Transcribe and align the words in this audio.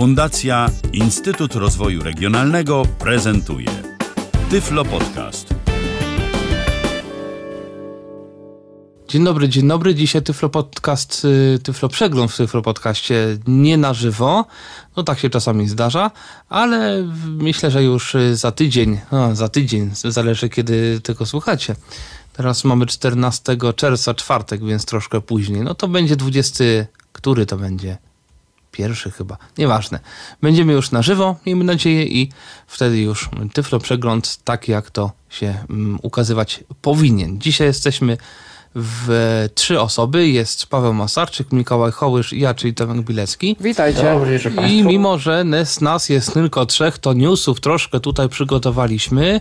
Fundacja 0.00 0.70
Instytut 0.92 1.54
Rozwoju 1.54 2.02
Regionalnego 2.02 2.82
prezentuje 2.98 3.68
Tyflo 4.50 4.84
Podcast. 4.84 5.54
Dzień 9.08 9.24
dobry, 9.24 9.48
dzień 9.48 9.68
dobry. 9.68 9.94
Dzisiaj 9.94 10.22
Tyflo 10.22 10.48
Podcast, 10.48 11.24
y, 11.24 11.58
Tyflo 11.62 11.88
Przegląd 11.88 12.32
w 12.32 12.36
Tyflo 12.36 12.62
Podcaście 12.62 13.38
nie 13.46 13.76
na 13.76 13.94
żywo. 13.94 14.44
No 14.96 15.02
tak 15.02 15.18
się 15.18 15.30
czasami 15.30 15.68
zdarza, 15.68 16.10
ale 16.48 17.04
myślę, 17.26 17.70
że 17.70 17.82
już 17.82 18.14
y, 18.14 18.36
za 18.36 18.52
tydzień, 18.52 19.00
no, 19.12 19.36
za 19.36 19.48
tydzień, 19.48 19.90
zależy 19.94 20.48
kiedy 20.48 21.00
tego 21.00 21.26
słuchacie. 21.26 21.76
Teraz 22.32 22.64
mamy 22.64 22.86
14 22.86 23.56
czerwca, 23.76 24.14
czwartek, 24.14 24.64
więc 24.64 24.84
troszkę 24.84 25.20
później. 25.20 25.60
No 25.60 25.74
to 25.74 25.88
będzie 25.88 26.16
20, 26.16 26.64
który 27.12 27.46
to 27.46 27.56
będzie? 27.56 28.09
Pierwszy 28.70 29.10
chyba, 29.10 29.36
nieważne. 29.58 30.00
Będziemy 30.42 30.72
już 30.72 30.90
na 30.90 31.02
żywo, 31.02 31.36
miejmy 31.46 31.64
nadzieję, 31.64 32.04
i 32.04 32.30
wtedy 32.66 32.98
już 32.98 33.30
Tyflo 33.52 33.78
Przegląd, 33.78 34.38
tak 34.44 34.68
jak 34.68 34.90
to 34.90 35.12
się 35.30 35.64
um, 35.68 35.98
ukazywać 36.02 36.64
powinien. 36.82 37.40
Dzisiaj 37.40 37.66
jesteśmy 37.66 38.16
w 38.74 39.48
trzy 39.54 39.80
osoby. 39.80 40.28
Jest 40.28 40.66
Paweł 40.66 40.94
Masarczyk, 40.94 41.52
Mikołaj 41.52 41.92
Hołysz 41.92 42.32
i 42.32 42.40
ja, 42.40 42.54
czyli 42.54 42.74
Tomek 42.74 43.00
Bilecki. 43.06 43.56
Witajcie. 43.60 44.02
Dobry, 44.02 44.40
I 44.68 44.84
mimo, 44.84 45.18
że 45.18 45.44
nas 45.80 46.08
jest 46.08 46.32
tylko 46.32 46.66
trzech, 46.66 46.98
to 46.98 47.12
newsów 47.12 47.60
troszkę 47.60 48.00
tutaj 48.00 48.28
przygotowaliśmy. 48.28 49.40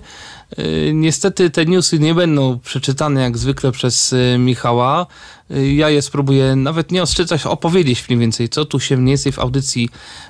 Y, 0.59 0.91
niestety 0.93 1.49
te 1.49 1.65
newsy 1.65 1.99
nie 1.99 2.13
będą 2.13 2.59
przeczytane 2.59 3.21
jak 3.21 3.37
zwykle 3.37 3.71
przez 3.71 4.13
y, 4.13 4.37
Michała. 4.39 5.07
Y, 5.51 5.73
ja 5.73 5.89
je 5.89 6.01
spróbuję 6.01 6.55
nawet 6.55 6.91
nie 6.91 7.03
odczytać, 7.03 7.45
opowiedzieć 7.45 8.09
mniej 8.09 8.19
więcej, 8.19 8.49
co 8.49 8.65
tu 8.65 8.79
się 8.79 8.97
mniej 8.97 9.07
więcej 9.07 9.31
w 9.31 9.39
audycji 9.39 9.89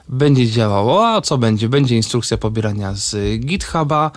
będzie 0.09 0.47
działało. 0.47 1.07
A 1.07 1.21
co 1.21 1.37
będzie? 1.37 1.69
Będzie 1.69 1.95
instrukcja 1.95 2.37
pobierania 2.37 2.93
z 2.93 3.39
GitHuba, 3.39 4.11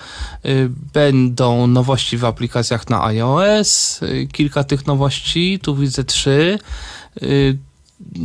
będą 0.93 1.67
nowości 1.67 2.19
w 2.19 2.25
aplikacjach 2.25 2.91
na 2.91 3.05
iOS, 3.05 4.01
kilka 4.33 4.65
tych 4.65 4.87
nowości, 4.87 5.59
tu 5.63 5.77
widzę 5.77 6.05
trzy. 6.05 6.59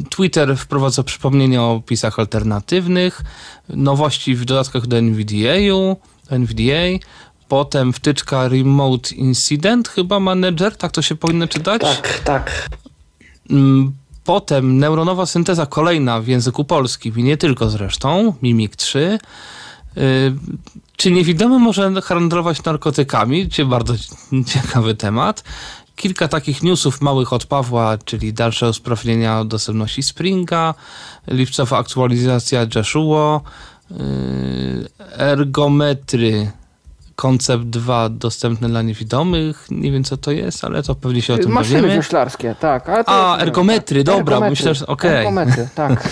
Twitter 0.09 0.57
wprowadza 0.57 1.03
przypomnienia 1.03 1.61
o 1.61 1.71
opisach 1.71 2.19
alternatywnych, 2.19 3.21
nowości 3.69 4.35
w 4.35 4.45
dodatkach 4.45 4.87
do 4.87 4.97
NVDA-u, 4.97 5.97
NVDA, 6.29 7.05
Potem 7.47 7.93
wtyczka 7.93 8.47
Remote 8.47 9.15
Incident, 9.15 9.87
chyba 9.87 10.19
Manager, 10.19 10.77
tak 10.77 10.91
to 10.91 11.01
się 11.01 11.15
powinno 11.15 11.47
czytać? 11.47 11.81
Tak, 11.81 12.19
tak. 12.19 12.69
Mm, 13.49 13.93
potem 14.23 14.77
neuronowa 14.79 15.25
synteza 15.25 15.65
kolejna 15.65 16.21
w 16.21 16.27
języku 16.27 16.63
polskim 16.63 17.17
i 17.17 17.23
nie 17.23 17.37
tylko 17.37 17.69
zresztą, 17.69 18.33
Mimik 18.41 18.75
3. 18.75 19.19
Y, 19.97 20.33
czy 20.95 21.11
niewidomy 21.11 21.59
może 21.59 22.01
handlować 22.01 22.63
narkotykami? 22.63 23.47
Gdzie 23.47 23.65
bardzo 23.65 23.93
ciekawy 24.53 24.95
temat. 24.95 25.43
Kilka 25.95 26.27
takich 26.27 26.63
newsów 26.63 27.01
małych 27.01 27.33
od 27.33 27.45
Pawła, 27.45 27.97
czyli 28.05 28.33
dalsze 28.33 28.69
usprawnienia 28.69 29.43
dostępności 29.43 30.03
Springa, 30.03 30.73
lipcowa 31.27 31.77
aktualizacja 31.77 32.67
Joshua, 32.75 33.41
y, 33.91 33.95
ergometry 35.17 36.51
koncept 37.17 37.63
2 37.63 38.09
dostępny 38.09 38.67
dla 38.69 38.81
niewidomych. 38.81 39.67
Nie 39.71 39.91
wiem, 39.91 40.03
co 40.03 40.17
to 40.17 40.31
jest, 40.31 40.63
ale 40.63 40.83
to 40.83 40.95
pewnie 40.95 41.21
się 41.21 41.33
o 41.33 41.37
tym 41.37 41.51
Maszyny 41.51 41.81
dowiemy. 41.81 41.95
wioślarskie, 41.95 42.55
tak. 42.59 42.89
A, 43.05 43.37
ergometry, 43.37 44.03
tak. 44.03 44.15
dobra, 44.15 44.35
ergometry. 44.35 44.49
myślę, 44.49 44.75
że 44.75 44.87
okej. 44.87 45.11
Okay. 45.11 45.19
Ergometry, 45.19 45.69
tak. 45.75 46.09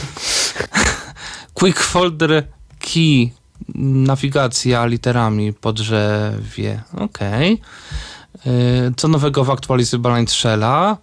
Quick 1.54 1.80
Folder 1.80 2.48
Key, 2.80 3.30
nawigacja 3.76 4.86
literami 4.86 5.54
po 5.54 5.74
drzewie, 5.74 6.84
okej. 6.94 7.54
Okay. 7.54 8.94
Co 8.98 9.08
nowego 9.08 9.44
w 9.44 9.50
aktualizacji 9.50 10.00
Balance 10.00 10.36
Shella? 10.36 10.98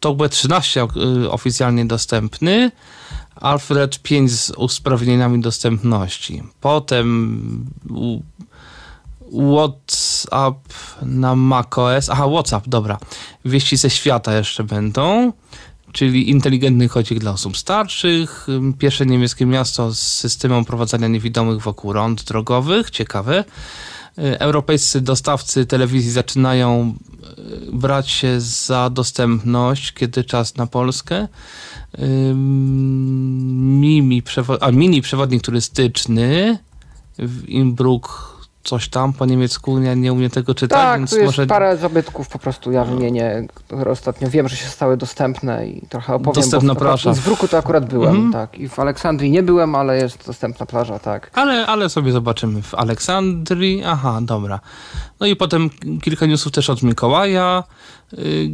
TalkBack 0.00 0.32
13 0.32 0.86
y, 1.24 1.30
oficjalnie 1.30 1.84
dostępny. 1.84 2.70
Alfred 3.34 3.98
5 4.02 4.30
z 4.30 4.50
usprawnieniami 4.50 5.40
dostępności. 5.40 6.42
Potem 6.60 7.40
WhatsApp 9.32 10.56
na 11.02 11.34
macOS. 11.34 12.10
Aha, 12.10 12.28
WhatsApp, 12.28 12.68
dobra. 12.68 12.98
Wieści 13.44 13.76
ze 13.76 13.90
świata 13.90 14.36
jeszcze 14.36 14.64
będą, 14.64 15.32
czyli 15.92 16.30
inteligentny 16.30 16.88
chodzik 16.88 17.18
dla 17.18 17.30
osób 17.30 17.56
starszych. 17.56 18.46
Pierwsze 18.78 19.06
niemieckie 19.06 19.46
miasto 19.46 19.94
z 19.94 19.98
systemem 19.98 20.64
prowadzenia 20.64 21.08
niewidomych 21.08 21.62
wokół 21.62 21.92
rąd 21.92 22.24
drogowych. 22.24 22.90
Ciekawe. 22.90 23.44
Europejscy 24.16 25.00
dostawcy 25.00 25.66
telewizji 25.66 26.10
zaczynają 26.10 26.94
e, 27.22 27.72
brać 27.72 28.10
się 28.10 28.40
za 28.40 28.90
dostępność, 28.90 29.92
kiedy 29.92 30.24
czas 30.24 30.56
na 30.56 30.66
Polskę. 30.66 31.28
Mimi, 33.58 34.22
a 34.60 34.70
mini 34.70 35.02
przewodnik 35.02 35.42
turystyczny 35.42 36.58
w 37.18 37.48
Innsbruck 37.48 38.29
coś 38.64 38.88
tam 38.88 39.12
po 39.12 39.26
niemiecku, 39.26 39.78
nie, 39.78 39.96
nie 39.96 40.12
umiem 40.12 40.30
tego 40.30 40.54
czytać, 40.54 40.78
tak, 40.78 41.00
więc 41.00 41.10
tu 41.10 41.16
jest 41.16 41.26
może... 41.26 41.46
parę 41.46 41.76
zabytków 41.76 42.28
po 42.28 42.38
prostu 42.38 42.72
ja 42.72 42.84
wymienię, 42.84 43.46
które 43.54 43.90
ostatnio 43.90 44.30
wiem, 44.30 44.48
że 44.48 44.56
się 44.56 44.68
stały 44.68 44.96
dostępne 44.96 45.66
i 45.66 45.86
trochę 45.86 46.14
opowiem. 46.14 46.34
Dostępna 46.34 46.74
plaża. 46.74 47.12
W 47.12 47.24
Bruku 47.24 47.48
to 47.48 47.58
akurat 47.58 47.88
byłem, 47.88 48.16
mm. 48.16 48.32
tak. 48.32 48.58
I 48.58 48.68
w 48.68 48.78
Aleksandrii 48.78 49.30
nie 49.30 49.42
byłem, 49.42 49.74
ale 49.74 49.96
jest 49.96 50.26
dostępna 50.26 50.66
plaża, 50.66 50.98
tak. 50.98 51.30
Ale, 51.34 51.66
ale 51.66 51.88
sobie 51.88 52.12
zobaczymy. 52.12 52.62
W 52.62 52.74
Aleksandrii, 52.74 53.82
aha, 53.84 54.18
dobra. 54.22 54.60
No 55.20 55.26
i 55.26 55.36
potem 55.36 55.70
kilka 56.02 56.26
newsów 56.26 56.52
też 56.52 56.70
od 56.70 56.82
Mikołaja. 56.82 57.64
Y, 58.12 58.48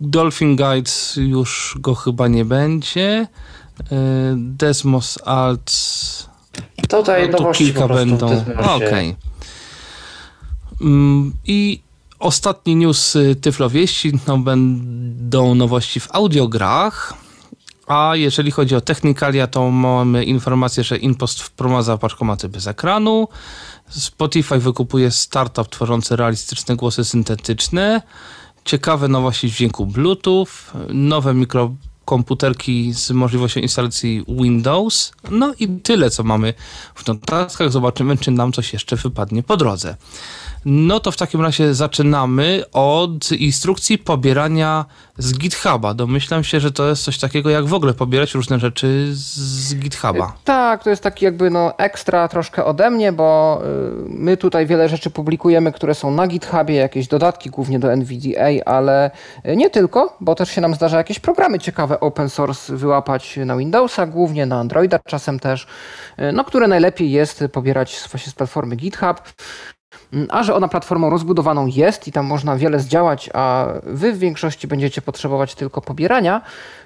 Dolphin 0.00 0.56
Guide 0.56 0.90
już 1.16 1.76
go 1.80 1.94
chyba 1.94 2.28
nie 2.28 2.44
będzie. 2.44 3.26
Y, 3.80 3.86
Desmos 4.36 5.18
Alt... 5.24 5.72
Tutaj 6.88 7.30
no, 7.30 7.38
tu 7.38 7.50
kilka 7.52 7.88
będą. 7.88 8.26
Okej. 8.26 8.76
Okay. 8.76 9.29
Mm, 10.80 11.32
I 11.46 11.80
ostatni 12.18 12.76
news 12.76 13.16
Tyflowieści 13.40 14.12
no, 14.26 14.38
będą 14.38 15.54
nowości 15.54 16.00
w 16.00 16.08
audiograch. 16.12 17.14
A 17.86 18.16
jeżeli 18.16 18.50
chodzi 18.50 18.76
o 18.76 18.80
technikalia, 18.80 19.46
to 19.46 19.70
mamy 19.70 20.24
informację, 20.24 20.84
że 20.84 20.96
InPost 20.96 21.42
wprowadza 21.42 21.98
paczkomaty 21.98 22.48
bez 22.48 22.66
ekranu. 22.66 23.28
Spotify 23.88 24.58
wykupuje 24.58 25.10
startup 25.10 25.68
tworzący 25.68 26.16
realistyczne 26.16 26.76
głosy 26.76 27.04
syntetyczne. 27.04 28.02
Ciekawe 28.64 29.08
nowości 29.08 29.48
w 29.48 29.54
dźwięku 29.54 29.86
Bluetooth. 29.86 30.46
Nowe 30.88 31.34
mikrokomputerki 31.34 32.92
z 32.92 33.10
możliwością 33.10 33.60
instalacji 33.60 34.24
Windows. 34.28 35.12
No 35.30 35.54
i 35.58 35.68
tyle, 35.68 36.10
co 36.10 36.22
mamy 36.22 36.54
w 36.94 37.06
notatkach. 37.06 37.72
Zobaczymy, 37.72 38.16
czy 38.16 38.30
nam 38.30 38.52
coś 38.52 38.72
jeszcze 38.72 38.96
wypadnie 38.96 39.42
po 39.42 39.56
drodze. 39.56 39.96
No 40.64 41.00
to 41.00 41.10
w 41.10 41.16
takim 41.16 41.40
razie 41.40 41.74
zaczynamy 41.74 42.62
od 42.72 43.32
instrukcji 43.32 43.98
pobierania 43.98 44.84
z 45.18 45.38
GitHuba. 45.38 45.94
Domyślam 45.94 46.44
się, 46.44 46.60
że 46.60 46.72
to 46.72 46.88
jest 46.88 47.02
coś 47.02 47.18
takiego, 47.18 47.50
jak 47.50 47.66
w 47.66 47.74
ogóle 47.74 47.94
pobierać 47.94 48.34
różne 48.34 48.58
rzeczy 48.58 49.08
z 49.12 49.74
GitHuba. 49.74 50.32
Tak, 50.44 50.84
to 50.84 50.90
jest 50.90 51.02
taki 51.02 51.24
jakby 51.24 51.50
no 51.50 51.78
ekstra 51.78 52.28
troszkę 52.28 52.64
ode 52.64 52.90
mnie, 52.90 53.12
bo 53.12 53.60
y, 53.62 54.04
my 54.08 54.36
tutaj 54.36 54.66
wiele 54.66 54.88
rzeczy 54.88 55.10
publikujemy, 55.10 55.72
które 55.72 55.94
są 55.94 56.10
na 56.10 56.26
GitHubie, 56.26 56.74
jakieś 56.74 57.08
dodatki 57.08 57.50
głównie 57.50 57.78
do 57.78 57.92
NVDA, 57.92 58.64
ale 58.66 59.10
nie 59.56 59.70
tylko, 59.70 60.16
bo 60.20 60.34
też 60.34 60.50
się 60.50 60.60
nam 60.60 60.74
zdarza 60.74 60.96
jakieś 60.96 61.18
programy 61.18 61.58
ciekawe 61.58 62.00
open 62.00 62.30
source 62.30 62.76
wyłapać 62.76 63.38
na 63.44 63.56
Windowsa, 63.56 64.06
głównie 64.06 64.46
na 64.46 64.60
Androida 64.60 64.98
czasem 64.98 65.40
też, 65.40 65.66
y, 66.18 66.32
no 66.32 66.44
które 66.44 66.68
najlepiej 66.68 67.10
jest 67.10 67.44
pobierać 67.52 68.00
właśnie 68.10 68.32
z 68.32 68.34
platformy 68.34 68.76
GitHub. 68.76 69.22
Mm, 70.12 70.26
a 70.30 70.42
że 70.42 70.54
ona 70.54 70.68
platformą 70.68 71.10
rozbudowaną 71.10 71.66
jest 71.66 72.08
i 72.08 72.12
tam 72.12 72.26
można 72.26 72.56
wiele 72.56 72.80
zdziałać, 72.80 73.30
a 73.34 73.66
wy 73.82 74.12
w 74.12 74.18
większości 74.18 74.68
będziecie 74.68 75.02
potrzebować 75.02 75.54
tylko 75.54 75.80
pobierania, 75.80 76.42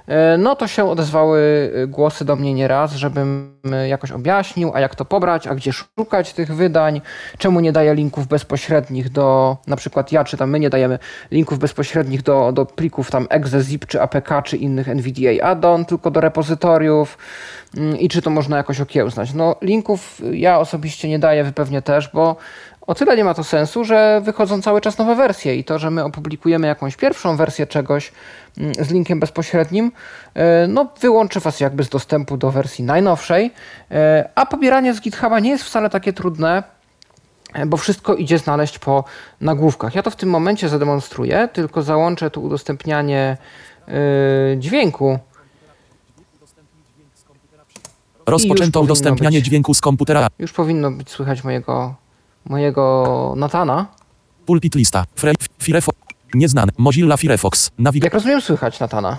e, 0.06 0.38
no 0.38 0.56
to 0.56 0.68
się 0.68 0.90
odezwały 0.90 1.70
e, 1.74 1.86
głosy 1.86 2.24
do 2.24 2.36
mnie 2.36 2.54
nieraz, 2.54 2.92
żebym 2.92 3.58
e, 3.72 3.88
jakoś 3.88 4.10
objaśnił, 4.12 4.70
a 4.74 4.80
jak 4.80 4.94
to 4.94 5.04
pobrać, 5.04 5.46
a 5.46 5.54
gdzie 5.54 5.72
szukać 5.72 6.32
tych 6.32 6.54
wydań, 6.54 7.00
czemu 7.38 7.60
nie 7.60 7.72
daję 7.72 7.94
linków 7.94 8.26
bezpośrednich 8.26 9.10
do, 9.10 9.56
na 9.66 9.76
przykład 9.76 10.12
ja 10.12 10.24
czy 10.24 10.36
tam 10.36 10.50
my 10.50 10.60
nie 10.60 10.70
dajemy 10.70 10.98
linków 11.30 11.58
bezpośrednich 11.58 12.22
do, 12.22 12.52
do 12.52 12.66
plików 12.66 13.10
tam 13.10 13.26
exe, 13.30 13.60
zip 13.60 13.86
czy 13.86 14.02
apk 14.02 14.42
czy 14.44 14.56
innych 14.56 14.88
NVDA 14.88 15.46
add-on, 15.46 15.84
tylko 15.84 16.10
do 16.10 16.20
repozytoriów 16.20 17.18
mm, 17.76 17.98
i 17.98 18.08
czy 18.08 18.22
to 18.22 18.30
można 18.30 18.56
jakoś 18.56 18.80
okiełznać. 18.80 19.34
No 19.34 19.56
linków 19.62 20.20
ja 20.32 20.58
osobiście 20.58 21.08
nie 21.08 21.18
daję, 21.18 21.44
wy 21.44 21.52
pewnie 21.52 21.82
też, 21.82 22.10
bo 22.14 22.36
O 22.86 22.94
tyle 22.94 23.16
nie 23.16 23.24
ma 23.24 23.34
to 23.34 23.44
sensu, 23.44 23.84
że 23.84 24.20
wychodzą 24.24 24.62
cały 24.62 24.80
czas 24.80 24.98
nowe 24.98 25.14
wersje 25.14 25.56
i 25.56 25.64
to, 25.64 25.78
że 25.78 25.90
my 25.90 26.04
opublikujemy 26.04 26.66
jakąś 26.66 26.96
pierwszą 26.96 27.36
wersję 27.36 27.66
czegoś 27.66 28.12
mm, 28.58 28.74
z 28.74 28.90
linkiem 28.90 29.20
bezpośrednim, 29.20 29.92
e, 30.34 30.66
no 30.66 30.88
wyłączy 31.00 31.40
Was 31.40 31.60
jakby 31.60 31.84
z 31.84 31.88
dostępu 31.88 32.36
do 32.36 32.50
wersji 32.50 32.84
najnowszej, 32.84 33.50
e, 33.90 34.28
a 34.34 34.46
pobieranie 34.46 34.94
z 34.94 35.00
GitHuba 35.00 35.40
nie 35.40 35.50
jest 35.50 35.64
wcale 35.64 35.90
takie 35.90 36.12
trudne, 36.12 36.62
e, 37.52 37.66
bo 37.66 37.76
wszystko 37.76 38.14
idzie 38.14 38.38
znaleźć 38.38 38.78
po 38.78 39.04
nagłówkach. 39.40 39.94
Ja 39.94 40.02
to 40.02 40.10
w 40.10 40.16
tym 40.16 40.28
momencie 40.28 40.68
zademonstruję, 40.68 41.48
tylko 41.52 41.82
załączę 41.82 42.30
tu 42.30 42.42
udostępnianie 42.42 43.36
dźwięku. 44.58 45.18
Rozpoczęto 48.26 48.80
udostępnianie 48.80 49.42
dźwięku 49.42 49.74
z 49.74 49.80
komputera. 49.80 50.28
Już 50.38 50.52
powinno 50.52 50.90
być 50.90 51.10
słychać 51.10 51.44
mojego 51.44 51.94
mojego 52.46 53.34
Natana. 53.36 53.86
Pulpit 54.46 54.74
lista. 54.74 55.04
Firefox. 55.62 55.98
Nieznany. 56.34 56.72
Mozilla 56.78 57.16
Firefox. 57.16 57.70
Navig 57.78 58.04
Jak 58.04 58.14
rozumiem, 58.14 58.40
słychać 58.40 58.80
Natana. 58.80 59.18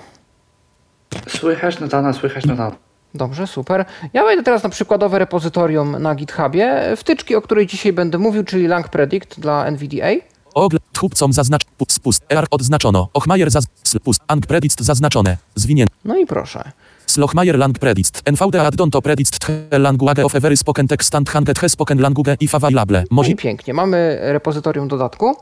Słychać 1.28 1.80
Natana, 1.80 2.14
słychać 2.14 2.46
Natana. 2.46 2.76
Dobrze, 3.14 3.48
super. 3.48 3.86
Ja 4.14 4.24
wejdę 4.24 4.44
teraz 4.44 4.64
na 4.64 4.70
przykładowe 4.70 5.20
repozytorium 5.20 6.02
na 6.02 6.16
GitHubie. 6.16 6.94
Wtyczki, 6.98 7.36
o 7.36 7.42
której 7.42 7.68
dzisiaj 7.68 7.94
będę 7.94 8.18
mówił, 8.18 8.44
czyli 8.44 8.68
Lang 8.68 8.90
Predict 8.90 9.40
dla 9.40 9.66
NVDA. 9.66 10.10
Ogl, 10.54 10.78
tchupcom 10.94 11.34
zaznacz, 11.34 11.66
pust, 11.78 12.00
pust, 12.00 12.26
ER 12.30 12.46
odznaczono, 12.52 13.08
Ochmajer 13.14 13.52
zaz, 13.52 13.66
pust, 14.04 14.22
ang 14.28 14.46
predict 14.46 14.82
zaznaczone, 14.82 15.38
zwinięte. 15.56 15.94
No 16.06 16.18
i 16.18 16.26
proszę. 16.26 16.72
Slochmajer 17.16 17.58
lang 17.58 17.80
predicst. 17.80 18.22
NVD 18.26 18.56
addon 18.56 18.92
to 18.92 19.02
predicst 19.02 19.40
tche 19.40 19.80
language 19.80 20.26
of 20.26 20.36
every 20.36 20.58
spoken 20.58 20.88
text 20.88 21.16
and 21.16 21.30
hanget 21.30 21.60
he 21.60 21.70
spoken 21.70 22.02
language 22.02 22.36
i 22.40 22.48
available. 22.52 23.04
Mozi... 23.10 23.36
Pięknie. 23.36 23.74
Mamy 23.74 24.18
repozytorium 24.22 24.88
dodatku. 24.88 25.36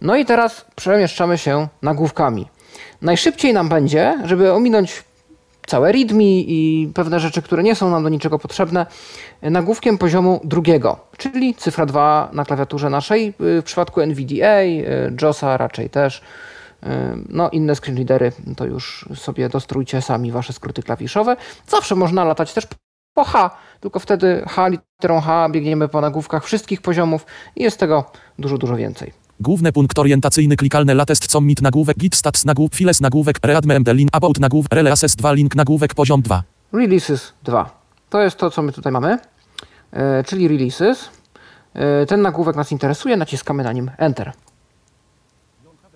No 0.00 0.16
i 0.16 0.24
teraz 0.24 0.64
przemieszczamy 0.76 1.38
się 1.38 1.68
nagłówkami. 1.82 2.48
Najszybciej 3.02 3.52
nam 3.52 3.68
będzie, 3.68 4.18
żeby 4.24 4.52
ominąć 4.52 5.02
całe 5.66 5.92
readme 5.92 6.24
i 6.24 6.90
pewne 6.94 7.20
rzeczy, 7.20 7.42
które 7.42 7.62
nie 7.62 7.74
są 7.74 7.90
nam 7.90 8.02
do 8.02 8.08
niczego 8.08 8.38
potrzebne, 8.38 8.86
nagłówkiem 9.42 9.98
poziomu 9.98 10.40
drugiego, 10.44 10.96
czyli 11.16 11.54
cyfra 11.54 11.86
2 11.86 12.30
na 12.32 12.44
klawiaturze 12.44 12.90
naszej. 12.90 13.34
W 13.38 13.62
przypadku 13.64 14.00
NVDA, 14.00 14.62
JOSa 15.22 15.56
raczej 15.56 15.90
też. 15.90 16.22
No, 17.28 17.50
inne 17.50 17.74
screenreadery 17.74 18.32
to 18.56 18.64
już 18.64 19.08
sobie 19.14 19.48
dostrójcie 19.48 20.02
sami 20.02 20.32
wasze 20.32 20.52
skróty 20.52 20.82
klawiszowe. 20.82 21.36
Zawsze 21.68 21.94
można 21.94 22.24
latać 22.24 22.52
też 22.52 22.66
po 23.14 23.24
H, 23.24 23.50
tylko 23.80 23.98
wtedy 23.98 24.44
H 24.48 24.68
literą 24.68 25.20
H 25.20 25.48
biegniemy 25.48 25.88
po 25.88 26.00
nagłówkach 26.00 26.44
wszystkich 26.44 26.82
poziomów 26.82 27.26
i 27.56 27.62
jest 27.62 27.78
tego 27.80 28.04
dużo, 28.38 28.58
dużo 28.58 28.76
więcej. 28.76 29.12
Główny 29.40 29.72
punkt 29.72 29.98
orientacyjny 29.98 30.56
klikalny 30.56 30.94
latest 30.94 31.26
commit 31.26 31.62
nagłówek 31.62 31.98
git 31.98 32.14
stats 32.14 32.44
nagłówek 32.44 32.74
files 32.74 33.00
nagłówek 33.00 33.38
readme 33.42 33.74
md 33.74 33.94
link 33.94 34.10
about 34.12 34.40
nagłówek 34.40 34.72
releases 34.72 35.16
2 35.16 35.32
link 35.32 35.54
nagłówek 35.54 35.94
poziom 35.94 36.22
2. 36.22 36.42
Releases 36.72 37.32
2. 37.42 37.84
To 38.10 38.22
jest 38.22 38.36
to, 38.36 38.50
co 38.50 38.62
my 38.62 38.72
tutaj 38.72 38.92
mamy, 38.92 39.18
e, 39.92 40.24
czyli 40.24 40.48
releases. 40.48 41.10
E, 41.74 42.06
ten 42.06 42.22
nagłówek 42.22 42.56
nas 42.56 42.72
interesuje, 42.72 43.16
naciskamy 43.16 43.64
na 43.64 43.72
nim 43.72 43.90
Enter. 43.98 44.32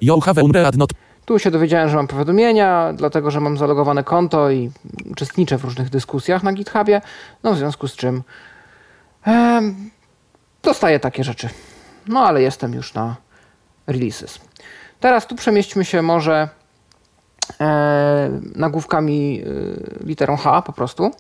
You 0.01 0.21
have 0.21 0.43
unread 0.43 0.77
not. 0.77 0.91
Tu 1.25 1.39
się 1.39 1.51
dowiedziałem, 1.51 1.89
że 1.89 1.97
mam 1.97 2.07
powiadomienia, 2.07 2.93
dlatego 2.97 3.31
że 3.31 3.41
mam 3.41 3.59
zalogowane 3.59 4.05
konto 4.05 4.51
i 4.51 4.71
uczestniczę 5.11 5.59
w 5.59 5.65
różnych 5.65 5.91
dyskusjach 5.91 6.43
na 6.43 6.53
GitHubie, 6.53 7.01
no 7.43 7.55
w 7.55 7.59
związku 7.59 7.89
z 7.89 7.97
czym 7.97 8.23
dostaję 10.63 11.01
takie 11.01 11.25
rzeczy. 11.25 11.49
No 12.07 12.21
ale 12.21 12.43
jestem 12.43 12.75
już 12.75 12.95
na 12.95 13.17
releases. 13.87 14.39
Teraz 15.01 15.27
tu 15.27 15.35
przemieśćmy 15.35 15.85
się 15.85 16.03
może 16.03 16.49
e, 17.61 18.41
nagłówkami 18.55 19.43
e, 20.03 20.07
literą 20.07 20.37
H 20.37 20.63
po 20.63 20.73
prostu. 20.73 21.11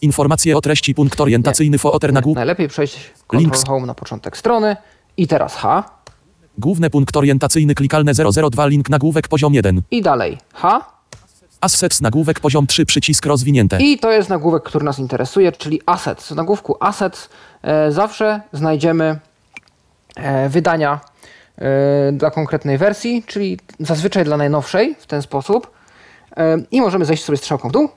Informacje 0.00 0.56
o 0.56 0.60
treści, 0.60 0.94
punkt 0.94 1.20
orientacyjny, 1.20 1.78
footer 1.78 2.12
nagłówek. 2.12 2.36
Najlepiej 2.36 2.68
przejść 2.68 3.10
Ctrl 3.28 3.66
Home 3.66 3.86
na 3.86 3.94
początek 3.94 4.36
strony 4.36 4.76
i 5.16 5.26
teraz 5.26 5.56
H. 5.56 5.84
Główny 6.58 6.90
punkt 6.90 7.16
orientacyjny 7.16 7.74
klikalne 7.74 8.12
002 8.50 8.66
link 8.66 8.90
nagłówek 8.90 9.28
poziom 9.28 9.54
1. 9.54 9.82
I 9.90 10.02
dalej. 10.02 10.38
H. 10.54 10.84
Assets 11.60 12.00
nagłówek 12.00 12.40
poziom 12.40 12.66
3 12.66 12.86
przycisk 12.86 13.26
rozwinięte. 13.26 13.78
I 13.82 13.98
to 13.98 14.10
jest 14.10 14.28
nagłówek, 14.28 14.62
który 14.62 14.84
nas 14.84 14.98
interesuje, 14.98 15.52
czyli 15.52 15.80
assets. 15.86 16.28
W 16.32 16.36
nagłówku 16.36 16.76
assets 16.80 17.28
e, 17.62 17.92
zawsze 17.92 18.40
znajdziemy 18.52 19.18
e, 20.16 20.48
wydania 20.48 21.00
e, 21.58 22.12
dla 22.12 22.30
konkretnej 22.30 22.78
wersji, 22.78 23.24
czyli 23.26 23.58
zazwyczaj 23.80 24.24
dla 24.24 24.36
najnowszej 24.36 24.96
w 24.98 25.06
ten 25.06 25.22
sposób. 25.22 25.70
E, 26.36 26.58
I 26.70 26.80
możemy 26.80 27.04
zejść 27.04 27.24
sobie 27.24 27.38
strzałką 27.38 27.68
w 27.68 27.72
dół 27.72 27.88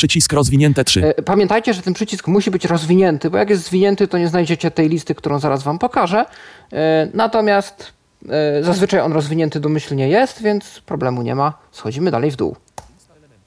Przycisk 0.00 0.32
rozwinięte 0.32 0.84
3. 0.84 1.06
E, 1.06 1.22
pamiętajcie, 1.22 1.74
że 1.74 1.82
ten 1.82 1.94
przycisk 1.94 2.28
musi 2.28 2.50
być 2.50 2.64
rozwinięty, 2.64 3.30
bo 3.30 3.38
jak 3.38 3.50
jest 3.50 3.64
zwinięty, 3.64 4.08
to 4.08 4.18
nie 4.18 4.28
znajdziecie 4.28 4.70
tej 4.70 4.88
listy, 4.88 5.14
którą 5.14 5.38
zaraz 5.38 5.62
Wam 5.62 5.78
pokażę. 5.78 6.26
E, 6.72 7.08
natomiast 7.14 7.92
e, 8.28 8.62
zazwyczaj 8.64 9.00
on 9.00 9.12
rozwinięty 9.12 9.60
domyślnie 9.60 10.08
jest, 10.08 10.42
więc 10.42 10.80
problemu 10.86 11.22
nie 11.22 11.34
ma. 11.34 11.52
Schodzimy 11.72 12.10
dalej 12.10 12.30
w 12.30 12.36
dół. 12.36 12.56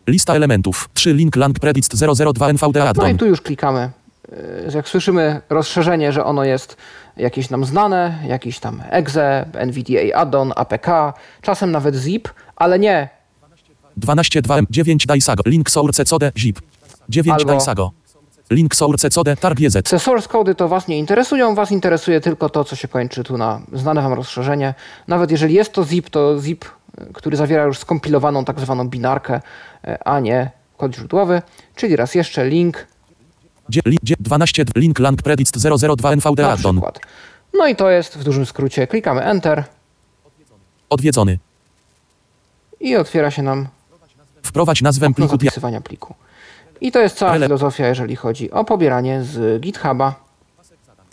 Lista 0.07 0.35
elementów. 0.35 0.89
3 0.93 1.13
link 1.13 1.35
lang 1.35 1.59
predict 1.59 1.95
002 2.33 2.49
NVD 2.49 2.89
addon. 2.89 3.05
No 3.05 3.11
i 3.11 3.15
tu 3.15 3.25
już 3.25 3.41
klikamy. 3.41 3.89
Jak 4.73 4.89
słyszymy 4.89 5.41
rozszerzenie, 5.49 6.11
że 6.11 6.25
ono 6.25 6.43
jest 6.43 6.77
jakieś 7.17 7.49
nam 7.49 7.65
znane, 7.65 8.19
jakiś 8.27 8.59
tam 8.59 8.83
exe, 8.89 9.45
NVDA 9.53 10.15
addon, 10.15 10.53
APK, 10.55 10.87
czasem 11.41 11.71
nawet 11.71 11.95
zip, 11.95 12.29
ale 12.55 12.79
nie 12.79 13.09
12.2m 13.99 14.65
9 14.69 15.05
Daisago. 15.05 15.43
Link 15.45 15.69
source 15.69 16.05
code 16.05 16.31
zip. 16.37 16.61
9 17.09 17.39
Albo... 17.39 17.51
Daisago. 17.51 17.91
Link 18.49 18.75
source 18.75 19.09
code 19.09 19.37
targ 19.37 19.59
JZ. 19.59 19.89
Te 19.89 19.99
source 19.99 20.27
cody 20.27 20.55
to 20.55 20.67
Was 20.67 20.87
nie 20.87 20.99
interesują, 20.99 21.55
Was 21.55 21.71
interesuje 21.71 22.21
tylko 22.21 22.49
to, 22.49 22.63
co 22.63 22.75
się 22.75 22.87
kończy 22.87 23.23
tu 23.23 23.37
na 23.37 23.61
znane 23.73 24.01
Wam 24.01 24.13
rozszerzenie. 24.13 24.73
Nawet 25.07 25.31
jeżeli 25.31 25.53
jest 25.53 25.73
to 25.73 25.85
zip, 25.85 26.09
to 26.09 26.39
zip, 26.41 26.65
który 27.13 27.37
zawiera 27.37 27.63
już 27.63 27.77
skompilowaną 27.77 28.45
tak 28.45 28.59
zwaną 28.59 28.89
binarkę, 28.89 29.41
e, 29.83 30.07
a 30.07 30.19
nie 30.19 30.51
kod 30.77 30.95
źródłowy. 30.95 31.41
Czyli 31.75 31.95
raz 31.95 32.15
jeszcze 32.15 32.49
link. 32.49 32.87
12 34.19 34.65
link 34.75 34.99
lang 34.99 35.21
predict 35.21 35.57
002 35.97 36.11
NVD 36.11 36.51
addon. 36.51 36.81
No 37.53 37.67
i 37.67 37.75
to 37.75 37.89
jest 37.89 38.17
w 38.17 38.23
dużym 38.23 38.45
skrócie. 38.45 38.87
Klikamy 38.87 39.21
Enter. 39.21 39.63
Odwiedzony. 40.89 41.39
I 42.79 42.95
otwiera 42.95 43.31
się 43.31 43.43
nam 43.43 43.67
Wprowadź 44.43 44.81
nazwę 44.81 45.13
pliku. 45.13 45.31
Zapisywania 45.31 45.81
pliku. 45.81 46.15
I 46.81 46.91
to 46.91 46.99
jest 46.99 47.17
cała 47.17 47.39
filozofia, 47.39 47.87
jeżeli 47.87 48.15
chodzi 48.15 48.51
o 48.51 48.65
pobieranie 48.65 49.23
z 49.23 49.61
GitHuba. 49.61 50.23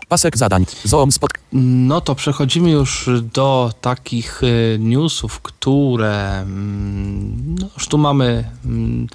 Pasek 0.08 0.36
zadań. 0.36 0.66
Zoom 0.84 1.12
spot. 1.12 1.30
No 1.52 2.00
to 2.00 2.14
przechodzimy 2.14 2.70
już 2.70 3.10
do 3.34 3.72
takich 3.80 4.42
y, 4.42 4.76
newsów, 4.80 5.40
które 5.40 6.40
mm, 6.40 7.56
no 7.60 7.66
już 7.74 7.88
tu 7.88 7.98
mamy 7.98 8.44
mm, 8.64 9.06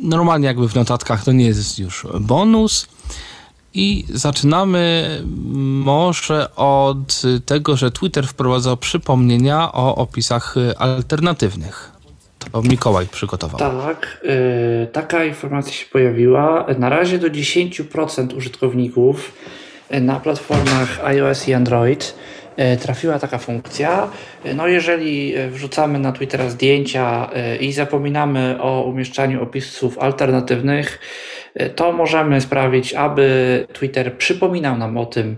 normalnie 0.00 0.46
jakby 0.46 0.68
w 0.68 0.74
notatkach 0.74 1.24
to 1.24 1.32
nie 1.32 1.44
jest 1.44 1.78
już 1.78 2.06
bonus. 2.20 2.86
I 3.74 4.04
zaczynamy 4.08 5.22
może 5.84 6.56
od 6.56 7.22
tego, 7.46 7.76
że 7.76 7.90
Twitter 7.90 8.26
wprowadzał 8.26 8.76
przypomnienia 8.76 9.72
o 9.72 9.94
opisach 9.94 10.54
alternatywnych. 10.78 11.92
To 12.52 12.62
Mikołaj 12.62 13.06
przygotował. 13.06 13.58
Tak, 13.58 14.20
yy, 14.22 14.86
taka 14.92 15.24
informacja 15.24 15.72
się 15.72 15.86
pojawiła. 15.86 16.66
Na 16.78 16.88
razie 16.88 17.18
do 17.18 17.28
10% 17.28 18.36
użytkowników 18.36 19.32
y, 19.94 20.00
na 20.00 20.20
platformach 20.20 21.04
iOS 21.04 21.48
i 21.48 21.54
Android 21.54 22.14
y, 22.74 22.76
trafiła 22.76 23.18
taka 23.18 23.38
funkcja. 23.38 24.08
Y, 24.46 24.54
no 24.54 24.68
jeżeli 24.68 25.34
wrzucamy 25.50 25.98
na 25.98 26.12
Twittera 26.12 26.50
zdjęcia 26.50 27.30
i 27.60 27.72
zapominamy 27.72 28.56
o 28.60 28.82
umieszczaniu 28.82 29.42
opisów 29.42 29.98
alternatywnych, 29.98 30.98
to 31.76 31.92
możemy 31.92 32.40
sprawić, 32.40 32.94
aby 32.94 33.66
Twitter 33.72 34.16
przypominał 34.16 34.78
nam 34.78 34.96
o 34.96 35.06
tym, 35.06 35.36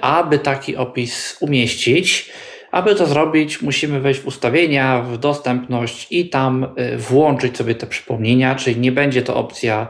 aby 0.00 0.38
taki 0.38 0.76
opis 0.76 1.36
umieścić. 1.40 2.32
Aby 2.70 2.94
to 2.94 3.06
zrobić, 3.06 3.62
musimy 3.62 4.00
wejść 4.00 4.20
w 4.20 4.26
ustawienia, 4.26 5.02
w 5.02 5.18
dostępność 5.18 6.06
i 6.10 6.28
tam 6.28 6.64
y, 6.64 6.96
włączyć 6.96 7.56
sobie 7.56 7.74
te 7.74 7.86
przypomnienia, 7.86 8.54
czyli 8.54 8.80
nie 8.80 8.92
będzie 8.92 9.22
to 9.22 9.36
opcja 9.36 9.88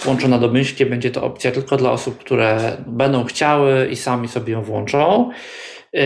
włączona 0.00 0.38
domyślnie, 0.38 0.86
będzie 0.86 1.10
to 1.10 1.22
opcja 1.24 1.50
tylko 1.50 1.76
dla 1.76 1.90
osób, 1.90 2.18
które 2.18 2.76
będą 2.86 3.24
chciały 3.24 3.88
i 3.90 3.96
sami 3.96 4.28
sobie 4.28 4.52
ją 4.52 4.62
włączą. 4.62 5.30
Y, 5.94 6.00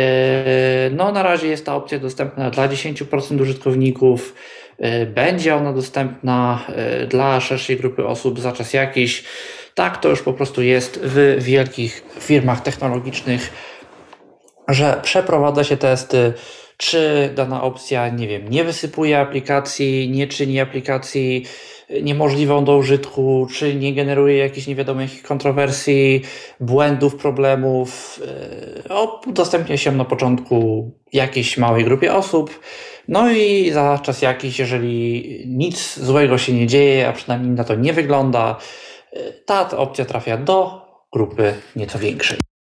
no, 0.92 1.12
na 1.12 1.22
razie 1.22 1.48
jest 1.48 1.66
ta 1.66 1.74
opcja 1.74 1.98
dostępna 1.98 2.50
dla 2.50 2.68
10% 2.68 3.40
użytkowników. 3.40 4.34
Y, 5.02 5.06
będzie 5.06 5.54
ona 5.54 5.72
dostępna 5.72 6.66
dla 7.08 7.40
szerszej 7.40 7.76
grupy 7.76 8.06
osób 8.06 8.40
za 8.40 8.52
czas 8.52 8.72
jakiś. 8.72 9.24
Tak 9.74 10.00
to 10.00 10.08
już 10.08 10.22
po 10.22 10.32
prostu 10.32 10.62
jest 10.62 11.00
w 11.02 11.36
wielkich 11.38 12.04
firmach 12.20 12.60
technologicznych 12.60 13.73
że 14.68 15.00
przeprowadza 15.02 15.64
się 15.64 15.76
testy, 15.76 16.32
czy 16.76 17.30
dana 17.34 17.62
opcja, 17.62 18.08
nie 18.08 18.28
wiem, 18.28 18.48
nie 18.48 18.64
wysypuje 18.64 19.20
aplikacji, 19.20 20.10
nie 20.10 20.26
czyni 20.26 20.60
aplikacji 20.60 21.44
niemożliwą 22.02 22.64
do 22.64 22.76
użytku, 22.76 23.46
czy 23.54 23.74
nie 23.74 23.94
generuje 23.94 24.36
jakichś 24.36 24.66
niewiadomych 24.66 25.22
kontrowersji, 25.22 26.22
błędów, 26.60 27.16
problemów. 27.16 28.20
E, 28.90 29.28
udostępnia 29.28 29.76
się 29.76 29.92
na 29.92 30.04
początku 30.04 30.90
jakiejś 31.12 31.58
małej 31.58 31.84
grupie 31.84 32.14
osób, 32.14 32.60
no 33.08 33.30
i 33.32 33.70
za 33.70 33.98
czas 33.98 34.22
jakiś, 34.22 34.58
jeżeli 34.58 35.24
nic 35.46 35.98
złego 35.98 36.38
się 36.38 36.52
nie 36.52 36.66
dzieje, 36.66 37.08
a 37.08 37.12
przynajmniej 37.12 37.50
na 37.50 37.64
to 37.64 37.74
nie 37.74 37.92
wygląda, 37.92 38.56
e, 39.12 39.32
ta 39.32 39.76
opcja 39.76 40.04
trafia 40.04 40.36
do 40.36 40.84
grupy 41.12 41.54
nieco 41.76 41.98
większej. 41.98 42.53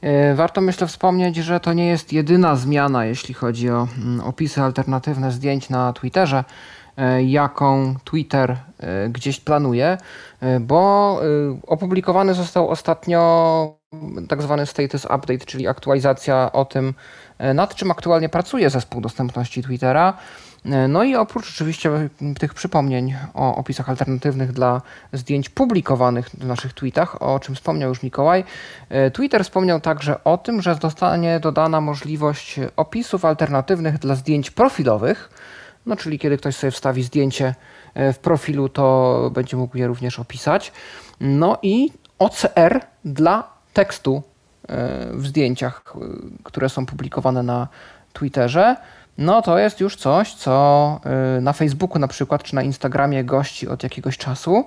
E, 0.00 0.34
warto 0.34 0.60
myślę 0.60 0.86
wspomnieć, 0.86 1.36
że 1.36 1.60
to 1.60 1.72
nie 1.72 1.86
jest 1.86 2.12
jedyna 2.12 2.56
zmiana, 2.56 3.04
jeśli 3.04 3.34
chodzi 3.34 3.70
o 3.70 3.88
mm, 3.98 4.20
opisy 4.20 4.62
alternatywne 4.62 5.32
zdjęć 5.32 5.70
na 5.70 5.92
Twitterze, 5.92 6.44
e, 6.96 7.22
jaką 7.22 7.94
Twitter 8.04 8.56
e, 8.78 9.08
gdzieś 9.08 9.40
planuje, 9.40 9.98
bo 10.60 11.20
opublikowany 11.66 12.34
został 12.34 12.68
ostatnio 12.68 13.76
tak 14.28 14.42
zwany 14.42 14.66
status 14.66 15.04
update, 15.04 15.38
czyli 15.46 15.68
aktualizacja 15.68 16.52
o 16.52 16.64
tym, 16.64 16.94
nad 17.54 17.74
czym 17.74 17.90
aktualnie 17.90 18.28
pracuje 18.28 18.70
zespół 18.70 19.00
dostępności 19.00 19.62
Twittera. 19.62 20.14
E, 20.72 20.88
no 20.88 21.04
i 21.04 21.14
oprócz 21.14 21.48
oczywiście 21.48 22.08
tych 22.38 22.54
przypomnień 22.54 23.14
o 23.34 23.56
opisach 23.56 23.90
alternatywnych 23.90 24.52
dla 24.52 24.82
zdjęć 25.12 25.48
publikowanych 25.48 26.28
w 26.28 26.46
naszych 26.46 26.72
tweetach, 26.72 27.22
o 27.22 27.40
czym 27.40 27.54
wspomniał 27.54 27.88
już 27.88 28.02
Mikołaj, 28.02 28.44
e, 28.88 29.10
Twitter 29.10 29.44
wspomniał 29.44 29.80
także 29.80 30.24
o 30.24 30.38
tym, 30.38 30.62
że 30.62 30.74
zostanie 30.82 31.40
dodana 31.40 31.80
możliwość 31.80 32.60
opisów 32.76 33.24
alternatywnych 33.24 33.98
dla 33.98 34.14
zdjęć 34.14 34.50
profilowych. 34.50 35.30
No, 35.86 35.96
czyli 35.96 36.18
kiedy 36.18 36.36
ktoś 36.36 36.56
sobie 36.56 36.70
wstawi 36.70 37.02
zdjęcie 37.02 37.54
e, 37.94 38.12
w 38.12 38.18
profilu, 38.18 38.68
to 38.68 39.30
będzie 39.34 39.56
mógł 39.56 39.78
je 39.78 39.86
również 39.86 40.18
opisać. 40.18 40.72
No 41.20 41.58
i 41.62 41.92
OCR 42.18 42.80
dla 43.04 43.50
tekstu 43.72 44.22
w 45.12 45.26
zdjęciach, 45.26 45.82
które 46.44 46.68
są 46.68 46.86
publikowane 46.86 47.42
na 47.42 47.68
Twitterze 48.12 48.76
no 49.18 49.42
to 49.42 49.58
jest 49.58 49.80
już 49.80 49.96
coś, 49.96 50.34
co 50.34 51.00
y, 51.38 51.40
na 51.40 51.52
Facebooku 51.52 51.98
na 51.98 52.08
przykład, 52.08 52.42
czy 52.42 52.54
na 52.54 52.62
Instagramie 52.62 53.24
gości 53.24 53.68
od 53.68 53.82
jakiegoś 53.82 54.18
czasu. 54.18 54.64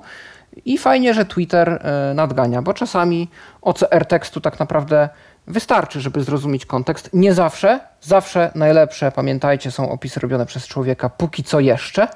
I 0.66 0.78
fajnie, 0.78 1.14
że 1.14 1.26
Twitter 1.26 1.70
y, 2.12 2.14
nadgania, 2.14 2.62
bo 2.62 2.74
czasami 2.74 3.30
OCR 3.62 4.06
tekstu 4.06 4.42
tak 4.42 4.60
naprawdę 4.60 5.10
wystarczy, 5.48 6.02
żeby 6.02 6.24
zrozumieć 6.24 6.66
kontekst. 6.66 7.10
Nie 7.14 7.34
zawsze, 7.34 7.80
zawsze 8.02 8.52
najlepsze, 8.56 9.12
pamiętajcie, 9.12 9.72
są 9.72 9.92
opisy 9.92 10.20
robione 10.20 10.46
przez 10.46 10.68
człowieka, 10.68 11.10
póki 11.10 11.44
co 11.44 11.60
jeszcze. 11.60 12.08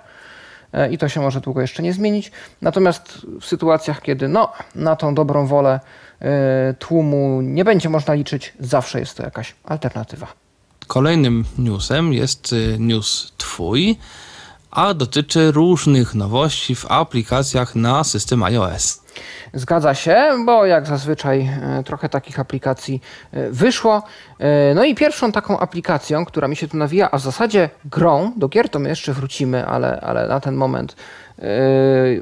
Y, 0.74 0.90
I 0.92 0.98
to 0.98 1.10
się 1.10 1.22
może 1.22 1.42
długo 1.42 1.62
jeszcze 1.62 1.84
nie 1.84 1.94
zmienić. 1.94 2.32
Natomiast 2.62 3.26
w 3.42 3.46
sytuacjach, 3.46 4.02
kiedy 4.02 4.28
no, 4.28 4.52
na 4.76 4.96
tą 4.96 5.16
dobrą 5.16 5.48
wolę 5.48 5.80
tłumu 6.80 7.42
nie 7.42 7.66
będzie 7.66 7.90
można 7.90 8.14
liczyć, 8.14 8.54
zawsze 8.60 9.00
jest 9.00 9.18
to 9.18 9.24
jakaś 9.24 9.56
alternatywa. 9.64 10.43
Kolejnym 10.88 11.46
newsem 11.58 12.14
jest 12.14 12.54
y, 12.54 12.78
news 12.80 13.34
Twój, 13.38 13.98
a 14.72 14.94
dotyczy 14.94 15.52
różnych 15.52 16.16
nowości 16.16 16.76
w 16.76 16.92
aplikacjach 16.92 17.76
na 17.76 18.04
system 18.04 18.44
iOS. 18.44 19.04
Zgadza 19.54 19.96
się, 19.96 20.44
bo 20.46 20.66
jak 20.66 20.88
zazwyczaj 20.88 21.40
e, 21.42 21.84
trochę 21.84 22.10
takich 22.10 22.40
aplikacji 22.40 23.02
e, 23.32 23.50
wyszło. 23.50 24.04
No 24.76 24.84
i 24.84 24.96
pierwszą 24.96 25.32
taką 25.32 25.60
aplikacją, 25.60 26.26
która 26.26 26.48
mi 26.48 26.56
się 26.56 26.68
tu 26.68 26.78
nawija, 26.78 27.12
a 27.12 27.18
w 27.18 27.22
zasadzie 27.22 27.70
grą, 27.86 28.32
do 28.38 28.48
gier 28.48 28.70
to 28.70 28.80
my 28.80 28.90
jeszcze 28.90 29.14
wrócimy, 29.14 29.66
ale, 29.66 30.02
ale 30.02 30.28
na 30.28 30.40
ten 30.40 30.56
moment 30.56 30.96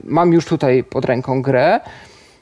mam 0.04 0.34
już 0.34 0.46
tutaj 0.46 0.84
pod 0.84 1.06
ręką 1.06 1.42
grę. 1.42 1.80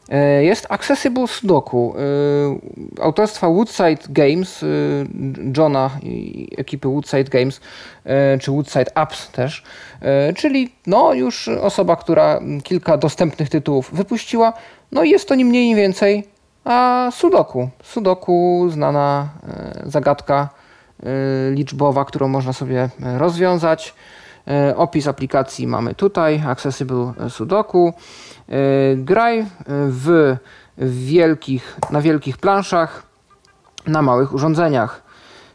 E, 0.09 0.43
jest 0.43 0.65
Accessible 0.69 1.27
Sudoku 1.27 1.95
e, 1.97 3.03
autorstwa 3.03 3.47
Woodside 3.47 3.97
Games, 4.09 4.63
e, 4.63 4.67
Johna 5.57 5.89
i 6.03 6.47
ekipy 6.57 6.87
Woodside 6.87 7.23
Games, 7.23 7.61
czy 8.41 8.51
Woodside 8.51 8.97
Apps 8.97 9.31
też, 9.31 9.63
czyli 10.35 10.71
no 10.87 11.13
już 11.13 11.47
osoba, 11.47 11.95
która 11.95 12.39
kilka 12.63 12.97
dostępnych 12.97 13.49
tytułów 13.49 13.89
wypuściła. 13.93 14.53
No 14.91 15.03
i 15.03 15.09
jest 15.09 15.27
to 15.27 15.35
ni 15.35 15.45
mniej, 15.45 15.67
ni 15.67 15.75
więcej 15.75 16.27
a 16.63 17.09
Sudoku. 17.11 17.69
Sudoku, 17.83 18.67
znana 18.69 19.29
zagadka 19.85 20.49
liczbowa, 21.51 22.05
którą 22.05 22.27
można 22.27 22.53
sobie 22.53 22.89
rozwiązać. 22.99 23.93
Opis 24.75 25.07
aplikacji 25.07 25.67
mamy 25.67 25.95
tutaj, 25.95 26.43
Accessible 26.47 27.13
Sudoku. 27.29 27.93
E, 28.49 28.95
graj 28.95 29.45
w 29.67 30.37
wielkich, 30.77 31.77
na 31.91 32.01
wielkich 32.01 32.37
planszach, 32.37 33.03
na 33.87 34.01
małych 34.01 34.33
urządzeniach. 34.33 35.03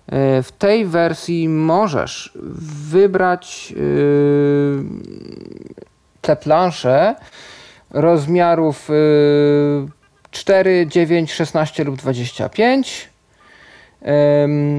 E, 0.06 0.42
w 0.42 0.52
tej 0.52 0.86
wersji 0.86 1.48
możesz 1.48 2.32
wybrać 2.90 3.74
e, 3.76 3.80
te 6.20 6.36
plansze 6.36 7.14
rozmiarów 7.90 8.88
4, 10.30 10.86
9, 10.86 11.32
16 11.32 11.84
lub 11.84 11.96
25. 11.96 13.10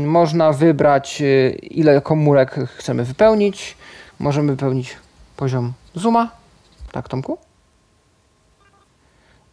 Można 0.06 0.52
wybrać 0.52 1.24
ile 1.62 2.02
komórek 2.02 2.56
chcemy 2.78 3.04
wypełnić. 3.04 3.78
Możemy 4.20 4.52
wypełnić 4.52 4.98
poziom 5.38 5.74
zooma. 5.96 6.30
Tak, 6.92 7.10
Tomku? 7.10 7.38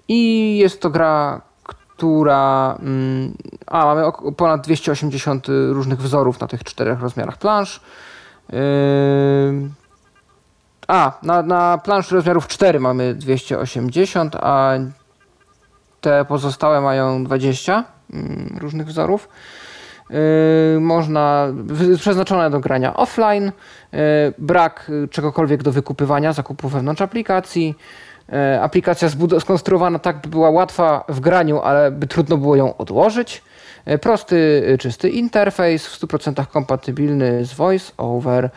I 0.08 0.56
jest 0.58 0.80
to 0.80 0.90
gra, 0.90 1.40
która. 1.62 2.76
Mm, 2.80 3.34
a, 3.66 3.84
mamy 3.84 4.02
ponad 4.36 4.64
280 4.64 5.46
różnych 5.48 5.98
wzorów 5.98 6.40
na 6.40 6.46
tych 6.46 6.64
czterech 6.64 7.00
rozmiarach 7.00 7.36
plansz. 7.36 7.80
Yy, 8.52 8.58
a, 10.88 11.12
na, 11.22 11.42
na 11.42 11.80
rozmiarów 12.10 12.48
4 12.48 12.80
mamy 12.80 13.14
280, 13.14 14.36
a 14.36 14.72
te 16.00 16.24
pozostałe 16.24 16.80
mają 16.80 17.24
20 17.24 17.84
mm, 18.12 18.58
różnych 18.60 18.86
wzorów. 18.86 19.28
Yy, 20.74 20.80
można, 20.80 21.48
przeznaczone 21.96 22.50
do 22.50 22.60
grania 22.60 22.94
offline, 22.94 23.52
yy, 23.92 23.98
brak 24.38 24.90
czegokolwiek 25.10 25.62
do 25.62 25.72
wykupywania, 25.72 26.32
zakupu 26.32 26.68
wewnątrz 26.68 27.02
aplikacji, 27.02 27.74
aplikacja 28.60 29.08
skonstruowana 29.40 29.98
tak, 29.98 30.20
by 30.20 30.28
była 30.28 30.50
łatwa 30.50 31.04
w 31.08 31.20
graniu, 31.20 31.60
ale 31.60 31.90
by 31.90 32.06
trudno 32.06 32.36
było 32.36 32.56
ją 32.56 32.76
odłożyć. 32.76 33.42
Prosty, 34.00 34.62
czysty 34.80 35.08
interfejs, 35.08 35.86
w 35.86 36.00
100% 36.00 36.46
kompatybilny 36.46 37.44
z 37.44 37.52
VoiceOver. 37.52 38.50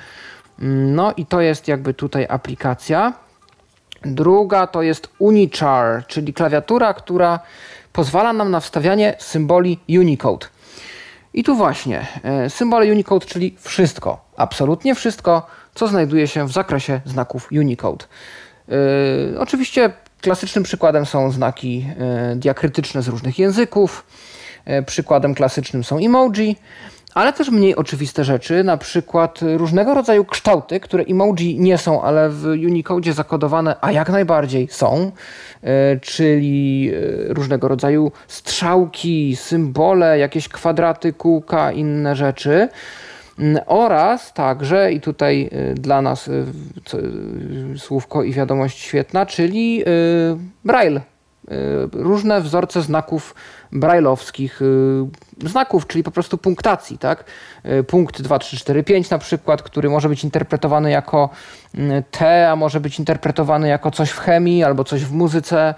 Mm, 0.60 0.96
no 0.96 1.14
i 1.18 1.26
to 1.26 1.42
jest 1.42 1.68
jakby 1.68 1.94
tutaj 1.94 2.26
aplikacja. 2.30 3.14
Druga 4.06 4.68
to 4.68 4.82
jest 4.82 5.10
Unichar, 5.20 6.08
czyli 6.08 6.34
klawiatura, 6.34 6.94
która 6.94 7.40
pozwala 7.94 8.34
nam 8.34 8.52
na 8.52 8.60
wstawianie 8.60 9.16
symboli 9.20 9.80
Unicode. 9.90 10.48
I 11.36 11.44
tu 11.44 11.56
właśnie 11.56 12.08
symbole 12.50 12.92
Unicode, 12.92 13.26
czyli 13.26 13.56
wszystko, 13.62 14.26
absolutnie 14.38 14.96
wszystko, 14.96 15.48
co 15.74 15.88
znajduje 15.88 16.28
się 16.28 16.48
w 16.48 16.52
zakresie 16.52 17.02
znaków 17.06 17.50
Unicode. 17.52 18.06
Yy, 18.68 18.76
oczywiście 19.40 19.94
klasycznym 20.22 20.64
przykładem 20.64 21.06
są 21.06 21.32
znaki 21.32 21.78
yy, 21.78 22.36
diakrytyczne 22.36 23.02
z 23.02 23.08
różnych 23.08 23.40
języków. 23.40 24.06
Przykładem 24.86 25.36
klasycznym 25.36 25.84
są 25.84 25.98
emoji, 25.98 26.56
ale 27.16 27.34
też 27.34 27.50
mniej 27.50 27.76
oczywiste 27.76 28.24
rzeczy, 28.24 28.64
na 28.64 28.78
przykład 28.78 29.40
różnego 29.58 29.94
rodzaju 29.94 30.26
kształty, 30.26 30.80
które 30.80 31.04
emoji 31.04 31.60
nie 31.60 31.78
są, 31.78 32.02
ale 32.02 32.30
w 32.30 32.46
Unicode 32.46 33.14
zakodowane, 33.14 33.76
a 33.82 33.92
jak 33.92 34.10
najbardziej 34.10 34.68
są, 34.72 35.12
czyli 36.02 36.92
różnego 37.28 37.68
rodzaju 37.68 38.12
strzałki, 38.28 39.36
symbole, 39.36 40.20
jakieś 40.20 40.50
kwadraty, 40.50 41.14
kółka, 41.14 41.72
inne 41.72 42.16
rzeczy. 42.16 42.70
Mm, 43.40 43.64
oraz 43.66 44.34
także, 44.34 44.92
i 44.92 45.02
tutaj 45.02 45.50
y, 45.72 45.74
dla 45.74 46.02
nas 46.02 46.30
słówko 47.78 48.24
i 48.24 48.34
wiadomość 48.34 48.80
świetna, 48.80 49.26
czyli 49.26 49.84
Braille. 50.66 51.15
Różne 51.94 52.42
wzorce 52.42 52.82
znaków 52.82 53.36
brajlowskich, 53.72 54.60
znaków, 55.46 55.88
czyli 55.88 56.04
po 56.04 56.12
prostu 56.12 56.38
punktacji, 56.38 56.98
tak? 56.98 57.24
Punkt 57.88 58.22
2, 58.22 58.40
3, 58.40 58.58
4, 58.58 58.84
5 58.84 59.10
na 59.10 59.18
przykład, 59.18 59.62
który 59.62 59.90
może 59.90 60.10
być 60.10 60.24
interpretowany 60.24 60.92
jako 60.92 61.30
T, 62.12 62.50
a 62.50 62.56
może 62.56 62.80
być 62.80 63.00
interpretowany 63.00 63.68
jako 63.68 63.92
coś 63.92 64.10
w 64.10 64.20
chemii, 64.20 64.64
albo 64.64 64.84
coś 64.84 65.06
w 65.06 65.12
muzyce, 65.12 65.74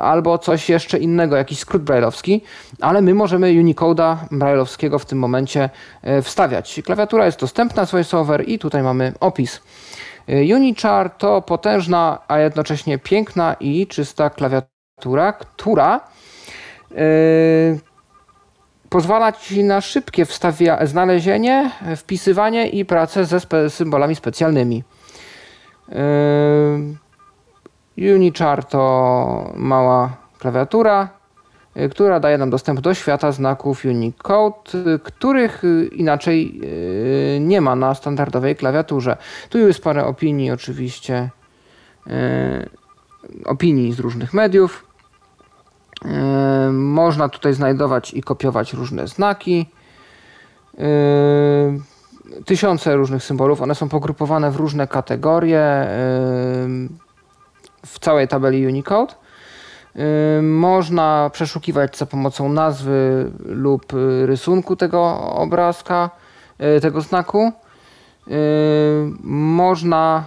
albo 0.00 0.38
coś 0.38 0.68
jeszcze 0.68 0.98
innego, 0.98 1.36
jakiś 1.36 1.58
skrót 1.58 1.82
brajlowski, 1.82 2.42
ale 2.80 3.02
my 3.02 3.14
możemy 3.14 3.46
Unicode'a 3.46 4.16
brajlowskiego 4.30 4.98
w 4.98 5.06
tym 5.06 5.18
momencie 5.18 5.70
wstawiać. 6.22 6.80
Klawiatura 6.84 7.26
jest 7.26 7.40
dostępna 7.40 7.86
z 7.86 7.90
VoiceOver 7.90 8.48
i 8.48 8.58
tutaj 8.58 8.82
mamy 8.82 9.12
opis. 9.20 9.60
Unichar 10.54 11.10
to 11.10 11.42
potężna, 11.42 12.18
a 12.28 12.38
jednocześnie 12.38 12.98
piękna 12.98 13.56
i 13.60 13.86
czysta 13.86 14.30
klawiatura, 14.30 14.79
która 15.34 16.00
yy, 16.90 16.98
pozwala 18.88 19.32
Ci 19.32 19.64
na 19.64 19.80
szybkie 19.80 20.24
wstawia, 20.24 20.86
znalezienie, 20.86 21.70
wpisywanie 21.96 22.68
i 22.68 22.84
pracę 22.84 23.24
ze 23.24 23.40
spe 23.40 23.70
symbolami 23.70 24.14
specjalnymi. 24.14 24.84
Yy, 27.96 28.14
Unichar 28.14 28.64
to 28.64 29.52
mała 29.56 30.16
klawiatura, 30.38 31.20
Y, 31.76 31.88
która 31.88 32.20
daje 32.20 32.38
nam 32.38 32.50
dostęp 32.50 32.80
do 32.80 32.94
świata 32.94 33.32
znaków 33.32 33.84
Unicode, 33.84 34.98
których 35.02 35.62
inaczej 35.92 36.60
nie 37.40 37.60
ma 37.60 37.76
na 37.76 37.94
standardowej 37.94 38.56
klawiaturze. 38.56 39.16
Tu 39.48 39.58
jest 39.58 39.82
parę 39.82 40.04
opinii 40.04 40.50
oczywiście, 40.50 41.30
opinii 43.44 43.92
z 43.92 44.00
różnych 44.00 44.34
mediów. 44.34 44.89
Można 46.72 47.28
tutaj 47.28 47.54
znajdować 47.54 48.14
i 48.14 48.22
kopiować 48.22 48.72
różne 48.72 49.08
znaki. 49.08 49.66
Tysiące 52.44 52.96
różnych 52.96 53.24
symbolów, 53.24 53.62
one 53.62 53.74
są 53.74 53.88
pogrupowane 53.88 54.50
w 54.50 54.56
różne 54.56 54.86
kategorie 54.86 55.86
w 57.86 57.98
całej 58.00 58.28
tabeli 58.28 58.66
Unicode. 58.66 59.14
Można 60.42 61.30
przeszukiwać 61.32 61.96
za 61.98 62.06
pomocą 62.06 62.48
nazwy 62.48 63.30
lub 63.44 63.92
rysunku 64.24 64.76
tego 64.76 65.20
obrazka, 65.20 66.10
tego 66.82 67.00
znaku. 67.00 67.52
Można 69.22 70.24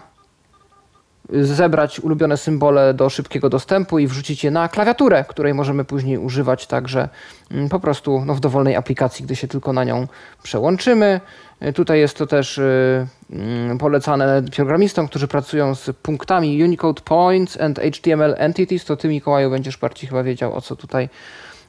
zebrać 1.30 2.00
ulubione 2.00 2.38
symbole 2.38 2.94
do 2.94 3.10
szybkiego 3.10 3.50
dostępu 3.50 4.00
i 4.00 4.08
wrzucić 4.08 4.44
je 4.44 4.52
na 4.52 4.68
klawiaturę, 4.68 5.26
której 5.28 5.54
możemy 5.54 5.86
później 5.86 6.18
używać 6.18 6.68
także 6.68 7.10
mm, 7.52 7.70
po 7.70 7.80
prostu 7.80 8.24
no, 8.26 8.36
w 8.36 8.40
dowolnej 8.40 8.76
aplikacji, 8.76 9.26
gdy 9.26 9.36
się 9.36 9.48
tylko 9.48 9.74
na 9.74 9.84
nią 9.84 10.08
przełączymy. 10.44 11.22
Y, 11.62 11.74
tutaj 11.74 12.00
jest 12.00 12.18
to 12.18 12.28
też 12.28 12.58
y, 12.58 13.08
mm, 13.32 13.78
polecane 13.78 14.44
programistom, 14.56 15.08
którzy 15.08 15.28
pracują 15.28 15.76
z 15.76 15.96
punktami 16.02 16.64
Unicode 16.64 17.02
Points 17.02 17.62
and 17.62 17.80
HTML 17.80 18.36
Entities. 18.38 18.86
To 18.86 18.98
ty, 18.98 19.08
Mikołaju, 19.08 19.50
będziesz 19.50 19.78
bardziej 19.78 20.10
chyba 20.10 20.24
wiedział, 20.24 20.56
o 20.56 20.62
co 20.62 20.76
tutaj 20.76 21.10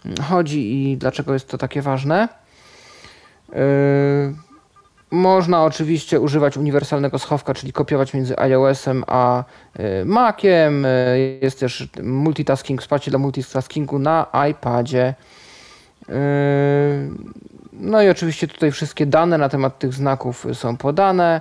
mm, 0.05 0.17
chodzi 0.17 0.93
i 0.93 0.97
dlaczego 0.97 1.33
jest 1.33 1.49
to 1.49 1.59
takie 1.59 1.83
ważne. 1.83 2.29
Można 5.15 5.65
oczywiście 5.65 6.21
używać 6.21 6.57
uniwersalnego 6.57 7.19
schowka, 7.19 7.55
czyli 7.55 7.73
kopiować 7.73 8.15
między 8.15 8.39
iOS-em 8.39 9.05
a 9.07 9.45
Maciem. 10.05 10.87
Jest 11.43 11.61
też 11.61 11.89
multitasking, 12.03 12.83
wsparcie 12.83 13.11
dla 13.11 13.19
multitaskingu 13.19 13.99
na 13.99 14.27
iPadzie. 14.51 15.15
No 17.73 18.03
i 18.03 18.09
oczywiście 18.09 18.49
tutaj 18.49 18.71
wszystkie 18.71 19.07
dane 19.07 19.39
na 19.39 19.49
temat 19.49 19.79
tych 19.79 19.95
znaków 19.95 20.47
są 20.53 20.77
podane. 20.77 21.41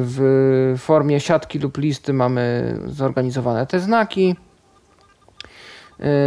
W 0.00 0.74
formie 0.78 1.20
siatki 1.20 1.58
lub 1.58 1.78
listy 1.78 2.12
mamy 2.12 2.74
zorganizowane 2.86 3.66
te 3.66 3.80
znaki. 3.80 4.36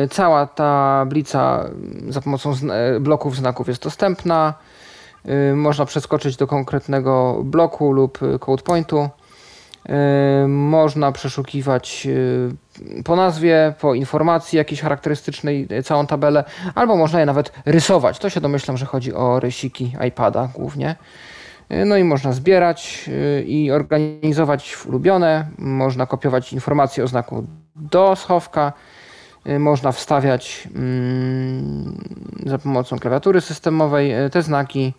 Cała 0.10 0.48
tablica 0.48 1.70
za 2.10 2.22
pomocą 2.22 2.54
bloków 3.00 3.36
znaków 3.36 3.68
jest 3.68 3.84
dostępna. 3.84 4.54
Można 5.56 5.86
przeskoczyć 5.86 6.36
do 6.38 6.48
konkretnego 6.48 7.42
bloku 7.44 7.92
lub 7.92 8.20
code 8.40 8.64
pointu. 8.64 9.10
Można 10.48 11.12
przeszukiwać 11.12 12.08
po 13.06 13.16
nazwie, 13.16 13.74
po 13.82 13.94
informacji 13.94 14.58
jakiejś 14.58 14.82
charakterystycznej 14.82 15.68
całą 15.84 16.08
tabelę, 16.08 16.44
albo 16.76 16.98
można 16.98 17.20
je 17.20 17.26
nawet 17.26 17.52
rysować. 17.66 18.20
To 18.20 18.30
się 18.30 18.42
domyślam, 18.42 18.78
że 18.78 18.86
chodzi 18.86 19.14
o 19.14 19.40
rysiki 19.40 19.94
iPada 20.08 20.50
głównie. 20.56 20.96
No 21.86 21.98
i 21.98 22.04
można 22.04 22.32
zbierać 22.32 23.10
y, 23.40 23.44
i 23.44 23.72
organizować 23.72 24.74
w 24.74 24.88
ulubione. 24.88 25.46
Można 25.58 26.06
kopiować 26.06 26.54
informacje 26.54 27.04
o 27.04 27.08
znaku 27.08 27.44
do 27.76 28.16
schowka. 28.16 28.74
Y, 29.48 29.60
można 29.60 29.92
wstawiać 29.92 30.68
mm, 30.76 31.98
za 32.46 32.58
pomocą 32.58 33.00
klawiatury 33.00 33.42
systemowej 33.42 34.26
y, 34.26 34.30
te 34.30 34.42
znaki 34.42 34.94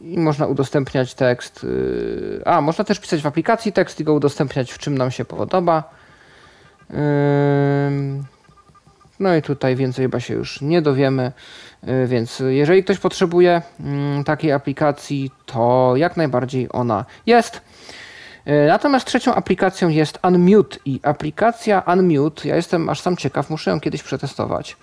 i 0.00 0.18
można 0.18 0.46
udostępniać 0.46 1.14
tekst. 1.14 1.64
Y, 1.64 2.42
a, 2.44 2.60
można 2.60 2.84
też 2.84 3.00
pisać 3.00 3.22
w 3.22 3.26
aplikacji 3.26 3.72
tekst 3.72 4.00
i 4.00 4.04
go 4.04 4.14
udostępniać 4.14 4.72
w 4.72 4.78
czym 4.78 4.98
nam 4.98 5.10
się 5.10 5.24
podoba. 5.24 5.90
No 9.20 9.36
i 9.36 9.42
tutaj 9.42 9.76
więcej 9.76 10.04
chyba 10.04 10.20
się 10.20 10.34
już 10.34 10.60
nie 10.60 10.82
dowiemy, 10.82 11.32
więc 12.06 12.42
jeżeli 12.48 12.84
ktoś 12.84 12.98
potrzebuje 12.98 13.62
mm, 13.80 14.24
takiej 14.24 14.52
aplikacji, 14.52 15.30
to 15.46 15.92
jak 15.96 16.16
najbardziej 16.16 16.68
ona 16.72 17.04
jest. 17.26 17.60
Y, 18.48 18.66
natomiast 18.68 19.06
trzecią 19.06 19.34
aplikacją 19.34 19.88
jest 19.88 20.18
Unmute 20.22 20.78
i 20.84 21.00
aplikacja 21.02 21.82
Unmute, 21.86 22.48
ja 22.48 22.56
jestem 22.56 22.88
aż 22.88 23.00
sam 23.00 23.16
ciekaw, 23.16 23.50
muszę 23.50 23.70
ją 23.70 23.80
kiedyś 23.80 24.02
przetestować. 24.02 24.76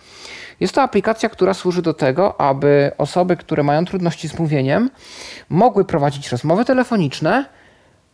Jest 0.60 0.76
to 0.76 0.82
aplikacja, 0.82 1.30
która 1.30 1.54
służy 1.54 1.82
do 1.82 1.94
tego, 1.94 2.42
aby 2.42 2.92
osoby, 2.98 3.38
które 3.38 3.64
mają 3.64 3.86
trudności 3.86 4.30
z 4.30 4.40
mówieniem, 4.40 4.90
mogły 5.50 5.86
prowadzić 5.86 6.32
rozmowy 6.32 6.66
telefoniczne 6.66 7.46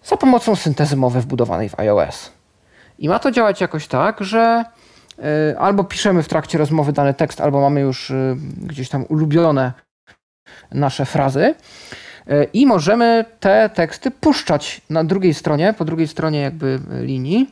za 0.03 0.17
pomocą 0.17 0.55
syntezy 0.55 0.95
mowy 0.95 1.21
wbudowanej 1.21 1.69
w 1.69 1.79
iOS. 1.79 2.31
I 2.99 3.09
ma 3.09 3.19
to 3.19 3.31
działać 3.31 3.61
jakoś 3.61 3.87
tak, 3.87 4.23
że 4.23 4.65
y, 5.19 5.59
albo 5.59 5.83
piszemy 5.83 6.23
w 6.23 6.27
trakcie 6.27 6.57
rozmowy 6.57 6.93
dany 6.93 7.13
tekst, 7.13 7.41
albo 7.41 7.61
mamy 7.61 7.81
już 7.81 8.09
y, 8.09 8.35
gdzieś 8.57 8.89
tam 8.89 9.05
ulubione 9.09 9.71
nasze 10.71 11.05
frazy 11.05 11.55
i 12.53 12.65
możemy 12.65 13.25
te 13.39 13.69
teksty 13.69 14.11
puszczać 14.11 14.81
na 14.89 15.03
drugiej 15.03 15.33
stronie, 15.33 15.73
po 15.77 15.85
drugiej 15.85 16.07
stronie 16.07 16.41
jakby 16.41 16.79
linii 17.01 17.49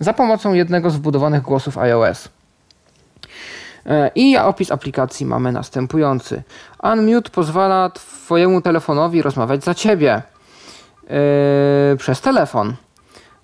za 0.00 0.12
pomocą 0.12 0.52
jednego 0.52 0.90
z 0.90 0.96
wbudowanych 0.96 1.42
głosów 1.42 1.78
iOS. 1.78 2.28
E, 3.86 4.10
I 4.14 4.36
opis 4.36 4.72
aplikacji 4.72 5.26
mamy 5.26 5.52
następujący. 5.52 6.42
Unmute 6.82 7.30
pozwala 7.30 7.90
Twojemu 7.90 8.60
telefonowi 8.60 9.22
rozmawiać 9.22 9.64
za 9.64 9.74
Ciebie 9.74 10.22
yy, 11.02 11.96
przez 11.96 12.20
telefon. 12.20 12.74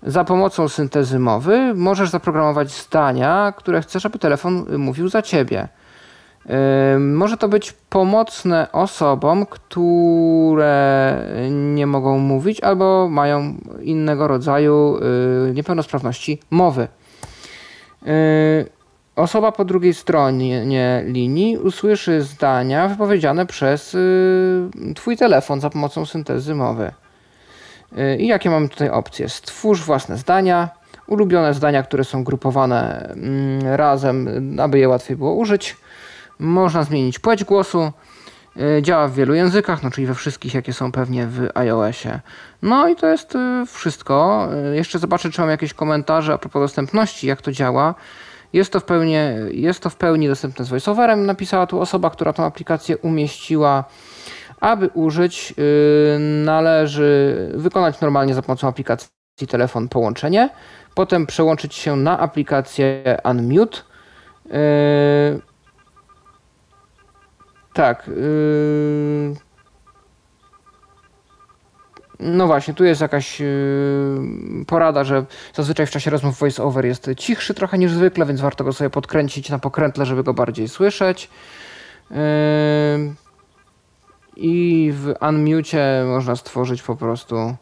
Za 0.02 0.24
pomocą 0.24 0.68
syntezy 0.68 1.18
mowy 1.18 1.74
możesz 1.74 2.10
zaprogramować 2.10 2.70
zdania, 2.70 3.52
które 3.56 3.82
chcesz, 3.82 4.06
aby 4.06 4.18
telefon 4.18 4.78
mówił 4.78 5.08
za 5.08 5.22
Ciebie. 5.22 5.68
Może 6.98 7.36
to 7.36 7.48
być 7.48 7.72
pomocne 7.72 8.72
osobom, 8.72 9.46
które 9.46 11.16
nie 11.50 11.86
mogą 11.86 12.18
mówić 12.18 12.60
albo 12.60 13.08
mają 13.10 13.54
innego 13.82 14.28
rodzaju 14.28 14.98
yy, 15.46 15.54
niepełnosprawności 15.54 16.38
mowy. 16.50 16.88
Osoba 19.16 19.52
po 19.52 19.64
drugiej 19.64 19.94
stronie 19.94 20.64
linii 21.04 21.58
usłyszy 21.58 22.22
zdania 22.22 22.88
wypowiedziane 22.88 23.46
przez 23.46 23.94
y, 23.94 24.68
Twój 24.94 25.16
telefon 25.16 25.60
za 25.60 25.70
pomocą 25.70 26.06
syntezy 26.06 26.54
mowy. 26.54 26.92
Y, 27.98 28.16
I 28.16 28.26
jakie 28.26 28.50
mamy 28.50 28.68
tutaj 28.68 28.90
opcje? 28.90 29.28
Stwórz 29.28 29.82
własne 29.82 30.16
zdania, 30.16 30.68
ulubione 31.06 31.54
zdania, 31.54 31.82
które 31.82 32.04
są 32.04 32.24
grupowane 32.24 33.08
mm, 33.08 33.74
razem, 33.76 34.28
aby 34.60 34.78
je 34.78 34.88
łatwiej 34.88 35.16
było 35.16 35.34
użyć. 35.34 35.76
Można 36.38 36.82
zmienić 36.82 37.18
płeć 37.18 37.44
głosu. 37.44 37.92
Y, 38.78 38.82
działa 38.82 39.08
w 39.08 39.14
wielu 39.14 39.34
językach, 39.34 39.82
no 39.82 39.90
czyli 39.90 40.06
we 40.06 40.14
wszystkich, 40.14 40.54
jakie 40.54 40.72
są 40.72 40.92
pewnie 40.92 41.26
w 41.26 41.48
iOSie. 41.54 42.20
No 42.62 42.88
i 42.88 42.96
to 42.96 43.06
jest 43.06 43.34
wszystko. 43.66 44.48
Jeszcze 44.72 44.98
zobaczę, 44.98 45.30
czy 45.30 45.40
mam 45.40 45.50
jakieś 45.50 45.74
komentarze 45.74 46.32
a 46.32 46.38
propos 46.38 46.62
dostępności, 46.62 47.26
jak 47.26 47.42
to 47.42 47.52
działa. 47.52 47.94
Jest 48.52 48.72
to 48.72 48.80
w 48.80 48.84
pełni, 48.84 49.14
jest 49.50 49.80
to 49.80 49.90
w 49.90 49.96
pełni 49.96 50.28
dostępne 50.28 50.64
z 50.64 50.68
VoiceOverem, 50.68 51.26
napisała 51.26 51.66
tu 51.66 51.80
osoba, 51.80 52.10
która 52.10 52.32
tą 52.32 52.44
aplikację 52.44 52.98
umieściła. 52.98 53.84
Aby 54.60 54.88
użyć, 54.88 55.54
należy 56.44 57.36
wykonać 57.54 58.00
normalnie 58.00 58.34
za 58.34 58.42
pomocą 58.42 58.68
aplikacji 58.68 59.08
telefon 59.48 59.88
połączenie, 59.88 60.50
potem 60.94 61.26
przełączyć 61.26 61.74
się 61.74 61.96
na 61.96 62.18
aplikację 62.18 63.18
Unmute. 63.24 63.78
Tak. 67.76 68.10
No 72.20 72.46
właśnie, 72.46 72.74
tu 72.74 72.84
jest 72.84 73.00
jakaś 73.00 73.42
porada, 74.66 75.04
że 75.04 75.24
zazwyczaj 75.54 75.86
w 75.86 75.90
czasie 75.90 76.10
rozmów 76.10 76.40
voice-over 76.40 76.84
jest 76.84 77.10
cichszy 77.16 77.54
trochę 77.54 77.78
niż 77.78 77.92
zwykle, 77.92 78.26
więc 78.26 78.40
warto 78.40 78.64
go 78.64 78.72
sobie 78.72 78.90
podkręcić 78.90 79.50
na 79.50 79.58
pokrętle, 79.58 80.06
żeby 80.06 80.22
go 80.22 80.34
bardziej 80.34 80.68
słyszeć. 80.68 81.30
I 84.36 84.92
w 84.94 85.14
Unmute 85.28 86.04
można 86.06 86.36
stworzyć 86.36 86.82
po 86.82 86.96
prostu 86.96 87.36
e, 87.36 87.56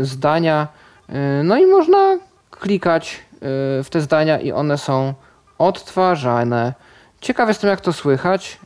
zdania. 0.00 0.68
E, 1.08 1.42
no 1.42 1.56
i 1.56 1.66
można 1.66 2.18
klikać 2.50 3.14
e, 3.34 3.38
w 3.82 3.86
te 3.90 4.00
zdania 4.00 4.40
i 4.40 4.52
one 4.52 4.78
są 4.78 5.14
odtwarzane. 5.58 6.74
Ciekaw 7.20 7.48
jestem, 7.48 7.70
jak 7.70 7.80
to 7.80 7.92
słychać 7.92 8.58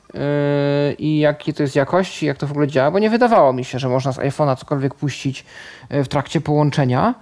i 0.99 1.19
jakie 1.19 1.53
to 1.53 1.63
jest 1.63 1.77
jakości, 1.77 2.27
jak 2.27 2.39
to 2.39 2.47
w 2.47 2.51
ogóle 2.51 2.67
działa, 2.69 2.91
bo 2.91 2.99
nie 2.99 3.11
wydawało 3.11 3.53
mi 3.53 3.65
się, 3.65 3.79
że 3.79 3.89
można 3.89 4.13
z 4.13 4.19
iPhone'a 4.19 4.57
cokolwiek 4.57 4.95
puścić 4.95 5.45
w 5.91 6.09
trakcie 6.09 6.41
połączenia. 6.41 7.15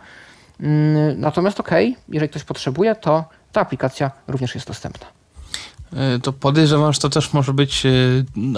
Mm, 0.60 1.20
natomiast 1.20 1.60
ok, 1.60 1.70
jeżeli 2.08 2.28
ktoś 2.28 2.44
potrzebuje, 2.44 2.94
to 2.94 3.24
ta 3.52 3.60
aplikacja 3.60 4.10
również 4.28 4.54
jest 4.54 4.66
dostępna. 4.66 5.06
To 6.22 6.32
podejrzewam, 6.32 6.92
że 6.92 7.00
to 7.00 7.08
też 7.08 7.32
może 7.32 7.52
być 7.52 7.82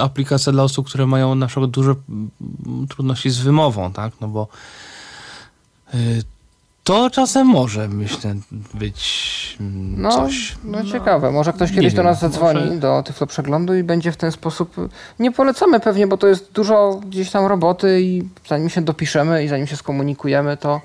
aplikacja 0.00 0.52
dla 0.52 0.62
osób, 0.62 0.88
które 0.88 1.06
mają 1.06 1.34
na 1.34 1.46
przykład 1.46 1.70
duże 1.70 1.94
trudności 2.88 3.30
z 3.30 3.38
wymową, 3.38 3.92
tak? 3.92 4.12
No 4.20 4.28
bo 4.28 4.48
to 6.88 7.10
czasem 7.10 7.46
może, 7.46 7.88
myślę, 7.88 8.34
być 8.74 9.56
no, 9.96 10.12
coś. 10.12 10.56
No, 10.64 10.78
no 10.78 10.90
ciekawe. 10.90 11.30
Może 11.30 11.52
ktoś 11.52 11.72
kiedyś 11.72 11.94
do 11.94 12.02
nas 12.02 12.20
zadzwoni, 12.20 12.64
może... 12.64 12.76
do 12.76 13.02
Tyflo 13.02 13.26
Przeglądu 13.26 13.74
i 13.74 13.82
będzie 13.82 14.12
w 14.12 14.16
ten 14.16 14.32
sposób... 14.32 14.76
Nie 15.18 15.32
polecamy 15.32 15.80
pewnie, 15.80 16.06
bo 16.06 16.16
to 16.16 16.26
jest 16.26 16.52
dużo 16.52 17.00
gdzieś 17.06 17.30
tam 17.30 17.46
roboty 17.46 18.00
i 18.00 18.22
zanim 18.48 18.70
się 18.70 18.82
dopiszemy 18.82 19.44
i 19.44 19.48
zanim 19.48 19.66
się 19.66 19.76
skomunikujemy, 19.76 20.56
to 20.56 20.80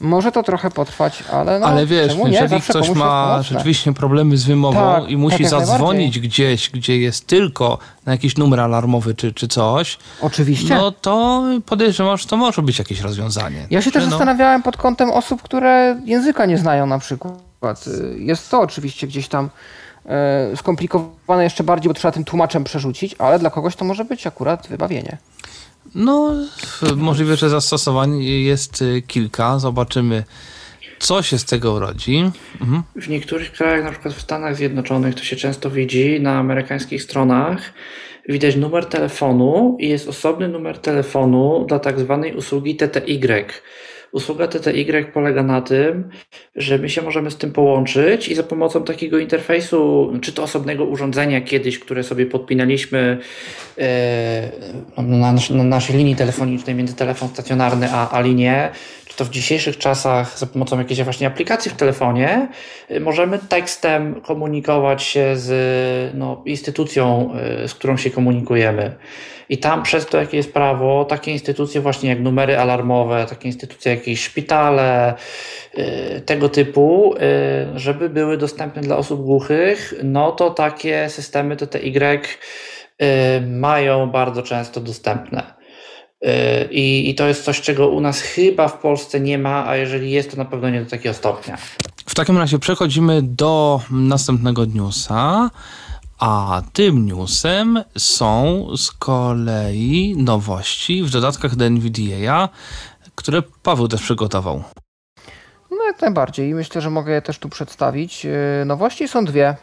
może 0.00 0.32
to 0.32 0.42
trochę 0.42 0.70
potrwać, 0.70 1.24
ale 1.32 1.58
no, 1.58 1.66
Ale 1.66 1.86
wiesz, 1.86 2.12
jeżeli 2.26 2.60
ktoś 2.60 2.90
ma 2.90 3.42
rzeczywiście 3.42 3.92
problemy 3.92 4.36
z 4.36 4.44
wymową 4.44 5.00
tak, 5.00 5.10
i 5.10 5.16
musi 5.16 5.38
tak 5.38 5.48
zadzwonić 5.48 6.20
gdzieś, 6.20 6.70
gdzie 6.70 6.98
jest 6.98 7.26
tylko 7.26 7.78
na 8.06 8.12
jakiś 8.12 8.36
numer 8.36 8.60
alarmowy 8.60 9.14
czy, 9.14 9.32
czy 9.32 9.48
coś, 9.48 9.98
Oczywiście. 10.20 10.74
no 10.74 10.92
to 10.92 11.44
podejrzewam, 11.66 12.18
że 12.18 12.26
to 12.26 12.36
może 12.36 12.62
być 12.62 12.78
jakieś 12.78 13.00
rozwiązanie. 13.00 13.66
Ja 13.70 13.82
się 13.82 13.90
też 13.90 14.04
no... 14.04 14.10
zastanawiałem 14.10 14.62
pod 14.62 14.76
kątem 14.76 15.10
osób, 15.10 15.42
które 15.42 16.00
języka 16.04 16.46
nie 16.46 16.58
znają 16.58 16.86
na 16.86 16.98
przykład. 16.98 17.84
Jest 18.16 18.50
to 18.50 18.60
oczywiście 18.60 19.06
gdzieś 19.06 19.28
tam 19.28 19.50
e, 20.06 20.56
skomplikowane 20.56 21.44
jeszcze 21.44 21.64
bardziej, 21.64 21.88
bo 21.88 21.94
trzeba 21.94 22.12
tym 22.12 22.24
tłumaczem 22.24 22.64
przerzucić, 22.64 23.14
ale 23.18 23.38
dla 23.38 23.50
kogoś 23.50 23.76
to 23.76 23.84
może 23.84 24.04
być 24.04 24.26
akurat 24.26 24.68
wybawienie. 24.68 25.18
No, 25.94 26.34
możliwe, 26.96 27.36
że 27.36 27.48
zastosowań 27.48 28.22
jest 28.22 28.82
y, 28.82 29.02
kilka. 29.06 29.58
Zobaczymy, 29.58 30.24
co 30.98 31.22
się 31.22 31.38
z 31.38 31.44
tego 31.44 31.72
urodzi. 31.72 32.16
Mhm. 32.60 32.82
W 32.96 33.08
niektórych 33.08 33.52
krajach, 33.52 33.84
na 33.84 33.90
przykład 33.90 34.14
w 34.14 34.20
Stanach 34.20 34.56
Zjednoczonych, 34.56 35.14
to 35.14 35.24
się 35.24 35.36
często 35.36 35.70
widzi 35.70 36.20
na 36.20 36.38
amerykańskich 36.38 37.02
stronach. 37.02 37.72
Widać 38.28 38.56
numer 38.56 38.86
telefonu 38.86 39.76
i 39.80 39.88
jest 39.88 40.08
osobny 40.08 40.48
numer 40.48 40.78
telefonu 40.78 41.64
dla 41.68 41.78
tak 41.78 42.00
zwanej 42.00 42.36
usługi 42.36 42.76
TTY. 42.76 43.44
Usługa 44.12 44.48
TTY 44.48 45.04
polega 45.14 45.42
na 45.42 45.60
tym, 45.60 46.10
że 46.56 46.78
my 46.78 46.88
się 46.88 47.02
możemy 47.02 47.30
z 47.30 47.36
tym 47.36 47.52
połączyć 47.52 48.28
i 48.28 48.34
za 48.34 48.42
pomocą 48.42 48.84
takiego 48.84 49.18
interfejsu, 49.18 50.12
czy 50.22 50.32
to 50.32 50.42
osobnego 50.42 50.84
urządzenia 50.84 51.40
kiedyś, 51.40 51.78
które 51.78 52.02
sobie 52.02 52.26
podpinaliśmy 52.26 53.18
e, 53.78 54.50
na, 54.96 55.34
na 55.50 55.64
naszej 55.64 55.96
linii 55.96 56.16
telefonicznej 56.16 56.74
między 56.74 56.96
telefon 56.96 57.28
stacjonarny 57.28 57.88
a, 57.92 58.10
a 58.10 58.20
linię, 58.20 58.70
to 59.20 59.24
w 59.24 59.30
dzisiejszych 59.30 59.78
czasach 59.78 60.38
za 60.38 60.46
pomocą 60.46 60.78
jakiejś 60.78 61.02
właśnie 61.02 61.26
aplikacji 61.26 61.70
w 61.70 61.74
telefonie, 61.74 62.48
e, 62.88 63.00
możemy 63.00 63.38
tekstem 63.38 64.20
komunikować 64.20 65.02
się 65.02 65.36
z 65.36 66.14
no, 66.14 66.42
instytucją, 66.44 67.32
e, 67.34 67.68
z 67.68 67.74
którą 67.74 67.96
się 67.96 68.10
komunikujemy. 68.10 68.96
I 69.48 69.58
tam 69.58 69.82
przez 69.82 70.06
to, 70.06 70.18
jakie 70.18 70.36
jest 70.36 70.52
prawo, 70.52 71.04
takie 71.04 71.32
instytucje 71.32 71.80
właśnie 71.80 72.08
jak 72.10 72.20
numery 72.20 72.58
alarmowe, 72.58 73.26
takie 73.28 73.48
instytucje 73.48 73.90
jak 73.90 73.98
jakieś 73.98 74.24
szpitale, 74.24 75.14
y, 75.78 76.20
tego 76.20 76.48
typu, 76.48 77.14
y, 77.14 77.78
żeby 77.78 78.08
były 78.08 78.36
dostępne 78.36 78.82
dla 78.82 78.96
osób 78.96 79.22
głuchych, 79.22 79.94
no 80.02 80.32
to 80.32 80.50
takie 80.50 81.08
systemy 81.08 81.56
TTY 81.56 82.20
y, 83.02 83.46
mają 83.46 84.10
bardzo 84.10 84.42
często 84.42 84.80
dostępne. 84.80 85.59
I, 86.70 87.10
I 87.10 87.14
to 87.14 87.28
jest 87.28 87.44
coś, 87.44 87.60
czego 87.60 87.88
u 87.88 88.00
nas 88.00 88.20
chyba 88.20 88.68
w 88.68 88.78
Polsce 88.78 89.20
nie 89.20 89.38
ma, 89.38 89.66
a 89.66 89.76
jeżeli 89.76 90.10
jest, 90.10 90.30
to 90.30 90.36
na 90.36 90.44
pewno 90.44 90.70
nie 90.70 90.84
do 90.84 90.90
takiego 90.90 91.14
stopnia. 91.14 91.58
W 92.06 92.14
takim 92.14 92.38
razie 92.38 92.58
przechodzimy 92.58 93.22
do 93.22 93.80
następnego 93.90 94.64
newsa. 94.64 95.50
A 96.18 96.62
tym 96.72 97.06
newsem 97.06 97.82
są 97.98 98.66
z 98.76 98.90
kolei 98.92 100.14
nowości 100.16 101.02
w 101.02 101.10
dodatkach 101.10 101.56
do 101.56 101.64
NVDA, 101.64 102.48
które 103.14 103.42
Paweł 103.62 103.88
też 103.88 104.02
przygotował. 104.02 104.62
No 105.70 105.84
jak 105.86 106.00
najbardziej 106.00 106.50
i 106.50 106.54
myślę, 106.54 106.80
że 106.80 106.90
mogę 106.90 107.12
je 107.12 107.22
też 107.22 107.38
tu 107.38 107.48
przedstawić. 107.48 108.26
E, 108.26 108.64
nowości 108.64 109.08
są 109.08 109.24
dwie. 109.24 109.56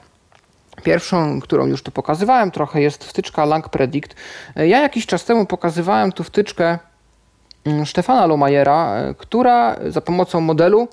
Pierwszą, 0.84 1.42
którą 1.42 1.66
już 1.66 1.84
tu 1.84 1.92
pokazywałem 1.92 2.52
trochę, 2.52 2.82
jest 2.82 3.04
wtyczka 3.04 3.46
Lang 3.46 3.70
Predict. 3.70 4.16
E, 4.56 4.68
ja 4.68 4.82
jakiś 4.82 5.06
czas 5.06 5.26
temu 5.26 5.46
pokazywałem 5.46 6.12
tu 6.12 6.24
wtyczkę 6.24 6.80
mm, 7.66 7.86
Stefana 7.86 8.26
Lumajera, 8.26 8.96
e, 8.96 9.14
która 9.18 9.76
za 9.90 10.02
pomocą 10.02 10.42
modelu 10.42 10.88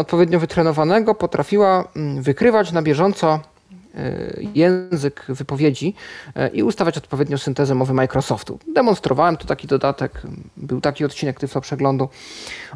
odpowiednio 0.00 0.40
wytrenowanego 0.40 1.14
potrafiła 1.14 1.84
mm, 1.96 2.22
wykrywać 2.22 2.72
na 2.72 2.82
bieżąco 2.82 3.40
E, 3.96 4.12
język 4.54 5.24
wypowiedzi 5.28 5.94
e, 6.36 6.48
i 6.48 6.62
ustawiać 6.62 6.98
odpowiednio 6.98 7.38
syntezę 7.38 7.74
mowy 7.74 7.94
Microsoftu. 7.94 8.58
Demonstrowałem 8.74 9.36
tu 9.36 9.46
taki 9.46 9.66
dodatek, 9.66 10.22
był 10.56 10.80
taki 10.80 11.04
odcinek 11.04 11.40
Tyflo 11.40 11.60
Przeglądu. 11.60 12.08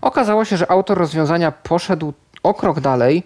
Okazało 0.00 0.44
się, 0.44 0.56
że 0.56 0.70
autor 0.70 0.98
rozwiązania 0.98 1.52
poszedł 1.52 2.12
o 2.42 2.54
krok 2.54 2.80
dalej 2.80 3.22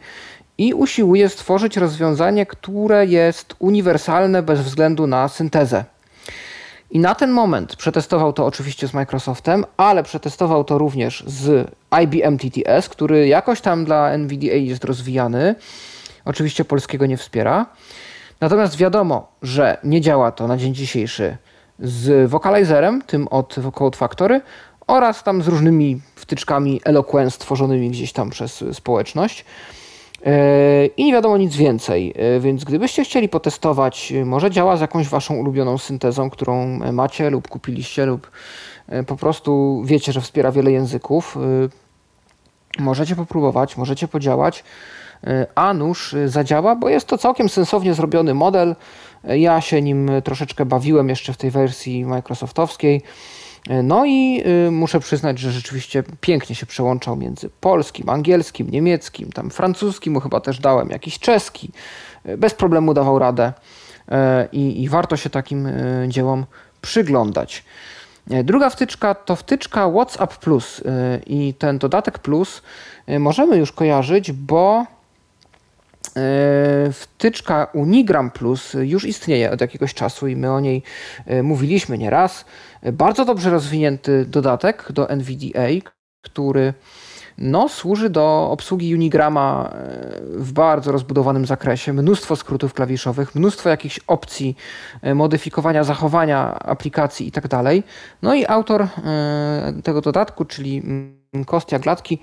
i 0.58 0.74
usiłuje 0.74 1.28
stworzyć 1.28 1.76
rozwiązanie, 1.76 2.46
które 2.46 3.06
jest 3.06 3.54
uniwersalne 3.58 4.42
bez 4.42 4.60
względu 4.60 5.06
na 5.06 5.28
syntezę. 5.28 5.84
I 6.90 6.98
na 6.98 7.14
ten 7.14 7.30
moment 7.30 7.76
przetestował 7.76 8.32
to 8.32 8.46
oczywiście 8.46 8.88
z 8.88 8.94
Microsoftem, 8.94 9.64
ale 9.76 10.02
przetestował 10.02 10.64
to 10.64 10.78
również 10.78 11.24
z 11.26 11.70
IBM 12.02 12.38
TTS, 12.38 12.88
który 12.88 13.28
jakoś 13.28 13.60
tam 13.60 13.84
dla 13.84 14.10
NVDA 14.10 14.54
jest 14.54 14.84
rozwijany. 14.84 15.54
Oczywiście 16.24 16.64
polskiego 16.64 17.06
nie 17.06 17.16
wspiera. 17.16 17.66
Natomiast 18.40 18.76
wiadomo, 18.76 19.32
że 19.42 19.76
nie 19.84 20.00
działa 20.00 20.32
to 20.32 20.46
na 20.46 20.56
dzień 20.56 20.74
dzisiejszy 20.74 21.36
z 21.78 22.30
Vocalizerem, 22.30 23.02
tym 23.02 23.28
od 23.28 23.56
Code 23.74 23.98
Factory, 23.98 24.40
oraz 24.86 25.22
tam 25.22 25.42
z 25.42 25.48
różnymi 25.48 26.00
wtyczkami 26.14 26.80
Eloquence 26.84 27.30
stworzonymi 27.30 27.90
gdzieś 27.90 28.12
tam 28.12 28.30
przez 28.30 28.64
społeczność. 28.72 29.44
E, 30.26 30.86
I 30.86 31.04
nie 31.04 31.12
wiadomo 31.12 31.36
nic 31.36 31.56
więcej, 31.56 32.14
e, 32.16 32.40
więc 32.40 32.64
gdybyście 32.64 33.04
chcieli 33.04 33.28
potestować, 33.28 34.12
może 34.24 34.50
działa 34.50 34.76
z 34.76 34.80
jakąś 34.80 35.08
waszą 35.08 35.34
ulubioną 35.34 35.78
syntezą, 35.78 36.30
którą 36.30 36.66
macie 36.92 37.30
lub 37.30 37.48
kupiliście, 37.48 38.06
lub 38.06 38.30
e, 38.88 39.02
po 39.02 39.16
prostu 39.16 39.82
wiecie, 39.84 40.12
że 40.12 40.20
wspiera 40.20 40.52
wiele 40.52 40.72
języków, 40.72 41.38
możecie 42.78 43.16
popróbować, 43.16 43.76
możecie 43.76 44.08
podziałać. 44.08 44.64
E, 45.26 45.46
a 45.54 45.74
nuż 45.74 46.14
e, 46.14 46.28
zadziała, 46.28 46.76
bo 46.76 46.88
jest 46.88 47.06
to 47.06 47.18
całkiem 47.18 47.48
sensownie 47.48 47.94
zrobiony 47.94 48.34
model. 48.34 48.76
E, 49.24 49.38
ja 49.38 49.60
się 49.60 49.82
nim 49.82 50.10
troszeczkę 50.24 50.66
bawiłem 50.66 51.08
jeszcze 51.08 51.32
w 51.32 51.36
tej 51.36 51.50
wersji 51.50 52.04
Microsoftowskiej. 52.04 53.02
No 53.82 54.06
i 54.06 54.44
muszę 54.70 55.00
przyznać, 55.00 55.38
że 55.38 55.52
rzeczywiście 55.52 56.02
pięknie 56.20 56.54
się 56.54 56.66
przełączał 56.66 57.16
między 57.16 57.50
polskim, 57.60 58.08
angielskim, 58.08 58.70
niemieckim, 58.70 59.32
tam 59.32 59.50
francuskim, 59.50 60.20
chyba 60.20 60.40
też 60.40 60.58
dałem 60.58 60.90
jakiś 60.90 61.18
czeski. 61.18 61.70
Bez 62.38 62.54
problemu 62.54 62.94
dawał 62.94 63.18
radę 63.18 63.52
i, 64.52 64.82
i 64.82 64.88
warto 64.88 65.16
się 65.16 65.30
takim 65.30 65.68
dziełom 66.08 66.46
przyglądać. 66.80 67.64
Druga 68.26 68.70
wtyczka 68.70 69.14
to 69.14 69.36
wtyczka 69.36 69.90
WhatsApp 69.90 70.36
Plus 70.36 70.82
i 71.26 71.54
ten 71.54 71.78
dodatek 71.78 72.18
Plus 72.18 72.62
możemy 73.18 73.56
już 73.56 73.72
kojarzyć, 73.72 74.32
bo 74.32 74.86
E, 74.86 75.01
wtyczka 76.92 77.66
Unigram 77.74 78.30
Plus 78.30 78.76
już 78.80 79.04
istnieje 79.04 79.50
od 79.50 79.60
jakiegoś 79.60 79.94
czasu 79.94 80.28
i 80.28 80.36
my 80.36 80.52
o 80.52 80.60
niej 80.60 80.82
e, 81.26 81.42
mówiliśmy 81.42 81.98
nieraz. 81.98 82.44
Bardzo 82.92 83.24
dobrze 83.24 83.50
rozwinięty 83.50 84.26
dodatek 84.26 84.92
do 84.92 85.08
NVDA, 85.08 85.90
który 86.22 86.74
no, 87.38 87.68
służy 87.68 88.10
do 88.10 88.48
obsługi 88.50 88.94
Unigrama 88.94 89.70
e, 89.72 90.20
w 90.26 90.52
bardzo 90.52 90.92
rozbudowanym 90.92 91.46
zakresie. 91.46 91.92
Mnóstwo 91.92 92.36
skrótów 92.36 92.74
klawiszowych, 92.74 93.34
mnóstwo 93.34 93.68
jakichś 93.68 94.00
opcji 94.06 94.56
e, 95.02 95.14
modyfikowania 95.14 95.84
zachowania 95.84 96.58
aplikacji 96.58 97.28
i 97.28 97.32
tak. 97.32 97.44
No 98.22 98.34
i 98.34 98.46
autor 98.46 98.86
tego 99.84 100.00
dodatku, 100.00 100.44
czyli 100.44 100.82
Kostia 101.46 101.78
Gladki, 101.78 102.18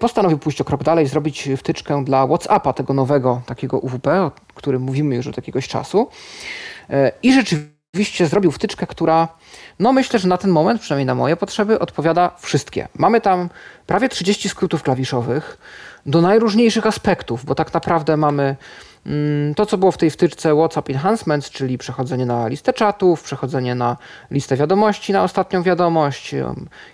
postanowił 0.00 0.38
pójść 0.38 0.60
o 0.60 0.64
krok 0.64 0.82
dalej, 0.82 1.06
zrobić 1.06 1.48
wtyczkę 1.56 2.04
dla 2.04 2.26
WhatsAppa, 2.26 2.72
tego 2.72 2.94
nowego 2.94 3.42
takiego 3.46 3.78
UWP, 3.78 4.22
o 4.22 4.32
którym 4.54 4.82
mówimy 4.82 5.14
już 5.14 5.26
od 5.26 5.36
jakiegoś 5.36 5.68
czasu. 5.68 6.08
I 7.22 7.32
rzeczywiście 7.32 8.26
zrobił 8.26 8.50
wtyczkę, 8.50 8.86
która 8.86 9.28
no 9.78 9.92
myślę, 9.92 10.18
że 10.18 10.28
na 10.28 10.38
ten 10.38 10.50
moment, 10.50 10.80
przynajmniej 10.80 11.06
na 11.06 11.14
moje 11.14 11.36
potrzeby, 11.36 11.78
odpowiada 11.78 12.30
wszystkie. 12.38 12.88
Mamy 12.98 13.20
tam 13.20 13.48
prawie 13.86 14.08
30 14.08 14.48
skrótów 14.48 14.82
klawiszowych 14.82 15.58
do 16.06 16.20
najróżniejszych 16.20 16.86
aspektów, 16.86 17.44
bo 17.44 17.54
tak 17.54 17.74
naprawdę 17.74 18.16
mamy 18.16 18.56
to, 19.56 19.66
co 19.66 19.78
było 19.78 19.92
w 19.92 19.96
tej 19.96 20.10
wtyczce 20.10 20.54
WhatsApp 20.54 20.90
Enhancements, 20.90 21.50
czyli 21.50 21.78
przechodzenie 21.78 22.26
na 22.26 22.48
listę 22.48 22.72
czatów, 22.72 23.22
przechodzenie 23.22 23.74
na 23.74 23.96
listę 24.30 24.56
wiadomości, 24.56 25.12
na 25.12 25.22
ostatnią 25.22 25.62
wiadomość, 25.62 26.34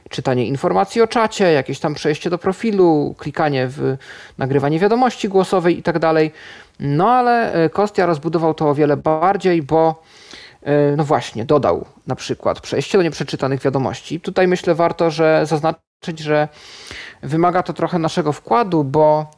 czytanie 0.08 0.46
informacji 0.46 1.02
o 1.02 1.06
czacie, 1.06 1.52
jakieś 1.52 1.80
tam 1.80 1.94
przejście 1.94 2.30
do 2.30 2.38
profilu, 2.38 3.14
klikanie 3.18 3.66
w 3.68 3.96
nagrywanie 4.38 4.78
wiadomości 4.78 5.28
głosowej 5.28 5.78
i 5.78 5.82
tak 5.82 5.98
dalej. 5.98 6.32
No 6.80 7.10
ale 7.10 7.52
e, 7.52 7.70
Kostia 7.70 8.06
rozbudował 8.06 8.54
to 8.54 8.68
o 8.68 8.74
wiele 8.74 8.96
bardziej, 8.96 9.62
bo 9.62 10.02
E, 10.62 10.96
no 10.96 11.04
właśnie, 11.04 11.44
dodał 11.44 11.86
na 12.06 12.14
przykład 12.14 12.60
przejście 12.60 12.98
do 12.98 13.04
nieprzeczytanych 13.04 13.60
wiadomości. 13.60 14.20
Tutaj 14.20 14.48
myślę 14.48 14.74
warto, 14.74 15.10
że 15.10 15.46
zaznaczyć, 15.46 16.18
że 16.18 16.48
wymaga 17.22 17.62
to 17.62 17.72
trochę 17.72 17.98
naszego 17.98 18.32
wkładu, 18.32 18.84
bo 18.84 19.30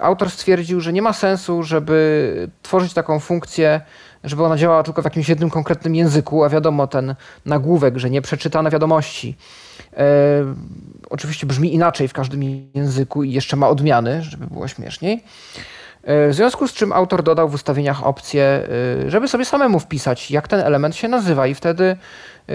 autor 0.00 0.30
stwierdził, 0.30 0.80
że 0.80 0.92
nie 0.92 1.02
ma 1.02 1.12
sensu, 1.12 1.62
żeby 1.62 2.48
tworzyć 2.62 2.94
taką 2.94 3.20
funkcję, 3.20 3.80
żeby 4.24 4.44
ona 4.44 4.56
działała 4.56 4.82
tylko 4.82 5.02
w 5.02 5.04
jakimś 5.04 5.28
jednym 5.28 5.50
konkretnym 5.50 5.94
języku, 5.94 6.44
a 6.44 6.48
wiadomo, 6.48 6.86
ten 6.86 7.14
nagłówek, 7.46 7.98
że 7.98 8.10
nieprzeczytane 8.10 8.70
wiadomości 8.70 9.36
e, 9.96 10.04
oczywiście 11.10 11.46
brzmi 11.46 11.74
inaczej 11.74 12.08
w 12.08 12.12
każdym 12.12 12.42
języku 12.74 13.22
i 13.22 13.32
jeszcze 13.32 13.56
ma 13.56 13.68
odmiany, 13.68 14.22
żeby 14.22 14.46
było 14.46 14.68
śmieszniej. 14.68 15.24
E, 16.02 16.28
w 16.28 16.34
związku 16.34 16.68
z 16.68 16.72
czym 16.72 16.92
autor 16.92 17.22
dodał 17.22 17.48
w 17.48 17.54
ustawieniach 17.54 18.06
opcję, 18.06 18.42
e, 19.06 19.10
żeby 19.10 19.28
sobie 19.28 19.44
samemu 19.44 19.80
wpisać, 19.80 20.30
jak 20.30 20.48
ten 20.48 20.60
element 20.60 20.96
się 20.96 21.08
nazywa, 21.08 21.46
i 21.46 21.54
wtedy 21.54 21.84
e, 21.84 21.96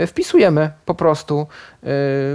wpisujemy 0.08 0.72
po 0.86 0.96
prostu. 0.96 1.48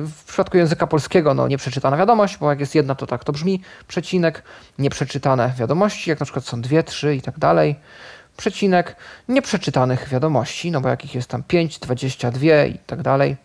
W 0.06 0.22
przypadku 0.26 0.56
języka 0.56 0.86
polskiego, 0.86 1.34
no 1.34 1.48
nieprzeczytana 1.48 1.96
wiadomość, 1.96 2.36
bo 2.36 2.50
jak 2.50 2.60
jest 2.60 2.74
jedna, 2.74 2.94
to 2.94 3.06
tak 3.06 3.24
to 3.24 3.32
brzmi, 3.32 3.62
przecinek, 3.88 4.42
nieprzeczytane 4.78 5.52
wiadomości, 5.58 6.10
jak 6.10 6.20
na 6.20 6.26
przykład 6.26 6.44
są 6.44 6.60
dwie, 6.60 6.82
trzy 6.82 7.14
i 7.14 7.22
tak 7.22 7.38
dalej, 7.38 7.76
przecinek, 8.36 8.96
nieprzeczytanych 9.28 10.08
wiadomości, 10.08 10.70
no 10.70 10.80
bo 10.80 10.88
jakich 10.88 11.14
jest 11.14 11.28
tam 11.28 11.42
5, 11.42 11.78
22 11.78 12.64
i 12.64 12.78
tak 12.78 13.02
dalej. 13.02 13.36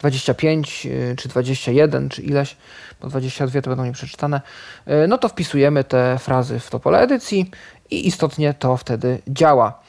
25 0.00 0.86
y, 0.86 1.16
czy 1.18 1.28
21 1.28 2.08
czy 2.08 2.22
ileś, 2.22 2.56
bo 3.00 3.08
22 3.08 3.62
to 3.62 3.70
będą 3.70 3.84
nieprzeczytane, 3.84 4.40
no 5.08 5.18
to 5.18 5.28
wpisujemy 5.28 5.84
te 5.84 6.18
frazy 6.18 6.58
w 6.60 6.70
to 6.70 6.80
pole 6.80 7.00
edycji 7.00 7.50
i 7.90 8.06
istotnie 8.06 8.54
to 8.54 8.76
wtedy 8.76 9.18
działa. 9.28 9.80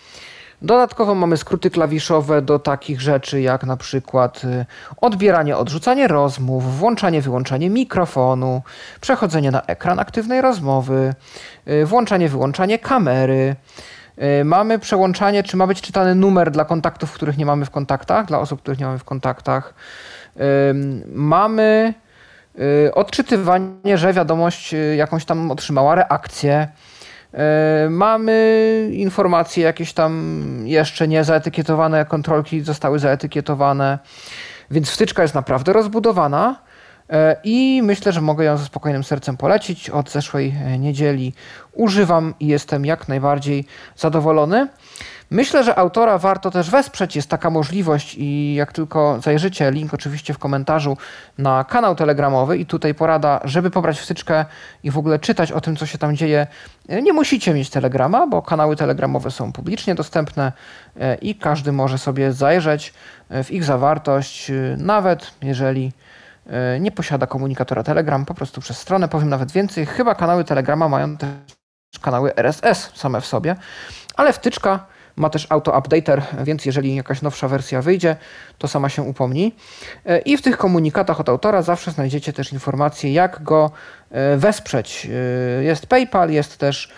Dodatkowo 0.62 1.16
mamy 1.16 1.38
skróty 1.38 1.70
klawiszowe 1.70 2.42
do 2.42 2.60
takich 2.60 3.02
rzeczy 3.02 3.42
jak 3.42 3.64
na 3.64 3.78
przykład 3.78 4.44
y, 4.44 4.66
odbieranie, 5.02 5.58
odrzucanie 5.58 6.08
rozmów, 6.08 6.78
włączanie, 6.78 7.22
wyłączanie 7.22 7.70
mikrofonu, 7.70 8.62
przechodzenie 9.02 9.52
na 9.52 9.62
ekran 9.62 10.00
aktywnej 10.00 10.42
rozmowy, 10.42 11.14
włączanie, 11.86 12.30
wyłączanie 12.30 12.80
kamery, 12.80 13.56
Y, 14.42 14.46
mamy 14.46 14.80
przełączanie, 14.80 15.44
czy 15.44 15.58
ma 15.58 15.68
być 15.68 15.82
czytany 15.82 16.16
numer 16.16 16.52
dla 16.52 16.66
kontaktów, 16.66 17.14
których 17.14 17.38
nie 17.38 17.46
mamy 17.46 17.66
w 17.66 17.70
kontaktach, 17.70 18.26
dla 18.26 18.40
osób, 18.40 18.62
których 18.62 18.80
nie 18.80 18.86
mamy 18.86 19.00
w 19.00 19.04
kontaktach. 19.04 19.74
Mamy 21.06 21.94
y, 22.88 22.94
odczytywanie, 22.94 23.98
że 23.98 24.14
wiadomość 24.14 24.74
y, 24.74 24.96
jakąś 24.96 25.26
tam 25.26 25.52
otrzymała 25.52 25.96
reakcję. 25.96 26.68
Mamy 27.90 28.90
informacje 28.94 29.64
jakieś 29.64 29.94
tam 29.94 30.44
jeszcze 30.66 31.08
nie 31.08 31.24
zaetykietowane, 31.24 32.06
kontrolki 32.06 32.62
zostały 32.62 33.00
zaetykietowane, 33.00 34.00
więc 34.72 34.90
wtyczka 34.90 35.22
jest 35.22 35.36
naprawdę 35.36 35.74
rozbudowana. 35.74 36.56
E, 37.10 37.36
i 37.44 37.82
myślę, 37.84 38.12
że 38.12 38.22
mogę 38.22 38.46
ją 38.46 38.58
ze 38.58 38.66
spokojnym 38.66 39.04
sercem 39.04 39.38
polecić. 39.38 39.90
Od 39.90 40.12
zeszłej 40.12 40.56
e, 40.66 40.78
niedzieli 40.80 41.34
używam 41.74 42.34
i 42.40 42.48
jestem 42.48 42.86
jak 42.86 43.08
najbardziej 43.08 43.66
zadowolony. 43.96 44.68
Myślę, 45.32 45.64
że 45.64 45.76
autora 45.76 46.18
warto 46.18 46.52
też 46.52 46.70
wesprzeć. 46.70 47.16
Jest 47.16 47.30
taka 47.30 47.50
możliwość 47.50 48.16
i 48.18 48.54
jak 48.54 48.74
tylko 48.74 49.20
zajrzycie, 49.22 49.72
link 49.72 49.94
oczywiście 49.94 50.34
w 50.34 50.38
komentarzu 50.38 50.98
na 51.38 51.64
kanał 51.64 51.96
telegramowy 51.96 52.58
i 52.58 52.66
tutaj 52.66 52.94
porada, 52.94 53.42
żeby 53.44 53.72
pobrać 53.72 54.00
wstyczkę 54.00 54.46
i 54.84 54.92
w 54.92 54.98
ogóle 54.98 55.20
czytać 55.20 55.52
o 55.52 55.62
tym, 55.62 55.76
co 55.76 55.86
się 55.86 55.98
tam 55.98 56.16
dzieje. 56.16 56.48
E, 56.90 57.02
nie 57.02 57.14
musicie 57.14 57.54
mieć 57.54 57.70
telegrama, 57.70 58.28
bo 58.28 58.42
kanały 58.42 58.76
telegramowe 58.76 59.32
są 59.32 59.52
publicznie 59.52 59.96
dostępne 59.96 60.52
i 61.22 61.36
każdy 61.36 61.72
może 61.72 61.98
sobie 61.98 62.34
zajrzeć 62.34 62.94
w 63.30 63.52
ich 63.52 63.64
zawartość, 63.64 64.52
nawet 64.78 65.32
jeżeli 65.42 65.92
E, 66.50 66.80
nie 66.80 66.92
posiada 66.92 67.28
komunikatora 67.28 67.84
Telegram, 67.84 68.26
po 68.26 68.34
prostu 68.34 68.62
przez 68.62 68.78
stronę. 68.78 69.08
Powiem 69.08 69.30
nawet 69.30 69.52
więcej, 69.52 69.86
chyba 69.86 70.16
kanały 70.16 70.44
Telegrama 70.44 70.90
mają 70.90 71.18
też 71.18 71.30
kanały 72.02 72.36
RSS 72.36 72.92
same 72.96 73.22
w 73.22 73.26
sobie, 73.26 73.56
ale 74.16 74.34
wtyczka 74.34 74.86
ma 75.20 75.30
też 75.30 75.48
auto-updater, 75.50 76.22
więc 76.44 76.66
jeżeli 76.66 76.96
jakaś 76.96 77.22
nowsza 77.22 77.48
wersja 77.48 77.82
wyjdzie, 77.82 78.16
to 78.58 78.68
sama 78.68 78.90
się 78.90 79.02
upomni. 79.02 79.56
E, 80.06 80.20
I 80.20 80.38
w 80.38 80.42
tych 80.42 80.58
komunikatach 80.58 81.20
od 81.20 81.30
autora 81.30 81.62
zawsze 81.62 81.92
znajdziecie 81.92 82.34
też 82.34 82.54
informacje, 82.54 83.14
jak 83.14 83.44
go 83.44 83.72
e, 84.12 84.38
wesprzeć. 84.38 85.08
Jest 85.62 85.88
PayPal, 85.88 86.32
jest 86.32 86.58
też 86.58 86.90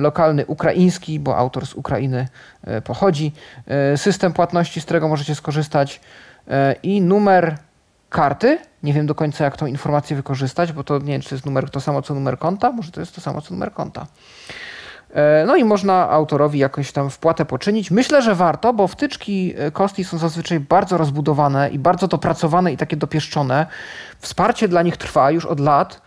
lokalny 0.00 0.46
ukraiński, 0.46 1.20
bo 1.20 1.36
autor 1.36 1.66
z 1.66 1.74
Ukrainy 1.74 2.28
pochodzi, 2.84 3.32
system 3.96 4.32
płatności, 4.32 4.80
z 4.80 4.84
którego 4.84 5.08
możecie 5.08 5.34
skorzystać 5.34 6.00
i 6.82 7.00
numer 7.00 7.56
karty. 8.10 8.58
Nie 8.82 8.92
wiem 8.92 9.06
do 9.06 9.14
końca, 9.14 9.44
jak 9.44 9.56
tą 9.56 9.66
informację 9.66 10.16
wykorzystać, 10.16 10.72
bo 10.72 10.84
to 10.84 10.98
nie 10.98 11.12
wiem, 11.12 11.20
czy 11.20 11.28
to 11.28 11.34
jest 11.34 11.46
numer 11.46 11.70
to 11.70 11.80
samo 11.80 12.02
co 12.02 12.14
numer 12.14 12.38
konta. 12.38 12.72
Może 12.72 12.92
to 12.92 13.00
jest 13.00 13.14
to 13.14 13.20
samo 13.20 13.40
co 13.40 13.54
numer 13.54 13.72
konta. 13.72 14.06
E, 15.12 15.44
no 15.46 15.56
i 15.56 15.64
można 15.64 16.10
autorowi 16.10 16.58
jakąś 16.58 16.92
tam 16.92 17.10
wpłatę 17.10 17.44
poczynić. 17.44 17.90
Myślę, 17.90 18.22
że 18.22 18.34
warto, 18.34 18.72
bo 18.72 18.88
wtyczki 18.88 19.54
e, 19.58 19.70
Kosti 19.70 20.04
są 20.04 20.18
zazwyczaj 20.18 20.60
bardzo 20.60 20.98
rozbudowane 20.98 21.70
i 21.70 21.78
bardzo 21.78 22.08
dopracowane 22.08 22.72
i 22.72 22.76
takie 22.76 22.96
dopieszczone. 22.96 23.66
Wsparcie 24.18 24.68
dla 24.68 24.82
nich 24.82 24.96
trwa 24.96 25.30
już 25.30 25.46
od 25.46 25.60
lat. 25.60 26.02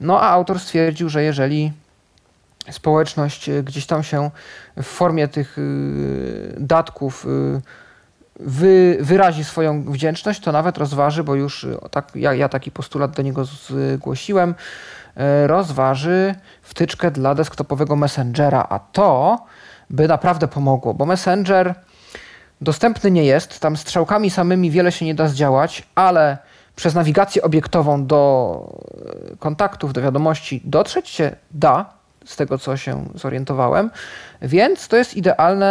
No 0.00 0.20
a 0.20 0.28
autor 0.28 0.60
stwierdził, 0.60 1.08
że 1.08 1.22
jeżeli 1.22 1.72
społeczność 2.70 3.48
e, 3.48 3.62
gdzieś 3.62 3.86
tam 3.86 4.02
się 4.02 4.30
w 4.76 4.86
formie 4.86 5.28
tych 5.28 5.56
datków 6.56 7.26
wy, 8.40 8.98
wyrazi 9.00 9.44
swoją 9.44 9.82
wdzięczność, 9.82 10.40
to 10.40 10.52
nawet 10.52 10.78
rozważy, 10.78 11.24
bo 11.24 11.34
już 11.34 11.66
tak, 11.90 12.08
ja, 12.14 12.34
ja 12.34 12.48
taki 12.48 12.70
postulat 12.70 13.10
do 13.10 13.22
niego 13.22 13.44
zgłosiłem, 13.44 14.54
rozważy 15.46 16.34
wtyczkę 16.62 17.10
dla 17.10 17.34
desktopowego 17.34 17.96
Messengera, 17.96 18.66
a 18.70 18.78
to 18.78 19.38
by 19.90 20.08
naprawdę 20.08 20.48
pomogło, 20.48 20.94
bo 20.94 21.06
Messenger 21.06 21.74
dostępny 22.60 23.10
nie 23.10 23.24
jest, 23.24 23.60
tam 23.60 23.76
strzałkami 23.76 24.30
samymi 24.30 24.70
wiele 24.70 24.92
się 24.92 25.04
nie 25.04 25.14
da 25.14 25.28
zdziałać, 25.28 25.82
ale 25.94 26.38
przez 26.76 26.94
nawigację 26.94 27.42
obiektową 27.42 28.06
do 28.06 28.80
e, 29.32 29.36
kontaktów, 29.36 29.92
do 29.92 30.02
wiadomości 30.02 30.62
dotrzeć 30.64 31.08
się 31.08 31.36
da, 31.50 31.98
z 32.24 32.36
tego 32.36 32.58
co 32.58 32.76
się 32.76 33.04
zorientowałem. 33.14 33.90
Więc 34.42 34.88
to 34.88 34.96
jest 34.96 35.16
idealny 35.16 35.66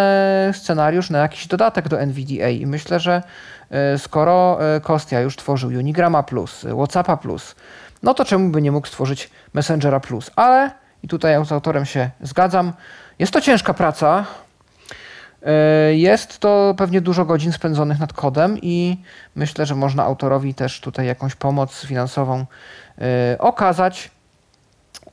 scenariusz 0.53 1.10
na 1.10 1.19
jakiś 1.19 1.47
dodatek 1.47 1.88
do 1.88 1.99
NVDA 1.99 2.49
i 2.49 2.65
myślę, 2.65 2.99
że 2.99 3.23
e, 3.69 3.97
skoro 3.97 4.60
e, 4.75 4.81
Kostia 4.81 5.19
już 5.19 5.36
tworzył 5.36 5.69
Unigrama 5.69 6.23
Plus, 6.23 6.65
Whatsappa 6.77 7.17
Plus, 7.17 7.55
no 8.03 8.13
to 8.13 8.25
czemu 8.25 8.49
by 8.49 8.62
nie 8.62 8.71
mógł 8.71 8.88
stworzyć 8.88 9.29
Messengera 9.53 9.99
Plus? 9.99 10.31
Ale, 10.36 10.71
i 11.03 11.07
tutaj 11.07 11.45
z 11.45 11.51
autorem 11.51 11.86
się 11.86 12.10
zgadzam, 12.21 12.73
jest 13.19 13.33
to 13.33 13.41
ciężka 13.41 13.73
praca, 13.73 14.25
e, 15.43 15.95
jest 15.95 16.39
to 16.39 16.75
pewnie 16.77 17.01
dużo 17.01 17.25
godzin 17.25 17.51
spędzonych 17.51 17.99
nad 17.99 18.13
kodem 18.13 18.57
i 18.62 18.97
myślę, 19.36 19.65
że 19.65 19.75
można 19.75 20.03
autorowi 20.03 20.53
też 20.53 20.81
tutaj 20.81 21.07
jakąś 21.07 21.36
pomoc 21.36 21.86
finansową 21.86 22.45
okazać. 23.39 24.12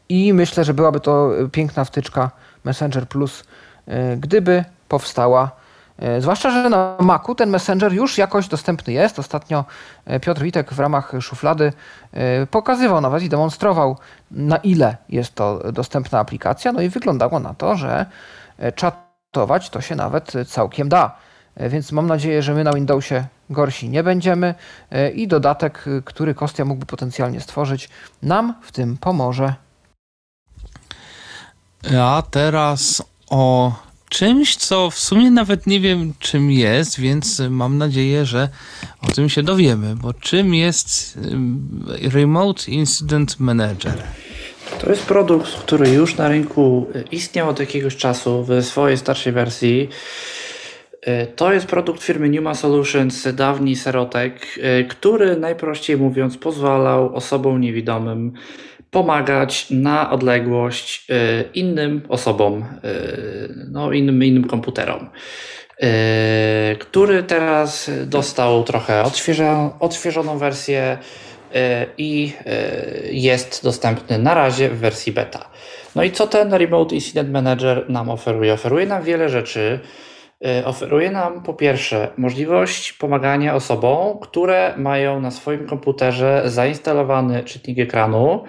I 0.09 0.33
myślę, 0.33 0.65
że 0.65 0.75
byłaby 0.75 1.01
to 1.01 1.31
piękna 1.53 1.85
wtyczka 1.85 2.31
Messenger 2.65 3.09
Plus, 3.09 3.45
e, 3.87 4.17
gdyby 4.17 4.65
powstała 4.89 5.51
E, 5.51 5.64
zwłaszcza, 6.19 6.51
że 6.51 6.71
na 6.71 6.97
Macu 7.01 7.35
ten 7.35 7.51
Messenger 7.51 7.93
już 7.93 8.19
jakoś 8.19 8.49
dostępny 8.49 8.93
jest. 8.93 9.19
Ostatnio 9.19 9.65
e, 10.05 10.21
Piotr 10.21 10.43
Witek 10.43 10.73
w 10.73 10.79
ramach 10.79 11.13
szuflady 11.21 11.73
e, 12.13 12.47
pokazywał 12.47 13.01
nawet 13.01 13.23
i 13.23 13.29
demonstrował, 13.29 13.97
na 14.31 14.57
ile 14.57 14.97
jest 15.09 15.35
to 15.35 15.73
dostępna 15.73 16.19
aplikacja. 16.19 16.73
No 16.73 16.81
i 16.81 16.89
wyglądało 16.89 17.41
na 17.41 17.55
to, 17.55 17.77
że 17.77 18.07
czatować 18.75 19.71
to 19.71 19.81
się 19.81 19.97
nawet 19.97 20.33
całkiem 20.47 20.89
da. 20.89 21.17
Więc 21.57 21.93
mam 21.93 22.07
nadzieję, 22.07 22.43
że 22.43 22.55
my 22.55 22.65
na 22.65 22.73
Windowsie 22.73 23.25
gorsi 23.51 23.89
nie 23.89 24.03
będziemy 24.03 24.55
i 25.15 25.29
dodatek, 25.29 25.85
który 26.05 26.35
Kostia 26.35 26.65
mógłby 26.65 26.87
potencjalnie 26.87 27.41
stworzyć, 27.41 27.89
nam 28.23 28.55
w 28.63 28.73
tym 28.73 28.97
pomoże. 28.97 29.55
A 31.99 32.23
teraz 32.31 33.03
o 33.31 33.73
czymś, 34.09 34.57
co 34.57 34.91
w 34.91 34.99
sumie 34.99 35.31
nawet 35.31 35.67
nie 35.67 35.81
wiem 35.81 36.13
czym 36.19 36.51
jest, 36.51 37.01
więc 37.01 37.43
mam 37.51 37.79
nadzieję, 37.79 38.25
że 38.27 38.49
o 39.03 39.07
tym 39.07 39.29
się 39.29 39.43
dowiemy, 39.43 39.97
bo 39.97 40.15
czym 40.15 40.55
jest 40.55 41.19
Remote 42.13 42.71
Incident 42.71 43.41
Manager? 43.41 44.03
To 44.81 44.91
jest 44.91 45.03
produkt, 45.03 45.55
który 45.55 45.89
już 45.89 46.17
na 46.17 46.29
rynku 46.29 46.87
istniał 47.11 47.49
od 47.49 47.61
jakiegoś 47.61 47.97
czasu 47.97 48.45
w 48.49 48.65
swojej 48.65 48.99
starszej 48.99 49.33
wersji. 49.33 49.89
To 51.37 51.53
jest 51.53 51.67
produkt 51.67 52.03
firmy 52.03 52.29
Numa 52.29 52.55
Solutions, 52.55 53.29
dawni 53.35 53.77
Serotek, 53.77 54.59
który 54.89 55.37
najprościej 55.37 55.97
mówiąc 55.97 56.37
pozwalał 56.37 57.17
osobom 57.17 57.61
niewidomym 57.61 58.33
pomagać 58.95 59.71
na 59.71 60.11
odległość 60.11 61.07
y, 61.11 61.45
innym 61.55 62.03
osobom, 62.09 62.65
y, 62.85 63.69
no 63.71 63.93
innym, 63.93 64.25
innym 64.25 64.45
komputerom, 64.45 65.09
y, 65.83 66.77
który 66.77 67.23
teraz 67.23 67.91
dostał 68.07 68.65
trochę 68.65 69.05
odświeżoną 69.81 70.39
wersję 70.39 70.99
i 71.99 72.33
jest 73.11 73.65
dostępny 73.65 74.19
na 74.19 74.35
razie 74.35 74.69
w 74.69 74.79
wersji 74.79 75.13
beta. 75.13 75.51
No 75.95 76.03
i 76.03 76.11
co 76.11 76.27
ten 76.27 76.55
Remote 76.55 76.95
Incident 76.95 77.31
Manager 77.31 77.91
nam 77.91 78.11
oferuje? 78.11 78.53
Oferuje 78.53 78.87
nam 78.87 79.03
wiele 79.03 79.29
rzeczy. 79.29 79.81
Oferuje 80.65 81.11
nam 81.11 81.43
po 81.43 81.55
pierwsze 81.55 82.09
możliwość 82.17 82.93
pomagania 82.93 83.55
osobom, 83.55 84.19
które 84.19 84.75
mają 84.77 85.21
na 85.21 85.31
swoim 85.31 85.67
komputerze 85.67 86.43
zainstalowany 86.47 87.45
czytnik 87.45 87.79
ekranu, 87.79 88.45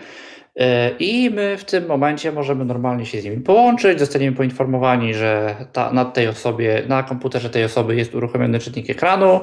I 0.99 1.29
my 1.33 1.57
w 1.57 1.65
tym 1.65 1.85
momencie 1.85 2.31
możemy 2.31 2.65
normalnie 2.65 3.05
się 3.05 3.21
z 3.21 3.25
nimi 3.25 3.37
połączyć, 3.37 3.99
zostaniemy 3.99 4.37
poinformowani, 4.37 5.13
że 5.13 5.55
ta, 5.73 5.93
na 5.93 6.05
tej 6.05 6.27
osobie, 6.27 6.83
na 6.87 7.03
komputerze 7.03 7.49
tej 7.49 7.63
osoby 7.63 7.95
jest 7.95 8.15
uruchomiony 8.15 8.59
czytnik 8.59 8.89
ekranu. 8.89 9.39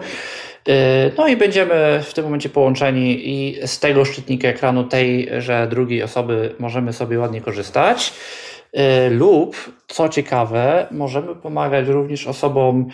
E, 0.68 1.11
no 1.18 1.29
i 1.29 1.37
będziemy 1.37 2.01
w 2.03 2.14
tym 2.14 2.25
momencie 2.25 2.48
połączeni 2.48 3.29
i 3.29 3.66
z 3.66 3.81
tego 3.81 4.05
czytnika 4.05 4.48
ekranu 4.48 4.85
tej, 4.85 5.29
że 5.38 5.66
drugiej 5.70 6.03
osoby 6.03 6.55
możemy 6.59 6.92
sobie 6.92 7.18
ładnie 7.18 7.40
korzystać. 7.40 8.12
E, 8.72 9.11
lub, 9.11 9.72
co 9.87 10.09
ciekawe, 10.09 10.87
możemy 10.90 11.35
pomagać 11.35 11.88
również 11.88 12.27
osobom, 12.27 12.88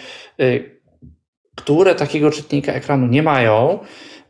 które 1.57 1.94
takiego 1.94 2.31
czytnika 2.31 2.72
ekranu 2.72 3.07
nie 3.07 3.22
mają. 3.22 3.78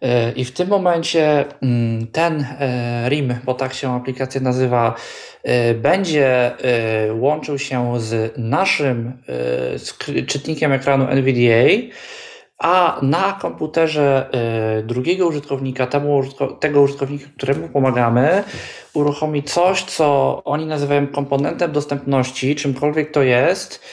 E, 0.03 0.33
I 0.33 0.45
w 0.45 0.53
tym 0.53 0.69
momencie 0.69 1.45
mm, 1.63 2.07
ten 2.07 2.47
e, 2.61 3.09
RIM, 3.09 3.35
bo 3.45 3.55
tak 3.55 3.75
się 3.75 3.95
aplikacja 3.95 4.41
nazywa, 4.41 4.95
e, 5.43 5.75
będzie 5.75 6.51
łączył 7.15 7.59
się 7.59 8.01
z 8.01 8.39
naszym 8.39 9.13
czytnikiem 10.27 10.73
ekranu 10.73 11.07
NVDA, 11.09 11.95
a 12.59 12.99
na 13.03 13.39
komputerze 13.41 14.31
drugiego 14.85 15.27
użytkownika, 15.27 15.87
temu, 15.87 16.23
tego 16.61 16.83
użytkownika, 16.83 17.27
któremu 17.37 17.69
pomagamy, 17.69 18.45
uruchomi 18.95 19.43
coś, 19.43 19.83
co 19.83 20.43
oni 20.45 20.67
nazywają 20.67 21.07
komponentem 21.07 21.73
dostępności, 21.73 22.57
czymkolwiek 22.57 23.11
to 23.11 23.23
jest, 23.23 23.85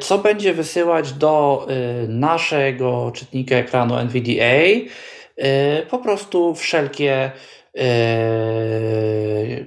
co 0.00 0.18
będzie 0.18 0.54
wysyłać 0.54 1.12
do 1.12 1.66
naszego 2.08 3.12
czytnika 3.14 3.56
ekranu 3.56 3.96
NVDA 3.96 4.42
E, 4.44 5.11
po 5.90 5.98
prostu 5.98 6.54
wszelkie 6.54 7.30
e, 7.78 7.80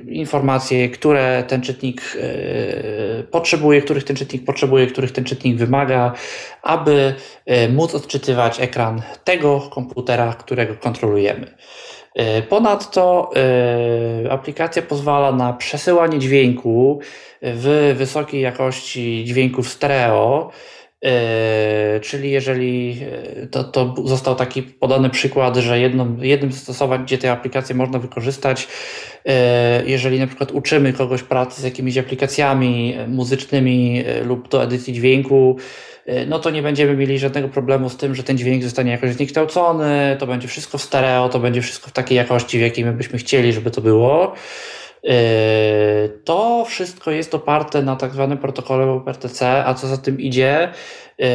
informacje, 0.08 0.90
które 0.90 1.44
ten 1.48 1.62
czytnik 1.62 2.02
e, 2.02 3.24
potrzebuje, 3.24 3.82
których 3.82 4.04
ten 4.04 4.16
czytnik 4.16 4.46
potrzebuje, 4.46 4.88
których 4.88 5.12
ten 5.12 5.24
czytnik 5.24 5.58
wymaga, 5.58 6.14
aby 6.62 7.14
móc 7.70 7.96
odczytywać 7.96 8.60
ekran 8.60 9.02
tego 9.24 9.70
komputera, 9.74 10.34
którego 10.34 10.76
kontrolujemy. 10.76 11.56
Ponadto 12.50 13.32
aplikacja 14.30 14.82
pozwala 14.82 15.32
na 15.32 15.54
przesyłanie 15.54 16.20
dźwięku 16.20 17.00
w 17.42 17.96
wysokiej 17.98 18.42
jakości 18.42 19.24
dźwięków 19.26 19.70
stereo 19.70 20.52
E, 20.52 20.85
czyli 22.02 22.32
jeżeli 22.32 23.00
e, 23.44 23.48
to, 23.48 23.64
to 23.64 23.96
został 24.06 24.36
taki 24.36 24.64
podany 24.64 25.10
przykład, 25.10 25.58
że 25.58 25.80
jedną, 25.80 26.18
jednym 26.22 26.52
zastosowań, 26.52 27.04
gdzie 27.04 27.18
tę 27.18 27.32
aplikację 27.32 27.76
można 27.76 28.00
wykorzystać, 28.00 28.68
e, 29.26 29.84
jeżeli 29.86 30.20
na 30.20 30.28
przykład 30.28 30.52
uczymy 30.52 30.94
kogoś 30.94 31.24
pracy 31.24 31.62
z 31.62 31.64
jakimiś 31.64 31.98
aplikacjami 31.98 32.96
muzycznymi 33.08 34.04
lub 34.26 34.50
do 34.50 34.64
edycji 34.64 34.94
dźwięku, 34.94 35.58
no 36.28 36.40
to 36.40 36.50
nie 36.50 36.62
będziemy 36.62 36.96
mieli 36.96 37.20
żadnego 37.20 37.48
problemu 37.48 37.90
z 37.90 37.98
tym, 37.98 38.16
że 38.16 38.24
ten 38.24 38.38
dźwięk 38.38 38.64
zostanie 38.64 38.92
jakoś 38.92 39.14
zniekształcony, 39.14 40.16
to 40.20 40.28
będzie 40.28 40.48
wszystko 40.48 40.78
w 40.78 40.82
stereo, 40.82 41.30
to 41.30 41.40
będzie 41.40 41.62
wszystko 41.62 41.90
w 41.90 41.94
takiej 41.94 42.18
jakości, 42.18 42.58
w 42.58 42.62
jakiej 42.62 42.86
my 42.86 42.94
byśmy 42.94 43.20
chcieli, 43.20 43.54
żeby 43.54 43.72
to 43.72 43.82
było. 43.82 44.36
Yy, 45.06 46.10
to 46.24 46.66
wszystko 46.66 47.12
jest 47.12 47.36
oparte 47.36 47.82
na 47.82 47.96
tak 47.96 48.12
zwanym 48.12 48.38
protokole 48.38 48.86
OpenTC, 48.86 49.66
a 49.66 49.74
co 49.74 49.88
za 49.88 49.98
tym 49.98 50.20
idzie, 50.20 50.72
yy, 51.18 51.28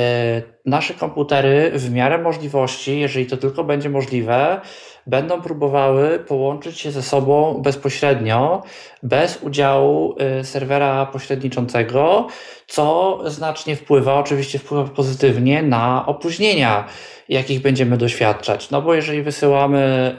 nasze 0.67 0.95
komputery 0.95 1.71
w 1.75 1.93
miarę 1.93 2.19
możliwości, 2.19 3.01
jeżeli 3.01 3.27
to 3.27 3.37
tylko 3.37 3.65
będzie 3.65 3.91
możliwe, 3.91 4.61
będą 5.07 5.43
próbowały 5.43 6.19
połączyć 6.19 6.81
się 6.81 6.91
ze 6.91 7.03
sobą 7.03 7.63
bezpośrednio, 7.65 8.63
bez 9.03 9.43
udziału 9.43 10.17
yy, 10.37 10.45
serwera 10.45 11.07
pośredniczącego, 11.07 12.27
co 12.67 13.19
znacznie 13.25 13.77
wpływa, 13.77 14.15
oczywiście 14.15 14.59
wpływa 14.59 14.91
pozytywnie 14.91 15.63
na 15.63 16.07
opóźnienia, 16.07 16.85
jakich 17.29 17.63
będziemy 17.63 17.97
doświadczać. 17.97 18.71
No 18.71 18.83
bo 18.83 18.95
jeżeli 18.95 19.23
wysyłamy 19.23 20.17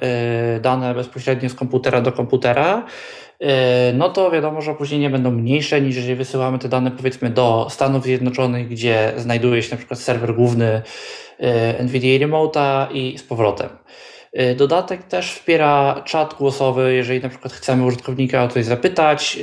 dane 0.61 0.93
bezpośrednio 0.93 1.49
z 1.49 1.55
komputera 1.55 2.01
do 2.01 2.11
komputera, 2.11 2.85
no 3.93 4.09
to 4.09 4.31
wiadomo, 4.31 4.61
że 4.61 4.71
opóźnienia 4.71 5.09
będą 5.09 5.31
mniejsze 5.31 5.81
niż 5.81 5.95
jeżeli 5.95 6.15
wysyłamy 6.15 6.59
te 6.59 6.69
dane 6.69 6.91
powiedzmy 6.91 7.29
do 7.29 7.67
Stanów 7.69 8.03
Zjednoczonych, 8.03 8.67
gdzie 8.67 9.13
znajduje 9.17 9.63
się 9.63 9.71
na 9.71 9.77
przykład 9.77 9.99
serwer 9.99 10.35
główny 10.35 10.81
e, 11.39 11.83
NVIDIA 11.83 12.27
Remote'a 12.27 12.87
i 12.91 13.17
z 13.17 13.23
powrotem. 13.23 13.69
E, 14.33 14.55
dodatek 14.55 15.03
też 15.03 15.33
wspiera 15.33 16.01
czat 16.05 16.33
głosowy, 16.33 16.93
jeżeli 16.93 17.21
na 17.21 17.29
przykład 17.29 17.53
chcemy 17.53 17.85
użytkownika 17.85 18.43
o 18.43 18.47
coś 18.47 18.65
zapytać, 18.65 19.39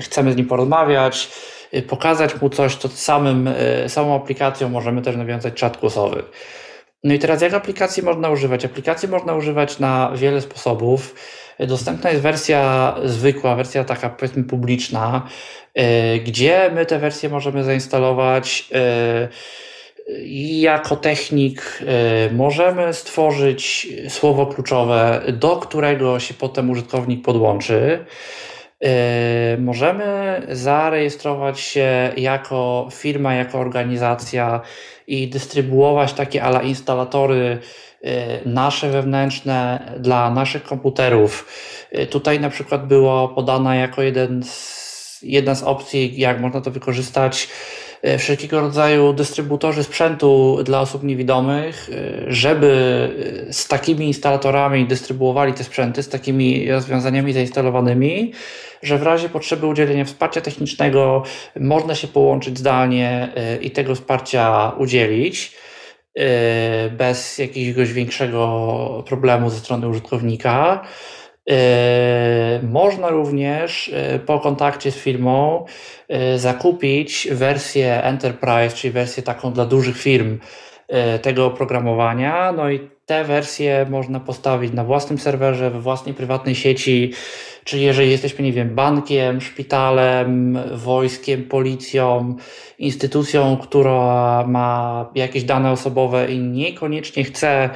chcemy 0.00 0.32
z 0.32 0.36
nim 0.36 0.46
porozmawiać, 0.46 1.28
pokazać 1.88 2.40
mu 2.40 2.50
coś, 2.50 2.76
to 2.76 2.88
samym, 2.88 3.50
samą 3.88 4.16
aplikacją 4.16 4.68
możemy 4.68 5.02
też 5.02 5.16
nawiązać 5.16 5.54
czat 5.54 5.76
głosowy. 5.76 6.22
No 7.04 7.14
i 7.14 7.18
teraz 7.18 7.42
jak 7.42 7.54
aplikacji 7.54 8.02
można 8.02 8.30
używać? 8.30 8.64
Aplikacji 8.64 9.08
można 9.08 9.34
używać 9.34 9.78
na 9.78 10.12
wiele 10.14 10.40
sposobów. 10.40 11.14
Dostępna 11.66 12.10
jest 12.10 12.22
wersja 12.22 12.94
zwykła, 13.04 13.56
wersja 13.56 13.84
taka 13.84 14.08
powiedzmy 14.10 14.44
publiczna, 14.44 15.28
e, 15.74 16.18
gdzie 16.18 16.70
my 16.74 16.86
te 16.86 16.98
wersje 16.98 17.28
możemy 17.28 17.64
zainstalować 17.64 18.68
i 20.22 20.60
jako 20.60 20.96
technik 20.96 21.82
e, 21.86 22.34
możemy 22.34 22.92
stworzyć 22.94 23.88
słowo 24.08 24.46
kluczowe, 24.46 25.22
do 25.32 25.56
którego 25.56 26.20
się 26.20 26.34
potem 26.34 26.70
użytkownik 26.70 27.24
podłączy. 27.24 28.04
Możemy 29.58 30.42
zarejestrować 30.48 31.60
się 31.60 32.12
jako 32.16 32.88
firma, 32.92 33.34
jako 33.34 33.58
organizacja 33.58 34.60
i 35.06 35.28
dystrybuować 35.28 36.12
takie 36.12 36.42
ala 36.42 36.62
instalatory 36.62 37.58
Y, 37.58 37.89
nasze 38.46 38.90
wewnętrzne 38.90 39.92
dla 39.98 40.30
naszych 40.30 40.62
komputerów. 40.62 41.46
Y, 41.98 42.06
tutaj 42.06 42.40
na 42.40 42.50
przykład 42.50 42.86
było 42.86 43.28
podana 43.28 43.74
jako 43.74 44.02
jeden 44.02 44.42
z, 44.44 45.20
jedna 45.22 45.54
z 45.54 45.62
opcji, 45.62 46.20
jak 46.20 46.40
można 46.40 46.60
to 46.60 46.70
wykorzystać, 46.70 47.48
wszelkiego 48.18 48.60
rodzaju 48.60 49.12
dystrybutorzy 49.12 49.84
sprzętu 49.84 50.58
dla 50.64 50.80
osób 50.80 51.02
niewidomych, 51.02 51.90
żeby 52.28 53.08
z 53.50 53.68
takimi 53.68 54.06
instalatorami 54.06 54.86
dystrybuowali 54.86 55.52
te 55.52 55.64
sprzęty, 55.64 56.02
z 56.02 56.08
takimi 56.08 56.70
rozwiązaniami 56.70 57.32
zainstalowanymi, 57.32 58.32
że 58.82 58.98
w 58.98 59.02
razie 59.02 59.28
potrzeby 59.28 59.66
udzielenia 59.66 60.04
wsparcia 60.04 60.40
technicznego 60.40 61.22
można 61.60 61.94
się 61.94 62.08
połączyć 62.08 62.58
zdalnie 62.58 63.28
i 63.60 63.70
tego 63.70 63.94
wsparcia 63.94 64.72
udzielić 64.78 65.52
bez 66.90 67.38
jakiegoś 67.38 67.92
większego 67.92 69.04
problemu 69.06 69.50
ze 69.50 69.56
strony 69.56 69.88
użytkownika. 69.88 70.84
E, 71.50 72.60
można 72.62 73.08
również 73.08 73.90
e, 73.94 74.18
po 74.18 74.40
kontakcie 74.40 74.90
z 74.90 74.96
firmą 74.96 75.64
zakupić 76.36 77.28
wersję 77.30 78.02
Enterprise, 78.02 78.76
czyli 78.76 78.92
wersję 78.92 79.22
taką 79.22 79.52
dla 79.52 79.66
dużych 79.66 79.98
firm 79.98 80.38
tego 81.22 81.46
oprogramowania. 81.46 82.52
No 82.52 82.70
i 82.70 82.90
te 83.06 83.24
wersje 83.24 83.86
można 83.90 84.20
postawić 84.20 84.72
na 84.72 84.84
własnym 84.84 85.18
serwerze, 85.18 85.70
we 85.70 85.80
własnej 85.80 86.14
prywatnej 86.14 86.54
sieci, 86.54 87.12
czyli 87.64 87.82
jeżeli 87.82 88.10
jesteśmy, 88.10 88.44
nie 88.44 88.52
wiem, 88.52 88.74
bankiem, 88.74 89.40
szpitalem, 89.40 90.58
wojskiem, 90.72 91.44
policją, 91.44 92.36
instytucją, 92.80 93.56
która 93.56 94.44
ma 94.48 95.10
jakieś 95.14 95.44
dane 95.44 95.70
osobowe 95.70 96.32
i 96.32 96.38
niekoniecznie 96.38 97.24
chce 97.24 97.70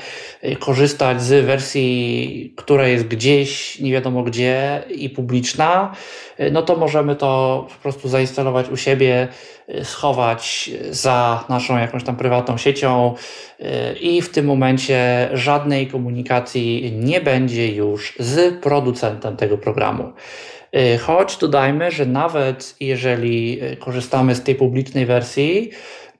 y, 0.44 0.56
korzystać 0.56 1.22
z 1.22 1.46
wersji, 1.46 2.54
która 2.56 2.88
jest 2.88 3.04
gdzieś, 3.04 3.80
nie 3.80 3.92
wiadomo 3.92 4.22
gdzie 4.22 4.82
i 4.90 5.10
publiczna, 5.10 5.92
y, 6.40 6.50
no 6.50 6.62
to 6.62 6.76
możemy 6.76 7.16
to 7.16 7.66
po 7.68 7.82
prostu 7.82 8.08
zainstalować 8.08 8.68
u 8.68 8.76
siebie, 8.76 9.28
y, 9.68 9.84
schować 9.84 10.70
za 10.90 11.44
naszą 11.48 11.78
jakąś 11.78 12.04
tam 12.04 12.16
prywatną 12.16 12.56
siecią 12.56 13.14
i 14.00 14.22
w 14.22 14.28
tym 14.28 14.46
momencie 14.46 15.28
żadnej 15.32 15.86
komunikacji 15.86 16.92
nie 16.92 17.20
będzie 17.20 17.68
już 17.68 18.14
z 18.18 18.62
producentem 18.62 19.36
tego 19.36 19.58
programu. 19.58 20.12
Y, 20.76 20.98
choć 20.98 21.36
dodajmy, 21.36 21.90
że 21.90 22.06
nawet 22.06 22.76
jeżeli 22.80 23.62
y, 23.62 23.76
korzystamy 23.76 24.34
z 24.34 24.42
tej 24.42 24.54
publicznej 24.54 25.06
wersji, 25.06 25.70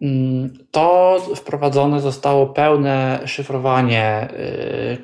mm, 0.03 0.59
to 0.71 1.19
wprowadzone 1.37 2.01
zostało 2.01 2.47
pełne 2.47 3.21
szyfrowanie 3.27 4.29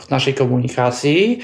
y, 0.06 0.10
naszej 0.10 0.34
komunikacji 0.34 1.38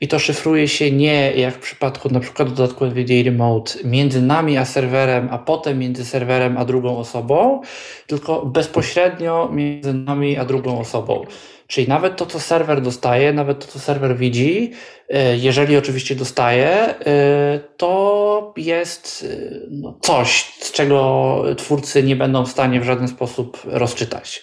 i 0.00 0.08
to 0.08 0.18
szyfruje 0.18 0.68
się 0.68 0.90
nie 0.90 1.32
jak 1.32 1.54
w 1.54 1.58
przypadku 1.58 2.08
na 2.08 2.20
przykład 2.20 2.52
dodatku 2.52 2.86
NVIDIA 2.86 3.24
Remote 3.24 3.72
między 3.84 4.22
nami 4.22 4.58
a 4.58 4.64
serwerem, 4.64 5.28
a 5.30 5.38
potem 5.38 5.78
między 5.78 6.04
serwerem 6.04 6.58
a 6.58 6.64
drugą 6.64 6.98
osobą, 6.98 7.60
tylko 8.06 8.46
bezpośrednio 8.46 9.48
między 9.52 9.94
nami 9.94 10.36
a 10.36 10.44
drugą 10.44 10.78
osobą. 10.78 11.24
Czyli 11.70 11.88
nawet 11.88 12.16
to, 12.16 12.26
co 12.26 12.40
serwer 12.40 12.80
dostaje, 12.80 13.32
nawet 13.32 13.66
to, 13.66 13.72
co 13.72 13.78
serwer 13.78 14.16
widzi, 14.16 14.72
e, 15.08 15.36
jeżeli 15.36 15.76
oczywiście 15.76 16.14
dostaje, 16.14 16.68
e, 16.70 17.60
to 17.76 18.54
jest 18.56 19.26
e, 19.30 19.60
no, 19.70 19.98
coś, 20.00 20.52
z 20.60 20.72
czego 20.72 21.42
twórcy 21.56 22.02
nie 22.02 22.16
będą 22.16 22.46
w 22.46 22.50
stanie 22.50 22.80
w 22.80 22.84
żaden 22.84 23.08
sposób 23.08 23.62
rozczytać. 23.64 24.42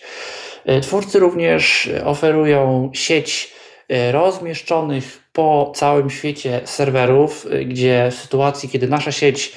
Twórcy 0.82 1.20
również 1.20 1.90
oferują 2.06 2.90
sieć 2.94 3.54
rozmieszczonych 4.12 5.24
po 5.34 5.72
całym 5.76 6.10
świecie 6.10 6.62
serwerów, 6.66 7.48
gdzie 7.66 8.12
w 8.12 8.16
sytuacji, 8.16 8.70
kiedy 8.70 8.88
nasza 8.88 9.12
sieć 9.12 9.54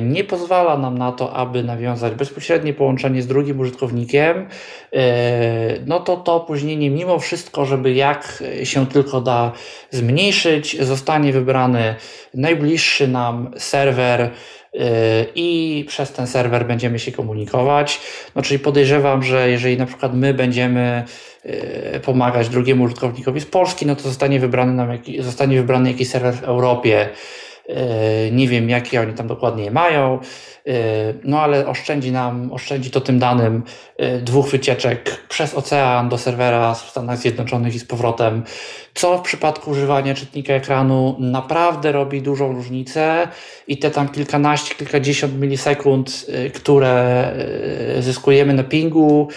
nie 0.00 0.24
pozwala 0.24 0.78
nam 0.78 0.98
na 0.98 1.12
to, 1.12 1.32
aby 1.32 1.62
nawiązać 1.62 2.14
bezpośrednie 2.14 2.74
połączenie 2.74 3.22
z 3.22 3.26
drugim 3.26 3.60
użytkownikiem, 3.60 4.48
e, 4.92 5.78
no 5.86 6.00
to 6.00 6.16
to 6.16 6.34
opóźnienie 6.34 6.90
mimo 6.90 7.18
wszystko, 7.18 7.64
żeby 7.64 7.92
jak 7.92 8.42
się 8.64 8.86
tylko 8.86 9.20
da 9.20 9.52
zmniejszyć, 9.90 10.82
zostanie 10.82 11.32
wybrany 11.32 11.94
najbliższy 12.34 13.08
nam 13.08 13.50
serwer, 13.56 14.20
e, 14.20 14.30
i 15.34 15.84
przez 15.88 16.12
ten 16.12 16.26
serwer 16.26 16.66
będziemy 16.66 16.98
się 16.98 17.12
komunikować. 17.12 18.00
No, 18.36 18.42
czyli 18.42 18.58
podejrzewam, 18.58 19.22
że 19.22 19.50
jeżeli 19.50 19.76
na 19.76 19.86
przykład 19.86 20.14
my 20.14 20.34
będziemy 20.34 21.04
pomagać 22.04 22.48
drugiemu 22.48 22.84
użytkownikowi 22.84 23.40
z 23.40 23.46
Polski, 23.46 23.86
no 23.86 23.96
to 23.96 24.02
zostanie 24.02 24.40
wybrany, 24.40 24.72
nam, 24.72 24.98
zostanie 25.18 25.56
wybrany 25.56 25.90
jakiś 25.92 26.08
serwer 26.08 26.34
w 26.34 26.44
Europie 26.44 27.08
E, 27.08 27.51
nie 28.32 28.48
wiem, 28.48 28.70
jakie 28.70 29.00
oni 29.00 29.14
tam 29.14 29.26
dokładnie 29.26 29.64
je 29.64 29.70
mają, 29.70 30.18
e, 30.66 30.72
no 31.24 31.40
ale 31.40 31.66
oszczędzi 31.66 32.12
nam, 32.12 32.52
oszczędzi 32.52 32.90
to 32.90 33.00
tym 33.00 33.18
danym 33.18 33.62
e, 33.96 34.18
dwóch 34.18 34.48
wycieczek 34.48 35.26
przez 35.28 35.54
ocean 35.54 36.08
do 36.08 36.18
serwera 36.18 36.74
w 36.74 36.90
Stanach 36.90 37.18
Zjednoczonych 37.18 37.74
i 37.74 37.78
z 37.78 37.84
powrotem, 37.84 38.42
co 38.94 39.18
w 39.18 39.22
przypadku 39.22 39.70
używania 39.70 40.14
czytnika 40.14 40.52
ekranu 40.52 41.16
naprawdę 41.18 41.92
robi 41.92 42.22
dużą 42.22 42.52
różnicę 42.52 43.28
i 43.68 43.78
te 43.78 43.90
tam 43.90 44.08
kilkanaście, 44.08 44.74
kilkadziesiąt 44.74 45.40
milisekund, 45.40 46.26
które 46.54 47.32
zyskujemy 48.00 48.54
na 48.54 48.64
pingu, 48.64 49.28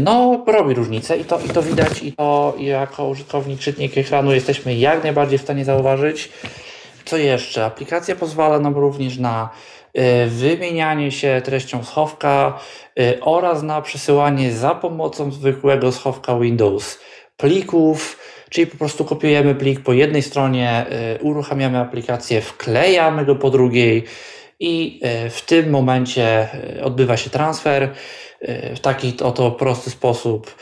no, 0.00 0.44
robi 0.46 0.74
różnicę 0.74 1.16
i 1.16 1.24
to, 1.24 1.40
i 1.40 1.48
to 1.48 1.62
widać, 1.62 2.02
i 2.02 2.12
to 2.12 2.54
jako 2.58 3.08
użytkownik 3.08 3.60
czytnik 3.60 3.98
ekranu 3.98 4.34
jesteśmy 4.34 4.74
jak 4.74 5.02
najbardziej 5.02 5.38
w 5.38 5.42
stanie 5.42 5.64
zauważyć. 5.64 6.30
Co 7.04 7.16
jeszcze? 7.16 7.64
Aplikacja 7.64 8.16
pozwala 8.16 8.58
nam 8.58 8.74
również 8.74 9.18
na 9.18 9.50
y, 9.98 10.26
wymienianie 10.26 11.10
się 11.10 11.42
treścią 11.44 11.84
schowka 11.84 12.58
y, 13.00 13.18
oraz 13.20 13.62
na 13.62 13.82
przesyłanie 13.82 14.52
za 14.52 14.74
pomocą 14.74 15.30
zwykłego 15.30 15.92
schowka 15.92 16.38
Windows 16.38 16.98
plików, 17.36 18.18
czyli 18.50 18.66
po 18.66 18.76
prostu 18.76 19.04
kopiujemy 19.04 19.54
plik 19.54 19.80
po 19.80 19.92
jednej 19.92 20.22
stronie, 20.22 20.86
y, 21.20 21.22
uruchamiamy 21.22 21.78
aplikację, 21.78 22.40
wklejamy 22.40 23.24
go 23.24 23.36
po 23.36 23.50
drugiej 23.50 24.04
i 24.60 25.00
w 25.30 25.42
tym 25.46 25.70
momencie 25.70 26.48
odbywa 26.82 27.16
się 27.16 27.30
transfer 27.30 27.94
w 28.76 28.80
taki 28.80 29.14
oto 29.22 29.50
prosty 29.50 29.90
sposób. 29.90 30.56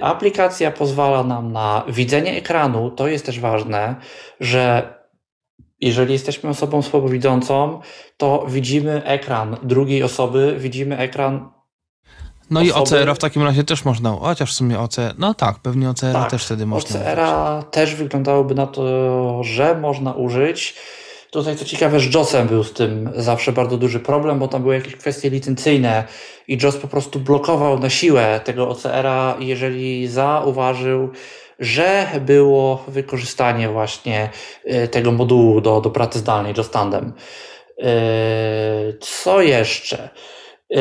Aplikacja 0.00 0.70
pozwala 0.70 1.22
nam 1.22 1.52
na 1.52 1.84
widzenie 1.88 2.36
ekranu. 2.36 2.90
To 2.90 3.08
jest 3.08 3.26
też 3.26 3.40
ważne, 3.40 3.94
że 4.40 4.94
jeżeli 5.84 6.12
jesteśmy 6.12 6.50
osobą 6.50 6.82
słabowidzącą, 6.82 7.80
to 8.16 8.46
widzimy 8.48 9.04
ekran 9.04 9.56
drugiej 9.62 10.02
osoby, 10.02 10.56
widzimy 10.58 10.98
ekran. 10.98 11.50
No 12.50 12.60
osoby. 12.60 12.66
i 12.66 12.72
OCR-a 12.72 13.14
w 13.14 13.18
takim 13.18 13.42
razie 13.42 13.64
też 13.64 13.84
można, 13.84 14.10
chociaż 14.10 14.52
w 14.52 14.54
sumie 14.54 14.80
OCR, 14.80 15.14
no 15.18 15.34
tak, 15.34 15.58
pewnie 15.58 15.90
OCR-a 15.90 16.12
tak, 16.12 16.30
też 16.30 16.44
wtedy 16.44 16.66
można 16.66 17.00
OCR-a 17.00 17.58
użyć. 17.58 17.70
też 17.70 17.94
wyglądałoby 17.94 18.54
na 18.54 18.66
to, 18.66 19.44
że 19.44 19.74
można 19.74 20.12
użyć. 20.12 20.74
Tutaj 21.30 21.56
co 21.56 21.64
ciekawe, 21.64 22.00
z 22.00 22.14
JOSem 22.14 22.48
był 22.48 22.64
z 22.64 22.72
tym 22.72 23.10
zawsze 23.16 23.52
bardzo 23.52 23.76
duży 23.76 24.00
problem, 24.00 24.38
bo 24.38 24.48
tam 24.48 24.62
były 24.62 24.74
jakieś 24.74 24.96
kwestie 24.96 25.30
licencyjne 25.30 26.04
i 26.48 26.58
JOS 26.62 26.76
po 26.76 26.88
prostu 26.88 27.20
blokował 27.20 27.78
na 27.78 27.90
siłę 27.90 28.40
tego 28.44 28.68
OCR-a, 28.68 29.36
jeżeli 29.38 30.08
zauważył, 30.08 31.10
że 31.58 32.06
było 32.20 32.84
wykorzystanie 32.88 33.68
właśnie 33.68 34.30
y, 34.66 34.88
tego 34.88 35.12
modułu 35.12 35.60
do, 35.60 35.80
do 35.80 35.90
pracy 35.90 36.18
zdalnej 36.18 36.54
JustAndem. 36.56 37.12
Y, 37.78 38.98
co 39.00 39.42
jeszcze? 39.42 40.08
Y, 40.72 40.76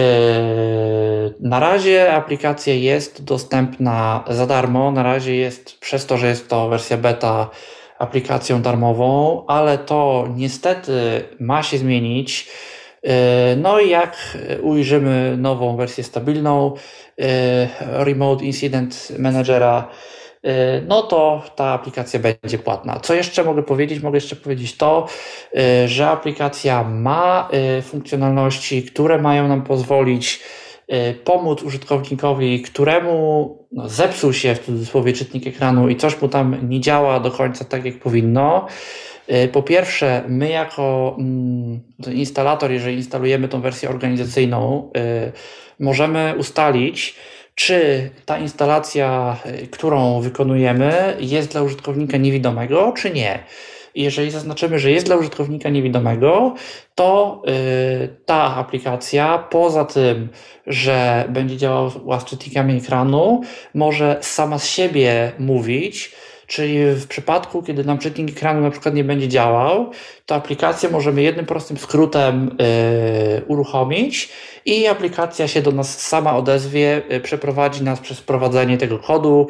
na 1.39 1.59
razie 1.59 2.13
aplikacja 2.13 2.73
jest 2.73 3.23
dostępna 3.23 4.23
za 4.29 4.47
darmo. 4.47 4.91
Na 4.91 5.03
razie 5.03 5.35
jest, 5.35 5.79
przez 5.79 6.05
to, 6.05 6.17
że 6.17 6.27
jest 6.27 6.49
to 6.49 6.69
wersja 6.69 6.97
beta, 6.97 7.49
aplikacją 7.99 8.61
darmową, 8.61 9.45
ale 9.47 9.77
to 9.77 10.27
niestety 10.35 11.23
ma 11.39 11.63
się 11.63 11.77
zmienić. 11.77 12.49
No 13.57 13.79
i 13.79 13.89
jak 13.89 14.37
ujrzymy 14.61 15.35
nową 15.37 15.77
wersję 15.77 16.03
stabilną 16.03 16.73
Remote 17.79 18.45
Incident 18.45 19.11
Managera, 19.19 19.89
no 20.87 21.01
to 21.01 21.43
ta 21.55 21.65
aplikacja 21.65 22.19
będzie 22.19 22.57
płatna. 22.57 22.99
Co 22.99 23.13
jeszcze 23.13 23.43
mogę 23.43 23.63
powiedzieć? 23.63 24.03
Mogę 24.03 24.17
jeszcze 24.17 24.35
powiedzieć 24.35 24.77
to, 24.77 25.07
y, 25.57 25.87
że 25.87 26.09
aplikacja 26.09 26.83
ma 26.83 27.49
y, 27.77 27.81
funkcjonalności, 27.81 28.83
które 28.83 29.21
mają 29.21 29.47
nam 29.47 29.61
pozwolić 29.61 30.39
pomóc 31.23 31.63
użytkownikowi, 31.63 32.61
któremu 32.61 33.57
no, 33.71 33.89
zepsuł 33.89 34.33
się 34.33 34.55
w 34.55 34.59
cudzysłowie 34.59 35.13
czytnik 35.13 35.47
ekranu 35.47 35.89
i 35.89 35.95
coś 35.95 36.21
mu 36.21 36.27
tam 36.29 36.69
nie 36.69 36.79
działa 36.79 37.19
do 37.19 37.31
końca 37.31 37.65
tak, 37.65 37.85
jak 37.85 37.99
powinno. 37.99 38.67
Po 39.51 39.63
pierwsze, 39.63 40.23
my 40.27 40.49
jako 40.49 41.15
mm, 41.19 41.79
instalator, 42.13 42.71
jeżeli 42.71 42.95
instalujemy 42.95 43.47
tą 43.47 43.61
wersję 43.61 43.89
organizacyjną, 43.89 44.91
możemy 45.79 46.33
ustalić, 46.37 47.15
czy 47.55 48.09
ta 48.25 48.37
instalacja, 48.37 49.37
y, 49.63 49.67
którą 49.67 50.21
wykonujemy, 50.21 51.17
jest 51.19 51.51
dla 51.51 51.61
użytkownika 51.61 52.17
niewidomego, 52.17 52.93
czy 52.97 53.11
nie. 53.11 53.43
Jeżeli 53.95 54.31
zaznaczymy, 54.31 54.79
że 54.79 54.91
jest 54.91 55.05
dla 55.05 55.15
użytkownika 55.15 55.69
niewidomego, 55.69 56.55
to 56.95 57.41
y, 58.03 58.09
ta 58.25 58.55
aplikacja 58.55 59.37
poza 59.37 59.85
tym, 59.85 60.29
że 60.67 61.25
będzie 61.29 61.57
działała 61.57 62.19
z 62.19 62.25
czytnikami 62.25 62.77
ekranu, 62.77 63.41
może 63.73 64.17
sama 64.21 64.59
z 64.59 64.67
siebie 64.67 65.31
mówić, 65.39 66.11
Czyli 66.47 66.85
w 66.85 67.07
przypadku, 67.07 67.63
kiedy 67.63 67.83
nam 67.83 67.97
czytnik 67.97 68.29
ekranu 68.29 68.61
na 68.61 68.71
przykład 68.71 68.95
nie 68.95 69.03
będzie 69.03 69.27
działał, 69.27 69.91
to 70.25 70.35
aplikację 70.35 70.89
możemy 70.89 71.21
jednym 71.21 71.45
prostym 71.45 71.77
skrótem 71.77 72.57
yy, 72.59 73.45
uruchomić 73.47 74.29
i 74.65 74.87
aplikacja 74.87 75.47
się 75.47 75.61
do 75.61 75.71
nas 75.71 75.99
sama 75.99 76.37
odezwie, 76.37 77.01
yy, 77.09 77.19
przeprowadzi 77.19 77.83
nas 77.83 77.99
przez 77.99 78.19
wprowadzenie 78.19 78.77
tego 78.77 78.99
kodu, 78.99 79.47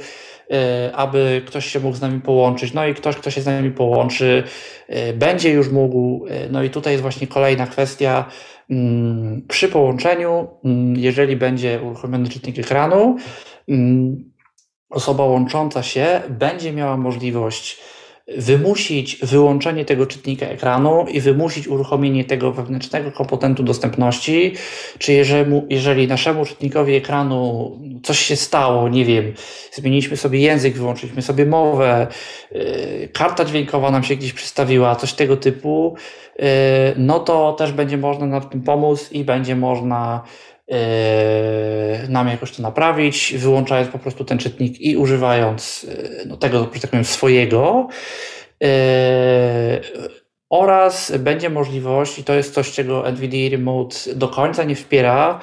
yy, 0.49 0.57
aby 0.95 1.41
ktoś 1.45 1.65
się 1.65 1.79
mógł 1.79 1.97
z 1.97 2.01
nami 2.01 2.21
połączyć. 2.21 2.73
No 2.73 2.87
i 2.87 2.93
ktoś, 2.93 3.15
kto 3.15 3.31
się 3.31 3.41
z 3.41 3.45
nami 3.45 3.71
połączy, 3.71 4.43
będzie 5.13 5.49
już 5.49 5.69
mógł. 5.69 6.25
No 6.51 6.63
i 6.63 6.69
tutaj 6.69 6.93
jest 6.93 7.01
właśnie 7.01 7.27
kolejna 7.27 7.67
kwestia. 7.67 8.25
Mm, 8.69 9.41
przy 9.47 9.69
połączeniu, 9.69 10.47
mm, 10.65 10.97
jeżeli 10.97 11.35
będzie 11.35 11.81
uruchomiony 11.81 12.29
czytnik 12.29 12.59
ekranu, 12.59 13.17
mm, 13.67 14.32
osoba 14.93 15.25
łącząca 15.25 15.83
się 15.83 16.21
będzie 16.29 16.73
miała 16.73 16.97
możliwość 16.97 17.77
wymusić 18.27 19.17
wyłączenie 19.23 19.85
tego 19.85 20.05
czytnika 20.05 20.45
ekranu 20.45 21.05
i 21.07 21.21
wymusić 21.21 21.67
uruchomienie 21.67 22.25
tego 22.25 22.51
wewnętrznego 22.51 23.11
komponentu 23.11 23.63
dostępności, 23.63 24.53
czy 24.97 25.13
jeżeli, 25.13 25.61
jeżeli 25.69 26.07
naszemu 26.07 26.45
czytnikowi 26.45 26.95
ekranu 26.95 27.71
coś 28.03 28.19
się 28.19 28.35
stało, 28.35 28.89
nie 28.89 29.05
wiem, 29.05 29.33
zmieniliśmy 29.71 30.17
sobie 30.17 30.39
język, 30.39 30.73
wyłączyliśmy 30.73 31.21
sobie 31.21 31.45
mowę, 31.45 32.07
yy, 32.51 33.09
karta 33.13 33.45
dźwiękowa 33.45 33.91
nam 33.91 34.03
się 34.03 34.15
gdzieś 34.15 34.33
przystawiła, 34.33 34.95
coś 34.95 35.13
tego 35.13 35.37
typu, 35.37 35.95
yy, 36.39 36.45
no 36.97 37.19
to 37.19 37.53
też 37.53 37.71
będzie 37.71 37.97
można 37.97 38.25
nam 38.25 38.41
w 38.41 38.49
tym 38.49 38.61
pomóc 38.61 39.11
i 39.11 39.23
będzie 39.23 39.55
można 39.55 40.23
nam 42.09 42.27
jakoś 42.27 42.51
to 42.51 42.61
naprawić, 42.61 43.33
wyłączając 43.37 43.91
po 43.91 43.99
prostu 43.99 44.25
ten 44.25 44.37
czytnik 44.37 44.81
i 44.81 44.97
używając 44.97 45.83
yy, 45.83 46.25
no, 46.25 46.37
tego, 46.37 46.69
że 46.73 46.81
tak 46.81 46.91
powiem, 46.91 47.05
swojego. 47.05 47.87
Yy, 48.61 48.69
oraz 50.49 51.11
będzie 51.17 51.49
możliwość, 51.49 52.19
i 52.19 52.23
to 52.23 52.33
jest 52.33 52.53
coś, 52.53 52.71
czego 52.71 53.11
NVIDIA 53.11 53.49
Remote 53.51 53.95
do 54.15 54.27
końca 54.27 54.63
nie 54.63 54.75
wspiera, 54.75 55.39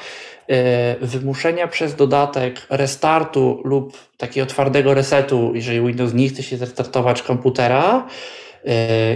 wymuszenia 1.01 1.69
przez 1.69 1.95
dodatek 1.95 2.67
restartu 2.71 3.61
lub 3.65 3.97
takiego 4.17 4.47
twardego 4.47 4.95
resetu, 4.95 5.53
jeżeli 5.55 5.81
Windows 5.81 6.15
nie 6.15 6.29
chce 6.29 6.43
się 6.43 6.57
zrestartować 6.57 7.23
komputera. 7.23 8.07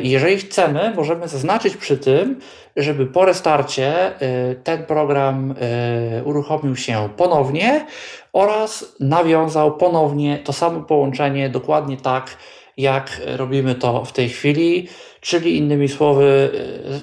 Jeżeli 0.03 0.37
chcemy, 0.37 0.93
możemy 0.97 1.29
zaznaczyć 1.29 1.77
przy 1.77 1.99
tym, 1.99 2.41
żeby 2.77 3.07
po 3.07 3.25
restarcie 3.25 4.13
y, 4.23 4.55
ten 4.65 4.85
program 4.85 5.55
y, 6.21 6.25
uruchomił 6.25 6.77
się 6.77 7.09
ponownie 7.17 7.87
oraz 8.33 8.97
nawiązał 9.01 9.77
ponownie 9.77 10.39
to 10.39 10.53
samo 10.53 10.81
połączenie 10.81 11.49
dokładnie 11.49 11.97
tak, 11.97 12.37
jak 12.77 13.21
robimy 13.37 13.75
to 13.75 14.05
w 14.05 14.13
tej 14.13 14.29
chwili, 14.29 14.89
czyli 15.25 15.57
innymi 15.57 15.89
słowy, 15.89 16.51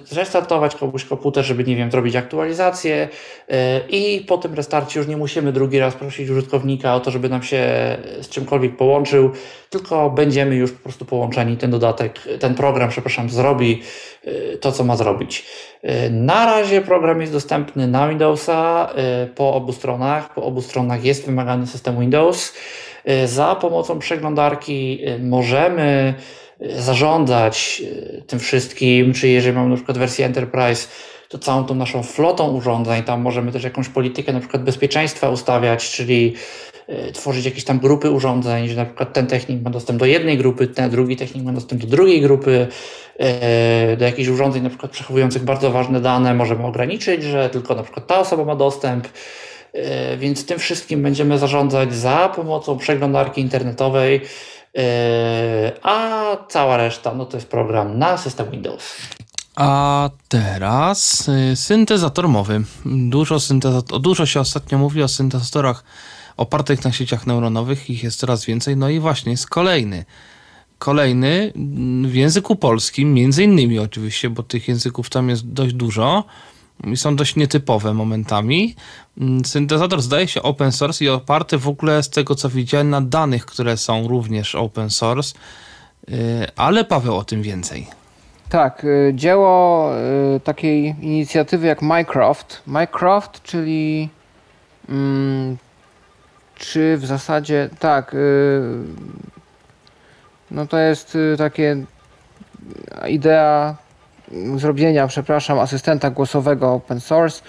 y, 0.01 0.05
zrestartować 0.05 0.76
komuś 0.76 1.05
komputer, 1.05 1.45
żeby, 1.45 1.63
nie 1.63 1.76
wiem, 1.76 1.91
zrobić 1.91 2.15
aktualizację 2.15 3.07
y, 3.07 3.55
i 3.89 4.26
po 4.28 4.38
tym 4.38 4.53
restarcie 4.53 4.99
już 4.99 5.07
nie 5.07 5.17
musimy 5.17 5.53
drugi 5.53 5.80
raz 5.80 5.95
prosić 5.95 6.30
użytkownika 6.30 6.95
o 6.95 6.99
to, 6.99 7.11
żeby 7.11 7.30
nam 7.30 7.43
się 7.43 7.61
z 8.22 8.30
czymkolwiek 8.30 8.78
połączył, 8.78 9.32
tylko 9.69 10.09
będziemy 10.09 10.55
już 10.55 10.72
po 10.72 10.84
prostu 10.84 11.05
połączeni. 11.05 11.57
Ten 11.57 11.72
dodatek, 11.72 12.19
ten 12.39 12.55
program, 12.55 12.89
przepraszam, 12.89 13.30
zrobi 13.30 13.82
y, 14.28 14.57
to, 14.61 14.72
co 14.72 14.84
ma 14.84 14.95
zrobić. 14.95 15.45
Na 16.11 16.45
razie 16.45 16.82
program 16.82 17.22
jest 17.22 17.34
dostępny 17.34 17.88
na 17.88 18.09
Windowsa 18.09 18.89
po 19.36 19.53
obu 19.53 19.74
stronach. 19.74 20.34
Po 20.34 20.43
obu 20.43 20.61
stronach 20.61 21.03
jest 21.03 21.26
wymagany 21.26 21.67
system 21.67 21.99
Windows. 21.99 22.53
Y, 23.10 23.28
za 23.28 23.56
pomocą 23.56 23.99
przeglądarki 23.99 24.99
y, 25.08 25.20
możemy 25.20 26.14
y, 26.62 26.82
zarządzać 26.82 27.84
tym 28.28 28.39
wszystkim, 28.39 29.14
czy 29.14 29.28
jeżeli 29.28 29.56
mamy 29.56 29.70
na 29.70 29.76
przykład 29.76 29.97
wersję 29.97 30.26
Enterprise, 30.26 30.88
to 31.30 31.38
całą 31.38 31.64
tą 31.64 31.76
naszą 31.76 32.04
flotą 32.04 32.52
urządzeń, 32.52 33.04
tam 33.04 33.22
możemy 33.22 33.52
też 33.52 33.64
jakąś 33.64 33.89
politykę 33.89 34.34
na 34.34 34.39
przykład 34.39 34.64
bezpieczeństwa 34.64 35.30
ustawiać, 35.30 35.91
czyli 35.91 36.34
tworzyć 37.14 37.45
jakieś 37.45 37.64
tam 37.64 37.80
grupy 37.80 38.12
urządzeń, 38.12 38.68
że 38.68 38.76
na 38.76 38.86
przykład 38.86 39.14
ten 39.14 39.28
technik 39.28 39.64
ma 39.64 39.70
dostęp 39.70 39.99
do 39.99 40.06
jednej 40.06 40.38
grupy, 40.38 40.68
ten 40.68 40.89
drugi 40.89 41.16
technik 41.16 41.43
ma 41.43 41.54
dostęp 41.54 41.82
do 41.82 41.88
drugiej 41.88 42.22
grupy, 42.22 42.68
do 43.97 44.06
jakichś 44.06 44.30
urządzeń 44.30 44.64
na 44.64 44.70
przykład 44.70 44.91
przechowujących 44.91 45.43
bardzo 45.43 45.72
ważne 45.72 46.02
dane. 46.02 46.34
Możemy 46.34 46.66
ograniczyć, 46.66 47.24
że 47.24 47.49
tylko 47.49 47.76
na 47.76 47.84
przykład 47.84 48.08
ta 48.08 48.20
osoba 48.20 48.45
ma 48.45 48.56
dostęp, 48.56 49.08
więc 50.17 50.45
tym 50.45 50.59
wszystkim 50.59 51.03
będziemy 51.03 51.38
zarządzać 51.38 51.93
za 51.93 52.30
pomocą 52.36 52.78
przeglądarki 52.78 53.41
internetowej, 53.41 54.22
e, 54.78 55.72
a 55.84 56.38
cała 56.49 56.78
reszta 56.78 57.13
no 57.13 57.26
to 57.26 57.38
jest 57.38 57.49
program 57.49 57.99
na 57.99 58.17
system 58.17 58.51
Windows. 58.51 58.97
A 59.55 60.09
teraz 60.28 61.30
y, 61.51 61.55
syntezator 61.55 62.30
mowy. 62.30 62.63
Dużo, 62.86 63.39
syntezator, 63.39 64.01
dużo 64.01 64.26
się 64.26 64.39
ostatnio 64.39 64.78
mówi 64.78 65.03
o 65.03 65.07
syntezatorach 65.07 65.84
opartych 66.38 66.84
na 66.84 66.91
sieciach 66.91 67.28
neuronowych, 67.28 67.89
ich 67.89 68.03
jest 68.03 68.19
coraz 68.19 68.45
więcej. 68.45 68.78
No 68.78 68.89
i 68.89 68.99
właśnie 68.99 69.32
jest 69.32 69.49
kolejny. 69.49 70.05
Kolejny 70.78 71.53
w 72.05 72.15
języku 72.15 72.55
polskim, 72.55 73.13
między 73.13 73.43
innymi 73.43 73.80
oczywiście, 73.80 74.30
bo 74.30 74.43
tych 74.43 74.67
języków 74.67 75.09
tam 75.09 75.30
jest 75.30 75.47
dość 75.47 75.74
dużo 75.74 76.24
są 76.95 77.15
dość 77.15 77.36
nietypowe 77.36 77.93
momentami. 77.93 78.75
Mm, 79.17 79.45
syntezator 79.45 80.01
zdaje 80.01 80.27
się 80.27 80.41
open 80.41 80.71
source 80.71 81.05
i 81.05 81.09
oparty 81.09 81.57
w 81.57 81.67
ogóle 81.67 82.03
z 82.03 82.09
tego 82.09 82.36
co 82.36 82.49
widziałem 82.49 82.89
na 82.89 83.01
danych, 83.01 83.45
które 83.45 83.77
są 83.77 84.07
również 84.07 84.55
open 84.55 84.89
source. 84.89 85.34
Y, 86.09 86.47
ale 86.55 86.86
Paweł 86.86 87.15
o 87.15 87.23
tym 87.23 87.41
więcej. 87.41 87.88
Tak, 88.49 88.84
y, 88.84 89.11
dzieło 89.15 89.91
y, 90.36 90.39
takiej 90.39 90.95
inicjatywy 91.01 91.67
jak 91.67 91.82
Minecraft. 91.82 92.61
Minecraft, 92.67 93.43
czyli 93.43 94.09
mm, 94.89 95.57
czy 96.55 96.97
w 96.97 97.05
zasadzie 97.05 97.69
tak, 97.79 98.15
no 100.51 100.67
to 100.67 100.77
jest 100.77 101.17
takie 101.38 101.86
idea 103.09 103.75
zrobienia, 104.57 105.07
przepraszam, 105.07 105.59
asystenta 105.59 106.09
głosowego 106.09 106.73
open 106.73 106.99
source, 106.99 107.41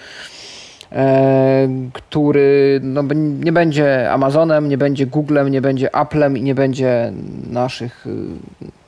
e, 0.91 1.67
który 1.93 2.79
no, 2.83 3.03
nie 3.39 3.51
będzie 3.51 4.11
Amazonem, 4.11 4.69
nie 4.69 4.77
będzie 4.77 5.05
Googlem, 5.05 5.49
nie 5.49 5.61
będzie 5.61 5.95
Applem 5.95 6.37
i 6.37 6.41
nie 6.41 6.55
będzie 6.55 7.13
naszych 7.49 8.07
y, 8.07 8.09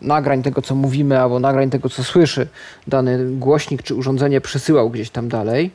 nagrań 0.02 0.44
tego, 0.44 0.62
co 0.62 0.76
mówimy, 0.76 1.20
albo 1.20 1.40
nagrań 1.40 1.70
tego, 1.70 1.90
co 1.90 2.04
słyszy 2.04 2.48
dany 2.88 3.32
głośnik 3.32 3.84
czy 3.84 3.96
urządzenie 3.96 4.42
przesyłał 4.42 4.90
gdzieś 4.90 5.10
tam 5.10 5.30
dalej. 5.30 5.72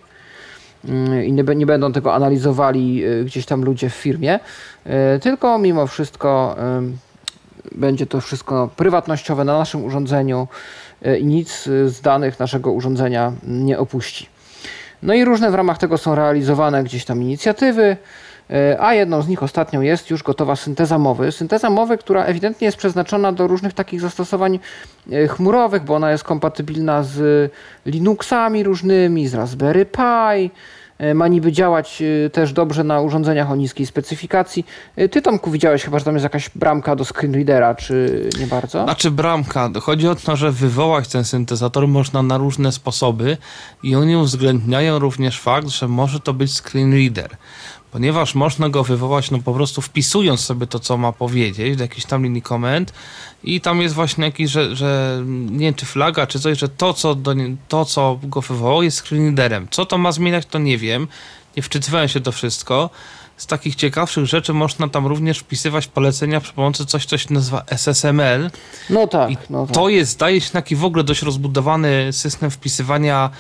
Mm, 0.89 1.25
i 1.25 1.33
nie, 1.33 1.43
nie, 1.43 1.67
będą 1.67 1.93
tego 1.93 2.15
analizowali 2.15 3.05
y, 3.05 3.25
gdzieś 3.25 3.47
tam 3.47 3.65
ludzie 3.65 3.91
w 3.91 3.95
firmie, 3.95 4.41
y, 4.87 5.21
tylko 5.21 5.59
mimo 5.59 5.87
wszystko 5.87 6.57
będzie 7.75 8.07
to 8.07 8.21
wszystko 8.21 8.71
prywatnościowe 8.77 9.45
na 9.45 9.59
naszym 9.59 9.85
urządzeniu, 9.85 10.49
E, 10.90 10.90
nic 11.23 11.69
z 11.87 12.01
danych 12.01 12.39
naszego 12.39 12.73
urządzenia 12.73 13.33
nie 13.43 13.79
opuści. 13.79 14.27
No 15.03 15.15
i 15.15 15.25
różne 15.25 15.51
w 15.51 15.55
ramach 15.55 15.79
tego 15.79 15.99
są 15.99 16.15
realizowane 16.15 16.85
gdzieś 16.85 17.05
tam 17.05 17.23
inicjatywy, 17.23 17.97
e, 18.51 18.77
a 18.81 18.95
jedną 18.95 19.23
z 19.23 19.29
nich 19.29 19.43
ostatnią 19.43 19.81
jest 19.81 20.11
już 20.11 20.23
gotowa 20.23 20.57
synteza 20.57 20.99
mowy. 20.99 21.33
Synteza 21.33 21.71
mowy, 21.71 21.99
która 21.99 22.25
ewidentnie 22.25 22.65
jest 22.65 22.79
przeznaczona 22.79 23.33
do 23.33 23.47
różnych 23.47 23.73
takich 23.73 24.01
zastosowań 24.01 24.59
e, 25.13 25.29
chmurowych, 25.29 25.85
bo 25.85 25.95
ona 25.95 26.11
jest 26.11 26.25
kompatybilna 26.25 27.03
z 27.03 27.53
Linuxami 27.87 28.63
różnymi, 28.63 29.29
z 29.29 29.35
Raspberry 29.35 29.87
Pi, 29.87 30.01
E, 30.41 30.51
ma 31.15 31.29
niby 31.29 31.53
działać 31.53 32.03
e, 32.27 32.31
też 32.31 32.53
dobrze 32.53 32.85
na 32.85 33.01
urządzeniach 33.01 33.51
o 33.51 33.57
niskiej 33.57 33.87
specyfikacji. 33.87 34.67
E, 34.97 35.09
ty 35.09 35.23
Tomku 35.23 35.51
widziałeś 35.51 35.85
chyba, 35.85 35.99
że 35.99 36.05
tam 36.05 36.15
jest 36.15 36.25
jakaś 36.25 36.51
bramka 36.55 36.97
do 36.97 37.05
screenreadera, 37.05 37.75
czy 37.75 38.29
nie 38.41 38.47
bardzo? 38.47 38.85
Znaczy 38.85 39.11
bramka. 39.11 39.71
Chodzi 39.81 40.09
o 40.09 40.15
to, 40.15 40.37
że 40.37 40.53
wywołać 40.53 41.09
ten 41.09 41.25
syntezator 41.25 41.89
można 41.89 42.23
na 42.23 42.39
różne 42.39 42.73
sposoby 42.73 43.37
i 43.83 43.95
oni 43.95 44.17
uwzględniają 44.17 44.99
również 44.99 45.41
fakt, 45.41 45.69
że 45.69 45.89
może 45.89 46.21
to 46.21 46.35
być 46.35 46.57
screenreader 46.57 47.37
ponieważ 47.93 48.35
można 48.35 48.69
go 48.69 48.85
wywołać 48.85 49.31
no 49.31 49.39
po 49.39 49.55
prostu 49.55 49.81
wpisując 49.83 50.41
sobie 50.41 50.67
to, 50.67 50.79
co 50.79 50.97
ma 50.97 51.13
powiedzieć, 51.13 51.77
do 51.77 51.85
jakiejś 51.85 52.07
tam 52.07 52.23
linii 52.23 52.43
komend 52.43 52.93
i 53.45 53.61
tam 53.61 53.83
jest 53.83 53.95
właśnie 53.95 54.25
jakiś, 54.25 54.51
że, 54.51 54.77
że 54.77 55.23
nie 55.27 55.59
wiem, 55.59 55.75
czy 55.75 55.87
flaga, 55.87 56.27
czy 56.27 56.41
coś, 56.41 56.59
że 56.59 56.69
to, 56.69 56.95
co, 56.95 57.15
do, 57.15 57.35
to, 57.69 57.85
co 57.85 58.19
go 58.23 58.41
wywołało 58.41 58.83
jest 58.83 58.99
screenreaderem. 58.99 59.69
Co 59.71 59.87
to 59.87 59.99
ma 59.99 60.13
zmieniać, 60.13 60.47
to 60.47 60.59
nie 60.59 60.79
wiem. 60.79 61.09
Nie 61.57 61.63
wczytywałem 61.63 62.09
się 62.09 62.21
to 62.21 62.33
wszystko. 62.33 62.91
z 63.37 63.47
takich 63.47 63.75
ciekawszych 63.75 64.27
rzeczy 64.27 64.53
można 64.53 64.89
tam 64.89 65.07
również 65.07 65.39
wpisywać 65.39 65.87
polecenia 65.87 66.41
przy 66.41 66.53
pomocy 66.53 66.87
coś, 66.87 67.07
co 67.07 67.19
się 67.19 67.35
nazywa 67.35 67.65
SSML. 67.67 68.51
No 68.91 69.07
tak, 69.07 69.31
I 69.31 69.37
no 69.51 69.67
tak. 69.67 69.75
to 69.75 69.89
jest, 69.89 70.13
zdaje 70.13 70.41
się, 70.41 70.51
taki 70.51 70.77
w 70.77 70.85
ogóle 70.85 71.05
dość 71.05 71.23
rozbudowany 71.23 72.13
system 72.13 72.51
wpisywania 72.51 73.31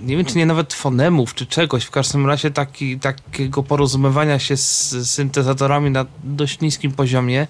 nie 0.00 0.16
wiem, 0.16 0.26
czy 0.26 0.38
nie 0.38 0.46
nawet 0.46 0.74
fonemów, 0.74 1.34
czy 1.34 1.46
czegoś, 1.46 1.84
w 1.84 1.90
każdym 1.90 2.26
razie 2.26 2.50
taki, 2.50 2.98
takiego 2.98 3.62
porozumiewania 3.62 4.38
się 4.38 4.56
z 4.56 4.90
syntezatorami 5.10 5.90
na 5.90 6.06
dość 6.24 6.60
niskim 6.60 6.92
poziomie, 6.92 7.46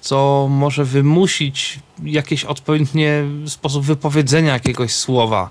co 0.00 0.48
może 0.50 0.84
wymusić 0.84 1.80
jakieś 2.04 2.44
odpowiednie 2.44 3.24
sposób 3.46 3.84
wypowiedzenia 3.84 4.52
jakiegoś 4.52 4.94
słowa. 4.94 5.50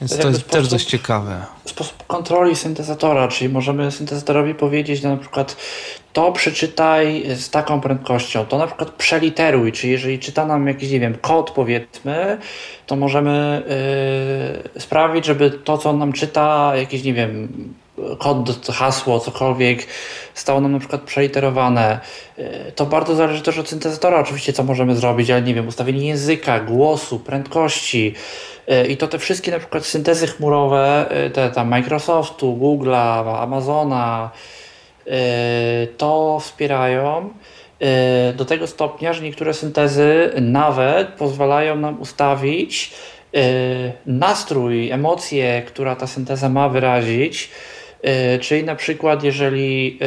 Więc 0.00 0.16
To 0.16 0.22
to 0.22 0.28
jest 0.28 0.40
też 0.40 0.50
sposób- 0.52 0.70
dość 0.70 0.84
ciekawe. 0.86 1.40
Sposób 1.64 2.06
kontroli 2.06 2.56
syntezatora, 2.56 3.28
czyli 3.28 3.48
możemy 3.52 3.90
syntezatorowi 3.90 4.54
powiedzieć 4.54 5.02
na 5.02 5.16
przykład 5.16 5.56
to 6.12 6.32
przeczytaj 6.32 7.24
z 7.36 7.50
taką 7.50 7.80
prędkością, 7.80 8.46
to 8.46 8.58
na 8.58 8.66
przykład 8.66 8.90
przeliteruj, 8.90 9.72
czyli 9.72 9.92
jeżeli 9.92 10.18
czyta 10.18 10.46
nam 10.46 10.66
jakiś, 10.68 10.90
nie 10.90 11.00
wiem, 11.00 11.18
kod 11.20 11.50
powiedzmy, 11.50 12.38
to 12.86 12.96
możemy 12.96 13.62
yy, 14.74 14.80
sprawić, 14.80 15.24
żeby 15.24 15.50
to, 15.50 15.78
co 15.78 15.90
on 15.90 15.98
nam 15.98 16.12
czyta, 16.12 16.72
jakiś, 16.76 17.02
nie 17.04 17.14
wiem, 17.14 17.48
kod, 18.18 18.66
hasło, 18.74 19.20
cokolwiek, 19.20 19.86
stało 20.34 20.60
nam 20.60 20.72
na 20.72 20.78
przykład 20.78 21.00
przeliterowane. 21.02 22.00
Yy, 22.38 22.72
To 22.74 22.86
bardzo 22.86 23.14
zależy 23.14 23.42
też 23.42 23.58
od 23.58 23.68
syntezatora 23.68 24.20
oczywiście, 24.20 24.52
co 24.52 24.62
możemy 24.64 24.96
zrobić, 24.96 25.30
ale 25.30 25.42
nie 25.42 25.54
wiem, 25.54 25.68
ustawienie 25.68 26.06
języka, 26.08 26.60
głosu, 26.60 27.18
prędkości, 27.18 28.14
i 28.88 28.96
to 28.96 29.08
te 29.08 29.18
wszystkie 29.18 29.50
na 29.50 29.58
przykład 29.58 29.86
syntezy 29.86 30.26
chmurowe, 30.26 31.06
yy, 31.24 31.30
te 31.30 31.50
tam 31.50 31.68
Microsoftu, 31.68 32.56
Google'a, 32.56 33.42
Amazona, 33.42 34.30
yy, 35.06 35.12
to 35.96 36.40
wspierają 36.40 37.30
do 38.36 38.44
tego 38.44 38.66
stopnia, 38.66 39.12
że 39.12 39.22
niektóre 39.22 39.54
syntezy 39.54 40.30
nawet 40.40 41.08
pozwalają 41.08 41.76
nam 41.76 42.00
ustawić 42.00 42.94
nastrój, 44.06 44.90
emocje, 44.90 45.62
która 45.66 45.96
ta 45.96 46.06
synteza 46.06 46.48
ma 46.48 46.68
wyrazić. 46.68 47.50
Czyli 48.40 48.64
na 48.64 48.74
przykład, 48.74 49.24
jeżeli 49.24 49.98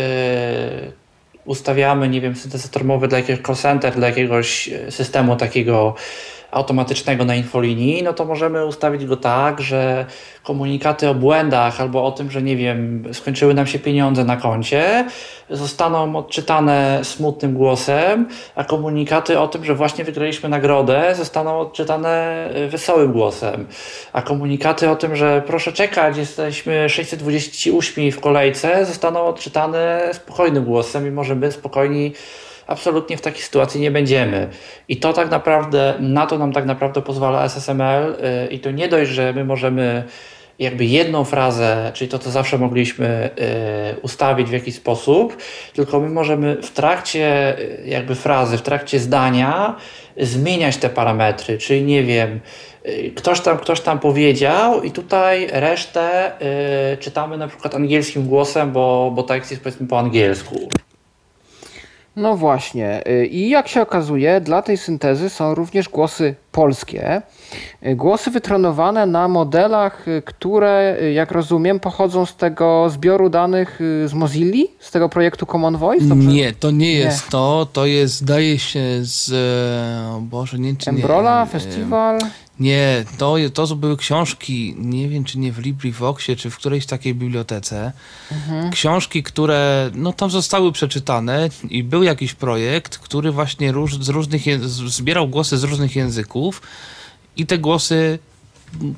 ustawiamy, 1.49 2.09
nie 2.09 2.21
wiem, 2.21 2.35
syntezator 2.35 2.85
mowy 2.85 3.07
dla 3.07 3.17
jakiegoś 3.17 3.45
call 3.45 3.55
center, 3.55 3.93
dla 3.95 4.07
jakiegoś 4.07 4.69
e, 4.69 4.91
systemu 4.91 5.35
takiego 5.35 5.95
automatycznego 6.51 7.25
na 7.25 7.35
infolinii, 7.35 8.03
no 8.03 8.13
to 8.13 8.25
możemy 8.25 8.65
ustawić 8.65 9.05
go 9.05 9.17
tak, 9.17 9.61
że 9.61 10.05
komunikaty 10.43 11.09
o 11.09 11.15
błędach 11.15 11.81
albo 11.81 12.05
o 12.05 12.11
tym, 12.11 12.31
że 12.31 12.41
nie 12.41 12.55
wiem, 12.57 13.03
skończyły 13.13 13.53
nam 13.53 13.67
się 13.67 13.79
pieniądze 13.79 14.23
na 14.23 14.37
koncie, 14.37 15.05
zostaną 15.49 16.15
odczytane 16.15 16.99
smutnym 17.03 17.53
głosem, 17.53 18.27
a 18.55 18.63
komunikaty 18.63 19.39
o 19.39 19.47
tym, 19.47 19.65
że 19.65 19.75
właśnie 19.75 20.03
wygraliśmy 20.03 20.49
nagrodę, 20.49 21.15
zostaną 21.15 21.59
odczytane 21.59 22.45
e, 22.53 22.67
wesołym 22.67 23.11
głosem. 23.11 23.67
A 24.13 24.21
komunikaty 24.21 24.89
o 24.89 24.95
tym, 24.95 25.15
że 25.15 25.43
proszę 25.47 25.73
czekać, 25.73 26.17
jesteśmy 26.17 26.89
628 26.89 28.11
w 28.11 28.19
kolejce, 28.19 28.85
zostaną 28.85 29.25
odczytane 29.25 30.11
spokojnym 30.13 30.63
głosem 30.63 31.07
i 31.07 31.11
możemy 31.11 31.51
spokojni 31.51 32.13
absolutnie 32.69 33.17
w 33.17 33.21
takiej 33.21 33.41
sytuacji 33.41 33.81
nie 33.81 33.91
będziemy. 33.91 34.49
I 34.87 34.97
to 34.97 35.13
tak 35.13 35.31
naprawdę, 35.31 35.93
na 35.99 36.27
to 36.27 36.37
nam 36.37 36.53
tak 36.53 36.65
naprawdę 36.65 37.01
pozwala 37.01 37.43
SSML 37.43 38.15
y, 38.45 38.47
i 38.53 38.59
to 38.59 38.71
nie 38.71 38.87
dość, 38.87 39.11
że 39.11 39.33
my 39.33 39.45
możemy 39.45 40.03
jakby 40.59 40.85
jedną 40.85 41.23
frazę, 41.23 41.91
czyli 41.93 42.11
to, 42.11 42.19
co 42.19 42.31
zawsze 42.31 42.57
mogliśmy 42.57 43.29
y, 43.95 43.99
ustawić 44.01 44.49
w 44.49 44.53
jakiś 44.53 44.75
sposób, 44.75 45.37
tylko 45.73 45.99
my 45.99 46.09
możemy 46.09 46.61
w 46.61 46.71
trakcie 46.71 47.57
y, 47.59 47.83
jakby 47.85 48.15
frazy, 48.15 48.57
w 48.57 48.61
trakcie 48.61 48.99
zdania 48.99 49.75
zmieniać 50.17 50.77
te 50.77 50.89
parametry, 50.89 51.57
czyli 51.57 51.81
nie 51.81 52.03
wiem, 52.03 52.39
ktoś 53.15 53.41
tam, 53.41 53.57
ktoś 53.57 53.81
tam 53.81 53.99
powiedział 53.99 54.83
i 54.83 54.91
tutaj 54.91 55.47
resztę 55.51 56.31
y, 56.93 56.97
czytamy 56.97 57.37
na 57.37 57.47
przykład 57.47 57.75
angielskim 57.75 58.27
głosem, 58.27 58.71
bo, 58.71 59.11
bo 59.15 59.23
tekst 59.23 59.51
jest 59.51 59.63
powiedzmy 59.63 59.87
po 59.87 59.99
angielsku. 59.99 60.69
No 62.19 62.37
właśnie. 62.37 63.07
y, 63.07 63.25
I 63.25 63.49
jak 63.49 63.67
się 63.67 63.81
okazuje, 63.81 64.41
dla 64.41 64.61
tej 64.61 64.77
syntezy 64.77 65.29
są 65.29 65.55
również 65.55 65.89
głosy 65.89 66.35
polskie. 66.51 67.21
Y, 67.85 67.95
Głosy 67.95 68.31
wytrenowane 68.31 69.05
na 69.05 69.27
modelach, 69.27 70.07
y, 70.07 70.21
które, 70.25 70.97
jak 71.13 71.31
rozumiem, 71.31 71.79
pochodzą 71.79 72.25
z 72.25 72.35
tego 72.35 72.89
zbioru 72.89 73.29
danych 73.29 73.79
z 74.05 74.13
Mozilli, 74.13 74.67
z 74.79 74.91
tego 74.91 75.09
projektu 75.09 75.45
Common 75.45 75.77
Voice. 75.77 76.05
Dobrze? 76.05 76.29
Nie, 76.29 76.53
to 76.53 76.71
nie 76.71 76.93
jest 76.93 77.25
Nie. 77.25 77.31
to. 77.31 77.67
To 77.73 77.85
jest, 77.85 78.13
zdaje 78.15 78.59
się, 78.59 78.79
z. 79.01 79.31
e, 79.31 80.11
O 80.17 80.21
Boże, 80.21 80.59
nie 80.59 80.75
czy 80.75 80.91
nie. 80.91 80.95
Embrola, 80.97 81.43
e, 81.43 81.45
Festiwal. 81.45 82.19
Nie, 82.59 83.05
to, 83.17 83.35
to 83.53 83.75
były 83.75 83.97
książki, 83.97 84.75
nie 84.77 85.09
wiem 85.09 85.23
czy 85.23 85.39
nie 85.39 85.51
w 85.51 85.59
LibriVoxie, 85.59 86.35
czy 86.35 86.49
w 86.49 86.57
którejś 86.57 86.85
takiej 86.85 87.15
bibliotece. 87.15 87.91
Książki, 88.71 89.23
które 89.23 89.91
no, 89.93 90.13
tam 90.13 90.29
zostały 90.29 90.71
przeczytane 90.71 91.49
i 91.69 91.83
był 91.83 92.03
jakiś 92.03 92.33
projekt, 92.33 92.97
który 92.97 93.31
właśnie 93.31 93.71
róż, 93.71 93.95
z 93.95 94.09
różnych, 94.09 94.41
zbierał 94.87 95.27
głosy 95.27 95.57
z 95.57 95.63
różnych 95.63 95.95
języków 95.95 96.61
i 97.37 97.45
te 97.45 97.57
głosy 97.57 98.19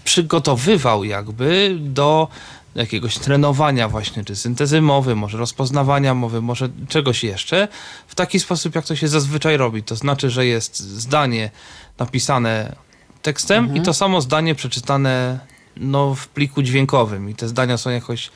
przygotowywał 0.04 1.04
jakby 1.04 1.78
do 1.80 2.28
jakiegoś 2.76 3.18
trenowania 3.18 3.88
właśnie, 3.90 4.24
czy 4.24 4.36
syntezy 4.36 4.82
mowy, 4.82 5.16
może 5.16 5.38
rozpoznawania 5.38 6.14
mowy, 6.14 6.42
może 6.42 6.70
czegoś 6.88 7.24
jeszcze, 7.24 7.68
w 8.08 8.16
taki 8.16 8.40
sposób, 8.40 8.76
jak 8.76 8.86
to 8.86 8.96
się 8.96 9.08
zazwyczaj 9.08 9.58
robi. 9.58 9.84
To 9.84 9.96
znaczy, 9.96 10.30
że 10.30 10.46
jest 10.46 10.80
zdanie 10.80 11.52
napisane 11.98 12.76
tekstem 13.22 13.76
i 13.76 13.82
to 13.82 13.94
samo 13.94 14.22
zdanie 14.22 14.56
przeczytane 14.56 15.40
no, 15.78 16.16
w 16.16 16.28
pliku 16.28 16.62
dźwiękowym 16.62 17.30
i 17.30 17.36
te 17.36 17.48
zdania 17.48 17.78
są 17.78 17.90
jakoś 17.90 18.32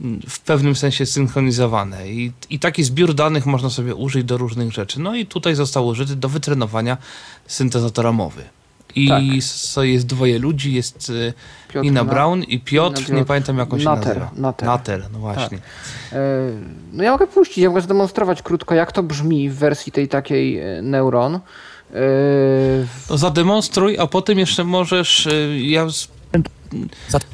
mm, 0.00 0.20
w 0.28 0.40
pewnym 0.40 0.76
sensie 0.76 1.06
synchronizowane 1.06 2.08
I, 2.08 2.32
i 2.50 2.58
taki 2.58 2.84
zbiór 2.84 3.14
danych 3.14 3.46
można 3.46 3.70
sobie 3.70 3.94
użyć 3.94 4.24
do 4.24 4.36
różnych 4.36 4.72
rzeczy. 4.72 5.00
No 5.00 5.14
i 5.14 5.26
tutaj 5.26 5.54
został 5.54 5.86
użyty 5.86 6.16
do 6.16 6.28
wytrenowania 6.28 6.96
syntezatora 7.46 8.12
mowy. 8.12 8.44
I 8.94 9.08
Tak. 9.08 9.22
so 9.40 9.82
jest 9.84 10.06
dwoje 10.06 10.38
ludzi, 10.38 10.72
jest 10.72 11.10
y, 11.10 11.32
Piotr 11.68 11.84
Nina 11.84 12.04
Na- 12.04 12.10
Brown 12.10 12.42
i 12.42 12.60
Piotr, 12.60 13.00
Piotr 13.00 13.12
nie 13.12 13.24
pamiętam 13.24 13.58
jak 13.58 13.72
on 13.72 13.78
się 13.78 13.84
Nater, 13.84 14.06
nazywa. 14.08 14.30
Nater. 14.36 14.66
Nater, 14.68 15.04
no 15.12 15.18
właśnie. 15.18 15.58
E, 16.12 16.18
No 16.92 17.02
ja 17.02 17.12
mogę 17.12 17.26
puścić, 17.26 17.58
ja 17.58 17.68
mogę 17.68 17.80
zademonstrować 17.80 18.42
krótko, 18.42 18.74
jak 18.74 18.92
to 18.92 19.02
brzmi 19.02 19.50
w 19.50 19.54
wersji 19.54 19.92
tej 19.92 20.08
takiej 20.08 20.58
e, 20.58 20.82
Neuron. 20.82 21.40
To 23.08 23.18
zademonstruj, 23.18 23.98
a 23.98 24.06
potem 24.06 24.38
jeszcze 24.38 24.64
możesz. 24.64 25.26
y, 25.26 25.58
Ja 25.62 25.86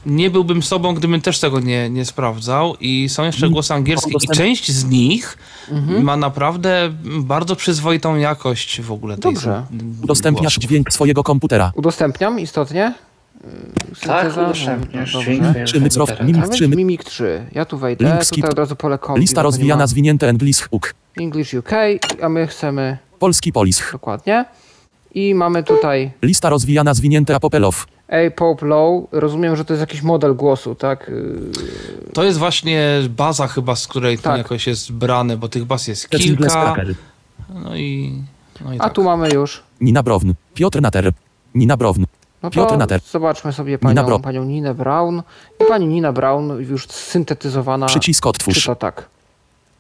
nie 0.07 0.31
byłbym 0.31 0.63
sobą, 0.63 0.95
gdybym 0.95 1.21
też 1.21 1.41
tego 1.41 1.61
nie, 1.61 1.91
nie 1.91 2.05
sprawdzał. 2.05 2.77
I 2.81 3.09
są 3.09 3.25
jeszcze 3.25 3.49
głosy 3.49 3.75
angielskie, 3.75 4.11
i 4.25 4.37
część 4.37 4.71
z 4.73 4.85
nich 4.85 5.39
ma 6.03 6.17
naprawdę 6.17 6.91
bardzo 7.05 7.57
przyzwoitą 7.57 8.17
jakość 8.17 8.81
w 8.81 8.93
ogóle 8.93 9.17
tej 9.19 9.35
Dobrze. 9.35 9.65
Udostępniasz 10.03 10.55
dźwięk 10.59 10.93
swojego 10.93 11.23
komputera. 11.23 11.73
Udostępniam 11.75 12.41
istotnie. 12.41 12.85
E, 12.85 13.49
Tak, 14.07 14.23
synteza? 14.23 14.43
udostępniasz 14.45 15.13
dźwięk 15.13 15.69
swojego 15.69 15.97
komputera, 15.97 16.25
Mimik 16.25 16.37
tak. 16.37 16.51
Nawet 16.51 16.51
3. 16.57 16.69
Mimik 16.69 17.05
3. 17.05 17.47
Ja 17.53 17.65
tu 17.65 17.79
wejdę, 17.79 18.05
Link 18.05 18.25
tutaj 18.27 18.51
od 18.51 18.59
razu 18.59 18.77
pole 18.77 18.99
kombi, 18.99 19.21
Lista 19.21 19.43
rozwijana, 19.43 19.87
zwinięte 19.87 20.29
English 20.29 20.69
hook. 20.71 20.95
English 21.21 21.55
UK, 21.55 21.71
a 22.23 22.29
my 22.29 22.47
chcemy 22.47 22.99
Polski 23.25 23.53
polisch. 23.53 23.93
dokładnie. 23.93 24.45
I 25.15 25.35
mamy 25.35 25.63
tutaj 25.63 26.11
Lista 26.23 26.49
rozwijana, 26.49 26.95
zwinięte 26.95 27.35
apopelow. 27.35 27.87
A 28.09 28.31
Pope 28.31 28.67
Low. 28.67 29.05
Rozumiem, 29.13 29.57
że 29.57 29.65
to 29.65 29.73
jest 29.73 29.81
jakiś 29.81 30.03
model 30.03 30.35
głosu, 30.35 30.75
tak? 30.75 31.11
To 32.13 32.25
jest 32.25 32.39
właśnie 32.39 33.01
baza 33.11 33.47
chyba, 33.49 33.77
z 33.77 33.87
której 33.89 34.17
to 34.17 34.23
Tak. 34.23 34.39
jakoś 34.39 34.67
jest 34.67 34.93
brane, 34.93 35.37
bo 35.37 35.49
tych 35.49 35.65
baz 35.65 35.89
jest 35.89 36.09
kilka. 36.09 36.77
No 37.55 37.77
i, 37.77 38.23
no 38.65 38.73
i 38.75 38.79
A 38.79 38.83
tak. 38.83 38.93
tu 38.93 39.03
mamy 39.05 39.29
już. 39.29 39.63
Nina 39.81 40.03
Brown. 40.03 40.35
Piotr 40.55 40.81
Nater. 40.81 41.13
Nina 41.55 41.77
Brown. 41.77 42.05
No 42.43 42.51
Piotr 42.51 42.77
Nater. 42.79 43.01
zobaczmy 43.11 43.53
sobie 43.53 43.73
Nina 43.73 43.95
panią, 43.95 44.07
Brown. 44.07 44.23
panią 44.23 44.45
Ninę 44.45 44.75
Brown. 44.75 45.23
I 45.61 45.65
pani 45.69 45.87
Nina 45.87 46.13
Brown 46.13 46.51
już 46.71 46.89
syntetyzowana. 46.89 47.87
Przycisk 47.87 48.27
otwórz. 48.27 48.55
Czyta 48.61 48.75
tak. 48.75 49.09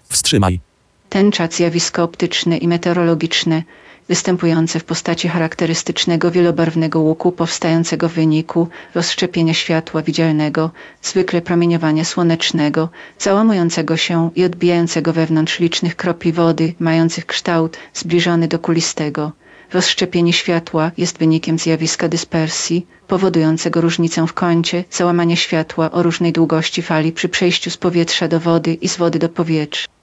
Wstrzymaj. 0.08 0.60
Tęcza 1.08 1.48
zjawisko 1.50 2.02
optyczne 2.02 2.56
i 2.56 2.68
meteorologiczne, 2.68 3.62
występujące 4.08 4.80
w 4.80 4.84
postaci 4.84 5.28
charakterystycznego 5.28 6.30
wielobarwnego 6.30 7.00
łuku 7.00 7.32
powstającego 7.32 8.08
w 8.08 8.12
wyniku 8.12 8.68
rozszczepienia 8.94 9.54
światła 9.54 10.02
widzialnego, 10.02 10.70
zwykle 11.02 11.40
promieniowania 11.42 12.04
słonecznego, 12.04 12.88
załamującego 13.18 13.96
się 13.96 14.30
i 14.36 14.44
odbijającego 14.44 15.12
wewnątrz 15.12 15.58
licznych 15.60 15.96
kropli 15.96 16.32
wody, 16.32 16.74
mających 16.78 17.26
kształt 17.26 17.76
zbliżony 17.94 18.48
do 18.48 18.58
kulistego. 18.58 19.32
Rozszczepienie 19.72 20.32
światła 20.32 20.90
jest 20.98 21.18
wynikiem 21.18 21.58
zjawiska 21.58 22.08
dyspersji, 22.08 22.86
powodującego 23.08 23.80
różnicę 23.80 24.26
w 24.26 24.32
kącie, 24.32 24.84
załamanie 24.90 25.36
światła 25.36 25.90
o 25.90 26.02
różnej 26.02 26.32
długości 26.32 26.82
fali 26.82 27.12
przy 27.12 27.28
przejściu 27.28 27.70
z 27.70 27.76
powietrza 27.76 28.28
do 28.28 28.40
wody 28.40 28.74
i 28.74 28.88
z 28.88 28.96
wody 28.96 29.18
do 29.18 29.28
powietrza. 29.28 29.93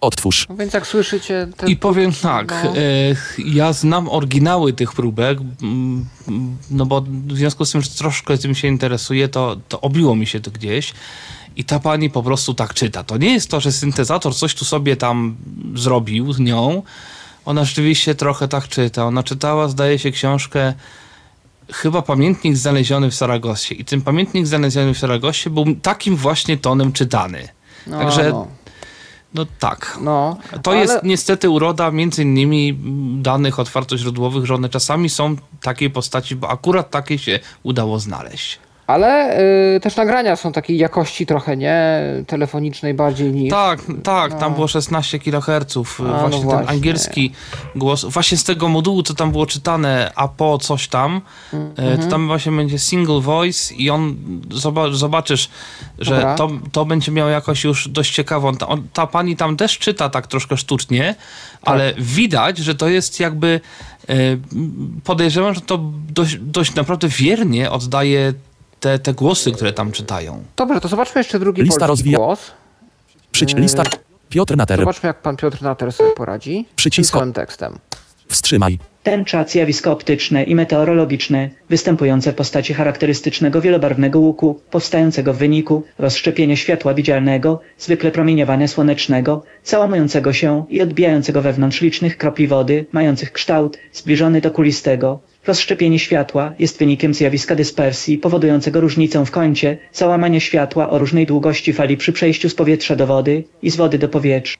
Odtwórz. 0.00 0.46
No 0.48 0.56
więc 0.56 0.72
jak 0.74 0.86
słyszycie... 0.86 1.48
Te... 1.56 1.66
I 1.70 1.76
powiem 1.76 2.12
tak, 2.12 2.54
No. 2.64 2.76
e, 2.76 2.82
ja 3.38 3.72
znam 3.72 4.08
oryginały 4.08 4.72
tych 4.72 4.92
próbek, 4.92 5.38
mm, 5.62 6.06
no 6.70 6.86
bo 6.86 7.00
w 7.26 7.36
związku 7.36 7.64
z 7.64 7.70
tym, 7.72 7.82
że 7.82 7.90
troszkę 7.90 8.38
tym 8.38 8.54
się 8.54 8.68
interesuję, 8.68 9.28
to, 9.28 9.56
to 9.68 9.80
obiło 9.80 10.16
mi 10.16 10.26
się 10.26 10.40
to 10.40 10.50
gdzieś. 10.50 10.92
I 11.56 11.64
ta 11.64 11.80
pani 11.80 12.10
po 12.10 12.22
prostu 12.22 12.54
tak 12.54 12.74
czyta. 12.74 13.04
To 13.04 13.16
nie 13.16 13.32
jest 13.32 13.50
to, 13.50 13.60
że 13.60 13.72
syntezator 13.72 14.34
coś 14.34 14.54
tu 14.54 14.64
sobie 14.64 14.96
tam 14.96 15.36
zrobił 15.74 16.32
z 16.32 16.38
nią. 16.38 16.82
Ona 17.44 17.64
rzeczywiście 17.64 18.14
trochę 18.14 18.48
tak 18.48 18.68
czyta. 18.68 19.04
Ona 19.06 19.22
czytała, 19.22 19.68
zdaje 19.68 19.98
się, 19.98 20.10
książkę 20.10 20.74
chyba 21.72 22.02
pamiętnik 22.02 22.56
znaleziony 22.56 23.10
w 23.10 23.14
Saragossie. 23.14 23.80
I 23.80 23.84
ten 23.84 24.02
pamiętnik 24.02 24.46
znaleziony 24.46 24.94
w 24.94 24.98
Saragossie 24.98 25.50
był 25.50 25.64
takim 25.82 26.16
właśnie 26.16 26.56
tonem 26.56 26.92
czytany. 26.92 27.48
No, 27.86 27.98
Także, 27.98 28.30
no, 28.30 28.48
no 29.34 29.46
tak. 29.58 29.98
no. 30.00 30.36
To 30.62 30.70
Ale- 30.70 30.80
jest 30.80 30.98
niestety 31.02 31.50
uroda 31.50 31.90
między 31.90 32.22
innymi 32.22 32.78
danych 33.22 33.58
otwartoźródłowych, 33.58 34.46
że 34.46 34.54
one 34.54 34.68
czasami 34.68 35.08
są 35.08 35.36
takiej 35.62 35.90
postaci, 35.90 36.36
bo 36.36 36.50
akurat 36.50 36.90
takie 36.90 37.18
się 37.18 37.40
udało 37.62 37.98
znaleźć. 37.98 38.58
Ale 38.90 39.40
y, 39.76 39.80
też 39.80 39.96
nagrania 39.96 40.36
są 40.36 40.52
takiej 40.52 40.78
jakości 40.78 41.26
trochę, 41.26 41.56
nie? 41.56 42.00
Telefonicznej 42.26 42.94
bardziej 42.94 43.32
niż... 43.32 43.50
Tak, 43.50 43.80
tak, 44.02 44.38
tam 44.38 44.54
było 44.54 44.68
16 44.68 45.18
kHz. 45.18 45.76
no 45.76 46.18
właśnie 46.18 46.38
ten 46.40 46.48
właśnie. 46.48 46.68
angielski 46.68 47.32
głos. 47.76 48.04
Właśnie 48.04 48.38
z 48.38 48.44
tego 48.44 48.68
modułu, 48.68 49.02
co 49.02 49.14
tam 49.14 49.32
było 49.32 49.46
czytane, 49.46 50.12
a 50.14 50.28
po 50.28 50.58
coś 50.58 50.88
tam, 50.88 51.20
e, 51.76 51.98
to 51.98 52.06
tam 52.06 52.26
właśnie 52.26 52.52
będzie 52.52 52.78
single 52.78 53.20
voice 53.20 53.74
i 53.74 53.90
on 53.90 54.16
zoba- 54.50 54.92
zobaczysz, 54.92 55.48
że 55.98 56.14
Dobra. 56.14 56.34
to, 56.34 56.50
to 56.72 56.84
będzie 56.84 57.12
miało 57.12 57.30
jakoś 57.30 57.64
już 57.64 57.88
dość 57.88 58.14
ciekawą. 58.14 58.54
Ta, 58.56 58.68
on, 58.68 58.82
ta 58.92 59.06
pani 59.06 59.36
tam 59.36 59.56
też 59.56 59.78
czyta 59.78 60.08
tak 60.08 60.26
troszkę 60.26 60.56
sztucznie, 60.56 61.14
ale 61.62 61.94
widać, 61.98 62.58
że 62.58 62.74
to 62.74 62.88
jest 62.88 63.20
jakby. 63.20 63.60
e, 64.08 64.14
Podejrzewam, 65.04 65.54
że 65.54 65.60
to 65.60 65.78
dość, 66.08 66.36
dość 66.36 66.74
naprawdę 66.74 67.08
wiernie 67.08 67.70
oddaje 67.70 68.32
te, 68.80 68.98
te 68.98 69.14
głosy, 69.14 69.52
które 69.52 69.72
tam 69.72 69.92
czytają. 69.92 70.42
Dobrze, 70.56 70.80
to 70.80 70.88
zobaczmy 70.88 71.18
jeszcze 71.20 71.38
drugi 71.38 71.62
Lista 71.62 71.86
rozwija- 71.86 72.16
głos. 72.16 72.50
Przyć 73.32 73.52
Yy, 73.54 73.60
lista. 73.60 73.82
Piotr 74.28 74.56
Nater. 74.56 74.78
Zobaczmy, 74.80 75.06
jak 75.06 75.22
pan 75.22 75.36
Piotr 75.36 75.62
Nater 75.62 75.92
sobie 75.92 76.10
poradzi. 76.10 76.66
Przycisk- 76.76 77.04
Z 77.06 77.10
tym 77.10 77.18
całym 77.18 77.32
tekstem. 77.32 77.78
Wstrzymaj. 78.28 78.78
Tęcza, 79.02 79.44
zjawisko 79.44 79.92
optyczne 79.92 80.42
i 80.42 80.54
meteorologiczne, 80.54 81.50
występujące 81.70 82.32
w 82.32 82.34
postaci 82.34 82.74
charakterystycznego 82.74 83.60
wielobarwnego 83.60 84.18
łuku, 84.18 84.60
powstającego 84.70 85.34
w 85.34 85.36
wyniku 85.36 85.82
rozszczepienia 85.98 86.56
światła 86.56 86.94
widzialnego, 86.94 87.60
zwykle 87.78 88.10
promieniowania 88.10 88.68
słonecznego, 88.68 89.42
załamującego 89.64 90.32
się 90.32 90.64
i 90.68 90.82
odbijającego 90.82 91.42
wewnątrz 91.42 91.80
licznych 91.80 92.18
kropli 92.18 92.48
wody, 92.48 92.86
mających 92.92 93.32
kształt 93.32 93.78
zbliżony 93.92 94.40
do 94.40 94.50
kulistego. 94.50 95.18
Rozszczepienie 95.46 95.98
światła 95.98 96.54
jest 96.58 96.78
wynikiem 96.78 97.14
zjawiska 97.14 97.54
dyspersji, 97.54 98.18
powodującego 98.18 98.80
różnicę 98.80 99.26
w 99.26 99.30
kącie, 99.30 99.78
załamania 99.92 100.40
światła 100.40 100.90
o 100.90 100.98
różnej 100.98 101.26
długości 101.26 101.72
fali 101.72 101.96
przy 101.96 102.12
przejściu 102.12 102.48
z 102.48 102.54
powietrza 102.54 102.96
do 102.96 103.06
wody 103.06 103.44
i 103.62 103.70
z 103.70 103.76
wody 103.76 103.98
do 103.98 104.08
powietrza. 104.08 104.56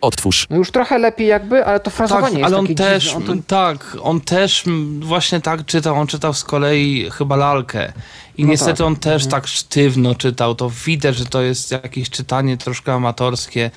Odtwórz. 0.00 0.46
No 0.50 0.56
już 0.56 0.70
trochę 0.70 0.98
lepiej 0.98 1.26
jakby, 1.26 1.66
ale 1.66 1.80
to 1.80 1.90
frazowanie 1.90 2.26
Tak, 2.26 2.32
jest 2.38 2.46
ale 2.46 2.56
on 2.56 2.64
takie 2.66 2.74
też, 2.74 3.04
dziwne. 3.04 3.32
On 3.32 3.38
to... 3.38 3.44
tak, 3.46 3.96
on 4.02 4.20
też 4.20 4.64
właśnie 5.00 5.40
tak 5.40 5.66
czytał, 5.66 5.96
on 5.96 6.06
czytał 6.06 6.34
z 6.34 6.44
kolei 6.44 7.10
chyba 7.10 7.36
lalkę. 7.36 7.92
I 8.38 8.44
No 8.44 8.50
niestety 8.50 8.78
tak. 8.78 8.86
on 8.86 8.96
też 8.96 9.26
tak 9.26 9.46
sztywno 9.46 10.14
czytał, 10.14 10.54
to 10.54 10.70
widać, 10.70 11.16
że 11.16 11.26
to 11.26 11.42
jest 11.42 11.70
jakieś 11.70 12.10
czytanie 12.10 12.56
troszkę 12.56 12.92
amatorskie. 12.92 13.70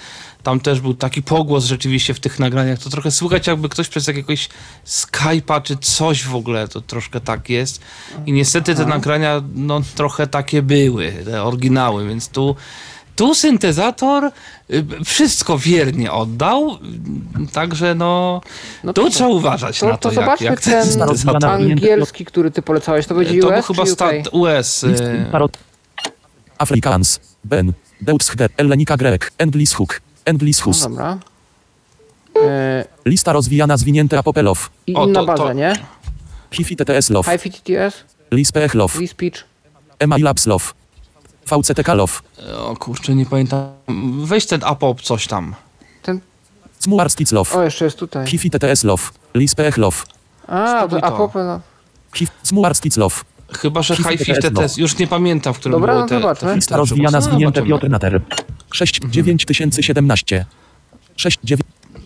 Tam 0.43 0.59
też 0.59 0.81
był 0.81 0.93
taki 0.93 1.21
pogłos 1.21 1.65
rzeczywiście 1.65 2.13
w 2.13 2.19
tych 2.19 2.39
nagraniach, 2.39 2.79
to 2.79 2.89
trochę 2.89 3.11
słychać 3.11 3.47
jakby 3.47 3.69
ktoś 3.69 3.87
przez 3.87 4.07
jakiegoś 4.07 4.49
Skype'a 4.87 5.61
czy 5.61 5.77
coś 5.77 6.23
w 6.23 6.35
ogóle, 6.35 6.67
to 6.67 6.81
troszkę 6.81 7.19
tak 7.19 7.49
jest. 7.49 7.81
I 8.25 8.31
niestety 8.31 8.75
te 8.75 8.85
nagrania 8.85 9.41
no 9.55 9.81
trochę 9.95 10.27
takie 10.27 10.61
były, 10.61 11.11
te 11.25 11.43
oryginały, 11.43 12.07
więc 12.07 12.29
tu 12.29 12.55
tu 13.19 13.35
syntezator 13.35 14.31
y, 14.71 14.85
wszystko 15.05 15.57
wiernie 15.57 16.11
oddał, 16.11 16.77
także 17.53 17.95
no, 17.95 18.41
No 18.83 18.93
tu 18.93 19.03
to- 19.03 19.09
trzeba 19.09 19.29
uważać 19.29 19.79
To, 19.79 19.85
na 19.87 19.97
to, 19.97 20.09
to, 20.09 20.15
jak, 20.15 20.15
zobaczmy 20.25 20.45
jak 20.45 20.61
ten 20.61 20.85
Syntezator. 20.91 21.45
angielski, 21.49 22.25
który 22.25 22.51
ty 22.51 22.61
polecałeś. 22.61 23.07
To 23.07 23.15
będzie 23.15 23.39
To 23.41 23.47
US 23.47 23.53
był 23.53 23.63
chyba 23.63 23.83
UK? 23.83 23.89
stat 23.89 24.13
US. 24.31 24.83
Y. 24.83 25.25
Afrikaans. 26.57 27.19
Ben. 27.43 27.73
Deutsche. 28.01 28.47
Ellenika 28.57 28.97
Grek. 28.97 29.31
Endlis 29.37 29.73
Hook. 29.73 30.01
Endlis 30.25 30.59
No 30.59 30.63
Hus. 30.65 30.81
dobra. 30.81 31.17
E, 32.45 32.85
Lista 33.05 33.33
rozwijana 33.33 33.77
zwinięte 33.77 34.19
Apopelow. 34.19 34.69
I 34.87 34.95
O, 34.95 35.05
inna 35.07 35.19
to- 35.19 35.25
baza, 35.25 35.43
to- 35.43 35.53
nie? 35.53 35.73
Hifi 36.51 36.75
TTS 36.75 37.09
Love. 37.09 37.31
High 37.37 37.53
TTS, 37.53 38.03
Lispech 38.31 38.73
Love. 38.75 38.93
Free 38.93 39.07
Speech. 39.07 39.45
MI 40.07 40.21
Labs 40.23 40.45
Love. 40.45 40.65
VCTK 41.57 41.93
Love. 41.93 42.13
O 42.57 42.75
kurczę, 42.75 43.15
nie 43.15 43.25
pamiętam. 43.25 43.69
Weź 44.23 44.45
ten 44.45 44.61
apop 44.63 45.01
coś 45.01 45.27
tam. 45.27 45.55
Ten... 46.01 46.19
Smuarskic 46.79 47.31
Love. 47.31 47.55
O, 47.55 47.63
jeszcze 47.63 47.85
jest 47.85 47.97
tutaj. 47.97 48.27
Hifi 48.27 48.49
TTS 48.49 48.83
Love. 48.83 49.03
Lispech 49.35 49.77
Love. 49.77 49.97
A, 50.47 50.87
to, 50.87 51.03
a 51.03 51.11
to. 51.11 51.17
popę, 51.17 51.43
no. 51.43 51.61
Love. 52.97 53.15
Chyba, 53.61 53.81
że 53.81 53.95
Hifi 53.95 54.17
High 54.17 54.39
TTS, 54.39 54.77
no. 54.77 54.81
Już 54.81 54.97
nie 54.97 55.07
pamiętam, 55.07 55.53
w 55.53 55.59
którym 55.59 55.79
Dobra, 55.79 55.93
były 55.93 56.03
no 56.03 56.09
te, 56.09 56.21
zobaczmy. 56.21 56.49
te 56.49 56.55
Lista 56.55 56.77
rozwijana. 56.77 57.17
No, 57.17 57.21
zwinięte. 57.21 57.63
Piotr 57.63 57.89
Nater. 57.89 58.21
6 58.73 58.99
9017. 59.09 60.45
6 61.15 61.39
9 61.43 61.61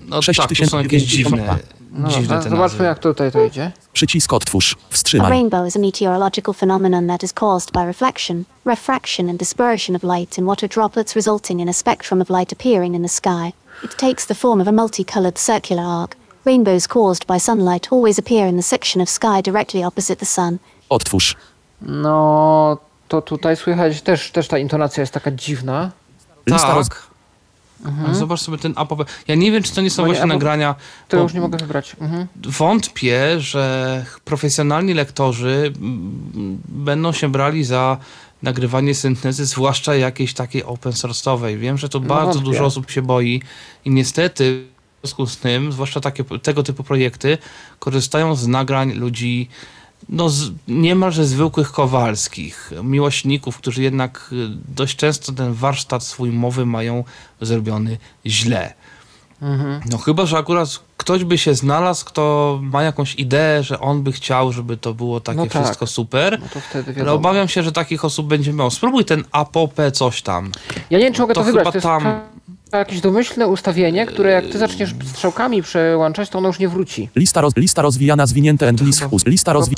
No 0.07 0.19
tak, 0.37 0.53
to 0.57 0.65
są 0.65 0.79
jakieś 0.79 1.03
dziwne, 1.03 1.57
no 1.93 2.09
dziwne 2.09 2.27
dobra, 2.27 2.43
te 2.43 2.49
zobaczmy, 2.49 2.59
nazwy. 2.59 2.83
jak 2.83 2.99
tutaj 2.99 3.31
to 3.31 3.43
idzie. 3.43 3.71
Przycisk 3.93 4.33
odtwórz. 4.33 4.75
A 4.89 4.93
Wstrzymaj. 4.93 5.29
rainbow 5.29 5.67
is 5.67 5.75
a 5.75 5.79
meteorological 5.79 6.53
phenomenon 6.53 7.07
that 7.07 7.23
is 7.23 7.33
caused 7.33 7.71
by 7.71 7.85
reflection, 7.85 8.43
refraction, 8.65 9.29
and 9.29 9.39
dispersion 9.39 9.95
of 9.95 10.03
light 10.03 10.37
in 10.37 10.45
water 10.45 10.69
droplets, 10.69 11.15
resulting 11.15 11.59
in 11.61 11.69
a 11.69 11.73
spectrum 11.73 12.21
of 12.21 12.29
light 12.29 12.53
appearing 12.53 12.95
in 12.95 13.01
the 13.01 13.09
sky. 13.09 13.53
It 13.83 13.97
takes 13.97 14.25
the 14.25 14.35
form 14.35 14.61
of 14.61 14.67
a 14.67 14.71
multicolored 14.71 15.39
circular 15.39 15.83
arc. 15.83 16.15
Rainbows 16.45 16.87
caused 16.87 17.25
by 17.27 17.39
sunlight 17.39 17.87
always 17.91 18.19
appear 18.19 18.47
in 18.47 18.55
the 18.57 18.63
section 18.63 19.01
of 19.01 19.09
sky 19.09 19.41
directly 19.43 19.83
opposite 19.83 20.19
the 20.19 20.25
sun. 20.25 20.57
Odtwórz. 20.89 21.35
No, 21.81 22.77
to 23.07 23.21
tutaj 23.21 23.55
słychać 23.55 24.01
też, 24.01 24.31
też 24.31 24.47
ta 24.47 24.57
intonacja 24.57 25.01
jest 25.01 25.13
taka 25.13 25.31
dziwna. 25.31 25.91
Lista 26.47 26.75
roz... 26.75 26.89
Tak. 26.89 27.12
Ale 28.05 28.15
Zobacz 28.15 28.41
sobie 28.41 28.57
ten 28.57 28.73
apop. 28.75 29.09
Ja 29.27 29.36
nie 29.36 29.51
wiem, 29.51 29.63
czy 29.63 29.75
to 29.75 29.81
nie 29.81 29.89
są 29.89 30.01
nie, 30.01 30.05
właśnie 30.07 30.25
nagrania. 30.25 30.75
To 31.07 31.17
już 31.17 31.34
nie 31.34 31.41
mogę 31.41 31.57
wybrać. 31.57 31.95
Mhm. 32.01 32.27
Wątpię, 32.36 33.39
że 33.39 34.05
profesjonalni 34.25 34.93
lektorzy 34.93 35.73
mm, 35.75 36.61
będą 36.69 37.11
się 37.11 37.29
brali 37.31 37.63
za 37.63 37.97
nagrywanie 38.43 38.95
syntezy, 38.95 39.45
zwłaszcza 39.45 39.95
jakiejś 39.95 40.34
takiej 40.34 40.63
open 40.63 40.91
source'owej. 40.91 41.57
Wiem, 41.57 41.77
że 41.77 41.89
to 41.89 41.99
No 41.99 42.05
bardzo 42.07 42.25
wątpię. 42.34 42.45
dużo 42.51 42.65
osób 42.65 42.91
się 42.91 43.01
boi 43.01 43.41
i 43.86 43.89
niestety 43.91 44.63
w 45.01 45.07
związku 45.07 45.27
z 45.27 45.38
tym, 45.38 45.71
zwłaszcza 45.71 45.99
takie, 45.99 46.23
tego 46.23 46.63
typu 46.63 46.84
projekty, 46.84 47.38
korzystają 47.79 48.36
z 48.36 48.47
nagrań 48.47 48.93
ludzi 48.93 49.49
no, 50.10 50.30
z, 50.30 50.51
niemalże 50.68 51.26
zwykłych 51.26 51.72
kowalskich, 51.72 52.72
miłośników, 52.84 53.58
którzy 53.58 53.84
jednak 53.84 54.30
y, 54.32 54.36
dość 54.76 54.95
często 54.95 55.32
ten 55.32 55.54
warsztat 55.54 56.04
swój 56.04 56.30
mowy 56.32 56.66
mają 56.66 57.04
zrobiony 57.41 57.97
źle. 58.26 58.74
Mhm. 59.41 59.82
No 59.91 59.97
chyba, 59.97 60.26
że 60.26 60.38
akurat 60.38 60.80
ktoś 60.97 61.24
by 61.24 61.38
się 61.38 61.56
znalazł, 61.56 62.06
kto 62.06 62.60
ma 62.62 62.84
jakąś 62.84 63.16
ideę, 63.16 63.64
że 63.64 63.80
on 63.80 64.04
by 64.04 64.12
chciał, 64.12 64.51
żeby 64.54 64.78
to 64.78 64.93
było 64.93 65.20
takie 65.20 65.38
No 65.38 65.47
tak. 65.47 65.64
wszystko 65.64 65.88
super. 65.88 66.39
No 66.41 66.47
to 66.54 66.60
wtedy 66.60 67.01
Ale 67.01 67.12
obawiam 67.12 67.47
się, 67.47 67.64
że 67.64 67.72
takich 67.72 68.06
osób 68.06 68.28
będzie 68.28 68.54
mało. 68.54 68.72
Spróbuj 68.72 69.06
ten 69.06 69.24
apopę 69.32 69.91
coś 69.91 70.22
tam. 70.22 70.51
Ja 70.89 70.97
nie 70.97 71.04
wiem, 71.06 71.14
czy 71.14 71.22
mogę 71.22 71.34
to, 71.34 71.41
To 71.41 71.45
wybrać. 71.45 71.64
chyba 71.64 71.72
To 71.72 71.78
jest 71.78 72.04
tam- 72.04 72.22
jakieś 72.80 73.01
domyślne 73.01 73.47
ustawienie, 73.47 74.06
które 74.06 74.32
jak 74.32 74.45
ty 74.45 74.58
zaczniesz 74.58 74.95
strzałkami 75.06 75.64
przełączać, 75.64 76.30
to 76.30 76.38
ono 76.38 76.47
już 76.47 76.60
nie 76.60 76.70
wróci. 76.70 77.10
Lista, 77.16 77.41
roz... 77.41 77.56
Lista 77.58 77.82
rozwijana 77.82 78.26
zwinięte. 78.26 78.74
Lista 79.26 79.54
rozwi... 79.54 79.76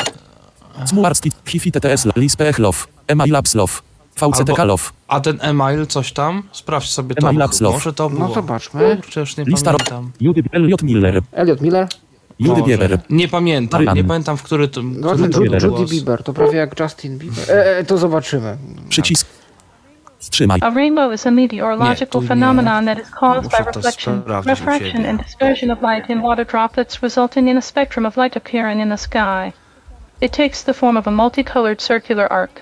Smuarski. 0.85 1.31
Hifi 1.45 1.71
TTS 1.71 2.05
Love. 2.05 2.21
Lispech 2.21 2.59
Love. 2.59 2.77
MI 3.15 3.31
Labs 3.31 3.55
Love. 3.55 3.73
VCTK 4.15 4.49
Albo- 4.49 4.65
Love. 4.65 4.83
A 5.07 5.19
ten 5.19 5.39
email 5.41 5.87
coś 5.87 6.13
tam? 6.13 6.43
Sprawdź 6.51 6.89
sobie 6.89 7.15
to. 7.15 7.29
Email. 7.29 7.49
Może 7.61 7.93
to 7.93 8.09
było. 8.09 8.27
No 8.27 8.33
zobaczmy. 8.33 8.97
Kurczę, 9.01 9.19
już 9.19 9.37
nie 9.37 9.43
Lista 9.43 9.73
pamiętam. 9.73 10.11
Judy 10.21 10.43
Elliot 10.51 10.83
Miller. 10.83 11.21
Elliot 11.31 11.61
Miller. 11.61 11.87
Judy. 12.39 12.63
Bieber. 12.63 12.99
Nie 13.09 13.27
pamiętam. 13.27 13.79
Marian. 13.79 13.95
Nie 13.95 14.03
pamiętam, 14.03 14.37
w 14.37 14.43
który 14.43 14.67
to, 14.67 14.81
Zobaczmy 14.81 15.29
który 15.29 15.29
to 15.29 15.43
Judy, 15.43 15.67
Judy. 15.67 15.95
Bieber. 15.95 16.23
To 16.23 16.33
prawie 16.33 16.57
jak 16.57 16.79
Justin 16.79 17.17
Bieber. 17.17 17.51
E, 17.51 17.77
e, 17.77 17.83
to 17.83 17.97
zobaczymy. 17.97 18.57
Przycisk. 18.89 19.27
Wstrzymaj. 20.17 20.59
A 20.61 20.69
rainbow 20.69 21.13
is 21.13 21.27
a 21.27 21.31
meteorological 21.31 22.21
Nie, 22.21 22.27
phenomenon 22.27 22.85
that 22.85 22.99
is 22.99 23.09
caused 23.09 23.43
Muszę 23.43 23.63
by 23.63 23.71
reflection, 23.71 24.23
refraction, 24.45 25.05
and 25.05 25.23
dispersion 25.23 25.71
of 25.71 25.81
light 25.81 26.09
in 26.09 26.21
water 26.21 26.47
droplets, 26.47 27.03
resulting 27.03 27.49
in 27.49 27.57
a 27.57 27.61
spectrum 27.61 28.05
of 28.05 28.17
light 28.17 28.37
appearing 28.37 28.81
in 28.81 28.89
the 28.89 28.97
sky. 28.97 29.53
It 30.21 30.31
takes 30.31 30.63
the 30.63 30.73
form 30.73 30.97
of 30.97 31.07
a 31.07 31.11
multicolored 31.11 31.81
circular 31.81 32.27
arc. 32.33 32.61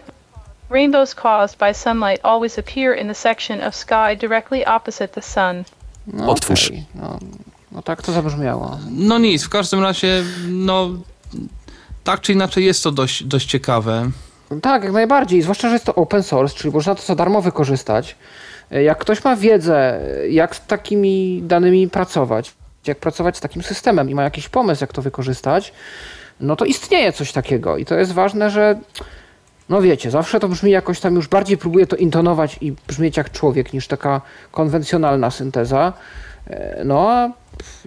Rainbows 0.70 1.16
caused 1.16 1.58
by 1.58 1.74
sunlight 1.74 2.20
always 2.24 2.60
appear 2.60 2.94
in 2.94 3.08
the 3.08 3.14
section 3.14 3.62
of 3.62 3.76
sky 3.76 4.16
directly 4.22 4.66
opposite 4.66 5.08
the 5.08 5.22
sun. 5.22 5.64
No, 6.08 6.30
Otwórz. 6.30 6.68
okej, 6.68 6.86
no, 6.96 7.20
no 7.72 7.82
tak 7.82 8.02
to 8.02 8.12
zabrzmiało. 8.12 8.78
No 8.92 9.20
nic, 9.20 9.44
w 9.44 9.50
każdym 9.50 9.82
razie, 9.82 10.24
no 10.50 10.90
tak 12.04 12.22
czy 12.22 12.34
inaczej 12.34 12.66
jest 12.66 12.84
to 12.84 12.92
dość, 12.92 13.24
dość 13.24 13.48
ciekawe. 13.48 14.10
Tak, 14.62 14.84
jak 14.84 14.94
najbardziej. 14.94 15.42
Zwłaszcza, 15.42 15.68
że 15.68 15.74
jest 15.74 15.86
to 15.86 15.96
open 15.96 16.24
source, 16.24 16.56
czyli 16.56 16.74
można 16.74 16.96
to 16.96 17.02
za 17.02 17.16
darmo 17.16 17.42
wykorzystać. 17.42 18.16
Jak 18.72 18.98
ktoś 18.98 19.24
ma 19.24 19.36
wiedzę, 19.36 20.02
jak 20.30 20.56
z 20.56 20.66
takimi 20.66 21.42
danymi 21.44 21.90
pracować, 21.90 22.54
jak 22.88 23.00
pracować 23.00 23.38
z 23.38 23.40
takim 23.40 23.64
systemem 23.64 24.10
i 24.10 24.16
ma 24.16 24.24
jakiś 24.24 24.50
pomysł, 24.50 24.84
jak 24.84 24.94
to 24.94 25.02
wykorzystać, 25.02 25.74
no 26.44 26.56
to 26.56 26.66
istnieje 26.66 27.14
coś 27.14 27.32
takiego. 27.32 27.78
I 27.78 27.86
to 27.86 27.96
jest 27.96 28.12
ważne, 28.12 28.50
że 28.50 28.80
no 29.70 29.82
wiecie, 29.82 30.12
zawsze 30.12 30.40
to 30.40 30.50
brzmi 30.50 30.72
jakoś 30.72 31.00
tam 31.00 31.16
już 31.16 31.28
bardziej 31.28 31.58
próbuje 31.58 31.88
to 31.88 31.96
intonować 31.96 32.58
i 32.62 32.74
brzmieć 32.88 33.18
jak 33.18 33.32
człowiek 33.32 33.74
niż 33.74 33.88
taka 33.88 34.22
konwencjonalna 34.52 35.32
synteza. 35.32 35.94
E, 36.48 36.84
No 36.86 37.12
a 37.12 37.30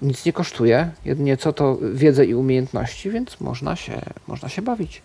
nic 0.03 0.25
nie 0.25 0.33
kosztuje, 0.33 0.91
jedynie 1.05 1.37
co 1.37 1.53
to 1.53 1.79
wiedzę 1.93 2.27
i 2.27 2.35
umiejętności, 2.35 3.11
więc 3.11 3.41
można 3.41 3.77
się, 3.77 4.01
można 4.29 4.49
się 4.49 4.63
bawić. 4.63 5.03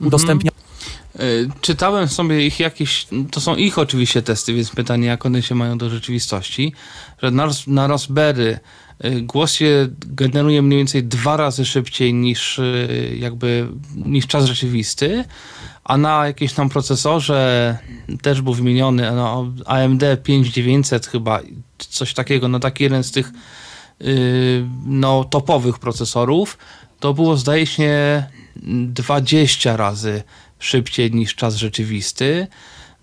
Udostępnia. 0.00 0.50
Y, 1.20 1.48
Czytałem 1.60 2.08
sobie 2.08 2.46
ich 2.46 2.60
jakieś, 2.60 3.06
to 3.30 3.40
są 3.40 3.56
ich 3.56 3.78
oczywiście 3.78 4.22
testy, 4.22 4.54
więc 4.54 4.70
pytanie, 4.70 5.06
jak 5.06 5.26
one 5.26 5.42
się 5.42 5.54
mają 5.54 5.78
do 5.78 5.90
rzeczywistości, 5.90 6.72
że 7.22 7.30
na, 7.30 7.48
na 7.66 7.86
Raspberry 7.86 8.58
głos 9.22 9.52
się 9.52 9.88
generuje 9.98 10.62
mniej 10.62 10.78
więcej 10.78 11.04
dwa 11.04 11.36
razy 11.36 11.64
szybciej 11.64 12.14
niż 12.14 12.58
y, 12.58 13.16
jakby, 13.18 13.68
niż 13.96 14.26
czas 14.26 14.44
rzeczywisty, 14.44 15.24
a 15.84 15.96
na 15.96 16.26
jakimś 16.26 16.52
tam 16.52 16.68
procesorze 16.68 17.78
też 18.22 18.40
był 18.40 18.54
wymieniony 18.54 19.12
no, 19.12 19.52
AMD 19.66 20.02
5900 20.22 21.06
chyba, 21.06 21.40
coś 21.78 22.14
takiego, 22.14 22.48
no 22.48 22.60
taki 22.60 22.84
jeden 22.84 23.04
z 23.04 23.10
tych 23.10 23.32
y, 24.02 24.66
no, 24.86 25.24
topowych 25.24 25.78
procesorów, 25.78 26.58
to 27.00 27.14
było 27.14 27.36
zdaje 27.36 27.66
się 27.66 28.24
20 28.56 29.76
razy 29.76 30.22
szybciej 30.58 31.10
niż 31.10 31.34
czas 31.34 31.56
rzeczywisty. 31.56 32.46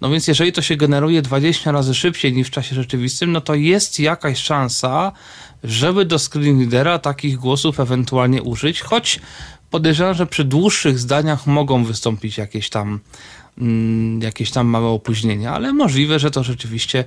No 0.02 0.10
więc 0.10 0.28
jeżeli 0.28 0.52
to 0.52 0.62
się 0.62 0.76
generuje 0.76 1.22
20 1.22 1.72
razy 1.72 1.96
szybciej 1.96 2.34
niż 2.34 2.48
w 2.48 2.52
czasie 2.52 2.76
rzeczywistym, 2.76 3.32
no 3.32 3.42
to 3.42 3.56
jest 3.56 4.00
jakaś 4.00 4.40
szansa, 4.40 5.12
żeby 5.64 6.06
do 6.06 6.20
screen 6.20 6.60
readera 6.60 7.00
takich 7.00 7.38
głosów 7.38 7.80
ewentualnie 7.80 8.44
użyć, 8.44 8.82
choć 8.82 9.20
podejrzewam, 9.70 10.14
że 10.14 10.26
przy 10.26 10.44
dłuższych 10.44 11.00
zdaniach 11.00 11.48
mogą 11.48 11.84
wystąpić 11.84 12.38
jakieś 12.38 12.70
tam 12.70 13.00
mm, 13.58 14.22
jakieś 14.22 14.52
tam 14.52 14.68
małe 14.68 14.88
opóźnienia, 14.88 15.54
ale 15.54 15.74
możliwe, 15.74 16.20
że 16.20 16.32
to 16.32 16.44
rzeczywiście 16.44 17.04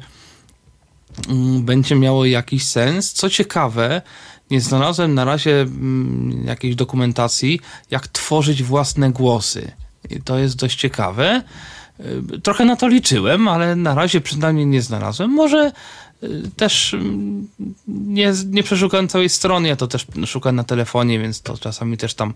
mm, 1.28 1.62
będzie 1.62 1.96
miało 1.96 2.24
jakiś 2.24 2.64
sens. 2.64 3.12
Co 3.12 3.30
ciekawe, 3.30 4.02
nie 4.50 4.61
znalazłem 4.61 5.14
na 5.14 5.24
razie 5.24 5.61
mm, 5.61 6.44
jakiejś 6.46 6.74
dokumentacji, 6.74 7.61
jak 7.90 8.09
tworzyć 8.09 8.62
własne 8.62 9.11
głosy. 9.11 9.72
I 10.11 10.22
to 10.22 10.38
jest 10.38 10.57
dość 10.57 10.78
ciekawe. 10.78 11.42
Trochę 12.42 12.64
na 12.64 12.76
to 12.76 12.88
liczyłem, 12.88 13.48
ale 13.48 13.76
na 13.76 13.94
razie 13.94 14.20
przynajmniej 14.20 14.66
nie 14.66 14.82
znalazłem. 14.82 15.30
Może 15.30 15.72
też 16.56 16.94
mm, 16.94 17.48
nie, 17.88 18.32
nie 18.46 18.62
przeszukałem 18.62 19.08
całej 19.08 19.28
strony, 19.28 19.68
ja 19.68 19.76
to 19.76 19.86
też 19.86 20.06
szukam 20.26 20.56
na 20.56 20.64
telefonie, 20.64 21.18
więc 21.18 21.42
to 21.42 21.58
czasami 21.58 21.96
też 21.96 22.14
tam 22.14 22.34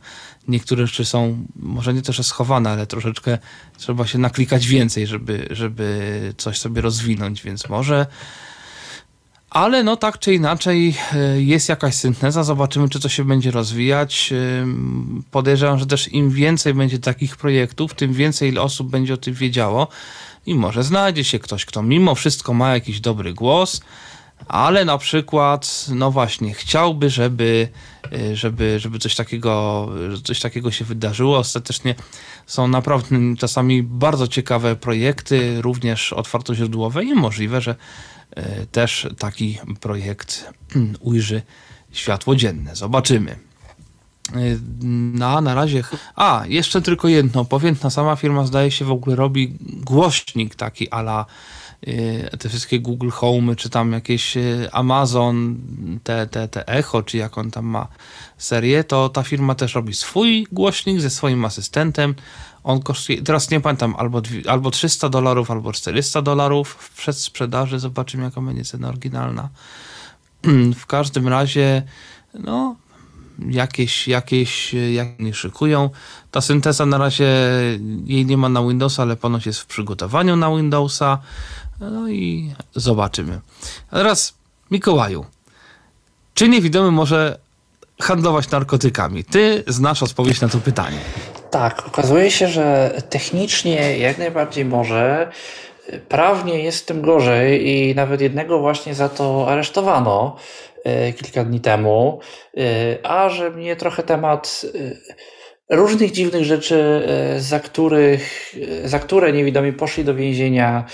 niektóre 0.48 0.86
rzeczy 0.86 1.04
są, 1.04 1.46
może 1.56 1.94
nie 1.94 2.02
też 2.02 2.26
schowane, 2.26 2.70
ale 2.70 2.86
troszeczkę 2.86 3.38
trzeba 3.78 4.06
się 4.06 4.18
naklikać 4.18 4.66
więcej, 4.66 5.06
żeby, 5.06 5.48
żeby 5.50 6.34
coś 6.36 6.58
sobie 6.58 6.80
rozwinąć, 6.80 7.42
więc 7.42 7.68
może 7.68 8.06
ale 9.50 9.82
no 9.82 9.96
tak 9.96 10.18
czy 10.18 10.34
inaczej 10.34 10.94
y, 11.36 11.42
jest 11.42 11.68
jakaś 11.68 11.94
synteza, 11.94 12.44
zobaczymy 12.44 12.88
czy 12.88 13.00
to 13.00 13.08
się 13.08 13.24
będzie 13.24 13.50
rozwijać. 13.50 14.30
Ym, 14.62 15.22
Podejrzewam, 15.30 15.78
że 15.78 15.86
też 15.86 16.12
im 16.12 16.30
więcej 16.30 16.74
będzie 16.74 16.98
takich 16.98 17.36
projektów, 17.36 17.94
tym 17.94 18.12
więcej 18.12 18.58
osób 18.58 18.90
będzie 18.90 19.14
o 19.14 19.16
tym 19.16 19.34
wiedziało 19.34 19.88
i 20.48 20.54
może 20.54 20.82
znajdzie 20.82 21.24
się 21.24 21.38
ktoś, 21.38 21.64
kto 21.64 21.82
mimo 21.82 22.14
wszystko 22.14 22.54
ma 22.54 22.74
jakiś 22.74 23.00
dobry 23.00 23.34
głos, 23.34 23.80
ale 24.48 24.84
na 24.84 24.98
przykład, 24.98 25.86
no 25.94 26.10
właśnie, 26.10 26.54
chciałby, 26.54 27.10
żeby, 27.10 27.68
y, 28.12 28.36
żeby, 28.36 28.78
żeby 28.80 28.98
coś 28.98 29.14
takiego, 29.14 29.88
coś 30.24 30.40
takiego 30.40 30.70
się 30.70 30.84
wydarzyło. 30.84 31.38
Ostatecznie 31.38 31.94
są 32.46 32.68
naprawdę 32.68 33.16
czasami 33.38 33.82
bardzo 33.82 34.28
ciekawe 34.28 34.76
projekty, 34.76 35.62
również 35.62 36.12
otwartoźródłowe 36.12 37.04
i 37.04 37.14
możliwe, 37.14 37.60
że 37.60 37.74
y, 38.38 38.66
też 38.72 39.08
taki 39.18 39.58
projekt 39.80 40.52
ujrzy 41.00 41.42
światło 41.92 42.36
dzienne. 42.36 42.76
Zobaczymy. 42.76 43.47
Y, 44.36 44.60
No, 45.14 45.40
na 45.40 45.54
razie. 45.54 45.82
A, 46.16 46.44
jeszcze 46.46 46.82
tylko 46.82 47.08
jedno. 47.08 47.44
Powiem, 47.44 47.76
ta 47.76 47.90
sama 47.90 48.16
firma 48.16 48.46
zdaje 48.46 48.70
się 48.70 48.84
w 48.84 48.90
ogóle 48.90 49.16
robi 49.16 49.56
głośnik 49.60 50.54
taki 50.54 50.90
ala 50.90 51.26
y, 51.88 52.30
te 52.38 52.48
wszystkie 52.48 52.80
Google 52.80 53.10
Home, 53.10 53.56
czy 53.56 53.70
tam 53.70 53.92
jakieś 53.92 54.36
y, 54.36 54.68
Amazon, 54.72 55.56
te, 56.04 56.26
te, 56.26 56.48
te 56.48 56.68
Echo, 56.68 57.02
czy 57.02 57.16
jak 57.16 57.38
on 57.38 57.50
tam 57.50 57.66
ma 57.66 57.88
serię, 58.38 58.84
to 58.84 59.08
ta 59.08 59.22
firma 59.22 59.54
też 59.54 59.74
robi 59.74 59.94
swój 59.94 60.46
głośnik 60.52 61.00
ze 61.00 61.10
swoim 61.10 61.44
asystentem. 61.44 62.14
On 62.64 62.82
kosztuje, 62.82 63.22
teraz 63.22 63.50
nie 63.50 63.60
pamiętam, 63.60 63.94
albo, 63.98 64.22
albo 64.48 64.70
300 64.70 65.08
dolarów, 65.08 65.50
albo 65.50 65.72
400 65.72 66.22
dolarów 66.22 66.68
w 66.68 66.96
przedsprzedaży. 66.96 67.78
Zobaczymy, 67.78 68.24
jaka 68.24 68.40
będzie 68.40 68.64
cena 68.64 68.88
oryginalna. 68.88 69.48
W 70.82 70.86
każdym 70.86 71.28
razie, 71.28 71.82
no, 72.34 72.76
jakieś, 73.50 74.08
jakieś, 74.08 74.74
jak 74.74 75.08
szykują. 75.32 75.90
Ta 76.30 76.40
synteza 76.40 76.86
na 76.86 76.98
razie 76.98 77.26
jej 78.04 78.26
nie 78.26 78.36
ma 78.36 78.48
na 78.48 78.62
Windowsa, 78.62 79.02
ale 79.02 79.16
ponoć 79.16 79.46
jest 79.46 79.60
w 79.60 79.66
przygotowaniu 79.66 80.36
na 80.36 80.56
Windowsa. 80.56 81.18
No 81.80 82.08
i 82.08 82.54
zobaczymy. 82.74 83.40
A 83.90 83.96
teraz, 83.96 84.34
Mikołaju, 84.70 85.24
czy 86.34 86.48
niewidomy 86.48 86.90
może 86.90 87.38
handlować 88.00 88.50
narkotykami? 88.50 89.24
Ty 89.24 89.64
znasz 89.66 90.02
odpowiedź 90.02 90.40
na 90.40 90.48
to 90.48 90.58
pytanie. 90.58 90.98
Tak, 91.50 91.86
okazuje 91.86 92.30
się, 92.30 92.48
że 92.48 92.96
technicznie 93.10 93.98
jak 93.98 94.18
najbardziej 94.18 94.64
może. 94.64 95.32
Prawnie 96.08 96.62
jest 96.62 96.86
tym 96.86 97.02
gorzej 97.02 97.68
i 97.68 97.94
nawet 97.94 98.20
jednego 98.20 98.58
właśnie 98.58 98.94
za 98.94 99.08
to 99.08 99.50
aresztowano 99.50 100.36
kilka 101.16 101.44
dni 101.44 101.60
temu. 101.60 102.20
E, 102.56 102.60
A 103.02 103.28
że 103.28 103.50
mnie 103.50 103.76
trochę 103.76 104.02
temat 104.02 104.62
e, 105.70 105.76
różnych 105.76 106.10
dziwnych 106.12 106.44
rzeczy, 106.44 107.02
e, 107.36 107.40
za, 107.40 107.60
których, 107.60 108.54
e, 108.84 108.88
za 108.88 108.98
które 108.98 109.32
niewidomi 109.32 109.72
poszli 109.72 110.04
do 110.04 110.14
więzienia, 110.14 110.84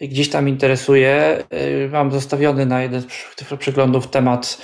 gdzieś 0.00 0.30
tam 0.30 0.48
interesuje. 0.48 1.44
E, 1.50 1.88
Mam 1.88 2.12
zostawiony 2.12 2.66
na 2.66 2.82
jeden 2.82 3.00
z 3.00 3.06
przeglądów 3.58 4.06
temat 4.08 4.58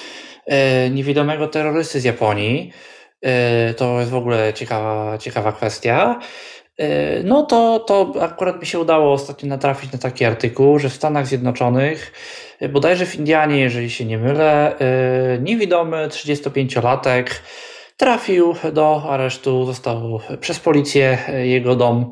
e, 0.47 0.91
niewidomego 0.91 1.49
terrorysty 1.49 2.01
z 2.01 2.05
Japonii. 2.05 2.73
E, 3.23 3.75
To 3.75 4.01
jest 4.01 4.11
w 4.11 4.17
ogóle 4.17 4.55
ciekawa, 4.55 5.19
ciekawa 5.19 5.53
kwestia. 5.53 6.19
E, 6.79 7.23
No 7.23 7.43
to, 7.43 7.79
to 7.79 8.13
akurat 8.21 8.61
mi 8.61 8.67
się 8.67 8.79
udało 8.79 9.13
ostatnio 9.13 9.49
natrafić 9.49 9.93
na 9.93 9.99
taki 9.99 10.25
artykuł, 10.25 10.79
że 10.79 10.89
w 10.89 10.95
Stanach 10.95 11.27
Zjednoczonych, 11.27 12.13
e, 12.61 12.69
bodajże 12.69 13.07
w 13.07 13.17
Indianie, 13.17 13.61
jeżeli 13.61 13.91
się 13.91 14.05
nie 14.05 14.19
mylę, 14.19 14.79
e, 14.79 15.39
niewidomy 15.39 16.09
35-latek 16.09 17.25
trafił 17.97 18.55
do 18.73 19.03
aresztu, 19.11 19.65
został 19.65 20.21
przez 20.41 20.61
policję 20.61 21.19
jego 21.45 21.77
dom 21.77 22.11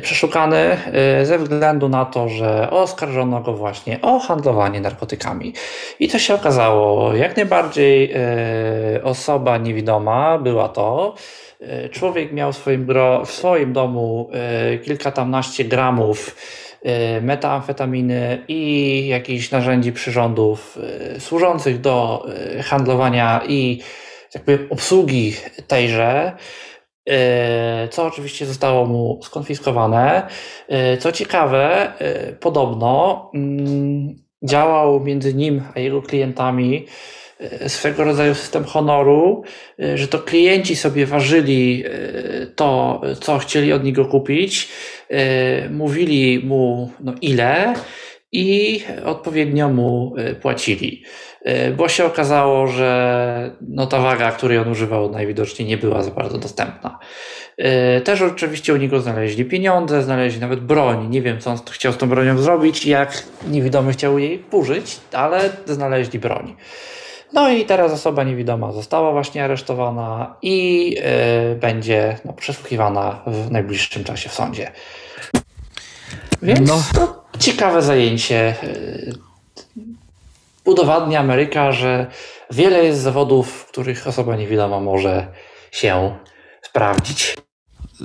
przeszukany 0.00 0.56
e, 0.56 1.26
ze 1.26 1.38
względu 1.38 1.88
na 1.88 2.04
to, 2.04 2.28
że 2.28 2.70
oskarżono 2.70 3.40
go 3.40 3.52
właśnie 3.52 4.00
o 4.02 4.18
handlowanie 4.18 4.80
narkotykami. 4.80 5.52
I 6.00 6.08
to 6.08 6.18
się 6.18 6.34
okazało, 6.34 7.14
jak 7.14 7.36
najbardziej 7.36 8.12
e, 8.12 9.04
osoba 9.04 9.58
niewidoma 9.58 10.38
była 10.38 10.68
to. 10.68 11.14
E, 11.60 11.88
Człowiek 11.88 12.32
miał 12.32 12.52
w 12.52 12.56
swoim, 12.56 12.86
gro, 12.86 13.24
w 13.24 13.30
swoim 13.30 13.72
domu 13.72 14.30
e, 14.32 14.78
kilka 14.78 15.10
tamnaście 15.10 15.64
gramów 15.64 16.36
e, 16.82 17.20
metamfetaminy 17.20 18.44
i 18.48 19.06
jakichś 19.08 19.50
narzędzi 19.50 19.92
przyrządów 19.92 20.78
e, 21.16 21.20
służących 21.20 21.80
do 21.80 22.26
e, 22.58 22.62
handlowania 22.62 23.40
i 23.48 23.80
jakby 24.34 24.66
obsługi 24.70 25.36
tejże. 25.66 26.32
Co 27.90 28.06
oczywiście 28.06 28.46
zostało 28.46 28.86
mu 28.86 29.20
skonfiskowane. 29.22 30.26
Co 30.98 31.12
ciekawe, 31.12 31.92
podobno 32.40 33.30
mm, 33.34 34.14
działał 34.42 35.00
między 35.00 35.34
nim 35.34 35.62
a 35.74 35.80
jego 35.80 36.02
klientami 36.02 36.86
swego 37.66 38.04
rodzaju 38.04 38.34
system 38.34 38.64
honoru, 38.64 39.42
że 39.94 40.08
to 40.08 40.18
klienci 40.18 40.76
sobie 40.76 41.06
ważyli 41.06 41.84
to, 42.56 43.00
co 43.20 43.38
chcieli 43.38 43.72
od 43.72 43.84
niego 43.84 44.04
kupić, 44.04 44.68
mówili 45.70 46.38
mu 46.44 46.90
no 47.00 47.14
ile 47.20 47.74
i 48.32 48.80
odpowiednio 49.04 49.68
mu 49.68 50.14
płacili. 50.42 51.02
Bo 51.76 51.88
się 51.88 52.04
okazało, 52.04 52.66
że 52.66 53.50
no 53.60 53.86
ta 53.86 54.00
waga, 54.00 54.32
której 54.32 54.58
on 54.58 54.68
używał, 54.68 55.10
najwidoczniej 55.10 55.68
nie 55.68 55.76
była 55.76 56.02
za 56.02 56.10
bardzo 56.10 56.38
dostępna. 56.38 56.98
Też 58.04 58.22
oczywiście 58.22 58.74
u 58.74 58.76
niego 58.76 59.00
znaleźli 59.00 59.44
pieniądze, 59.44 60.02
znaleźli 60.02 60.40
nawet 60.40 60.60
broń. 60.60 61.08
Nie 61.10 61.22
wiem, 61.22 61.40
co 61.40 61.50
on 61.50 61.58
chciał 61.70 61.92
z 61.92 61.96
tą 61.96 62.08
bronią 62.08 62.38
zrobić, 62.38 62.86
jak 62.86 63.22
niewidomy 63.50 63.92
chciał 63.92 64.18
jej 64.18 64.44
użyć, 64.50 64.96
ale 65.12 65.50
znaleźli 65.66 66.18
broń. 66.18 66.56
No 67.32 67.50
i 67.50 67.64
teraz 67.64 67.92
osoba 67.92 68.24
niewidoma 68.24 68.72
została 68.72 69.12
właśnie 69.12 69.44
aresztowana 69.44 70.36
i 70.42 70.90
yy, 70.90 71.56
będzie 71.56 72.18
no, 72.24 72.32
przesłuchiwana 72.32 73.22
w 73.26 73.50
najbliższym 73.50 74.04
czasie 74.04 74.28
w 74.28 74.34
sądzie. 74.34 74.70
Więc 76.42 76.68
no. 76.68 76.82
to 76.94 77.24
ciekawe 77.38 77.82
zajęcie. 77.82 78.54
Udowadnia 80.64 81.20
Ameryka, 81.20 81.72
że 81.72 82.06
wiele 82.50 82.84
jest 82.84 83.00
zawodów, 83.00 83.52
w 83.52 83.66
których 83.66 84.06
osoba 84.06 84.36
niewidoma 84.36 84.80
może 84.80 85.26
się 85.72 86.16
sprawdzić. 86.62 87.36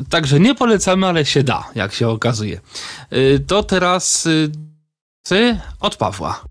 Także 0.10 0.40
nie 0.40 0.56
polecamy, 0.56 1.08
ale 1.08 1.26
się 1.26 1.44
da, 1.44 1.70
jak 1.76 1.94
się 1.94 2.10
okazuje. 2.10 2.60
Y, 3.14 3.40
to 3.48 3.64
teraz 3.64 4.28
ty 5.24 5.60
od 5.80 5.96
Pawła. 5.96 6.44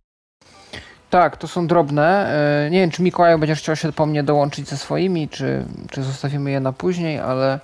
Tak, 1.10 1.36
to 1.36 1.48
są 1.48 1.66
drobne. 1.66 2.32
E, 2.66 2.70
nie 2.70 2.80
wiem, 2.80 2.90
czy 2.90 3.02
Mikołaj 3.02 3.38
będziesz 3.38 3.58
chciał 3.58 3.76
się 3.76 3.92
po 3.92 4.06
mnie 4.06 4.22
dołączyć 4.22 4.68
ze 4.68 4.76
swoimi, 4.76 5.28
czy, 5.28 5.64
czy 5.90 6.02
zostawimy 6.02 6.50
je 6.50 6.60
na 6.60 6.72
później, 6.72 7.18
ale 7.18 7.60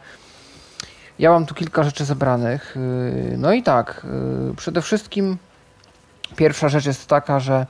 ja 1.18 1.30
mam 1.30 1.46
tu 1.46 1.54
kilka 1.54 1.82
rzeczy 1.82 2.04
zebranych. 2.04 2.76
No 3.38 3.52
i 3.52 3.62
tak, 3.62 4.06
przede 4.56 4.82
wszystkim 4.82 5.38
pierwsza 6.36 6.68
rzecz 6.68 6.86
jest 6.86 7.06
taka, 7.06 7.40
że 7.40 7.66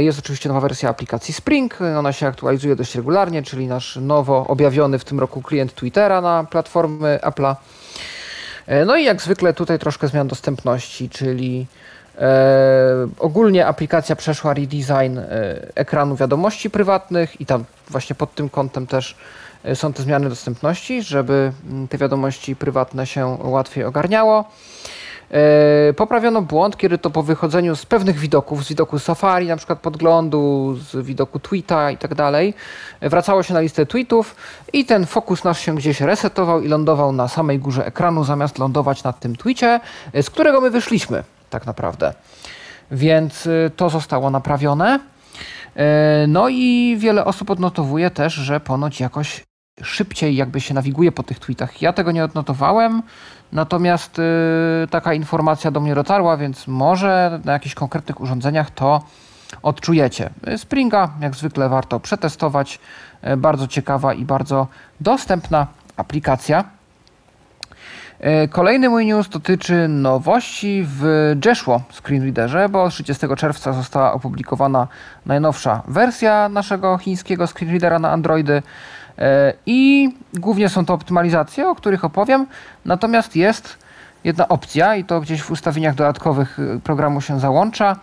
jest 0.00 0.18
oczywiście 0.18 0.48
nowa 0.48 0.60
wersja 0.60 0.88
aplikacji 0.88 1.34
Spring. 1.34 1.78
Ona 1.98 2.12
się 2.12 2.26
aktualizuje 2.26 2.76
dość 2.76 2.94
regularnie, 2.94 3.42
czyli 3.42 3.66
nasz 3.66 3.96
nowo 3.96 4.46
objawiony 4.46 4.98
w 4.98 5.04
tym 5.04 5.20
roku 5.20 5.42
klient 5.42 5.74
Twittera 5.74 6.20
na 6.20 6.44
platformy 6.44 7.18
Apple'a. 7.22 7.54
No 8.86 8.96
i 8.96 9.04
jak 9.04 9.22
zwykle 9.22 9.54
tutaj 9.54 9.78
troszkę 9.78 10.08
zmian 10.08 10.28
dostępności, 10.28 11.08
czyli 11.08 11.66
E, 12.18 13.08
ogólnie 13.18 13.66
aplikacja 13.66 14.16
przeszła 14.16 14.54
redesign 14.54 15.18
e, 15.18 15.26
ekranu 15.74 16.16
wiadomości 16.16 16.70
prywatnych 16.70 17.40
i 17.40 17.46
tam 17.46 17.64
właśnie 17.88 18.16
pod 18.16 18.34
tym 18.34 18.48
kątem 18.48 18.86
też 18.86 19.16
e, 19.64 19.76
są 19.76 19.92
te 19.92 20.02
zmiany 20.02 20.28
dostępności, 20.28 21.02
żeby 21.02 21.52
mm, 21.70 21.88
te 21.88 21.98
wiadomości 21.98 22.56
prywatne 22.56 23.06
się 23.06 23.38
łatwiej 23.40 23.84
ogarniało. 23.84 24.44
Poprawiono 25.96 26.42
błąd, 26.42 26.76
kiedy 26.76 26.98
to 26.98 27.10
po 27.10 27.22
wychodzeniu 27.22 27.76
z 27.76 27.86
pewnych 27.86 28.18
widoków, 28.18 28.64
z 28.64 28.68
widoku 28.68 28.98
Safari, 28.98 29.48
na 29.48 29.56
przykład 29.56 29.78
podglądu, 29.78 30.74
z 30.90 31.06
widoku 31.06 31.38
tweeta 31.38 31.90
i 31.90 31.96
tak 31.96 32.14
dalej, 32.14 32.54
wracało 33.00 33.42
się 33.42 33.54
na 33.54 33.60
listę 33.60 33.86
tweetów 33.86 34.36
i 34.72 34.84
ten 34.84 35.06
fokus 35.06 35.44
nasz 35.44 35.60
się 35.60 35.74
gdzieś 35.74 36.00
resetował 36.00 36.62
i 36.62 36.68
lądował 36.68 37.12
na 37.12 37.28
samej 37.28 37.58
górze 37.58 37.86
ekranu, 37.86 38.24
zamiast 38.24 38.58
lądować 38.58 39.04
na 39.04 39.12
tym 39.12 39.36
tweetie, 39.36 39.80
z 40.22 40.30
którego 40.30 40.60
my 40.60 40.70
wyszliśmy 40.70 41.22
tak 41.52 41.66
naprawdę. 41.66 42.14
Więc 42.90 43.46
y, 43.46 43.70
to 43.76 43.90
zostało 43.90 44.30
naprawione. 44.30 44.98
Y, 44.98 45.80
no 46.28 46.48
i 46.48 46.96
wiele 46.98 47.24
osób 47.24 47.50
odnotowuje 47.50 48.10
też, 48.10 48.34
że 48.34 48.60
ponoć 48.60 49.00
jakoś 49.00 49.44
szybciej 49.82 50.36
jakby 50.36 50.60
się 50.60 50.74
nawiguje 50.74 51.12
po 51.12 51.22
tych 51.22 51.38
tweetach. 51.38 51.82
Ja 51.82 51.92
tego 51.92 52.12
nie 52.12 52.24
odnotowałem, 52.24 53.02
natomiast 53.52 54.18
y, 54.18 54.22
taka 54.90 55.14
informacja 55.14 55.70
do 55.70 55.80
mnie 55.80 55.94
dotarła, 55.94 56.36
więc 56.36 56.66
może 56.68 57.40
na 57.44 57.52
jakichś 57.52 57.74
konkretnych 57.74 58.20
urządzeniach 58.20 58.70
to 58.70 59.02
odczujecie. 59.62 60.30
Springa 60.56 61.10
jak 61.20 61.34
zwykle 61.34 61.68
warto 61.68 62.00
przetestować. 62.00 62.78
Bardzo 63.36 63.68
ciekawa 63.68 64.14
i 64.14 64.24
bardzo 64.24 64.66
dostępna 65.00 65.66
aplikacja. 65.96 66.64
E, 68.22 68.48
kolejny 68.48 68.88
mój 68.88 69.06
news 69.06 69.28
dotyczy 69.28 69.88
nowości 69.88 70.84
w 70.86 71.32
Jeshua 71.44 71.80
Screenreaderze, 71.92 72.68
bo 72.68 72.88
30 72.88 73.26
czerwca 73.36 73.72
została 73.72 74.12
opublikowana 74.12 74.88
najnowsza 75.26 75.82
wersja 75.88 76.48
naszego 76.48 76.98
chińskiego 76.98 77.46
screenreadera 77.46 77.98
na 77.98 78.10
Androidy 78.10 78.62
i 79.66 80.10
głównie 80.34 80.68
są 80.68 80.86
to 80.86 80.94
optymalizacje, 80.94 81.68
o 81.68 81.74
których 81.74 82.04
opowiem, 82.04 82.46
natomiast 82.84 83.36
jest 83.36 83.78
jedna 84.24 84.48
opcja 84.48 84.96
i 84.96 85.04
to 85.04 85.20
gdzieś 85.20 85.42
w 85.42 85.50
ustawieniach 85.50 85.94
dodatkowych 85.94 86.58
e, 86.58 86.80
programu 86.80 87.20
się 87.20 87.40
załącza. 87.40 87.96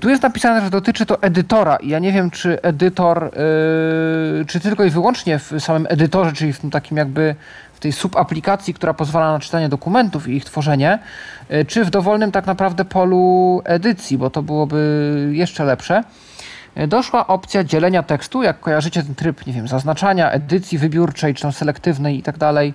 Tu 0.00 0.08
jest 0.08 0.22
napisane, 0.22 0.60
że 0.60 0.70
dotyczy 0.70 1.06
to 1.06 1.22
edytora 1.22 1.76
i 1.76 1.88
ja 1.88 1.98
nie 1.98 2.12
wiem, 2.12 2.30
czy 2.30 2.62
edytor, 2.62 3.30
yy, 4.38 4.44
czy 4.44 4.60
tylko 4.60 4.84
i 4.84 4.90
wyłącznie 4.90 5.38
w 5.38 5.52
samym 5.58 5.86
edytorze, 5.90 6.32
czyli 6.32 6.52
w 6.52 6.60
tym 6.60 6.70
takim 6.70 6.96
jakby 6.96 7.34
w 7.74 7.80
tej 7.80 7.92
subaplikacji, 7.92 8.74
która 8.74 8.94
pozwala 8.94 9.32
na 9.32 9.38
czytanie 9.38 9.68
dokumentów 9.68 10.28
i 10.28 10.36
ich 10.36 10.44
tworzenie, 10.44 10.98
y, 11.52 11.64
czy 11.64 11.84
w 11.84 11.90
dowolnym 11.90 12.32
tak 12.32 12.46
naprawdę 12.46 12.84
polu 12.84 13.62
edycji, 13.64 14.18
bo 14.18 14.30
to 14.30 14.42
byłoby 14.42 15.30
jeszcze 15.32 15.64
lepsze. 15.64 16.04
Doszła 16.88 17.26
opcja 17.26 17.64
dzielenia 17.64 18.02
tekstu, 18.02 18.42
jak 18.42 18.60
kojarzycie 18.60 19.02
ten 19.02 19.14
tryb, 19.14 19.46
nie 19.46 19.52
wiem, 19.52 19.68
zaznaczania, 19.68 20.30
edycji 20.30 20.78
wybiórczej, 20.78 21.34
czy 21.34 21.42
tam 21.42 21.52
selektywnej 21.52 22.18
i 22.18 22.22
tak 22.22 22.38
dalej. 22.38 22.74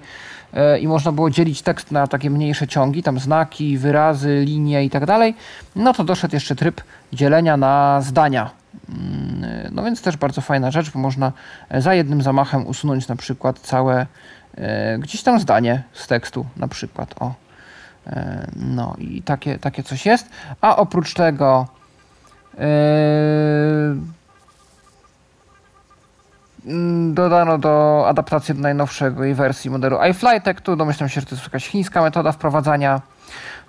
Y, 0.76 0.80
I 0.80 0.88
można 0.88 1.12
było 1.12 1.30
dzielić 1.30 1.62
tekst 1.62 1.92
na 1.92 2.08
takie 2.08 2.30
mniejsze 2.30 2.68
ciągi, 2.68 3.04
tam 3.04 3.20
znaki, 3.20 3.78
wyrazy, 3.78 4.44
linie 4.46 4.86
i 4.86 4.90
tak 4.90 5.06
dalej. 5.06 5.36
No 5.76 5.94
to 5.94 6.04
doszedł 6.04 6.36
jeszcze 6.36 6.56
tryb 6.56 6.82
dzielenia 7.14 7.58
na 7.58 8.02
zdania. 8.02 8.50
Mm, 8.90 9.74
no 9.76 9.84
więc 9.84 10.02
też 10.02 10.18
bardzo 10.18 10.42
fajna 10.42 10.72
rzecz, 10.72 10.92
bo 10.92 11.00
można 11.00 11.32
za 11.78 11.94
jednym 11.94 12.22
zamachem 12.22 12.68
usunąć 12.68 13.08
na 13.08 13.16
przykład 13.16 13.60
całe 13.60 14.06
E, 14.58 14.98
gdzieś 15.00 15.24
tam 15.24 15.40
zdanie 15.40 15.84
z 15.94 16.08
tekstu 16.08 16.46
na 16.58 16.68
przykład. 16.68 17.16
O. 17.20 17.34
E, 18.08 18.48
no 18.56 18.96
i 18.98 19.22
takie, 19.22 19.60
takie 19.60 19.84
coś 19.84 20.06
jest. 20.06 20.30
A 20.62 20.78
oprócz 20.78 21.14
tego 21.14 21.68
e, 21.76 21.81
dodano 27.14 27.58
do 27.58 28.06
adaptacji 28.08 28.56
do 28.56 28.62
najnowszej 28.62 29.12
wersji 29.36 29.70
modelu 29.72 29.98
iFlytek. 30.10 30.62
Tu 30.62 30.76
domyślam 30.76 31.10
się, 31.10 31.22
że 31.22 31.28
to 31.28 31.36
jest 31.36 31.48
jakaś 31.48 31.68
chińska 31.68 32.02
metoda 32.02 32.32
wprowadzania. 32.32 33.02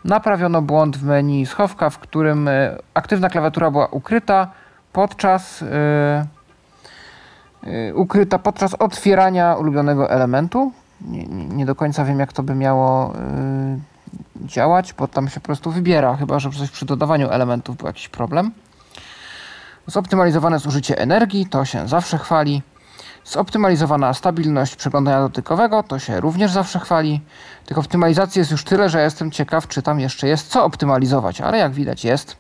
Naprawiono 0.05 0.63
błąd 0.63 0.97
w 0.97 1.05
menu 1.05 1.47
schowka, 1.47 1.91
w 1.91 1.99
którym 1.99 2.51
aktywna 2.95 3.31
klawiatura 3.31 3.71
była 3.71 3.87
ukryta 3.87 4.51
podczas 4.93 5.65
Y, 7.67 7.95
ukryta 7.95 8.39
podczas 8.39 8.75
otwierania 8.75 9.55
ulubionego 9.55 10.11
elementu. 10.11 10.73
Nie, 11.01 11.25
nie, 11.27 11.67
do 11.67 11.75
końca 11.75 12.05
wiem, 12.05 12.19
jak 12.19 12.33
to 12.33 12.43
by 12.43 12.55
miało 12.55 13.13
działać, 14.37 14.93
bo 14.93 15.09
tam 15.09 15.29
się 15.29 15.41
po 15.41 15.47
prostu 15.47 15.71
wybiera, 15.71 16.17
chyba 16.17 16.39
że 16.39 16.51
coś 16.51 16.71
przy 16.71 16.87
dodawaniu 16.87 17.31
elementów 17.31 17.77
był 17.77 17.87
jakiś 17.87 18.09
problem. 18.09 18.51
Zoptymalizowane 19.87 20.59
zużycie 20.59 20.99
energii, 20.99 21.47
to 21.47 21.65
się 21.65 21.89
zawsze 21.89 22.19
chwali. 22.19 22.63
Zoptymalizowana 23.25 24.15
stabilność 24.15 24.77
przeglądania 24.77 25.21
dotykowego, 25.21 25.83
to 25.83 25.99
się 25.99 26.21
również 26.21 26.51
zawsze 26.51 26.79
chwali. 26.79 27.21
Tych 27.67 27.79
optymalizacji 27.79 28.39
jest 28.39 28.51
już 28.51 28.65
tyle, 28.65 28.89
że 28.89 29.03
jestem 29.03 29.31
ciekaw, 29.31 29.69
czy 29.69 29.83
tam 29.83 30.01
jeszcze 30.01 30.29
jest 30.29 30.49
co 30.49 30.65
optymalizować, 30.65 31.41
ale 31.41 31.59
jak 31.59 31.73
widać 31.73 32.05
jest. 32.05 32.37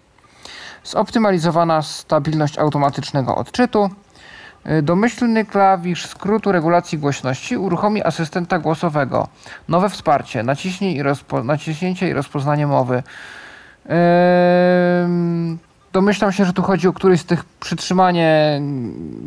Zoptymalizowana 0.84 1.82
stabilność 1.82 2.58
automatycznego 2.58 3.36
odczytu. 3.36 3.90
Domyślny 4.82 5.44
klawisz 5.44 6.06
skrótu 6.06 6.52
regulacji 6.52 6.98
głośności 6.98 7.56
uruchomi 7.56 8.04
asystenta 8.04 8.58
głosowego. 8.58 9.28
Nowe 9.68 9.90
wsparcie, 9.90 10.44
i 10.80 11.02
naciśnięcie 11.44 12.08
i 12.08 12.12
rozpoznanie 12.12 12.66
mowy. 12.66 13.02
Yy, 13.84 13.92
domyślam 15.92 16.32
się, 16.32 16.44
że 16.44 16.52
tu 16.52 16.62
chodzi 16.62 16.88
o 16.88 16.92
któryś 16.92 17.20
z 17.20 17.24
tych 17.24 17.44
przytrzymanie 17.44 18.60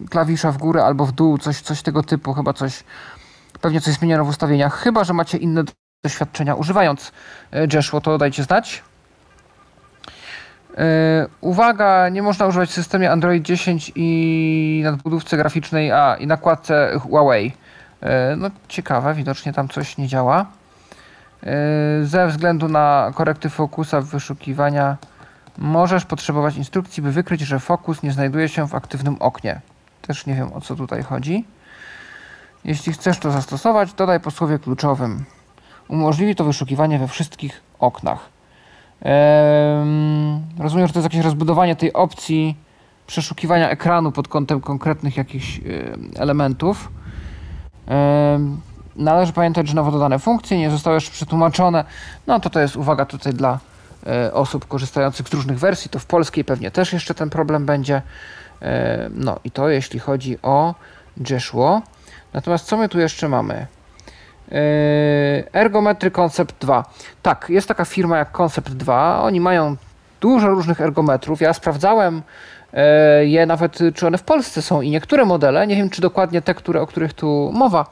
klawisza 0.09 0.51
w 0.51 0.57
górę 0.57 0.85
albo 0.85 1.05
w 1.05 1.11
dół, 1.11 1.37
coś, 1.37 1.61
coś 1.61 1.81
tego 1.81 2.03
typu, 2.03 2.33
chyba 2.33 2.53
coś, 2.53 2.83
pewnie 3.61 3.81
coś 3.81 3.93
zmieniono 3.93 4.25
w 4.25 4.29
ustawieniach, 4.29 4.77
chyba, 4.77 5.03
że 5.03 5.13
macie 5.13 5.37
inne 5.37 5.63
doświadczenia 6.03 6.55
używając 6.55 7.11
y, 7.53 7.67
Jeshua, 7.73 8.01
to 8.01 8.17
dajcie 8.17 8.43
znać. 8.43 8.83
E, 10.77 11.27
uwaga, 11.41 12.09
nie 12.09 12.21
można 12.21 12.45
używać 12.45 12.69
w 12.69 12.73
systemie 12.73 13.11
Android 13.11 13.43
10 13.43 13.91
i 13.95 14.81
nadbudówce 14.83 15.37
graficznej, 15.37 15.91
a 15.91 16.15
i 16.15 16.27
nakładce 16.27 16.99
Huawei. 16.99 17.53
E, 18.01 18.35
no 18.35 18.49
ciekawe, 18.67 19.13
widocznie 19.13 19.53
tam 19.53 19.67
coś 19.69 19.97
nie 19.97 20.07
działa. 20.07 20.45
E, 21.43 21.55
ze 22.03 22.27
względu 22.27 22.67
na 22.67 23.11
korekty 23.15 23.49
fokusa 23.49 24.01
wyszukiwania 24.01 24.97
możesz 25.57 26.05
potrzebować 26.05 26.55
instrukcji, 26.55 27.03
by 27.03 27.11
wykryć, 27.11 27.41
że 27.41 27.59
fokus 27.59 28.03
nie 28.03 28.11
znajduje 28.11 28.49
się 28.49 28.67
w 28.67 28.75
aktywnym 28.75 29.15
oknie. 29.19 29.61
Też 30.01 30.25
nie 30.25 30.35
wiem 30.35 30.53
o 30.53 30.61
co 30.61 30.75
tutaj 30.75 31.03
chodzi. 31.03 31.45
Jeśli 32.65 32.93
chcesz 32.93 33.19
to 33.19 33.31
zastosować, 33.31 33.93
dodaj 33.93 34.19
po 34.19 34.31
słowie 34.31 34.59
kluczowym. 34.59 35.25
Umożliwi 35.87 36.35
to 36.35 36.43
wyszukiwanie 36.43 36.99
we 36.99 37.07
wszystkich 37.07 37.61
oknach. 37.79 38.19
Rozumiem, 40.59 40.87
że 40.87 40.93
to 40.93 40.99
jest 40.99 41.13
jakieś 41.13 41.25
rozbudowanie 41.25 41.75
tej 41.75 41.93
opcji 41.93 42.57
przeszukiwania 43.07 43.69
ekranu 43.69 44.11
pod 44.11 44.27
kątem 44.27 44.61
konkretnych 44.61 45.17
jakichś 45.17 45.61
elementów. 46.15 46.91
Należy 48.95 49.33
pamiętać, 49.33 49.67
że 49.67 49.75
nowo 49.75 49.91
dodane 49.91 50.19
funkcje 50.19 50.57
nie 50.57 50.71
zostały 50.71 50.95
jeszcze 50.95 51.11
przetłumaczone. 51.11 51.85
No 52.27 52.39
to 52.39 52.49
to 52.49 52.59
jest 52.59 52.75
uwaga 52.75 53.05
tutaj 53.05 53.33
dla 53.33 53.59
osób 54.33 54.67
korzystających 54.67 55.27
z 55.27 55.33
różnych 55.33 55.59
wersji. 55.59 55.89
To 55.89 55.99
w 55.99 56.05
polskiej 56.05 56.43
pewnie 56.43 56.71
też 56.71 56.93
jeszcze 56.93 57.13
ten 57.13 57.29
problem 57.29 57.65
będzie. 57.65 58.01
No 59.11 59.39
i 59.43 59.51
to 59.51 59.69
jeśli 59.69 59.99
chodzi 59.99 60.37
o 60.41 60.75
Jeshua. 61.29 61.81
Natomiast 62.33 62.65
co 62.65 62.77
my 62.77 62.89
tu 62.89 62.99
jeszcze 62.99 63.29
mamy? 63.29 63.67
Ergometry 65.53 66.11
Concept 66.11 66.55
2. 66.61 66.85
Tak, 67.21 67.45
jest 67.49 67.67
taka 67.67 67.85
firma 67.85 68.17
jak 68.17 68.31
Concept 68.31 68.69
2. 68.69 69.21
Oni 69.21 69.39
mają 69.39 69.75
dużo 70.21 70.47
różnych 70.47 70.81
ergometrów. 70.81 71.41
Ja 71.41 71.53
sprawdzałem 71.53 72.21
E, 72.21 72.23
je 73.21 73.45
nawet, 73.45 73.79
czy 73.95 74.07
one 74.07 74.17
w 74.17 74.23
Polsce 74.23 74.61
są 74.61 74.81
i 74.81 74.89
niektóre 74.89 75.25
modele, 75.25 75.67
nie 75.67 75.75
wiem 75.75 75.89
czy 75.89 76.01
dokładnie 76.01 76.41
te, 76.41 76.53
które, 76.53 76.81
o 76.81 76.87
których 76.87 77.13
tu 77.13 77.51
mowa, 77.53 77.85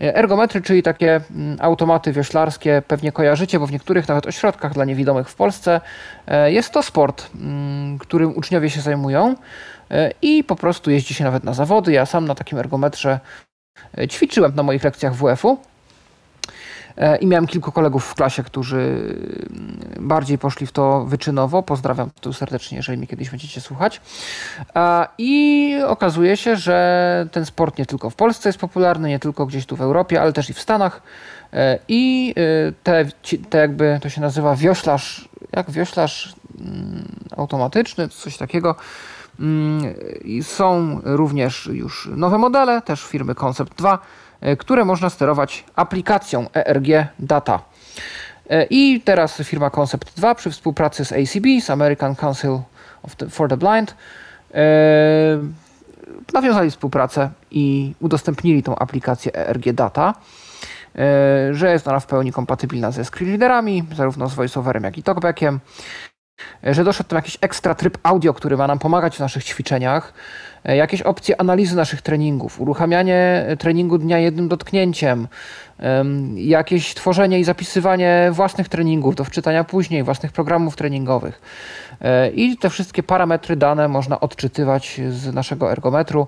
e, 0.00 0.16
Ergometry, 0.16 0.62
czyli 0.62 0.82
takie 0.82 1.20
mm, 1.30 1.56
automaty 1.60 2.12
wioślarskie, 2.12 2.82
pewnie 2.88 3.12
kojarzycie, 3.12 3.58
bo 3.58 3.66
w 3.66 3.72
niektórych 3.72 4.08
nawet 4.08 4.26
ośrodkach 4.26 4.74
dla 4.74 4.84
niewidomych 4.84 5.28
w 5.28 5.34
Polsce 5.34 5.80
e, 6.26 6.52
jest 6.52 6.70
to 6.70 6.82
sport, 6.82 7.30
mm, 7.34 7.98
którym 7.98 8.36
uczniowie 8.36 8.70
się 8.70 8.80
zajmują 8.80 9.34
i 10.22 10.44
po 10.44 10.56
prostu 10.56 10.90
jeździ 10.90 11.14
się 11.14 11.24
nawet 11.24 11.44
na 11.44 11.54
zawody. 11.54 11.92
Ja 11.92 12.06
sam 12.06 12.24
na 12.24 12.34
takim 12.34 12.58
ergometrze 12.58 13.20
ćwiczyłem 14.10 14.54
na 14.54 14.62
moich 14.62 14.84
lekcjach 14.84 15.14
WF-u. 15.14 15.58
E, 16.96 17.16
I 17.16 17.26
miałem 17.26 17.46
kilku 17.46 17.72
kolegów 17.72 18.04
w 18.04 18.14
klasie, 18.14 18.42
którzy 18.42 18.78
mm, 19.50 20.08
bardziej 20.08 20.38
poszli 20.38 20.66
w 20.66 20.72
to 20.72 21.04
wyczynowo. 21.04 21.62
Pozdrawiam 21.62 22.10
tu 22.20 22.32
serdecznie, 22.32 22.76
jeżeli 22.76 22.98
mi 22.98 23.06
kiedyś 23.06 23.30
będziecie 23.30 23.60
słuchać. 23.60 24.00
I 25.18 25.74
okazuje 25.86 26.36
się, 26.36 26.56
że 26.56 27.28
ten 27.32 27.46
sport 27.46 27.78
nie 27.78 27.86
tylko 27.86 28.10
w 28.10 28.14
Polsce 28.14 28.48
jest 28.48 28.58
popularny, 28.58 29.08
nie 29.08 29.18
tylko 29.18 29.46
gdzieś 29.46 29.66
tu 29.66 29.76
w 29.76 29.80
Europie, 29.80 30.20
ale 30.20 30.32
też 30.32 30.50
i 30.50 30.54
w 30.54 30.60
Stanach. 30.60 31.02
E, 31.52 31.78
I 31.88 32.34
e, 32.36 32.72
te, 32.82 33.04
te 33.50 33.58
jakby 33.58 33.98
to 34.02 34.08
się 34.08 34.20
nazywa 34.20 34.56
wioślarz, 34.56 35.28
jak 35.52 35.70
wioślarz 35.70 36.34
mm, 36.60 37.08
automatyczny, 37.36 38.08
coś 38.08 38.36
takiego. 38.36 38.76
Mm, 39.40 39.94
są 40.42 41.00
również 41.04 41.66
już 41.66 42.08
nowe 42.16 42.38
modele, 42.38 42.82
też 42.82 43.04
firmy 43.04 43.34
Concept 43.34 43.78
2 43.78 43.98
E, 43.98 43.98
które 44.58 44.84
można 44.84 45.10
sterować 45.10 45.64
aplikacją 45.76 46.46
ERG 46.54 46.86
Data. 47.18 47.62
E, 48.50 48.64
I 48.70 49.00
teraz 49.00 49.42
firma 49.42 49.70
Concept 49.70 50.16
2 50.16 50.34
przy 50.34 50.50
współpracy 50.50 51.04
z 51.04 51.12
ACB, 51.12 51.46
z 51.60 51.70
American 51.70 52.14
Council 52.14 52.58
the, 53.16 53.28
for 53.28 53.48
the 53.48 53.56
Blind, 53.56 53.94
e, 54.54 54.58
nawiązali 56.32 56.70
współpracę 56.70 57.30
i 57.50 57.94
udostępnili 58.00 58.62
tą 58.62 58.76
aplikację 58.76 59.34
ERG 59.34 59.72
Data, 59.72 60.14
że 61.50 61.72
jest 61.72 61.88
ona 61.88 62.00
w 62.00 62.06
pełni 62.06 62.32
kompatybilna 62.32 62.90
ze 62.90 63.04
screenreaderami, 63.04 63.84
zarówno 63.96 64.28
z 64.28 64.34
voiceoverem, 64.34 64.84
jak 64.84 64.98
i 64.98 65.02
talkbackiem, 65.02 65.60
że 66.62 66.84
doszedł 66.84 67.08
tam 67.08 67.16
jakiś 67.16 67.38
ekstra 67.40 67.74
tryb 67.74 67.98
audio, 68.02 68.34
który 68.34 68.56
ma 68.56 68.66
nam 68.66 68.78
pomagać 68.78 69.16
w 69.16 69.20
naszych 69.20 69.44
ćwiczeniach, 69.44 70.12
E, 70.64 70.76
jakieś 70.76 71.02
opcje 71.02 71.40
analizy 71.40 71.76
naszych 71.76 72.02
treningów, 72.02 72.60
uruchamianie 72.60 73.46
treningu 73.58 73.98
dnia 73.98 74.18
jednym 74.18 74.48
dotknięciem, 74.48 75.28
jakieś 76.34 76.94
tworzenie 76.94 77.40
i 77.40 77.44
zapisywanie 77.44 78.28
własnych 78.32 78.68
treningów 78.68 79.14
do 79.14 79.24
wczytania 79.24 79.64
później, 79.64 80.02
własnych 80.02 80.32
programów 80.32 80.76
treningowych. 80.76 81.40
E, 82.00 82.30
I 82.30 82.56
te 82.56 82.70
wszystkie 82.70 83.02
parametry 83.02 83.56
dane 83.56 83.88
można 83.88 84.20
odczytywać 84.20 85.00
z 85.10 85.34
naszego 85.34 85.72
ergometru 85.72 86.26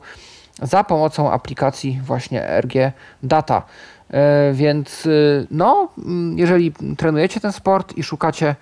za 0.63 0.85
pomocą 0.85 1.33
aplikacji 1.33 2.01
właśnie 2.05 2.61
RG 2.61 2.93
Data. 3.23 3.63
E, 4.11 4.53
więc 4.53 5.09
no, 5.51 5.89
jeżeli 6.37 6.73
trenujecie 6.97 7.41
ten 7.41 7.53
sport 7.53 7.97
i 7.97 8.03
szukacie 8.03 8.57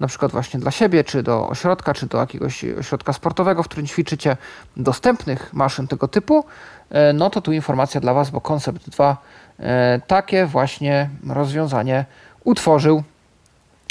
na 0.00 0.08
przykład 0.08 0.32
właśnie 0.32 0.60
dla 0.60 0.70
siebie, 0.70 1.04
czy 1.04 1.22
do 1.22 1.48
ośrodka, 1.48 1.94
czy 1.94 2.06
do 2.06 2.18
jakiegoś 2.18 2.64
ośrodka 2.64 3.12
sportowego, 3.12 3.62
w 3.62 3.68
którym 3.68 3.86
ćwiczycie 3.86 4.36
dostępnych 4.76 5.54
maszyn 5.54 5.88
tego 5.88 6.08
typu, 6.08 6.44
e, 6.90 7.12
no 7.12 7.30
to 7.30 7.40
tu 7.40 7.52
informacja 7.52 8.00
dla 8.00 8.14
Was, 8.14 8.30
bo 8.30 8.40
Concept 8.40 8.90
2 8.90 9.16
e, 9.58 10.00
takie 10.06 10.46
właśnie 10.46 11.10
rozwiązanie 11.28 12.04
utworzył 12.44 13.02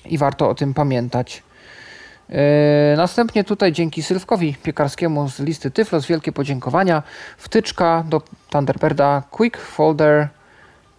i 0.06 0.18
warto 0.18 0.50
o 0.50 0.56
tym 0.56 0.74
pamiętać. 0.74 1.44
E, 2.30 2.98
następnie 2.98 3.44
tutaj 3.44 3.72
dzięki 3.72 4.04
Sylwkowi 4.04 4.56
Piekarskiemu 4.64 5.30
z 5.30 5.40
listy 5.40 5.72
Tyflos 5.72 6.06
wielkie 6.06 6.32
podziękowania. 6.32 7.04
Wtyczka 7.38 8.04
do 8.08 8.22
Thunderbirda 8.50 9.24
Quick 9.32 9.58
Folder 9.58 10.28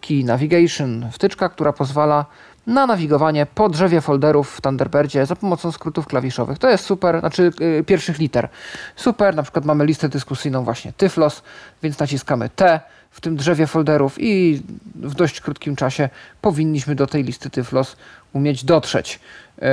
Key 0.01 0.25
Navigation. 0.25 1.11
Wtyczka, 1.13 1.49
która 1.49 1.73
pozwala 1.73 2.27
na 2.67 2.87
nawigowanie 2.87 3.47
po 3.47 3.69
drzewie 3.69 4.01
folderów 4.01 4.57
w 4.57 4.61
Thunderbirdzie 4.61 5.27
za 5.27 5.37
pomocą 5.37 5.73
skrótów 5.73 6.07
klawiszowych. 6.07 6.59
To 6.59 6.71
jest 6.71 6.85
super, 6.85 7.21
znaczy 7.21 7.51
yy, 7.61 7.85
pierwszych 7.85 8.19
liter. 8.19 8.49
Super, 8.97 9.37
na 9.37 9.43
przykład 9.43 9.65
mamy 9.65 9.87
listę 9.87 10.09
dyskusyjną 10.09 10.65
właśnie 10.65 10.93
Tyflos, 10.93 11.43
więc 11.83 11.99
naciskamy 11.99 12.49
T 12.49 12.81
w 13.11 13.21
tym 13.21 13.37
drzewie 13.37 13.67
folderów 13.67 14.17
i 14.19 14.63
w 14.95 15.15
dość 15.15 15.41
krótkim 15.41 15.77
czasie 15.77 16.09
powinniśmy 16.41 16.95
do 16.95 17.07
tej 17.07 17.25
listy 17.25 17.51
Tyflos 17.51 17.97
umieć 18.33 18.65
dotrzeć. 18.65 19.21
Yy, 19.59 19.69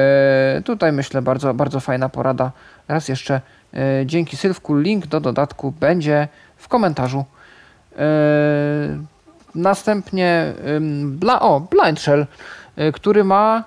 tutaj 0.62 0.92
myślę 0.92 1.22
bardzo, 1.22 1.54
bardzo 1.54 1.80
fajna 1.80 2.10
porada. 2.10 2.52
Raz 2.88 3.10
jeszcze 3.10 3.42
yy, 3.74 3.80
dzięki 4.06 4.38
Sylwku 4.38 4.78
link 4.78 5.08
do 5.08 5.20
dodatku 5.20 5.74
będzie 5.80 6.28
w 6.58 6.68
komentarzu. 6.68 7.26
Yy, 7.92 7.98
następnie 9.56 10.54
bla, 11.06 11.42
o, 11.42 11.60
Blind 11.60 12.00
Shell 12.00 12.22
E, 12.22 12.28
który 12.93 13.23
ma 13.23 13.63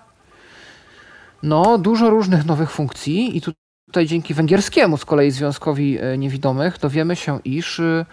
no, 1.42 1.78
dużo 1.78 2.11
różnych 2.11 2.46
nowych 2.46 2.70
funkcji 2.70 3.36
i 3.36 3.40
tutaj 3.86 4.06
dzięki 4.06 4.34
węgierskiemu 4.34 4.96
z 4.96 5.04
kolei 5.04 5.30
Związkowi 5.30 5.98
e, 6.00 6.18
Niewidomych 6.18 6.78
dowiemy 6.78 7.16
się, 7.16 7.38
iż 7.44 7.80
e, 7.80 8.04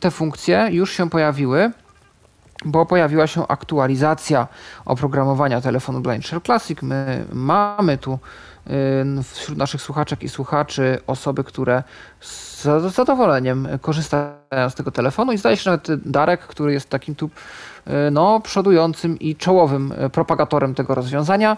te 0.00 0.10
funkcje 0.10 0.68
już 0.70 0.92
się 0.92 1.10
pojawiły, 1.10 1.70
bo 2.64 2.86
pojawiła 2.86 3.26
się 3.26 3.48
aktualizacja 3.48 4.48
oprogramowania 4.84 5.60
telefonu 5.60 6.00
Blind 6.00 6.26
Share 6.26 6.42
Classic. 6.42 6.82
My 6.82 7.24
mamy 7.32 7.98
tu 7.98 8.18
wśród 9.32 9.58
naszych 9.58 9.82
słuchaczek 9.82 10.22
i 10.22 10.28
słuchaczy 10.28 10.98
osoby, 11.06 11.44
które 11.44 11.82
z 12.64 12.94
zadowoleniem 12.94 13.68
korzystają 13.80 14.70
z 14.70 14.74
tego 14.74 14.90
telefonu 14.90 15.32
i 15.32 15.38
zdaje 15.38 15.56
się, 15.56 15.70
nawet 15.70 16.08
Darek, 16.10 16.40
który 16.40 16.72
jest 16.72 16.88
takim 16.88 17.14
tu 17.14 17.30
E, 17.86 18.10
no, 18.10 18.40
przodującym 18.40 19.18
i 19.18 19.36
czołowym 19.36 19.92
e, 19.96 20.10
propagatorem 20.10 20.74
tego 20.74 20.94
rozwiązania. 20.94 21.56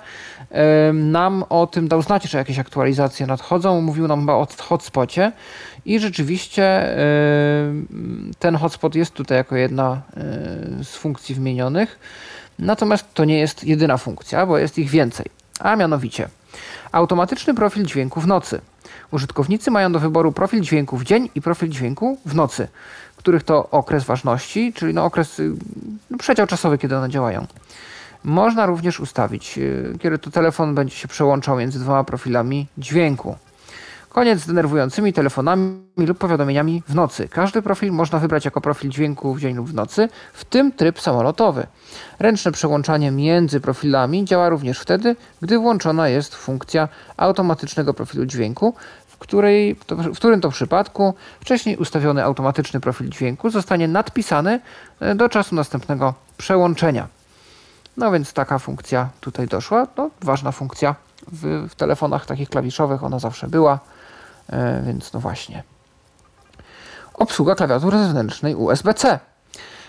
E, 0.50 0.92
nam 0.92 1.44
o 1.48 1.66
tym 1.66 1.88
dał 1.88 2.02
znać, 2.02 2.24
że 2.24 2.38
jakieś 2.38 2.58
aktualizacje 2.58 3.26
nadchodzą. 3.26 3.80
Mówił 3.80 4.08
nam 4.08 4.28
o 4.28 4.46
hotspocie 4.58 5.32
i 5.84 6.00
rzeczywiście 6.00 6.96
ten 8.38 8.56
hotspot 8.56 8.94
jest 8.94 9.14
tutaj 9.14 9.38
jako 9.38 9.56
jedna 9.56 10.02
z 10.82 10.96
funkcji 10.96 11.34
wymienionych. 11.34 11.98
Natomiast 12.58 13.14
to 13.14 13.24
nie 13.24 13.38
jest 13.38 13.64
jedyna 13.64 13.96
funkcja, 13.96 14.46
bo 14.46 14.58
jest 14.58 14.78
ich 14.78 14.90
więcej. 14.90 15.26
A 15.60 15.76
mianowicie 15.76 16.28
automatyczny 16.92 17.54
profil 17.54 17.86
dźwięku 17.86 18.20
w 18.20 18.26
nocy. 18.26 18.60
Użytkownicy 19.10 19.70
mają 19.70 19.92
do 19.92 20.00
wyboru 20.00 20.32
profil 20.32 20.60
dźwięku 20.60 20.96
w 20.96 21.04
dzień 21.04 21.28
i 21.34 21.42
profil 21.42 21.68
dźwięku 21.68 22.18
w 22.26 22.34
nocy 22.34 22.68
których 23.26 23.42
to 23.42 23.70
okres 23.70 24.04
ważności, 24.04 24.72
czyli 24.72 24.94
no 24.94 25.04
okres, 25.04 25.40
y, 25.40 25.52
no 26.10 26.18
przedział 26.18 26.46
czasowy, 26.46 26.78
kiedy 26.78 26.96
one 26.96 27.08
działają. 27.10 27.46
Można 28.24 28.66
również 28.66 29.00
ustawić, 29.00 29.58
y, 29.58 29.98
kiedy 30.00 30.18
to 30.18 30.30
telefon 30.30 30.74
będzie 30.74 30.96
się 30.96 31.08
przełączał 31.08 31.56
między 31.56 31.78
dwoma 31.78 32.04
profilami 32.04 32.66
dźwięku. 32.78 33.36
Koniec 34.16 34.40
z 34.40 34.46
denerwującymi 34.46 35.12
telefonami 35.12 35.80
lub 35.96 36.18
powiadomieniami 36.18 36.82
w 36.88 36.94
nocy. 36.94 37.28
Każdy 37.28 37.62
profil 37.62 37.92
można 37.92 38.18
wybrać 38.18 38.44
jako 38.44 38.60
profil 38.60 38.90
dźwięku 38.90 39.34
w 39.34 39.40
dzień 39.40 39.56
lub 39.56 39.68
w 39.68 39.74
nocy, 39.74 40.08
w 40.32 40.44
tym 40.44 40.72
tryb 40.72 41.00
samolotowy. 41.00 41.66
Ręczne 42.18 42.52
przełączanie 42.52 43.10
między 43.10 43.60
profilami 43.60 44.24
działa 44.24 44.48
również 44.48 44.80
wtedy, 44.80 45.16
gdy 45.42 45.58
włączona 45.58 46.08
jest 46.08 46.34
funkcja 46.34 46.88
automatycznego 47.16 47.94
profilu 47.94 48.26
dźwięku 48.26 48.74
w, 49.06 49.16
której, 49.16 49.76
w 49.88 50.16
którym 50.16 50.40
to 50.40 50.50
przypadku 50.50 51.14
wcześniej 51.40 51.76
ustawiony 51.76 52.24
automatyczny 52.24 52.80
profil 52.80 53.08
dźwięku 53.08 53.50
zostanie 53.50 53.88
nadpisany 53.88 54.60
e, 55.00 55.14
do 55.14 55.28
czasu 55.28 55.54
następnego 55.54 56.14
przełączenia. 56.36 57.06
No 57.96 58.12
więc 58.12 58.32
taka 58.32 58.58
funkcja 58.58 59.08
tutaj 59.20 59.46
doszła. 59.46 59.86
No, 59.96 60.10
ważna 60.22 60.52
funkcja 60.52 60.94
w, 61.32 61.68
w 61.70 61.74
telefonach 61.74 62.26
takich 62.26 62.48
klawiszowych, 62.48 63.04
ona 63.04 63.18
zawsze 63.18 63.48
była, 63.48 63.80
więc 64.82 65.12
no 65.12 65.20
właśnie. 65.20 65.62
Obsługa 67.14 67.54
klawiatury 67.54 67.98
zewnętrznej 67.98 68.54
USB-C. 68.54 69.18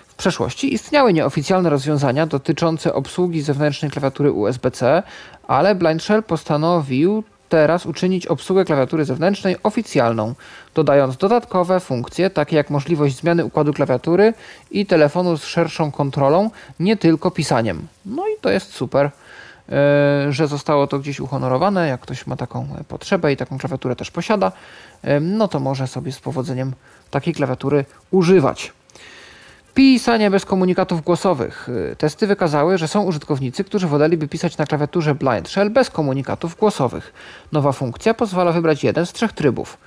W 0.08 0.16
przeszłości 0.16 0.74
istniały 0.74 1.14
nieoficjalne 1.14 1.70
rozwiązania 1.70 2.26
dotyczące 2.26 2.94
obsługi 2.94 3.42
zewnętrznej 3.42 3.92
klawiatury 3.92 4.32
USB-C, 4.32 5.04
ale 5.48 5.76
Blind 5.76 6.04
Shell 6.04 6.24
postanowił 6.24 7.24
teraz 7.50 7.86
uczynić 7.86 8.28
obsługę 8.28 8.66
klawiatury 8.66 9.06
zewnętrznej 9.06 9.56
oficjalną, 9.64 10.34
dodając 10.76 11.18
dodatkowe 11.18 11.80
funkcje, 11.80 12.30
takie 12.30 12.56
jak 12.56 12.70
możliwość 12.70 13.16
zmiany 13.16 13.46
układu 13.46 13.74
klawiatury 13.74 14.34
i 14.72 14.86
telefonu 14.86 15.38
z 15.38 15.44
szerszą 15.44 15.92
kontrolą, 15.92 16.50
nie 16.80 16.98
tylko 16.98 17.32
pisaniem. 17.32 17.88
No 18.06 18.28
i 18.28 18.42
to 18.42 18.50
jest 18.50 18.74
super, 18.74 19.06
e, 19.06 19.12
że 20.30 20.48
zostało 20.48 20.88
to 20.88 21.00
gdzieś 21.00 21.20
uhonorowane. 21.20 21.88
Jak 21.88 22.02
ktoś 22.02 22.28
ma 22.28 22.36
taką 22.36 22.68
potrzebę 22.88 23.34
i 23.34 23.38
taką 23.38 23.58
klawiaturę 23.58 23.96
też 23.96 24.12
posiada, 24.12 24.52
e, 25.02 25.20
no 25.20 25.48
to 25.48 25.60
może 25.60 25.88
sobie 25.88 26.12
z 26.12 26.20
powodzeniem 26.20 26.74
takiej 27.12 27.34
klawiatury 27.34 27.86
używać. 28.12 28.74
Pisanie 29.74 30.32
bez 30.32 30.46
komunikatów 30.46 31.04
głosowych. 31.04 31.70
Testy 31.98 32.28
wykazały, 32.28 32.78
że 32.78 32.88
są 32.88 33.04
użytkownicy, 33.04 33.64
którzy 33.64 33.88
woleliby 33.88 34.28
pisać 34.28 34.58
na 34.58 34.66
klawiaturze 34.66 35.16
Blind 35.16 35.50
Shell 35.50 35.70
bez 35.70 35.90
komunikatów 35.90 36.56
głosowych. 36.56 37.14
Nowa 37.52 37.72
funkcja 37.72 38.14
pozwala 38.14 38.52
wybrać 38.52 38.84
jeden 38.84 39.06
z 39.06 39.14
trzech 39.14 39.34
trybów. 39.34 39.78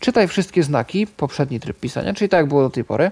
Czytaj 0.00 0.28
wszystkie 0.28 0.62
znaki, 0.62 1.06
poprzedni 1.06 1.60
tryb 1.60 1.80
pisania, 1.80 2.14
czyli 2.14 2.28
tak 2.28 2.38
jak 2.38 2.48
było 2.48 2.62
do 2.62 2.70
tej 2.70 2.84
pory. 2.84 3.10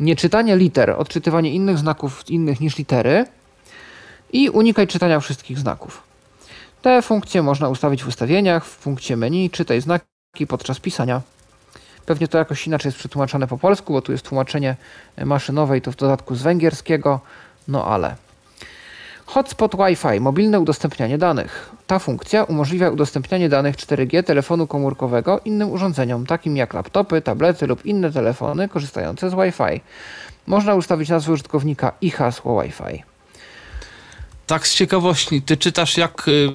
Nieczytanie 0.00 0.56
liter, 0.56 0.90
odczytywanie 0.90 1.50
innych 1.50 1.78
znaków 1.78 2.30
innych 2.30 2.60
niż 2.60 2.78
litery 2.78 3.26
i 4.32 4.50
unikaj 4.50 4.86
czytania 4.86 5.20
wszystkich 5.20 5.58
znaków. 5.58 6.02
Te 6.82 7.02
funkcje 7.02 7.42
można 7.42 7.68
ustawić 7.68 8.04
w 8.04 8.08
ustawieniach, 8.08 8.64
w 8.64 8.78
punkcie 8.78 9.16
menu 9.16 9.50
czytaj 9.50 9.80
znaki 9.80 10.46
podczas 10.48 10.80
pisania. 10.80 11.20
Pewnie 12.06 12.28
to 12.28 12.38
jakoś 12.38 12.66
inaczej 12.66 12.88
jest 12.88 12.98
przetłumaczone 12.98 13.46
po 13.46 13.58
polsku, 13.58 13.92
bo 13.92 14.02
tu 14.02 14.12
jest 14.12 14.28
tłumaczenie 14.28 14.76
maszynowe 15.24 15.78
i 15.78 15.80
to 15.80 15.92
w 15.92 15.96
dodatku 15.96 16.34
z 16.34 16.42
węgierskiego, 16.42 17.20
no 17.68 17.86
ale. 17.86 18.16
Hotspot 19.26 19.76
Wi-Fi, 19.76 20.20
mobilne 20.20 20.60
udostępnianie 20.60 21.18
danych. 21.18 21.70
Ta 21.86 21.98
funkcja 21.98 22.44
umożliwia 22.44 22.90
udostępnianie 22.90 23.48
danych 23.48 23.76
4G 23.76 24.22
telefonu 24.22 24.66
komórkowego 24.66 25.40
innym 25.44 25.70
urządzeniom, 25.70 26.26
takim 26.26 26.56
jak 26.56 26.74
laptopy, 26.74 27.20
tablety 27.20 27.66
lub 27.66 27.86
inne 27.86 28.12
telefony 28.12 28.68
korzystające 28.68 29.30
z 29.30 29.34
Wi-Fi. 29.34 29.80
Można 30.46 30.74
ustawić 30.74 31.08
nazwę 31.08 31.32
użytkownika 31.32 31.92
i 32.00 32.10
hasło 32.10 32.62
Wi-Fi. 32.62 33.11
Tak 34.46 34.66
z 34.66 34.74
ciekawości, 34.74 35.42
ty 35.42 35.56
czytasz 35.56 35.96
jak 35.96 36.28
y, 36.28 36.48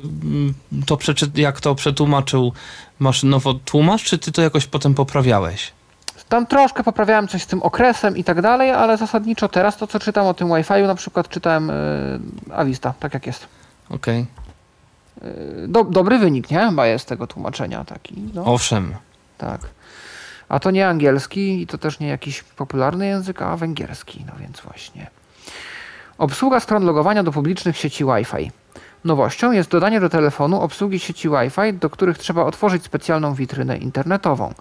to, 0.86 0.98
jak 1.36 1.62
to 1.62 1.76
przetłumaczył 1.76 2.54
maszynowo 3.00 3.54
tłumacz, 3.54 4.04
czy 4.04 4.18
ty 4.18 4.32
to 4.32 4.42
jakoś 4.42 4.66
potem 4.66 4.94
poprawiałeś? 4.94 5.72
Tam 6.30 6.46
troszkę 6.46 6.84
poprawiałem 6.84 7.28
coś 7.28 7.44
z 7.44 7.48
tym 7.48 7.64
okresem 7.64 8.18
i 8.18 8.24
tak 8.24 8.42
dalej, 8.42 8.72
ale 8.72 8.98
zasadniczo 8.98 9.50
teraz 9.50 9.78
to, 9.78 9.88
co 9.88 10.00
czytam 10.00 10.28
o 10.28 10.34
tym 10.34 10.48
Wi-Fi, 10.56 10.84
na 10.84 10.96
przykład 10.96 11.30
czytałem 11.30 11.72
yy, 12.48 12.56
Avista, 12.56 12.94
tak 13.00 13.14
jak 13.14 13.28
jest. 13.28 13.48
Okej. 13.90 14.26
Okay. 15.20 15.34
Yy, 15.62 15.68
do, 15.68 15.84
dobry 15.84 16.20
wynik, 16.20 16.52
nie? 16.52 16.60
Chyba 16.60 16.88
jest 16.88 17.08
tego 17.08 17.28
tłumaczenia 17.28 17.86
taki. 17.86 18.16
No. 18.34 18.46
Owszem. 18.46 18.96
Tak. 19.38 19.62
A 20.50 20.60
to 20.60 20.72
nie 20.72 20.88
angielski 20.88 21.62
i 21.62 21.68
to 21.68 21.78
też 21.78 22.00
nie 22.00 22.08
jakiś 22.08 22.44
popularny 22.44 23.08
język, 23.08 23.42
a 23.42 23.58
węgierski, 23.58 24.26
no 24.28 24.34
więc 24.40 24.60
właśnie. 24.60 25.08
Obsługa 26.18 26.60
stron 26.60 26.86
logowania 26.86 27.24
do 27.24 27.32
publicznych 27.32 27.78
sieci 27.78 28.06
Wi-Fi. 28.06 28.52
Nowością 29.06 29.52
jest 29.52 29.70
dodanie 29.70 30.00
do 30.00 30.10
telefonu 30.10 30.62
obsługi 30.62 31.00
sieci 31.00 31.30
Wi-Fi, 31.30 31.74
do 31.74 31.90
których 31.90 32.18
trzeba 32.18 32.44
otworzyć 32.44 32.84
specjalną 32.84 33.34
witrynę 33.34 33.78
internetową. 33.78 34.54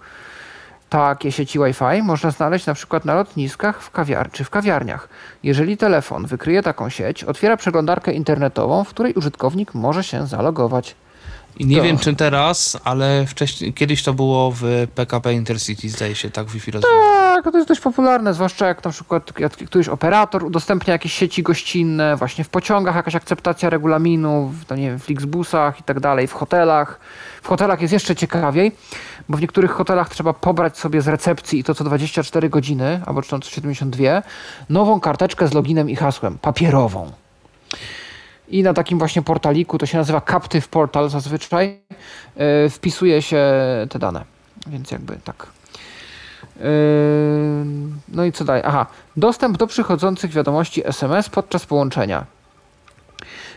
Takie 0.89 1.31
sieci 1.31 1.59
Wi-Fi 1.59 2.03
można 2.03 2.31
znaleźć 2.31 2.65
na 2.65 2.73
przykład 2.73 3.05
na 3.05 3.15
lotniskach 3.15 3.81
w 3.81 3.91
kawiar 3.91 4.31
czy 4.31 4.43
w 4.43 4.49
kawiarniach. 4.49 5.09
Jeżeli 5.43 5.77
telefon 5.77 6.25
wykryje 6.25 6.63
taką 6.63 6.89
sieć, 6.89 7.23
otwiera 7.23 7.57
przeglądarkę 7.57 8.13
internetową, 8.13 8.83
w 8.83 8.89
której 8.89 9.13
użytkownik 9.13 9.73
może 9.73 10.03
się 10.03 10.27
zalogować. 10.27 10.95
I 11.59 11.65
nie 11.65 11.77
to... 11.77 11.83
wiem 11.83 11.97
czy 11.97 12.15
teraz, 12.15 12.77
ale 12.83 13.25
wcześniej, 13.25 13.73
kiedyś 13.73 14.03
to 14.03 14.13
było 14.13 14.51
w 14.51 14.87
PKP 14.95 15.33
Intercity, 15.33 15.89
zdaje 15.89 16.15
się, 16.15 16.29
tak 16.29 16.47
Wi-Fi 16.47 16.71
Tak, 16.71 17.51
to 17.51 17.57
jest 17.57 17.67
dość 17.67 17.81
popularne, 17.81 18.33
zwłaszcza 18.33 18.67
jak 18.67 18.83
na 18.83 18.91
przykład 18.91 19.33
któryś 19.67 19.87
operator 19.87 20.43
udostępnia 20.43 20.93
jakieś 20.93 21.13
sieci 21.13 21.43
gościnne, 21.43 22.15
właśnie 22.15 22.43
w 22.43 22.49
pociągach 22.49 22.95
jakaś 22.95 23.15
akceptacja 23.15 23.69
regulaminu, 23.69 24.47
w, 24.47 24.69
no 24.69 24.75
nie 24.75 24.89
wiem, 24.89 24.99
w 24.99 25.03
Flixbusach 25.03 25.79
i 25.79 25.83
tak 25.83 25.99
dalej, 25.99 26.27
w 26.27 26.33
hotelach. 26.33 26.99
W 27.41 27.47
hotelach 27.47 27.81
jest 27.81 27.93
jeszcze 27.93 28.15
ciekawiej, 28.15 28.71
bo 29.29 29.37
w 29.37 29.41
niektórych 29.41 29.71
hotelach 29.71 30.09
trzeba 30.09 30.33
pobrać 30.33 30.77
sobie 30.77 31.01
z 31.01 31.07
recepcji 31.07 31.59
i 31.59 31.63
to 31.63 31.75
co 31.75 31.83
24 31.83 32.49
godziny, 32.49 33.01
albo 33.05 33.21
co 33.21 33.41
72, 33.41 34.21
nową 34.69 34.99
karteczkę 34.99 35.47
z 35.47 35.53
loginem 35.53 35.89
i 35.89 35.95
hasłem, 35.95 36.37
papierową. 36.37 37.11
I 38.47 38.63
na 38.63 38.73
takim 38.73 38.99
właśnie 38.99 39.21
portaliku, 39.21 39.77
to 39.77 39.85
się 39.85 39.97
nazywa 39.97 40.21
Captive 40.21 40.67
Portal 40.67 41.09
zazwyczaj, 41.09 41.79
yy, 42.35 42.69
wpisuje 42.69 43.21
się 43.21 43.45
te 43.89 43.99
dane. 43.99 44.23
Więc 44.67 44.91
jakby 44.91 45.17
tak. 45.23 45.47
Yy, 46.55 46.63
no 48.09 48.25
i 48.25 48.31
co 48.31 48.45
dalej? 48.45 48.61
Aha, 48.65 48.85
dostęp 49.17 49.57
do 49.57 49.67
przychodzących 49.67 50.31
wiadomości 50.31 50.87
SMS 50.87 51.29
podczas 51.29 51.65
połączenia. 51.65 52.25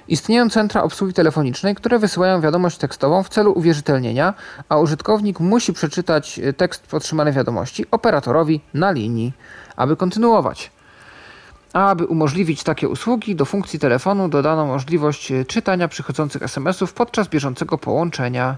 Istnieją 0.09 0.51
centra 0.51 0.83
obsługi 0.83 1.15
telefonicznej, 1.15 1.75
które 1.75 1.99
wysyłają 1.99 2.41
wiadomość 2.41 2.77
tekstową 2.77 3.23
w 3.23 3.29
celu 3.29 3.53
uwierzytelnienia, 3.53 4.35
a 4.69 4.79
użytkownik 4.79 5.41
musi 5.41 5.73
przeczytać 5.73 6.41
tekst 6.57 6.95
otrzymanej 6.95 7.33
wiadomości 7.33 7.85
operatorowi 7.91 8.61
na 8.75 8.91
linii, 8.91 9.33
aby 9.77 9.97
kontynuować. 9.97 10.71
Aby 11.73 12.07
umożliwić 12.07 12.63
takie 12.63 12.89
usługi, 12.89 13.37
do 13.37 13.45
funkcji 13.45 13.79
telefonu 13.79 14.29
dodano 14.29 14.67
możliwość 14.67 15.33
e, 15.33 15.45
czytania 15.45 15.89
przychodzących 15.89 16.43
SMS-ów 16.43 16.93
podczas 16.93 17.29
bieżącego 17.29 17.79
połączenia. 17.79 18.57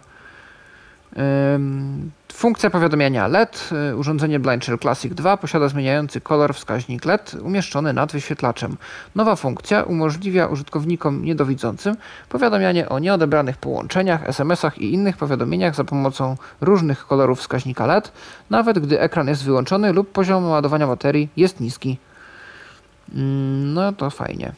Funkcja 2.33 2.71
powiadomienia 2.71 3.29
LED. 3.29 3.71
E, 3.91 3.97
urządzenie 3.97 4.41
Blind 4.41 4.65
Classic 4.81 5.15
2 5.15 5.37
posiada 5.37 5.69
zmieniający 5.69 6.21
kolor 6.21 6.55
wskaźnik 6.55 7.05
LED 7.05 7.37
umieszczony 7.43 7.93
nad 7.93 8.13
wyświetlaczem. 8.13 8.77
Nowa 9.15 9.37
funkcja 9.37 9.83
umożliwia 9.83 10.47
użytkownikom 10.47 11.25
niedowidzącym 11.25 11.97
powiadamianie 12.29 12.89
o 12.89 12.99
nieodebranych 12.99 13.57
połączeniach, 13.57 14.29
SMS-ach 14.29 14.79
i 14.79 14.93
innych 14.95 15.17
powiadomieniach 15.17 15.75
za 15.75 15.85
pomocą 15.85 16.37
różnych 16.61 17.07
kolorów 17.07 17.39
wskaźnika 17.39 17.87
LED, 17.87 18.13
nawet 18.51 18.79
gdy 18.79 19.01
ekran 19.01 19.29
jest 19.29 19.45
wyłączony 19.45 19.93
lub 19.93 20.13
poziom 20.13 20.51
ładowania 20.51 20.87
baterii 20.87 21.29
jest 21.37 21.61
niski. 21.61 21.99
Mm, 23.15 23.75
no 23.75 23.93
to 23.93 24.11
fajnie. 24.11 24.53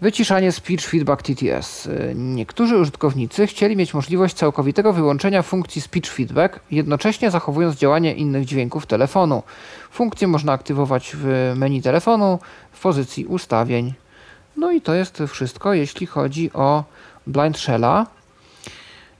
Wyciszanie 0.00 0.52
Speech 0.52 0.86
Feedback 0.86 1.22
TTS. 1.22 1.88
Niektórzy 2.14 2.78
użytkownicy 2.78 3.46
chcieli 3.46 3.76
mieć 3.76 3.94
możliwość 3.94 4.34
całkowitego 4.34 4.92
wyłączenia 4.92 5.42
funkcji 5.42 5.82
Speech 5.82 6.12
Feedback, 6.12 6.60
jednocześnie 6.70 7.30
zachowując 7.30 7.76
działanie 7.76 8.14
innych 8.14 8.44
dźwięków 8.44 8.86
telefonu. 8.86 9.42
Funkcję 9.90 10.28
można 10.28 10.52
aktywować 10.52 11.12
w 11.16 11.52
menu 11.56 11.82
telefonu 11.82 12.38
w 12.72 12.80
pozycji 12.80 13.26
ustawień. 13.26 13.94
No 14.56 14.72
i 14.72 14.80
to 14.80 14.94
jest 14.94 15.22
wszystko, 15.28 15.74
jeśli 15.74 16.06
chodzi 16.06 16.52
o 16.52 16.84
Blind 17.26 17.58
Shella. 17.58 18.06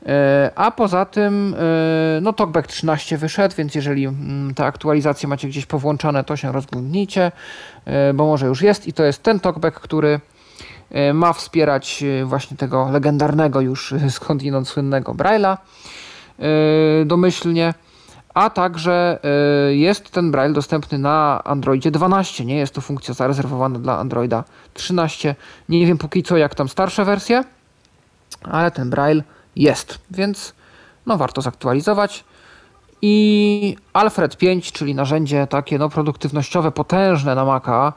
E, 0.07 0.51
a 0.55 0.71
poza 0.71 1.05
tym, 1.05 1.55
e, 1.59 2.21
no 2.21 2.33
TalkBack 2.33 2.67
13 2.67 3.19
wyszedł, 3.19 3.55
więc 3.57 3.75
jeżeli 3.75 4.07
mm, 4.07 4.55
te 4.55 4.65
aktualizacje 4.65 5.29
macie 5.29 5.49
gdzieś 5.49 5.67
powłączane, 5.67 6.25
to 6.25 6.37
się 6.37 6.53
rozglądnijcie, 6.53 7.33
e, 7.85 8.15
bo 8.15 8.27
może 8.27 8.47
już 8.47 8.63
jest 8.63 8.89
i 8.89 8.93
to 8.93 9.05
jest 9.05 9.23
ten 9.23 9.41
TalkBack, 9.41 9.81
który 9.81 10.21
ma 11.15 11.33
wspierać 11.33 12.05
właśnie 12.25 12.57
tego 12.57 12.91
legendarnego 12.91 13.61
już 13.61 13.95
skądinąd 14.09 14.69
słynnego 14.69 15.15
Braille'a 15.15 15.57
domyślnie, 17.07 17.75
a 18.35 18.51
także 18.51 19.19
jest 19.71 20.11
ten 20.11 20.31
Braille 20.31 20.55
dostępny 20.55 20.99
na 20.99 21.45
Androidzie 21.45 21.91
12, 21.91 22.45
nie 22.45 22.57
jest 22.57 22.75
to 22.75 22.81
funkcja 22.81 23.15
zarezerwowana 23.15 23.79
dla 23.79 23.99
Androida 23.99 24.45
13. 24.75 25.35
Nie 25.69 25.87
wiem 25.87 25.99
póki 25.99 26.23
co 26.23 26.37
jak 26.37 26.55
tam 26.55 26.69
starsze 26.69 27.05
wersje, 27.05 27.45
ale 28.43 28.71
ten 28.71 28.91
Braille 28.91 29.23
jest, 29.57 29.99
więc 30.11 30.55
no 31.07 31.17
warto 31.17 31.43
zaktualizować. 31.43 32.25
I 33.03 33.77
Alfred 33.93 34.37
5, 34.37 34.73
czyli 34.73 34.95
narzędzie 34.95 35.47
takie 35.47 35.79
no, 35.79 35.89
produktywnościowe, 35.89 36.73
potężne 36.73 37.35
na 37.35 37.45
Maca, 37.45 37.93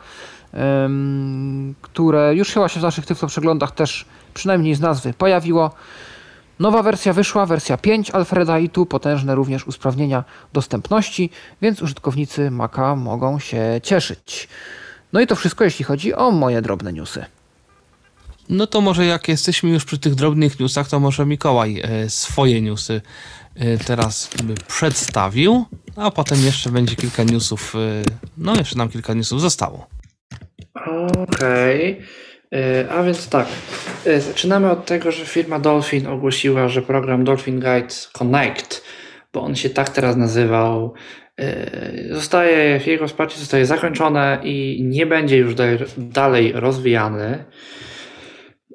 ym, 0.86 1.76
które 1.82 2.36
już 2.36 2.52
chyba 2.52 2.70
się 2.70 2.80
w 2.80 2.84
naszych 2.84 3.06
tyflo 3.06 3.28
przeglądach 3.28 3.72
też 3.72 4.06
przynajmniej 4.34 4.76
z 4.76 4.80
nazwy 4.80 5.14
pojawiło. 5.14 5.72
Nowa 6.60 6.84
wersja 6.84 7.14
wyszła, 7.14 7.46
wersja 7.46 7.78
5 7.78 8.12
Alfreda 8.12 8.60
i 8.60 8.70
tu 8.70 8.86
potężne 8.86 9.36
również 9.36 9.68
usprawnienia 9.68 10.24
dostępności, 10.54 11.30
więc 11.62 11.82
użytkownicy 11.82 12.52
Maca 12.52 12.96
mogą 12.96 13.40
się 13.40 13.80
cieszyć. 13.84 14.48
No 15.14 15.22
i 15.22 15.28
to 15.28 15.36
wszystko, 15.36 15.64
jeśli 15.64 15.86
chodzi 15.86 16.14
o 16.14 16.32
moje 16.32 16.62
drobne 16.62 16.94
newsy. 16.94 17.26
No 18.49 18.68
to 18.68 18.82
może 18.82 19.06
jak 19.06 19.28
jesteśmy 19.28 19.70
już 19.70 19.86
przy 19.86 19.99
tych 19.99 20.15
drobnych 20.15 20.60
newsach, 20.60 20.90
to 20.90 20.99
może 20.99 21.26
Mikołaj 21.26 21.82
e, 21.84 22.10
swoje 22.10 22.61
newsy 22.61 23.02
e, 23.56 23.78
teraz 23.78 24.30
przedstawił, 24.68 25.65
a 25.95 26.11
potem 26.11 26.45
jeszcze 26.45 26.70
będzie 26.70 26.95
kilka 26.95 27.24
newsów, 27.24 27.76
e, 27.76 28.03
no 28.38 28.56
jeszcze 28.56 28.78
nam 28.78 28.90
kilka 28.90 29.14
newsów 29.14 29.41
zostało. 29.41 29.88
Okej. 31.18 31.98
Okay. 31.98 32.91
A 32.91 33.03
więc 33.03 33.30
tak, 33.30 33.48
zaczynamy 34.20 34.72
od 34.72 34.86
tego, 34.86 35.11
że 35.11 35.26
firma 35.26 35.60
Dolphin 35.60 36.07
ogłosiła, 36.07 36.70
że 36.70 36.82
program 36.82 37.24
Dolphin 37.24 37.56
Guide 37.56 37.95
Connect, 38.11 38.84
bo 39.34 39.41
on 39.41 39.56
się 39.56 39.70
tak 39.70 39.90
teraz 39.90 40.15
nazywał, 40.15 40.94
zostaje, 42.11 42.80
jego 42.86 43.07
wsparcie 43.07 43.40
zostaje 43.40 43.65
zakończone 43.65 44.40
i 44.44 44.84
nie 44.84 45.06
będzie 45.06 45.38
już 45.38 45.56
dalej 45.98 46.52
rozwijany. 46.56 47.45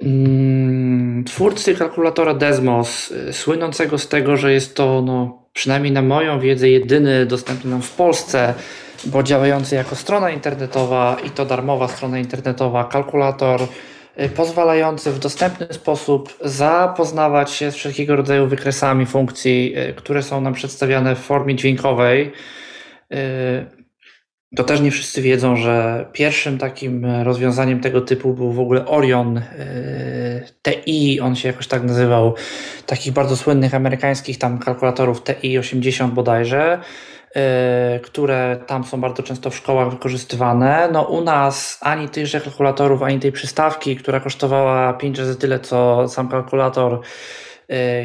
Mm, 0.03 1.25
twórcy 1.25 1.75
kalkulatora 1.75 2.35
Desmos, 2.35 3.11
y, 3.11 3.33
słynącego 3.33 3.99
z 3.99 4.09
tego, 4.09 4.37
że 4.37 4.53
jest 4.53 4.75
to, 4.75 5.03
no, 5.03 5.43
przynajmniej 5.53 5.93
na 5.93 6.03
moją 6.03 6.41
wiedzę, 6.41 6.69
jedyny 6.69 7.27
dostępny 7.27 7.71
nam 7.71 7.83
w 7.83 7.91
Polsce, 7.91 8.55
bo 9.05 9.23
działający 9.23 9.75
jako 9.75 9.97
strona 9.97 10.31
internetowa 10.31 11.17
i 11.27 11.31
to 11.31 11.45
darmowa 11.47 11.89
strona 11.89 12.19
internetowa, 12.19 12.85
kalkulator 12.85 13.63
y, 14.21 14.29
pozwalający 14.29 15.13
w 15.13 15.19
dostępny 15.19 15.67
sposób 15.71 16.39
zapoznawać 16.45 17.51
się 17.51 17.71
z 17.71 17.75
wszelkiego 17.75 18.17
rodzaju 18.17 18.47
wykresami 18.47 19.07
funkcji, 19.07 19.75
y, 19.79 19.95
które 19.95 20.23
są 20.23 20.41
nam 20.41 20.55
przedstawiane 20.55 21.17
w 21.17 21.19
formie 21.19 21.55
dźwiękowej 21.55 22.33
to 24.57 24.65
też 24.65 24.81
nie 24.81 24.91
wszyscy 24.91 25.23
wiedzą, 25.23 25.57
że 25.57 26.07
pierwszym 26.13 26.59
takim 26.59 27.07
rozwiązaniem 27.23 27.81
tego 27.81 28.01
typu 28.01 28.35
był 28.35 28.53
w 28.53 28.61
ogóle 28.61 28.87
Orion 28.87 29.39
e, 29.39 29.43
TI, 30.63 31.21
on 31.21 31.37
się 31.37 31.49
jakoś 31.49 31.67
tak 31.67 31.83
nazywał, 31.83 32.35
takich 32.87 33.13
bardzo 33.13 33.37
słynnych 33.37 33.75
amerykańskich 33.75 34.39
tam 34.39 34.59
kalkulatorów 34.59 35.23
TI-80 35.23 36.11
bodajże, 36.11 36.81
e, 37.35 38.01
które 38.03 38.59
tam 38.67 38.85
są 38.85 39.01
bardzo 39.01 39.23
często 39.23 39.51
w 39.51 39.57
szkołach 39.57 39.91
wykorzystywane. 39.91 40.89
No 40.93 41.03
u 41.03 41.25
nas 41.25 41.79
ani 41.81 42.09
tychże 42.09 42.41
kalkulatorów, 42.41 43.03
ani 43.03 43.21
tej 43.21 43.33
przystawki, 43.33 43.97
która 43.97 44.21
kosztowała 44.21 44.93
5 44.93 45.19
razy 45.19 45.37
tyle 45.37 45.61
co 45.61 46.09
sam 46.09 46.29
kalkulator, 46.29 47.01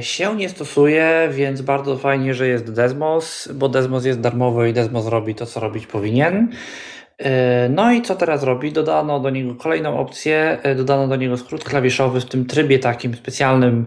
się 0.01 0.35
nie 0.35 0.49
stosuje, 0.49 1.29
więc 1.31 1.61
bardzo 1.61 1.97
fajnie, 1.97 2.33
że 2.33 2.47
jest 2.47 2.73
Desmos, 2.73 3.49
bo 3.53 3.69
Desmos 3.69 4.05
jest 4.05 4.19
darmowy 4.19 4.69
i 4.69 4.73
Desmos 4.73 5.07
robi 5.07 5.35
to, 5.35 5.45
co 5.45 5.59
robić 5.59 5.87
powinien. 5.87 6.51
E, 7.17 7.69
no 7.69 7.91
i 7.91 8.01
co 8.01 8.15
teraz 8.15 8.43
robi? 8.43 8.71
Dodano 8.71 9.19
do 9.19 9.29
niego 9.29 9.55
kolejną 9.55 9.99
opcję, 9.99 10.57
e, 10.63 10.75
dodano 10.75 11.07
do 11.07 11.15
niego 11.15 11.37
skrót 11.37 11.63
klawiszowy 11.63 12.21
w 12.21 12.25
tym 12.25 12.45
trybie 12.45 12.79
takim 12.79 13.15
specjalnym, 13.15 13.85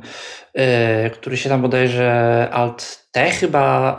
który 1.12 1.36
się 1.36 1.48
tam 1.48 1.62
bodajże 1.62 2.48
Alt-T 2.53 3.31
chyba 3.31 3.98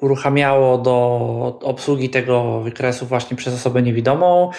uruchamiało 0.00 0.78
do 0.78 1.58
obsługi 1.62 2.10
tego 2.10 2.60
wykresu 2.60 3.06
właśnie 3.06 3.36
przez 3.36 3.54
osobę 3.54 3.82
niewidomą. 3.82 4.50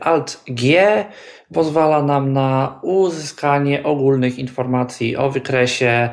Alt-G 0.00 1.04
pozwala 1.52 2.02
nam 2.02 2.32
na 2.32 2.80
uzyskanie 2.82 3.82
ogólnych 3.82 4.38
informacji 4.38 5.16
o 5.16 5.30
wykresie, 5.30 6.10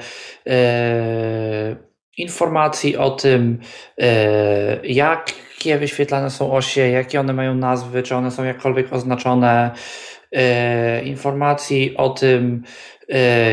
e, 0.48 1.76
informacji 2.18 2.98
o 2.98 3.10
tym, 3.10 3.60
e, 3.98 4.88
jakie 4.88 5.78
wyświetlane 5.78 6.30
są 6.30 6.54
osie, 6.54 6.90
jakie 6.90 7.20
one 7.20 7.34
mają 7.34 7.56
nazwy, 7.56 8.04
czy 8.04 8.16
one 8.16 8.32
są 8.32 8.44
jakkolwiek 8.44 8.94
oznaczone, 8.94 9.72
e, 10.32 11.04
informacji 11.04 11.98
o 11.98 12.10
tym, 12.10 12.64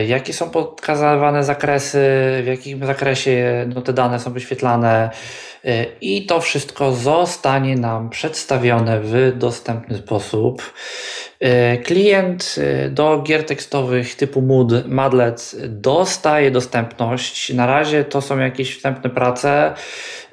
jakie 0.06 0.32
są 0.32 0.50
pokazywane 0.50 1.44
zakresy, 1.44 1.98
w 2.42 2.46
jakim 2.46 2.86
zakresie 2.86 3.66
no, 3.74 3.82
te 3.82 3.92
dane 3.92 4.20
są 4.20 4.32
wyświetlane, 4.32 5.10
i 6.00 6.26
to 6.26 6.40
wszystko 6.40 6.92
zostanie 6.92 7.76
nam 7.76 8.10
przedstawione 8.10 9.00
w 9.00 9.32
dostępny 9.38 9.98
sposób. 9.98 10.72
E, 11.40 11.76
klient 11.76 12.54
e, 12.58 12.88
do 12.90 13.22
gier 13.22 13.44
tekstowych 13.44 14.14
typu 14.14 14.42
Mood, 14.42 14.86
Madlet 14.86 15.56
dostaje 15.68 16.50
dostępność. 16.50 17.54
Na 17.54 17.66
razie 17.66 18.04
to 18.04 18.20
są 18.20 18.38
jakieś 18.38 18.76
wstępne 18.76 19.10
prace 19.10 19.74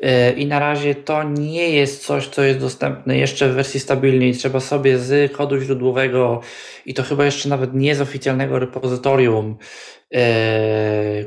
e, 0.02 0.32
i 0.32 0.46
na 0.46 0.60
razie 0.60 0.96
to 0.96 1.24
nie 1.24 1.70
jest 1.70 2.06
coś, 2.06 2.28
co 2.28 2.44
jest 2.44 2.60
dostępne 2.60 3.18
jeszcze 3.18 3.50
w 3.50 3.54
wersji 3.54 3.80
stabilnej. 3.80 4.34
Trzeba 4.34 4.60
sobie 4.60 4.98
z 4.98 5.32
kodu 5.32 5.60
źródłowego 5.60 6.42
i 6.86 6.94
to 6.94 7.04
chyba 7.04 7.26
jeszcze 7.26 7.50
nawet 7.50 7.74
nie 7.74 7.96
z 7.96 8.02
oficjalnego 8.02 8.60
repozytorium 8.60 9.58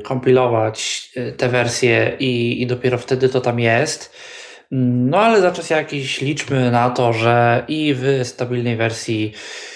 kompilować 0.03 1.09
te 1.37 1.49
wersje 1.49 2.15
i, 2.19 2.61
i 2.61 2.67
dopiero 2.67 2.97
wtedy 2.97 3.29
to 3.29 3.41
tam 3.41 3.59
jest. 3.59 4.15
No 4.71 5.19
ale 5.19 5.41
za 5.41 5.51
czas 5.51 5.69
jakiś 5.69 6.21
liczmy 6.21 6.71
na 6.71 6.89
to, 6.89 7.13
że 7.13 7.63
i 7.67 7.93
w 7.97 8.19
stabilnej 8.23 8.75
wersji 8.75 9.33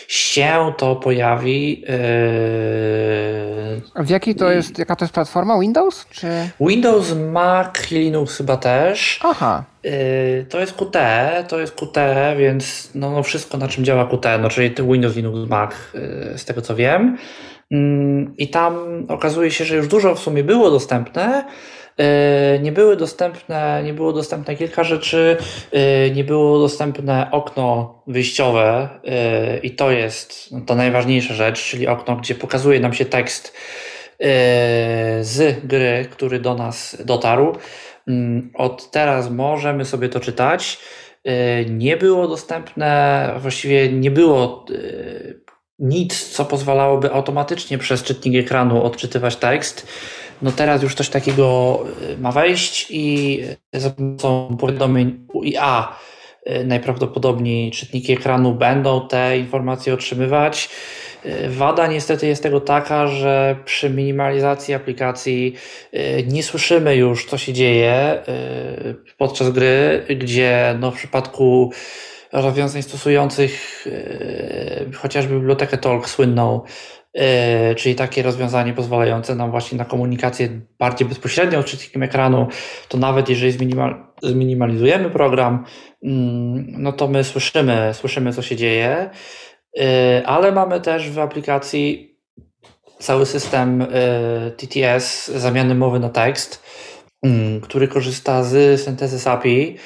się 0.07 0.73
to 0.77 0.95
pojawi. 0.95 1.81
Yy... 1.81 1.87
W 4.05 4.09
jakiej 4.09 4.35
to 4.35 4.51
jest, 4.51 4.79
jaka 4.79 4.95
to 4.95 5.05
jest 5.05 5.13
platforma? 5.13 5.59
Windows? 5.59 6.05
Czy... 6.09 6.27
Windows, 6.61 7.15
Mac 7.31 7.91
Linux 7.91 8.37
chyba 8.37 8.57
też. 8.57 9.19
Aha. 9.23 9.63
Yy, 9.83 10.45
to 10.49 10.59
jest 10.59 10.73
Qt, 10.73 11.45
to 11.47 11.59
jest 11.59 11.75
Qt, 11.75 12.35
więc 12.37 12.91
no, 12.95 13.11
no 13.11 13.23
wszystko 13.23 13.57
na 13.57 13.67
czym 13.67 13.85
działa 13.85 14.05
Qt, 14.07 14.37
no 14.41 14.49
czyli 14.49 14.75
Windows, 14.91 15.15
Linux, 15.15 15.49
Mac, 15.49 15.71
yy, 15.93 16.37
z 16.37 16.45
tego 16.45 16.61
co 16.61 16.75
wiem. 16.75 17.17
Yy, 17.71 17.79
I 18.37 18.47
tam 18.47 19.05
okazuje 19.07 19.51
się, 19.51 19.65
że 19.65 19.75
już 19.75 19.87
dużo 19.87 20.15
w 20.15 20.19
sumie 20.19 20.43
było 20.43 20.71
dostępne. 20.71 21.45
E, 22.01 22.59
nie 22.59 22.71
były 22.71 22.97
dostępne, 22.97 23.81
nie 23.83 23.93
było 23.93 24.13
dostępne 24.13 24.55
kilka 24.55 24.83
rzeczy, 24.83 25.37
e, 25.71 26.09
nie 26.09 26.23
było 26.23 26.59
dostępne 26.59 27.31
okno 27.31 27.95
wyjściowe 28.07 28.89
e, 29.05 29.57
i 29.57 29.71
to 29.71 29.91
jest 29.91 30.51
no, 30.51 30.61
to 30.61 30.75
najważniejsza 30.75 31.33
rzecz, 31.33 31.63
czyli 31.63 31.87
okno, 31.87 32.15
gdzie 32.15 32.35
pokazuje 32.35 32.79
nam 32.79 32.93
się 32.93 33.05
tekst 33.05 33.53
z 35.21 35.65
gry, 35.67 36.07
który 36.11 36.39
do 36.39 36.55
nas 36.55 36.97
dotarł. 37.05 37.55
Mm, 38.07 38.51
od 38.53 38.91
teraz 38.91 39.29
możemy 39.29 39.85
sobie 39.85 40.09
to 40.09 40.19
czytać. 40.19 40.79
Nie 41.69 41.97
było 41.97 42.27
dostępne, 42.27 43.29
właściwie 43.37 43.91
nie 43.91 44.11
było 44.11 44.65
nic, 45.79 46.29
co 46.29 46.45
pozwalałoby 46.45 47.11
automatycznie 47.11 47.77
przez 47.77 48.03
czytnik 48.03 48.45
ekranu 48.45 48.83
odczytywać 48.83 49.35
tekst 49.35 49.87
no 50.41 50.51
teraz 50.51 50.83
już 50.83 50.95
coś 50.95 51.09
takiego 51.09 51.79
y, 52.09 52.17
ma 52.17 52.31
wejść 52.31 52.87
i 52.89 53.39
za 53.73 53.89
pomocą 53.89 54.57
powiadomień 54.59 55.27
UIA 55.33 55.95
y, 56.49 56.65
najprawdopodobniej 56.65 57.71
czytniki 57.71 58.13
ekranu 58.13 58.53
będą 58.53 59.07
te 59.07 59.37
informacje 59.37 59.93
otrzymywać. 59.93 60.69
Y, 61.25 61.49
wada 61.49 61.87
niestety 61.87 62.27
jest 62.27 62.43
tego 62.43 62.61
taka, 62.61 63.07
że 63.07 63.55
przy 63.65 63.89
minimalizacji 63.89 64.73
aplikacji 64.73 65.55
nie 66.27 66.43
słyszymy 66.43 66.95
już, 66.95 67.25
co 67.25 67.37
się 67.37 67.53
dzieje 67.53 68.23
podczas 69.17 69.49
gry, 69.49 70.05
gdzie 70.09 70.75
no 70.79 70.91
w 70.91 70.95
przypadku 70.95 71.71
rozwiązań 72.31 72.81
stosujących 72.81 73.85
chociażby 74.95 75.35
bibliotekę 75.35 75.77
Talk 75.77 76.09
słynną, 76.09 76.61
czyli 77.77 77.95
takie 77.95 78.23
rozwiązanie 78.23 78.73
pozwalające 78.73 79.35
nam 79.35 79.51
właśnie 79.51 79.77
na 79.77 79.85
komunikację 79.85 80.49
bardziej 80.79 81.07
bezpośrednią 81.07 81.61
z 81.61 81.65
czytnikiem 81.65 82.03
ekranu, 82.03 82.47
to 82.87 82.97
nawet 82.97 83.29
jeżeli 83.29 83.51
zminimal, 83.51 84.05
zminimalizujemy 84.23 85.09
program, 85.09 85.65
mm, 86.03 86.65
no 86.77 86.91
to 86.91 87.07
my 87.07 87.23
słyszymy, 87.23 87.89
słyszymy 87.93 88.33
co 88.33 88.41
się 88.41 88.55
dzieje, 88.55 89.09
e, 89.79 90.23
ale 90.25 90.51
mamy 90.51 90.81
też 90.81 91.09
w 91.09 91.19
aplikacji 91.19 92.15
cały 92.99 93.25
system 93.25 93.81
e, 93.81 93.87
TTS, 94.51 95.27
zamiany 95.27 95.75
mowy 95.75 95.99
na 95.99 96.09
tekst, 96.09 96.63
mm, 97.23 97.61
który 97.61 97.87
korzysta 97.87 98.43
z 98.43 98.81
Synthesis 98.81 99.27
API, 99.27 99.77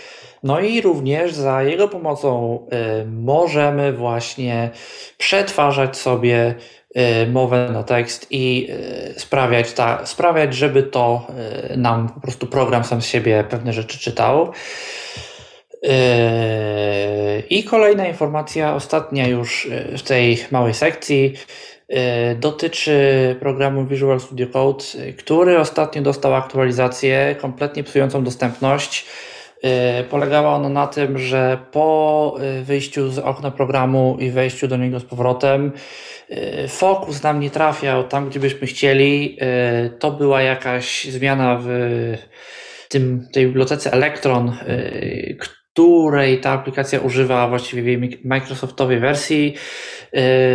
no 0.44 0.60
i 0.60 0.82
również 0.82 1.34
za 1.34 1.64
jego 1.64 1.88
pomocą 1.88 2.60
możemy 3.06 3.94
właśnie 3.94 4.70
przetwarzać 5.18 5.98
sobie 5.98 6.56
mowę 7.32 7.70
na 7.74 7.84
tekst 7.84 8.28
i 8.30 8.68
y, 9.16 9.20
sprawiać, 9.20 9.74
ta, 9.74 10.06
sprawiać, 10.06 10.54
żeby 10.54 10.84
to 10.84 11.28
y, 11.74 11.78
nam 11.78 12.10
po 12.10 12.20
prostu 12.20 12.48
program 12.48 12.84
sam 12.84 13.02
z 13.02 13.06
siebie 13.06 13.44
pewne 13.50 13.74
rzeczy 13.74 14.00
czytał. 14.00 14.52
I 17.50 17.64
kolejna 17.64 18.08
informacja, 18.08 18.76
ostatnia 18.76 19.28
już 19.28 19.70
w 19.98 20.02
tej 20.02 20.46
małej 20.52 20.74
sekcji. 20.74 21.34
dotyczy 22.36 23.36
programu 23.40 23.86
Visual 23.86 24.20
Studio 24.20 24.48
Code, 24.48 24.84
który 25.18 25.60
ostatnio 25.60 26.02
dostał 26.02 26.36
aktualizację 26.36 27.36
kompletnie 27.42 27.84
psującą 27.84 28.24
dostępność. 28.24 29.06
Polegała 30.10 30.56
ona 30.56 30.70
na 30.70 30.88
tym, 30.88 31.18
że 31.18 31.58
po 31.72 32.38
wyjściu 32.64 33.10
z 33.10 33.20
okna 33.20 33.52
programu 33.52 34.18
i 34.20 34.30
wejściu 34.30 34.68
do 34.68 34.78
niego 34.78 35.00
z 35.00 35.06
powrotem, 35.06 35.72
fokus 36.68 37.24
nam 37.24 37.40
nie 37.40 37.50
trafiał 37.50 38.04
tam, 38.04 38.30
gdzie 38.30 38.40
byśmy 38.40 38.68
chcieli. 38.68 39.38
To 40.00 40.12
była 40.12 40.42
jakaś 40.42 41.04
zmiana 41.04 41.60
w 41.62 41.68
tym, 42.90 43.28
tej 43.34 43.46
bibliotece 43.46 43.92
Electron, 43.92 44.58
której 45.40 46.40
ta 46.40 46.52
aplikacja 46.52 47.00
używa 47.00 47.48
właściwie 47.48 47.98
w 47.98 48.26
Microsoftowej 48.26 49.00
wersji. 49.00 49.56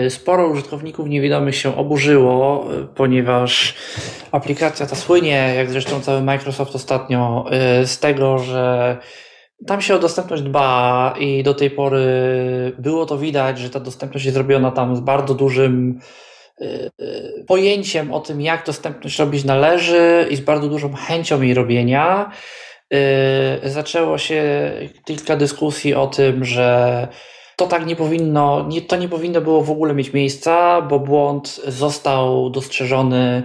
Y, 0.06 0.10
sporo 0.10 0.48
użytkowników 0.48 1.08
niewidomych 1.08 1.56
się 1.56 1.76
oburzyło, 1.76 2.66
y, 2.74 2.86
ponieważ 2.86 3.74
aplikacja 4.32 4.86
ta 4.86 4.96
słynie, 4.96 5.52
jak 5.56 5.70
zresztą 5.70 6.00
cały 6.00 6.22
Microsoft 6.22 6.74
ostatnio, 6.74 7.44
y, 7.82 7.86
z 7.86 7.98
tego, 7.98 8.38
że 8.38 8.96
tam 9.66 9.82
się 9.82 9.94
o 9.94 9.98
dostępność 9.98 10.42
dba 10.42 11.14
i 11.18 11.42
do 11.42 11.54
tej 11.54 11.70
pory 11.70 12.02
było 12.78 13.06
to 13.06 13.18
widać, 13.18 13.58
że 13.58 13.70
ta 13.70 13.80
dostępność 13.80 14.26
jest 14.26 14.36
robiona 14.36 14.70
tam 14.70 14.96
z 14.96 15.00
bardzo 15.00 15.34
dużym 15.34 16.00
pojęciem 17.46 18.12
o 18.12 18.20
tym, 18.20 18.40
jak 18.40 18.66
dostępność 18.66 19.18
robić 19.18 19.44
należy 19.44 20.26
i 20.30 20.36
z 20.36 20.40
bardzo 20.40 20.68
dużą 20.68 20.94
chęcią 20.94 21.42
jej 21.42 21.54
robienia. 21.54 22.30
Zaczęło 23.64 24.18
się 24.18 24.72
kilka 25.04 25.36
dyskusji 25.36 25.94
o 25.94 26.06
tym, 26.06 26.44
że 26.44 27.08
to 27.60 27.66
tak 27.66 27.86
nie 27.86 27.96
powinno, 27.96 28.66
nie, 28.68 28.82
to 28.82 28.96
nie 28.96 29.08
powinno 29.08 29.40
było 29.40 29.62
w 29.62 29.70
ogóle 29.70 29.94
mieć 29.94 30.12
miejsca, 30.12 30.82
bo 30.82 30.98
błąd 30.98 31.60
został 31.66 32.50
dostrzeżony 32.50 33.42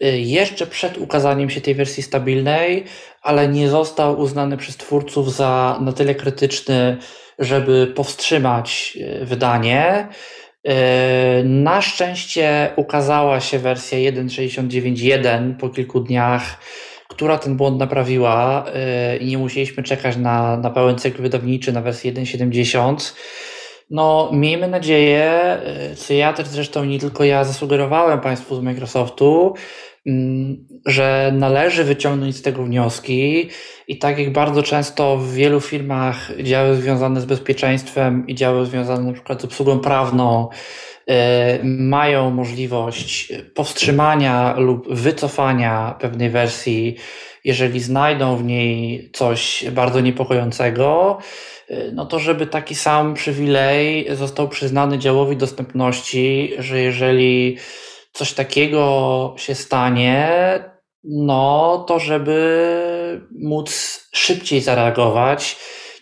yy, 0.00 0.20
jeszcze 0.20 0.66
przed 0.66 0.98
ukazaniem 0.98 1.50
się 1.50 1.60
tej 1.60 1.74
wersji 1.74 2.02
stabilnej, 2.02 2.84
ale 3.22 3.48
nie 3.48 3.68
został 3.68 4.20
uznany 4.20 4.56
przez 4.56 4.76
twórców 4.76 5.34
za 5.34 5.78
na 5.80 5.92
tyle 5.92 6.14
krytyczny, 6.14 6.96
żeby 7.38 7.86
powstrzymać 7.86 8.96
yy, 8.96 9.24
wydanie. 9.24 10.08
Na 11.44 11.82
szczęście 11.82 12.70
ukazała 12.76 13.40
się 13.40 13.58
wersja 13.58 13.98
1.69.1 13.98 15.56
po 15.56 15.68
kilku 15.68 16.00
dniach 16.00 16.58
która 17.08 17.38
ten 17.38 17.56
błąd 17.56 17.78
naprawiła 17.78 18.64
y, 19.14 19.16
i 19.16 19.26
nie 19.26 19.38
musieliśmy 19.38 19.82
czekać 19.82 20.16
na, 20.16 20.56
na 20.56 20.70
pełen 20.70 20.98
cykl 20.98 21.22
wydawniczy, 21.22 21.72
na 21.72 21.80
wersję 21.80 22.12
1.70. 22.12 23.14
No, 23.90 24.30
miejmy 24.32 24.68
nadzieję, 24.68 25.58
y, 25.92 25.96
co 25.96 26.14
ja 26.14 26.32
też 26.32 26.46
zresztą 26.46 26.84
nie 26.84 26.98
tylko 26.98 27.24
ja 27.24 27.44
zasugerowałem 27.44 28.20
Państwu 28.20 28.56
z 28.56 28.60
Microsoftu, 28.60 29.54
mm, 30.06 30.66
że 30.86 31.32
należy 31.34 31.84
wyciągnąć 31.84 32.36
z 32.36 32.42
tego 32.42 32.62
wnioski 32.62 33.48
i 33.88 33.98
tak 33.98 34.18
jak 34.18 34.32
bardzo 34.32 34.62
często 34.62 35.16
w 35.16 35.32
wielu 35.32 35.60
firmach 35.60 36.30
działy 36.42 36.76
związane 36.76 37.20
z 37.20 37.24
bezpieczeństwem 37.24 38.26
i 38.26 38.34
działy 38.34 38.66
związane 38.66 39.06
na 39.06 39.12
przykład 39.12 39.42
z 39.42 39.44
obsługą 39.44 39.78
prawną 39.78 40.48
E, 41.10 41.58
mają 41.64 42.30
możliwość 42.30 43.32
powstrzymania 43.54 44.54
lub 44.58 44.94
wycofania 44.94 45.96
pewnej 46.00 46.30
wersji, 46.30 46.96
jeżeli 47.46 47.80
znajdą 47.80 48.36
w 48.36 48.44
niej 48.44 49.10
coś 49.12 49.64
bardzo 49.72 50.00
niepokojącego, 50.00 51.18
e, 51.68 51.92
no 51.92 52.06
to 52.06 52.18
żeby 52.18 52.46
taki 52.46 52.74
sam 52.74 53.14
przywilej 53.14 54.06
został 54.16 54.48
przyznany 54.48 54.98
działowi 54.98 55.36
dostępności, 55.36 56.52
że 56.58 56.80
jeżeli 56.80 57.58
coś 58.12 58.32
takiego 58.32 59.34
się 59.38 59.54
stanie, 59.54 60.28
no 61.04 61.84
to 61.88 61.98
żeby 61.98 63.20
móc 63.38 64.00
szybciej 64.14 64.60
zareagować 64.60 65.56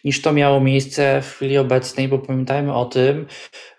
niż 0.04 0.22
to 0.22 0.32
miało 0.32 0.60
miejsce 0.60 1.22
w 1.22 1.34
chwili 1.34 1.58
obecnej, 1.58 2.08
bo 2.08 2.18
pamiętajmy 2.18 2.74
o 2.74 2.84
tym, 2.84 3.26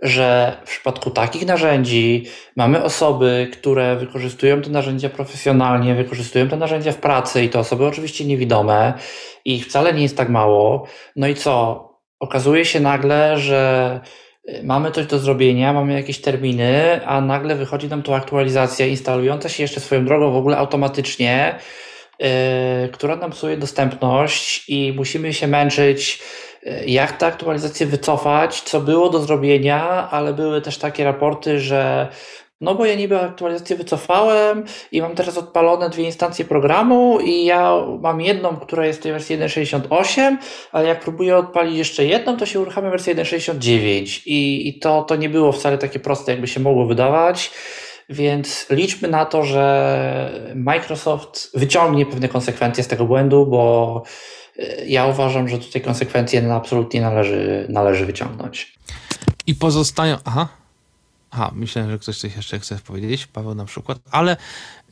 że 0.02 0.58
w 0.66 0.70
przypadku 0.70 1.12
takich 1.12 1.46
narzędzi 1.46 2.26
mamy 2.56 2.84
osoby, 2.84 3.50
które 3.54 3.96
wykorzystują 3.96 4.62
te 4.62 4.70
narzędzia 4.70 5.10
profesjonalnie, 5.10 5.96
wykorzystują 5.96 6.48
te 6.48 6.58
narzędzia 6.58 6.92
w 6.92 6.98
pracy 6.98 7.44
i 7.44 7.50
to 7.50 7.60
osoby 7.60 7.86
oczywiście 7.86 8.26
niewidome 8.26 8.94
i 9.46 9.56
ich 9.56 9.66
wcale 9.66 9.94
nie 9.94 10.04
jest 10.04 10.18
tak 10.18 10.30
mało. 10.30 10.88
No 11.16 11.28
i 11.28 11.36
co? 11.36 11.86
Okazuje 12.20 12.66
się 12.66 12.80
nagle, 12.80 13.38
że 13.38 14.02
y, 14.50 14.64
mamy 14.64 14.92
coś 14.92 15.06
do 15.06 15.20
zrobienia, 15.20 15.74
mamy 15.74 15.94
jakieś 15.94 16.22
terminy, 16.22 17.02
a 17.06 17.22
nagle 17.22 17.56
wychodzi 17.56 17.88
nam 17.88 18.04
tu 18.04 18.14
aktualizacja 18.14 18.86
instalująca 18.86 19.50
się 19.50 19.64
jeszcze 19.64 19.80
swoją 19.80 20.06
drogą 20.06 20.32
w 20.32 20.36
ogóle 20.36 20.58
automatycznie, 20.58 21.60
która 22.92 23.16
nam 23.16 23.32
psuje 23.32 23.58
dostępność 23.58 24.70
i 24.70 24.94
musimy 24.96 25.34
się 25.34 25.48
męczyć 25.48 26.22
jak 26.86 27.12
te 27.12 27.26
aktualizacje 27.26 27.86
wycofać, 27.86 28.62
co 28.62 28.82
było 28.82 29.10
do 29.10 29.20
zrobienia, 29.20 30.10
ale 30.12 30.34
były 30.34 30.62
też 30.62 30.78
takie 30.78 31.04
raporty, 31.04 31.60
że 31.60 32.08
no 32.62 32.76
bo 32.76 32.86
ja 32.86 32.96
niby 32.96 33.20
aktualizację 33.20 33.76
wycofałem 33.76 34.64
i 34.92 35.02
mam 35.02 35.16
teraz 35.16 35.38
odpalone 35.38 35.90
dwie 35.90 36.04
instancje 36.04 36.46
programu 36.46 37.20
i 37.20 37.46
ja 37.46 37.74
mam 38.02 38.22
jedną, 38.22 38.56
która 38.58 38.86
jest 38.86 39.00
w 39.00 39.04
tej 39.04 39.12
wersji 39.12 39.38
1.68, 39.38 40.38
ale 40.72 40.88
jak 40.88 41.00
próbuję 41.00 41.38
odpalić 41.38 41.78
jeszcze 41.78 42.06
jedną, 42.06 42.38
to 42.38 42.46
się 42.46 42.60
uruchamia 42.60 42.90
wersja 42.90 43.14
1.69 43.14 44.22
i, 44.26 44.68
i 44.68 44.80
to, 44.80 45.02
to 45.02 45.16
nie 45.16 45.30
było 45.30 45.52
wcale 45.52 45.78
takie 45.78 46.00
proste, 46.00 46.32
jakby 46.32 46.48
się 46.48 46.60
mogło 46.60 46.86
wydawać. 46.86 47.52
Więc 48.10 48.66
liczmy 48.70 49.08
na 49.08 49.26
to, 49.26 49.44
że 49.44 50.52
Microsoft 50.56 51.52
wyciągnie 51.54 52.06
pewne 52.06 52.30
konsekwencje 52.30 52.84
z 52.84 52.88
tego 52.88 53.06
błędu, 53.06 53.46
bo 53.46 54.04
ja 54.88 55.06
uważam, 55.06 55.48
że 55.48 55.58
tutaj 55.58 55.82
konsekwencje 55.82 56.54
absolutnie 56.54 57.02
należy, 57.02 57.66
należy 57.70 58.06
wyciągnąć. 58.06 58.76
I 59.48 59.56
pozostają. 59.56 60.18
Aha. 60.26 60.48
Aha, 61.32 61.52
myślałem, 61.56 61.92
że 61.92 62.00
ktoś 62.00 62.18
coś 62.18 62.36
jeszcze 62.36 62.60
chce 62.60 62.80
powiedzieć, 62.88 63.28
Paweł 63.28 63.56
na 63.56 63.66
przykład, 63.66 64.00
ale 64.12 64.38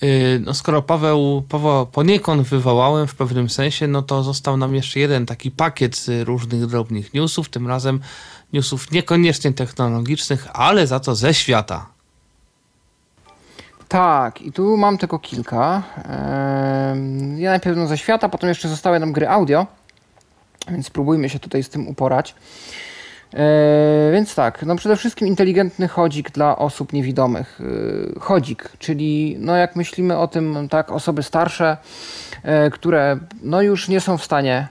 yy, 0.01 0.09
no 0.45 0.53
skoro 0.53 0.81
Paweł, 0.81 1.43
Paweł 1.49 1.85
poniekąd 1.85 2.47
wywołałem 2.47 3.07
w 3.07 3.15
pewnym 3.15 3.49
sensie, 3.49 3.87
no 3.87 4.01
to 4.01 4.23
został 4.23 4.57
nam 4.57 4.75
jeszcze 4.75 4.99
jeden 4.99 5.25
taki 5.25 5.51
pakiet 5.51 6.05
różnych 6.23 6.65
drobnych 6.65 7.13
newsów, 7.13 7.49
tym 7.49 7.67
razem 7.67 7.99
newsów 8.53 8.91
niekoniecznie 8.91 9.53
technologicznych, 9.53 10.47
ale 10.53 10.87
za 10.87 10.99
to 10.99 11.15
ze 11.15 11.33
świata. 11.33 11.92
Tak, 13.93 14.41
i 14.41 14.51
tu 14.51 14.77
mam 14.77 14.97
tylko 14.97 15.19
kilka. 15.19 15.83
Ja 17.37 17.49
najpierw 17.49 17.77
no 17.77 17.87
ze 17.87 17.97
świata, 17.97 18.29
potem 18.29 18.49
jeszcze 18.49 18.69
zostały 18.69 18.99
nam 18.99 19.11
gry 19.11 19.29
audio, 19.29 19.67
więc 20.69 20.85
spróbujmy 20.85 21.29
się 21.29 21.39
tutaj 21.39 21.63
z 21.63 21.69
tym 21.69 21.87
uporać. 21.87 22.35
E, 23.33 24.11
więc 24.13 24.35
tak, 24.35 24.63
no 24.63 24.75
przede 24.75 24.95
wszystkim 24.95 25.27
inteligentny 25.27 25.87
chodzik 25.87 26.31
dla 26.31 26.57
osób 26.57 26.93
niewidomych. 26.93 27.59
E, 28.15 28.19
chodzik, 28.19 28.69
czyli 28.79 29.35
no 29.39 29.55
jak 29.55 29.75
myślimy 29.75 30.17
o 30.17 30.27
tym, 30.27 30.67
tak, 30.69 30.91
osoby 30.91 31.23
starsze, 31.23 31.77
e, 32.43 32.69
które 32.69 33.17
no 33.43 33.61
już 33.61 33.87
nie 33.87 33.99
są 33.99 34.17
w 34.17 34.23
stanie 34.23 34.67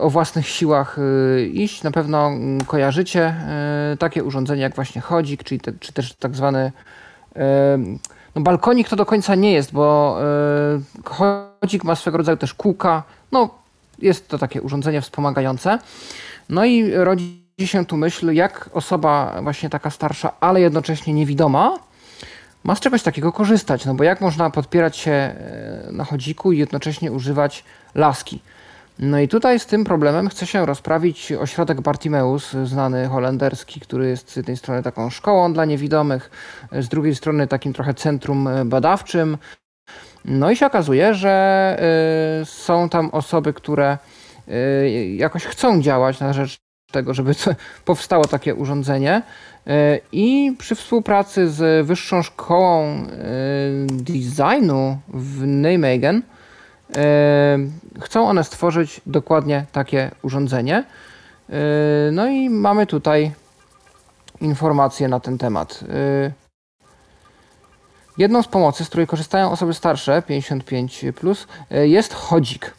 o 0.00 0.10
własnych 0.10 0.48
siłach 0.48 0.98
iść. 1.52 1.82
Na 1.82 1.90
pewno 1.90 2.26
mm, 2.26 2.64
kojarzycie 2.64 3.34
takie 3.98 4.24
urządzenie 4.24 4.62
jak 4.62 4.74
właśnie 4.74 5.00
chodzik, 5.00 5.44
czyli 5.44 5.60
te, 5.60 5.72
czy 5.80 5.92
też 5.92 6.14
tak 6.14 6.36
zwany 6.36 6.72
no 8.36 8.42
balkonik 8.42 8.88
to 8.88 8.96
do 8.96 9.06
końca 9.06 9.34
nie 9.34 9.52
jest, 9.52 9.72
bo 9.72 10.16
yy, 11.04 11.04
chodzik 11.04 11.84
ma 11.84 11.94
swego 11.94 12.18
rodzaju 12.18 12.36
też 12.36 12.54
kółka. 12.54 13.02
No, 13.32 13.50
jest 13.98 14.28
to 14.28 14.38
takie 14.38 14.62
urządzenie 14.62 15.00
wspomagające. 15.00 15.78
No 16.48 16.64
i 16.64 16.90
rodzi 16.92 17.46
się 17.60 17.86
tu 17.86 17.96
myśl, 17.96 18.32
jak 18.32 18.70
osoba 18.72 19.42
właśnie 19.42 19.70
taka 19.70 19.90
starsza, 19.90 20.32
ale 20.40 20.60
jednocześnie 20.60 21.12
niewidoma, 21.12 21.78
ma 22.64 22.74
z 22.74 22.80
czegoś 22.80 23.02
takiego 23.02 23.32
korzystać. 23.32 23.84
No 23.84 23.94
bo 23.94 24.04
jak 24.04 24.20
można 24.20 24.50
podpierać 24.50 24.96
się 24.96 25.10
e, 25.10 25.88
na 25.92 26.04
chodziku 26.04 26.52
i 26.52 26.58
jednocześnie 26.58 27.12
używać 27.12 27.64
laski? 27.94 28.40
No 28.98 29.20
i 29.20 29.28
tutaj 29.28 29.60
z 29.60 29.66
tym 29.66 29.84
problemem 29.84 30.28
chce 30.28 30.46
się 30.46 30.66
rozprawić 30.66 31.32
ośrodek 31.32 31.80
Bartimeus, 31.80 32.52
znany 32.64 33.08
holenderski, 33.08 33.80
który 33.80 34.08
jest 34.08 34.30
z 34.30 34.36
jednej 34.36 34.56
strony 34.56 34.82
taką 34.82 35.10
szkołą 35.10 35.52
dla 35.52 35.64
niewidomych, 35.64 36.30
z 36.72 36.88
drugiej 36.88 37.14
strony 37.14 37.46
takim 37.46 37.72
trochę 37.72 37.94
centrum 37.94 38.48
badawczym. 38.64 39.38
No 40.24 40.50
i 40.50 40.56
się 40.56 40.66
okazuje, 40.66 41.14
że 41.14 41.76
y, 42.42 42.44
są 42.44 42.88
tam 42.88 43.10
osoby, 43.10 43.52
które 43.52 43.98
y, 44.48 45.14
jakoś 45.16 45.44
chcą 45.44 45.82
działać 45.82 46.20
na 46.20 46.32
rzecz 46.32 46.58
tego, 46.92 47.14
żeby 47.14 47.32
powstało 47.84 48.24
takie 48.24 48.54
urządzenie. 48.54 49.22
Y, 49.66 50.00
I 50.12 50.56
przy 50.58 50.74
współpracy 50.74 51.50
z 51.50 51.86
Wyższą 51.86 52.22
Szkołą 52.22 53.06
Designu 53.86 54.98
w 55.08 55.46
Nijmegen 55.46 56.22
chcą 58.00 58.28
one 58.28 58.44
stworzyć 58.44 59.00
dokładnie 59.06 59.64
takie 59.72 60.10
urządzenie. 60.22 60.84
No 62.12 62.26
i 62.26 62.50
mamy 62.50 62.86
tutaj 62.86 63.32
informacje 64.40 65.08
na 65.08 65.20
ten 65.20 65.38
temat. 65.38 65.84
Jedną 68.18 68.42
z 68.42 68.48
pomocy, 68.48 68.84
z 68.84 68.88
której 68.88 69.06
korzystają 69.06 69.50
osoby 69.50 69.74
starsze, 69.74 70.22
55, 70.22 71.04
plus, 71.16 71.46
e, 71.70 71.88
jest 71.88 72.14
chodzik. 72.14 72.74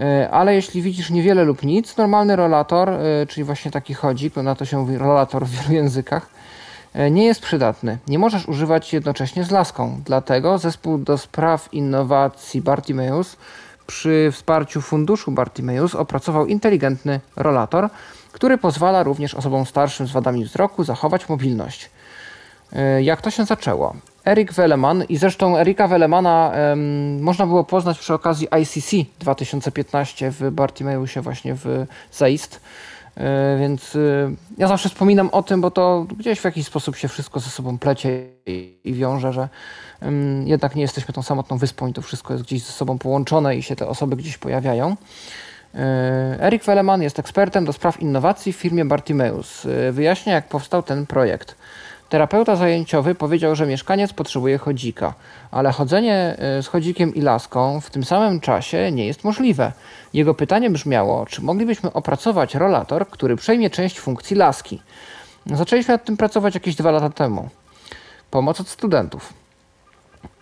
E, 0.00 0.30
ale 0.30 0.54
jeśli 0.54 0.82
widzisz 0.82 1.10
niewiele 1.10 1.44
lub 1.44 1.62
nic, 1.62 1.96
normalny 1.96 2.36
rolator, 2.36 2.90
e, 2.90 3.26
czyli 3.26 3.44
właśnie 3.44 3.70
taki 3.70 3.94
chodzik, 3.94 4.36
na 4.36 4.54
to 4.54 4.64
się 4.64 4.78
mówi 4.78 4.98
rolator 4.98 5.46
w 5.46 5.50
wielu 5.50 5.74
językach, 5.74 6.30
nie 7.10 7.24
jest 7.24 7.42
przydatny. 7.42 7.98
Nie 8.08 8.18
możesz 8.18 8.48
używać 8.48 8.92
jednocześnie 8.92 9.44
z 9.44 9.50
laską. 9.50 10.02
Dlatego 10.04 10.58
zespół 10.58 10.98
do 10.98 11.18
spraw 11.18 11.74
innowacji 11.74 12.60
Bartimeus 12.60 13.36
przy 13.86 14.30
wsparciu 14.32 14.80
funduszu 14.80 15.32
Bartimeus 15.32 15.94
opracował 15.94 16.46
inteligentny 16.46 17.20
rolator, 17.36 17.88
który 18.32 18.58
pozwala 18.58 19.02
również 19.02 19.34
osobom 19.34 19.66
starszym 19.66 20.06
z 20.06 20.12
wadami 20.12 20.44
wzroku 20.44 20.84
zachować 20.84 21.28
mobilność. 21.28 21.90
Jak 23.00 23.22
to 23.22 23.30
się 23.30 23.44
zaczęło? 23.44 23.94
Erik 24.26 24.52
Weleman 24.52 25.04
i 25.08 25.16
zresztą 25.16 25.58
Erika 25.58 25.88
Welemana 25.88 26.52
um, 26.70 27.22
można 27.22 27.46
było 27.46 27.64
poznać 27.64 27.98
przy 27.98 28.14
okazji 28.14 28.48
ICC 28.62 29.10
2015 29.20 30.30
w 30.30 30.50
Bartimeusie 30.50 31.20
właśnie 31.20 31.54
w 31.54 31.86
Zaist. 32.12 32.60
E, 33.20 33.56
więc 33.58 33.96
e, 33.96 33.98
ja 34.58 34.68
zawsze 34.68 34.88
wspominam 34.88 35.28
o 35.32 35.42
tym, 35.42 35.60
bo 35.60 35.70
to 35.70 36.06
gdzieś 36.18 36.40
w 36.40 36.44
jakiś 36.44 36.66
sposób 36.66 36.96
się 36.96 37.08
wszystko 37.08 37.40
ze 37.40 37.50
sobą 37.50 37.78
plecie 37.78 38.26
i, 38.84 38.94
wiąże, 38.94 39.32
że 39.32 39.48
jednak 40.44 40.76
nie 40.76 40.82
jesteśmy 40.82 41.14
tą 41.14 41.22
samotną 41.22 41.58
wyspą 41.58 41.86
i 41.86 41.92
to 41.92 42.02
wszystko 42.02 42.32
jest 42.32 42.44
gdzieś 42.44 42.62
ze 42.62 42.72
sobą 42.72 42.98
połączone 42.98 43.56
i 43.56 43.62
się 43.62 43.76
te 43.76 43.88
osoby 43.88 44.16
gdzieś 44.16 44.38
pojawiają. 44.38 44.96
E, 45.74 46.38
Erik 46.40 46.64
Weleman 46.64 47.02
jest 47.02 47.18
ekspertem 47.18 47.64
do 47.64 47.72
spraw 47.72 48.00
innowacji 48.00 48.52
w 48.52 48.56
firmie 48.56 48.84
Bartimeus. 48.84 49.66
Wyjaśnia, 49.92 50.32
jak 50.32 50.48
powstał 50.48 50.82
ten 50.82 51.06
projekt. 51.06 51.56
Terapeuta 52.10 52.56
zajęciowy 52.56 53.14
powiedział, 53.14 53.56
że 53.56 53.66
mieszkaniec 53.66 54.12
potrzebuje 54.12 54.58
chodzika, 54.58 55.14
ale 55.50 55.72
chodzenie 55.72 56.36
e, 56.38 56.62
z 56.62 56.66
chodzikiem 56.66 57.14
i 57.14 57.20
laską 57.20 57.80
w 57.80 57.90
tym 57.90 58.04
samym 58.04 58.40
czasie 58.40 58.92
nie 58.92 59.06
jest 59.06 59.24
możliwe. 59.24 59.72
Jego 60.14 60.34
pytanie 60.34 60.70
brzmiało, 60.70 61.26
czy 61.26 61.42
moglibyśmy 61.42 61.92
opracować 61.92 62.54
rolator, 62.54 63.08
który 63.08 63.36
przejmie 63.36 63.70
część 63.70 64.00
funkcji 64.00 64.36
laski. 64.36 64.82
Zaczęliśmy 65.46 65.94
nad 65.94 66.04
tym 66.04 66.16
pracować 66.16 66.54
jakieś 66.54 66.76
dwa 66.76 66.90
lata 66.90 67.10
temu. 67.10 67.48
Pomoc 68.30 68.60
od 68.60 68.68
studentów. 68.68 69.32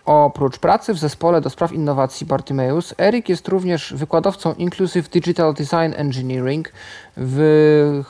Oprócz 0.05 0.57
pracy 0.57 0.93
w 0.93 0.97
zespole 0.97 1.41
do 1.41 1.49
spraw 1.49 1.73
innowacji 1.73 2.25
Bartimeus, 2.25 2.93
Erik 2.99 3.29
jest 3.29 3.47
również 3.47 3.93
wykładowcą 3.93 4.53
Inclusive 4.53 5.09
Digital 5.09 5.53
Design 5.53 5.93
Engineering 5.95 6.71
w 7.17 8.01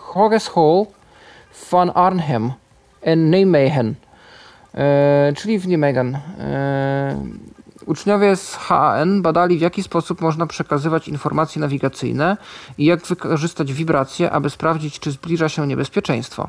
Hoges 0.00 0.48
Hall 0.48 0.86
van 1.70 1.92
Arnhem 1.94 2.52
Nijmegen, 3.16 3.94
e, 4.74 5.32
czyli 5.36 5.58
w 5.58 5.66
Nijmegen. 5.66 6.14
E, 6.38 7.16
uczniowie 7.86 8.36
z 8.36 8.54
HAN 8.54 9.22
badali, 9.22 9.58
w 9.58 9.60
jaki 9.60 9.82
sposób 9.82 10.20
można 10.20 10.46
przekazywać 10.46 11.08
informacje 11.08 11.60
nawigacyjne 11.60 12.36
i 12.78 12.84
jak 12.84 13.06
wykorzystać 13.06 13.72
wibracje, 13.72 14.30
aby 14.30 14.50
sprawdzić, 14.50 15.00
czy 15.00 15.10
zbliża 15.10 15.48
się 15.48 15.66
niebezpieczeństwo. 15.66 16.48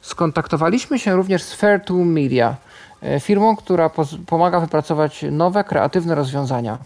Skontaktowaliśmy 0.00 0.98
się 0.98 1.16
również 1.16 1.42
z 1.42 1.60
Fair2 1.60 2.04
Media, 2.04 2.56
e, 3.02 3.20
firmą, 3.20 3.56
która 3.56 3.90
pomaga 4.26 4.60
wypracować 4.60 5.24
nowe, 5.30 5.64
kreatywne 5.64 6.14
rozwiązania. 6.14 6.78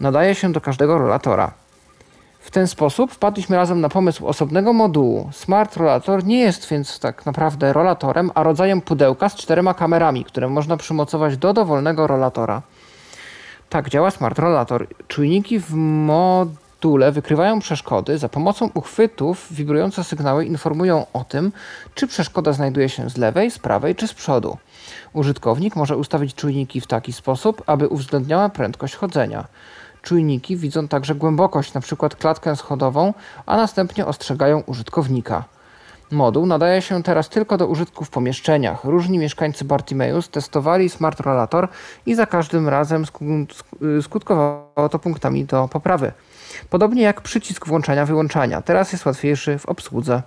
Nadaje 0.00 0.34
się 0.34 0.52
do 0.52 0.60
każdego 0.60 0.98
rolatora. 0.98 1.65
W 2.46 2.50
ten 2.50 2.66
sposób 2.66 3.12
wpadliśmy 3.12 3.56
razem 3.56 3.80
na 3.80 3.88
pomysł 3.88 4.26
osobnego 4.26 4.72
modułu. 4.72 5.30
Smart 5.32 5.76
Rollator 5.76 6.24
nie 6.24 6.38
jest 6.38 6.68
więc 6.68 6.98
tak 6.98 7.26
naprawdę 7.26 7.72
rollatorem, 7.72 8.30
a 8.34 8.42
rodzajem 8.42 8.80
pudełka 8.80 9.28
z 9.28 9.34
czterema 9.34 9.74
kamerami, 9.74 10.24
które 10.24 10.48
można 10.48 10.76
przymocować 10.76 11.36
do 11.36 11.52
dowolnego 11.52 12.06
rollatora. 12.06 12.62
Tak 13.68 13.88
działa 13.88 14.10
Smart 14.10 14.38
Rollator. 14.38 14.86
Czujniki 15.08 15.60
w 15.60 15.74
module 15.74 17.12
wykrywają 17.12 17.60
przeszkody. 17.60 18.18
Za 18.18 18.28
pomocą 18.28 18.70
uchwytów 18.74 19.46
wibrujące 19.50 20.04
sygnały 20.04 20.44
informują 20.44 21.06
o 21.12 21.24
tym, 21.24 21.52
czy 21.94 22.06
przeszkoda 22.06 22.52
znajduje 22.52 22.88
się 22.88 23.10
z 23.10 23.16
lewej, 23.16 23.50
z 23.50 23.58
prawej 23.58 23.94
czy 23.94 24.08
z 24.08 24.14
przodu. 24.14 24.56
Użytkownik 25.12 25.76
może 25.76 25.96
ustawić 25.96 26.34
czujniki 26.34 26.80
w 26.80 26.86
taki 26.86 27.12
sposób, 27.12 27.62
aby 27.66 27.88
uwzględniała 27.88 28.48
prędkość 28.48 28.94
chodzenia. 28.94 29.44
Czujniki 30.06 30.56
widzą 30.56 30.88
także 30.88 31.14
głębokość, 31.14 31.76
np. 31.76 32.08
klatkę 32.18 32.56
schodową, 32.56 33.14
a 33.46 33.56
następnie 33.56 34.06
ostrzegają 34.06 34.60
użytkownika. 34.60 35.44
Moduł 36.10 36.46
nadaje 36.46 36.82
się 36.82 37.02
teraz 37.02 37.28
tylko 37.28 37.56
do 37.56 37.66
użytku 37.66 38.04
w 38.04 38.10
pomieszczeniach. 38.10 38.84
Różni 38.84 39.18
mieszkańcy 39.18 39.64
Bartimeus 39.64 40.28
testowali 40.28 40.88
Smart 40.88 41.20
Rollator 41.20 41.68
i 42.06 42.14
za 42.14 42.26
każdym 42.26 42.68
razem 42.68 43.04
skutkowało 44.02 44.88
to 44.90 44.98
punktami 44.98 45.44
do 45.44 45.68
poprawy. 45.68 46.12
Podobnie 46.70 47.02
jak 47.02 47.20
przycisk 47.20 47.66
włączania-wyłączania. 47.66 48.62
Teraz 48.62 48.92
jest 48.92 49.06
łatwiejszy 49.06 49.58
w 49.58 49.66
obsłudze. 49.66 50.22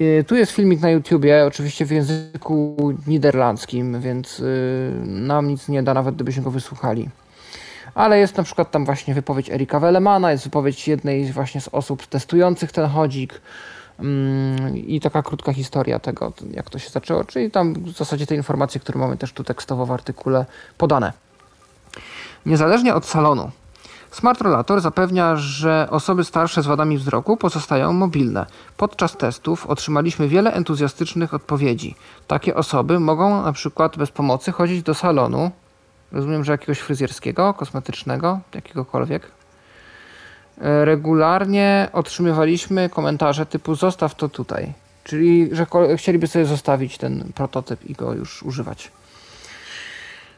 Y, 0.00 0.24
tu 0.26 0.36
jest 0.36 0.52
filmik 0.52 0.80
na 0.80 0.90
YouTubie, 0.90 1.46
oczywiście 1.46 1.86
w 1.86 1.90
języku 1.90 2.76
niderlandzkim, 3.06 4.00
więc 4.00 4.40
y, 4.40 4.92
nam 5.04 5.48
nic 5.48 5.68
nie 5.68 5.82
da, 5.82 5.94
nawet 5.94 6.14
gdybyśmy 6.14 6.42
go 6.42 6.50
wysłuchali 6.50 7.08
ale 7.94 8.18
jest 8.18 8.36
na 8.36 8.42
przykład 8.42 8.70
tam 8.70 8.84
właśnie 8.84 9.14
wypowiedź 9.14 9.50
Erika 9.50 9.80
Welemana, 9.80 10.32
jest 10.32 10.44
wypowiedź 10.44 10.88
jednej 10.88 11.32
właśnie 11.32 11.60
z 11.60 11.68
osób 11.68 12.06
testujących 12.06 12.72
ten 12.72 12.88
chodzik 12.88 13.40
mm, 13.98 14.76
i 14.76 15.00
taka 15.00 15.22
krótka 15.22 15.52
historia 15.52 15.98
tego, 15.98 16.32
jak 16.50 16.70
to 16.70 16.78
się 16.78 16.90
zaczęło, 16.90 17.24
czyli 17.24 17.50
tam 17.50 17.74
w 17.74 17.90
zasadzie 17.90 18.26
te 18.26 18.34
informacje, 18.34 18.80
które 18.80 18.98
mamy 18.98 19.16
też 19.16 19.32
tu 19.32 19.44
tekstowo 19.44 19.86
w 19.86 19.92
artykule 19.92 20.46
podane. 20.78 21.12
Niezależnie 22.46 22.94
od 22.94 23.06
salonu, 23.06 23.50
Smart 24.12 24.40
Rollator 24.40 24.80
zapewnia, 24.80 25.36
że 25.36 25.88
osoby 25.90 26.24
starsze 26.24 26.62
z 26.62 26.66
wadami 26.66 26.98
wzroku 26.98 27.36
pozostają 27.36 27.92
mobilne. 27.92 28.46
Podczas 28.76 29.16
testów 29.16 29.66
otrzymaliśmy 29.66 30.28
wiele 30.28 30.52
entuzjastycznych 30.52 31.34
odpowiedzi. 31.34 31.94
Takie 32.26 32.54
osoby 32.54 33.00
mogą 33.00 33.42
na 33.42 33.52
przykład 33.52 33.96
bez 33.96 34.10
pomocy 34.10 34.52
chodzić 34.52 34.82
do 34.82 34.94
salonu, 34.94 35.50
Rozumiem, 36.12 36.44
że 36.44 36.52
jakiegoś 36.52 36.78
fryzjerskiego, 36.78 37.54
kosmetycznego, 37.54 38.40
jakiegokolwiek. 38.54 39.30
E, 40.60 40.84
regularnie 40.84 41.88
otrzymywaliśmy 41.92 42.88
komentarze 42.88 43.46
typu 43.46 43.74
zostaw 43.74 44.14
to 44.14 44.28
tutaj. 44.28 44.72
Czyli, 45.04 45.48
że 45.52 45.66
chcieliby 45.96 46.26
sobie 46.26 46.44
zostawić 46.44 46.98
ten 46.98 47.32
prototyp 47.34 47.84
i 47.84 47.94
go 47.94 48.12
już 48.12 48.42
używać. 48.42 48.92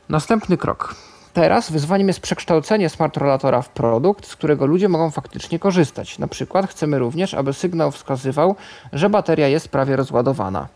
Następny 0.09 0.57
krok. 0.57 0.95
Teraz 1.33 1.71
wyzwaniem 1.71 2.09
jest 2.09 2.21
przekształcenie 2.21 2.89
smart 2.89 3.17
rollatora 3.17 3.63
w 3.63 3.69
produkt, 3.69 4.27
z 4.27 4.37
którego 4.37 4.67
ludzie 4.67 4.89
mogą 4.89 5.11
faktycznie 5.11 5.59
korzystać. 5.59 6.19
Na 6.19 6.29
przykład 6.29 6.71
chcemy 6.71 6.99
również, 6.99 7.35
aby 7.35 7.53
sygnał 7.53 7.91
wskazywał, 7.91 8.57
że 8.93 9.11
bateria 9.11 9.49
jest 9.49 9.69
prawie 9.69 9.97
rozładowana. 9.97 10.69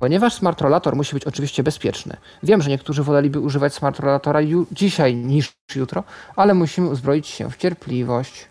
Ponieważ 0.00 0.34
smart 0.34 0.60
rollator 0.60 0.96
musi 0.96 1.14
być 1.14 1.24
oczywiście 1.24 1.62
bezpieczny. 1.62 2.16
Wiem, 2.42 2.62
że 2.62 2.70
niektórzy 2.70 3.02
woleliby 3.02 3.40
używać 3.40 3.74
smart 3.74 4.00
rollatora 4.00 4.40
dzisiaj 4.72 5.14
niż 5.14 5.52
jutro, 5.76 6.04
ale 6.36 6.54
musimy 6.54 6.88
uzbroić 6.88 7.26
się 7.26 7.50
w 7.50 7.56
cierpliwość. 7.56 8.48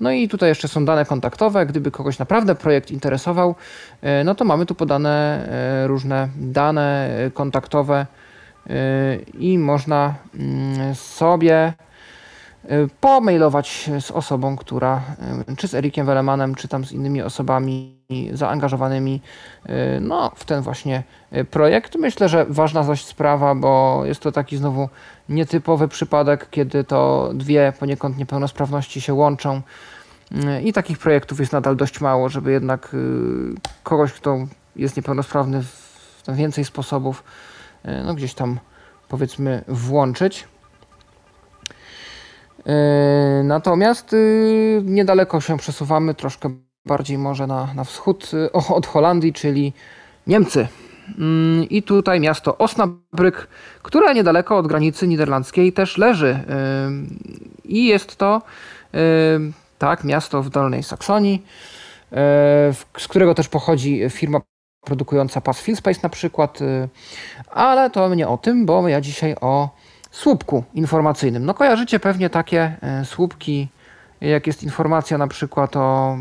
No 0.00 0.10
i 0.10 0.28
tutaj 0.28 0.48
jeszcze 0.48 0.68
są 0.68 0.84
dane 0.84 1.04
kontaktowe. 1.04 1.66
Gdyby 1.66 1.90
kogoś 1.90 2.18
naprawdę 2.18 2.54
projekt 2.54 2.90
interesował, 2.90 3.54
e, 4.02 4.24
no 4.24 4.34
to 4.34 4.44
mamy 4.44 4.66
tu 4.66 4.74
podane 4.74 5.46
e, 5.48 5.86
różne 5.86 6.28
dane 6.36 7.08
e, 7.18 7.30
kontaktowe 7.30 8.06
i 9.38 9.58
można 9.58 10.14
mm, 10.34 10.94
sobie 10.94 11.72
pomailować 13.00 13.90
z 14.00 14.10
osobą, 14.10 14.56
która, 14.56 15.02
y, 15.50 15.56
czy 15.56 15.68
z 15.68 15.74
Erikiem 15.74 16.06
Welemanem, 16.06 16.54
czy 16.54 16.68
tam 16.68 16.84
z 16.84 16.92
innymi 16.92 17.22
osobami 17.22 17.96
zaangażowanymi 18.32 19.20
y, 19.66 19.72
no, 20.00 20.32
w 20.34 20.44
ten 20.44 20.62
właśnie 20.62 21.02
projekt. 21.50 21.94
Myślę, 21.94 22.28
że 22.28 22.46
ważna 22.48 22.84
dość 22.84 23.06
sprawa, 23.06 23.54
bo 23.54 24.02
jest 24.04 24.20
to 24.20 24.32
taki 24.32 24.56
znowu 24.56 24.88
nietypowy 25.28 25.88
przypadek, 25.88 26.50
kiedy 26.50 26.84
to 26.84 27.30
dwie 27.34 27.72
poniekąd 27.78 28.18
niepełnosprawności 28.18 29.00
się 29.00 29.14
łączą. 29.14 29.62
I 30.64 30.72
takich 30.72 30.98
projektów 30.98 31.40
jest 31.40 31.52
nadal 31.52 31.76
dość 31.76 32.00
mało, 32.00 32.28
żeby 32.28 32.52
jednak 32.52 32.96
kogoś, 33.82 34.12
kto 34.12 34.38
jest 34.76 34.96
niepełnosprawny 34.96 35.62
w 35.62 36.36
więcej 36.36 36.64
sposobów, 36.64 37.24
no 38.04 38.14
gdzieś 38.14 38.34
tam 38.34 38.58
powiedzmy 39.08 39.64
włączyć. 39.68 40.48
E, 42.66 43.42
natomiast 43.44 44.12
y, 44.12 44.82
niedaleko 44.84 45.40
się 45.40 45.56
przesuwamy, 45.56 46.14
troszkę 46.14 46.50
bardziej 46.86 47.18
może 47.18 47.46
na, 47.46 47.74
na 47.74 47.84
wschód 47.84 48.30
y, 48.34 48.52
od 48.52 48.86
Holandii, 48.86 49.32
czyli 49.32 49.72
Niemcy. 50.26 50.68
Mm, 51.18 51.68
I 51.68 51.82
tutaj 51.82 52.20
miasto 52.20 52.52
Osnabrück, 52.52 53.46
które 53.82 54.14
niedaleko 54.14 54.56
od 54.56 54.66
granicy 54.66 55.08
niderlandzkiej 55.08 55.72
też 55.72 55.98
leży. 55.98 56.44
I 57.64 57.86
jest 57.86 58.16
to 58.16 58.42
tak, 59.78 60.04
miasto 60.04 60.42
w 60.42 60.50
Dolnej 60.50 60.82
Saksonii, 60.82 61.46
z 62.98 63.08
którego 63.08 63.34
też 63.34 63.48
pochodzi 63.48 64.00
firma 64.10 64.40
produkująca 64.84 65.40
pas 65.40 65.60
FieldSpace 65.60 66.00
na 66.02 66.08
przykład, 66.08 66.58
ale 67.50 67.90
to 67.90 68.14
nie 68.14 68.28
o 68.28 68.38
tym, 68.38 68.66
bo 68.66 68.88
ja 68.88 69.00
dzisiaj 69.00 69.34
o 69.40 69.68
słupku 70.16 70.64
informacyjnym. 70.74 71.44
No 71.44 71.54
kojarzycie 71.54 72.00
pewnie 72.00 72.30
takie 72.30 72.76
słupki, 73.04 73.68
jak 74.20 74.46
jest 74.46 74.62
informacja 74.62 75.18
na 75.18 75.28
przykład 75.28 75.76
o 75.76 76.18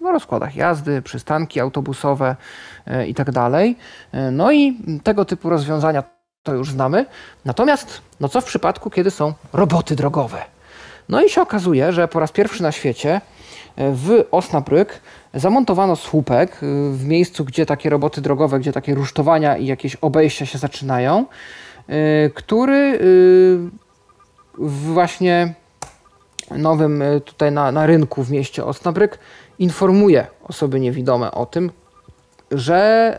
no, 0.00 0.12
rozkładach 0.12 0.56
jazdy, 0.56 1.02
przystanki 1.02 1.60
autobusowe 1.60 2.36
i 3.06 3.14
tak 3.14 3.30
dalej. 3.30 3.76
No 4.32 4.52
i 4.52 4.78
tego 5.02 5.24
typu 5.24 5.50
rozwiązania 5.50 6.02
to 6.42 6.54
już 6.54 6.70
znamy. 6.70 7.06
Natomiast, 7.44 8.02
no 8.20 8.28
co 8.28 8.40
w 8.40 8.44
przypadku, 8.44 8.90
kiedy 8.90 9.10
są 9.10 9.34
roboty 9.52 9.96
drogowe? 9.96 10.56
No 11.08 11.22
i 11.22 11.30
się 11.30 11.42
okazuje, 11.42 11.92
że 11.92 12.08
po 12.08 12.20
raz 12.20 12.32
pierwszy 12.32 12.62
na 12.62 12.72
świecie 12.72 13.20
e, 13.76 13.92
w 13.92 14.24
Osnabrück 14.30 14.86
zamontowano 15.34 15.96
słupek 15.96 16.52
e, 16.52 16.56
w 16.92 17.04
miejscu, 17.04 17.44
gdzie 17.44 17.66
takie 17.66 17.90
roboty 17.90 18.20
drogowe, 18.20 18.60
gdzie 18.60 18.72
takie 18.72 18.94
rusztowania 18.94 19.56
i 19.56 19.66
jakieś 19.66 19.96
obejścia 19.96 20.46
się 20.46 20.58
zaczynają, 20.58 21.18
e, 21.20 21.26
który 22.34 23.00
właśnie 24.58 25.54
nowym 26.50 27.02
tutaj 27.24 27.52
na, 27.52 27.72
na 27.72 27.86
rynku 27.86 28.22
w 28.22 28.30
mieście 28.30 28.62
Osnabrück 28.62 29.18
informuje 29.58 30.26
osoby 30.44 30.80
niewidome 30.80 31.32
o 31.32 31.46
tym, 31.46 31.70
że 32.50 33.16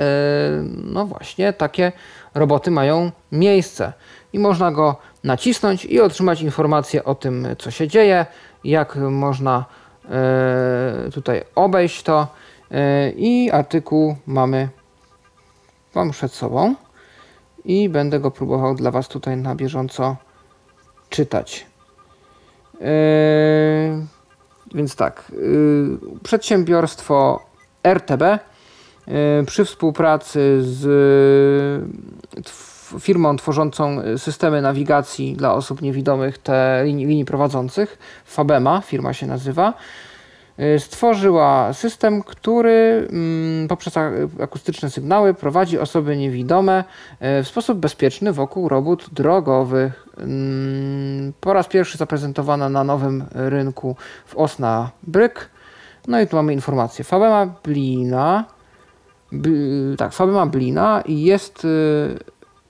no 0.83 1.05
właśnie 1.05 1.53
takie 1.53 1.91
roboty 2.35 2.71
mają 2.71 3.11
miejsce. 3.31 3.93
I 4.33 4.39
można 4.39 4.71
go 4.71 4.95
nacisnąć 5.23 5.85
i 5.85 6.01
otrzymać 6.01 6.41
informację 6.41 7.03
o 7.03 7.15
tym, 7.15 7.47
co 7.57 7.71
się 7.71 7.87
dzieje, 7.87 8.25
jak 8.63 8.95
można 8.95 9.65
tutaj 11.13 11.43
obejść 11.55 12.03
to. 12.03 12.27
I 13.15 13.49
artykuł 13.51 14.15
mamy 14.25 14.69
mam 15.95 16.11
przed 16.11 16.33
sobą 16.33 16.75
i 17.67 17.89
będę 17.89 18.19
go 18.19 18.31
próbował 18.31 18.75
dla 18.75 18.91
Was 18.91 19.07
tutaj 19.07 19.37
na 19.37 19.55
bieżąco 19.55 20.15
czytać. 21.09 21.65
E, 22.81 22.87
więc 24.75 24.95
tak, 24.95 25.31
przedsiębiorstwo 26.23 27.45
RTB 27.83 28.39
przy 29.45 29.65
współpracy 29.65 30.57
z 30.61 30.87
firmą 32.99 33.37
tworzącą 33.37 34.01
systemy 34.17 34.61
nawigacji 34.61 35.35
dla 35.35 35.53
osób 35.53 35.81
niewidomych, 35.81 36.37
te 36.37 36.81
linii, 36.85 37.05
linii 37.05 37.25
prowadzących, 37.25 37.97
Fabema 38.25 38.81
firma 38.81 39.13
się 39.13 39.27
nazywa, 39.27 39.73
stworzyła 40.79 41.73
system, 41.73 42.23
który 42.23 43.07
mm, 43.11 43.67
poprzez 43.67 43.93
akustyczne 44.41 44.89
sygnały 44.89 45.33
prowadzi 45.33 45.79
osoby 45.79 46.17
niewidome 46.17 46.83
y, 47.39 47.43
w 47.43 47.47
sposób 47.47 47.79
bezpieczny 47.79 48.33
wokół 48.33 48.69
robót 48.69 49.09
drogowych. 49.13 50.07
Mm, 50.17 51.33
po 51.41 51.53
raz 51.53 51.67
pierwszy 51.67 51.97
zaprezentowana 51.97 52.69
na 52.69 52.83
nowym 52.83 53.23
rynku 53.31 53.95
w 54.25 54.35
Osnabrück. 54.35 55.31
No 56.07 56.21
i 56.21 56.27
tu 56.27 56.35
mamy 56.35 56.53
informację. 56.53 57.05
Fabema 57.05 57.45
Blina, 57.63 58.45
tak, 59.97 60.13
Fabema 60.13 60.45
Blina 60.45 61.03
jest 61.07 61.65
y, 61.65 62.17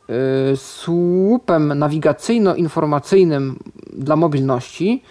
Y, 0.09 0.57
słupem 0.57 1.73
nawigacyjno-informacyjnym 1.79 3.59
dla 3.93 4.15
mobilności, 4.15 5.03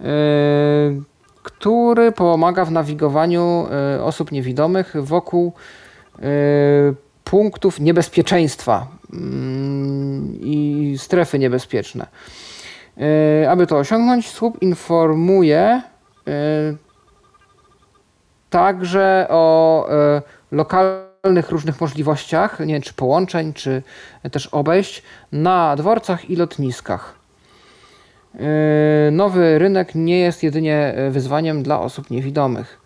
y, 0.00 0.04
który 1.42 2.12
pomaga 2.12 2.64
w 2.64 2.70
nawigowaniu 2.70 3.66
y, 3.96 4.02
osób 4.02 4.32
niewidomych 4.32 4.94
wokół 4.96 5.52
punktów 7.24 7.80
niebezpieczeństwa 7.80 8.86
mm, 9.12 10.38
i 10.40 10.94
strefy 10.98 11.38
niebezpieczne. 11.38 12.06
Aby 13.48 13.66
to 13.66 13.78
osiągnąć, 13.78 14.30
słup 14.30 14.62
informuje 14.62 15.82
także 18.50 19.26
o 19.28 19.88
lokalnych 20.52 21.50
różnych 21.50 21.80
możliwościach, 21.80 22.60
nie 22.60 22.74
wiem, 22.74 22.82
czy 22.82 22.94
połączeń, 22.94 23.52
czy 23.52 23.82
też 24.30 24.46
obejść 24.46 25.02
na 25.32 25.76
dworcach 25.76 26.30
i 26.30 26.36
lotniskach. 26.36 27.21
Yy, 28.34 29.10
nowy 29.12 29.58
rynek 29.58 29.94
nie 29.94 30.18
jest 30.18 30.42
jedynie 30.42 30.94
wyzwaniem 31.10 31.62
dla 31.62 31.80
osób 31.80 32.10
niewidomych. 32.10 32.80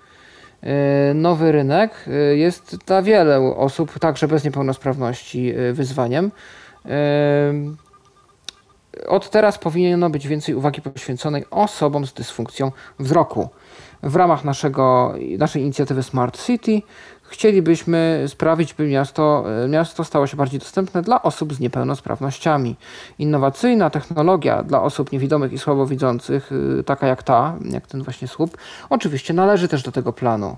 Yy, 0.62 0.70
nowy 1.14 1.52
rynek 1.52 1.90
yy, 2.06 2.36
jest 2.36 2.77
dla 2.77 3.02
wielu 3.02 3.55
osób, 3.56 3.98
także 3.98 4.28
bez 4.28 4.44
niepełnosprawności, 4.44 5.55
wyzwaniem. 5.73 6.31
Od 9.06 9.31
teraz 9.31 9.59
powinno 9.59 10.10
być 10.10 10.28
więcej 10.28 10.55
uwagi 10.55 10.82
poświęconej 10.82 11.44
osobom 11.51 12.06
z 12.06 12.12
dysfunkcją 12.12 12.73
wzroku. 12.98 13.48
W 14.02 14.16
ramach 14.16 14.44
naszego, 14.44 15.14
naszej 15.39 15.62
inicjatywy 15.62 16.02
Smart 16.02 16.47
City 16.47 16.82
Chcielibyśmy 17.28 18.24
sprawić, 18.28 18.74
by 18.74 18.89
miasto, 18.89 19.44
e, 19.65 19.69
miasto 19.69 20.05
stało 20.05 20.27
się 20.27 20.36
bardziej 20.36 20.61
dostępne 20.61 21.03
dla 21.03 21.23
osób 21.23 21.55
z 21.55 21.61
niepełnosprawnościami. 21.61 22.77
Innowacyjna 23.19 23.90
technologia 23.90 24.62
dla 24.62 24.82
osób 24.82 25.12
niewidomych 25.12 25.53
i 25.53 25.59
słabowidzących, 25.59 26.51
e, 26.81 26.82
taka 26.82 27.07
jak 27.07 27.23
ta, 27.23 27.57
jak 27.70 27.86
ten 27.86 28.03
właśnie 28.03 28.28
słup, 28.28 28.57
oczywiście 28.90 29.35
należy 29.35 29.69
też 29.69 29.82
do 29.82 29.93
tego 29.93 30.12
planu. 30.12 30.57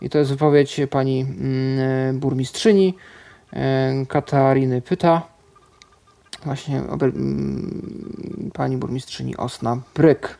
I 0.00 0.10
to 0.10 0.18
jest 0.18 0.30
wypowiedź 0.30 0.80
pani 0.90 1.20
mm, 1.20 1.78
e, 1.78 2.12
burmistrzyni 2.12 2.94
Katariny 4.08 4.82
Pyta, 4.82 5.22
właśnie 6.44 6.78
mm, 6.78 8.50
pani 8.54 8.76
burmistrzyni 8.76 9.36
Osna 9.36 9.78
Bryk. 9.94 10.38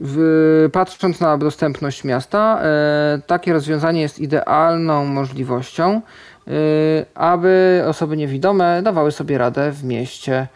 W, 0.00 0.68
patrząc 0.72 1.20
na 1.20 1.38
dostępność 1.38 2.04
miasta, 2.04 2.60
e, 2.62 3.20
takie 3.26 3.52
rozwiązanie 3.52 4.00
jest 4.00 4.18
idealną 4.18 5.04
możliwością, 5.04 5.84
e, 5.94 6.50
aby 7.14 7.84
osoby 7.88 8.16
niewidome 8.16 8.82
dawały 8.82 9.12
sobie 9.12 9.38
radę 9.38 9.72
w 9.72 9.84
mieście. 9.84 10.48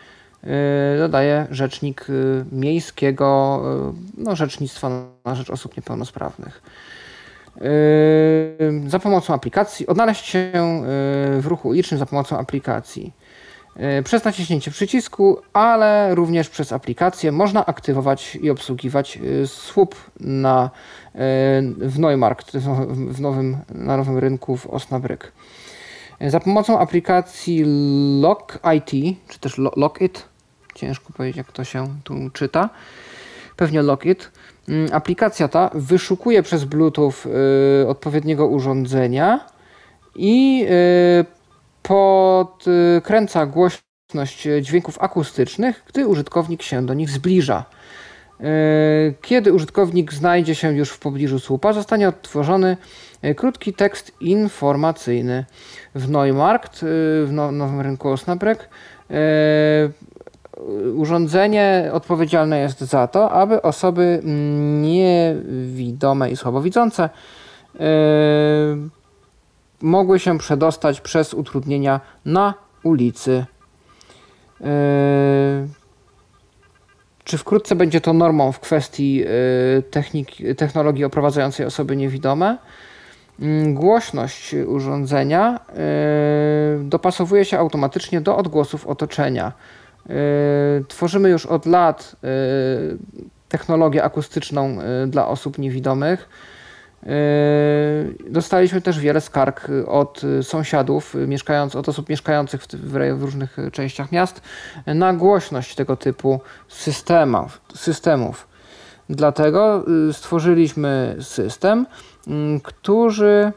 E, 0.44 0.98
dodaje 0.98 1.46
rzecznik 1.50 2.06
miejskiego 2.52 3.62
no, 4.18 4.36
rzecznictwa 4.36 4.90
na 5.24 5.34
rzecz 5.34 5.50
osób 5.50 5.76
niepełnosprawnych. 5.76 6.62
Za 8.86 8.98
pomocą 8.98 9.34
aplikacji, 9.34 9.86
odnaleźć 9.86 10.24
się 10.26 10.52
w 11.40 11.46
ruchu 11.46 11.68
ulicznym 11.68 11.98
za 11.98 12.06
pomocą 12.06 12.38
aplikacji. 12.38 13.12
E, 13.76 14.02
przez 14.02 14.24
naciśnięcie 14.24 14.70
przycisku, 14.70 15.38
ale 15.52 16.14
również 16.14 16.48
przez 16.48 16.72
aplikację 16.72 17.32
można 17.32 17.66
aktywować 17.66 18.36
i 18.36 18.50
obsługiwać 18.50 19.18
e, 19.42 19.46
słup 19.46 19.94
na, 20.20 20.70
e, 21.14 21.18
w 21.78 21.98
Neumarkt, 21.98 22.56
w 23.10 23.20
nowym, 23.20 23.56
na 23.74 23.96
nowym 23.96 24.18
rynku 24.18 24.56
w 24.56 24.66
Osnabrück. 24.66 25.32
Za 26.20 26.40
pomocą 26.40 26.78
aplikacji 26.78 27.64
Lock 28.20 28.58
IT, 28.76 29.18
czy 29.28 29.38
też 29.40 29.58
Lock 29.58 30.00
It, 30.00 30.24
ciężko 30.74 31.12
powiedzieć 31.12 31.36
jak 31.36 31.52
to 31.52 31.64
się 31.64 31.86
tu 32.04 32.14
czyta, 32.32 32.70
pewnie 33.56 33.82
Lock 33.82 34.06
It, 34.06 34.30
mm, 34.68 34.88
aplikacja 34.92 35.48
ta 35.48 35.70
wyszukuje 35.74 36.42
przez 36.42 36.64
Bluetooth 36.64 37.12
odpowiedniego 37.88 38.46
urządzenia 38.46 39.40
i 40.16 40.66
podkręca 41.82 43.46
głośność 43.46 44.48
dźwięków 44.60 44.98
akustycznych, 45.02 45.84
gdy 45.88 46.06
użytkownik 46.06 46.62
się 46.62 46.86
do 46.86 46.94
nich 46.94 47.10
zbliża. 47.10 47.64
E, 48.40 48.44
kiedy 49.22 49.52
użytkownik 49.52 50.12
znajdzie 50.12 50.54
się 50.54 50.72
już 50.72 50.90
w 50.90 50.98
pobliżu 50.98 51.38
słupa, 51.38 51.72
zostanie 51.72 52.08
odtworzony 52.08 52.76
krótki 53.36 53.72
tekst 53.72 54.12
informacyjny. 54.20 55.44
W 55.94 56.10
Neumarkt, 56.10 56.80
w 57.24 57.28
no, 57.32 57.52
nowym 57.52 57.80
rynku 57.80 58.08
Osnabrück, 58.08 58.56
urządzenie 60.94 61.90
odpowiedzialne 61.92 62.60
jest 62.60 62.80
za 62.80 63.08
to, 63.08 63.32
aby 63.32 63.62
osoby 63.62 64.20
niewidome 64.82 66.30
i 66.30 66.36
słabowidzące 66.36 67.10
mogły 69.82 70.18
się 70.18 70.38
przedostać 70.38 71.00
przez 71.00 71.34
utrudnienia 71.34 72.00
na 72.24 72.54
ulicy. 72.82 73.46
Yy, 74.60 74.66
czy 77.24 77.38
wkrótce 77.38 77.74
będzie 77.74 78.00
to 78.00 78.12
normą 78.12 78.52
w 78.52 78.60
kwestii 78.60 79.14
yy, 79.14 79.26
technik, 79.90 80.28
technologii 80.56 81.04
oprowadzającej 81.04 81.66
osoby 81.66 81.96
niewidome? 81.96 82.58
Yy, 82.58 82.60
głośność 83.66 84.54
urządzenia 84.66 85.60
dopasowuje 86.80 87.44
się 87.44 87.58
automatycznie 87.58 88.20
do 88.20 88.36
odgłosów 88.36 88.86
otoczenia. 88.86 89.52
Tworzymy 90.88 91.30
już 91.30 91.46
od 91.46 91.66
lat 91.66 92.16
technologię 93.48 94.04
akustyczną 94.04 94.78
dla 95.06 95.28
osób 95.28 95.58
niewidomych. 95.58 96.28
Dostaliśmy 98.30 98.80
też 98.80 98.98
wiele 98.98 99.20
skarg 99.20 99.68
od 99.86 100.22
sąsiadów, 100.42 101.14
mieszkając, 101.26 101.76
od 101.76 101.88
osób 101.88 102.08
mieszkających 102.08 102.62
w, 102.62 102.66
w, 103.16 103.22
różnych 103.22 103.56
częściach 103.72 104.12
miast 104.12 104.40
na 104.86 105.12
głośność 105.12 105.74
tego 105.74 105.96
typu 105.96 106.40
systemów. 106.68 107.60
systemów. 107.74 108.48
Dlatego 109.08 109.84
stworzyliśmy 110.12 111.16
system, 111.20 111.86
który 112.62 113.52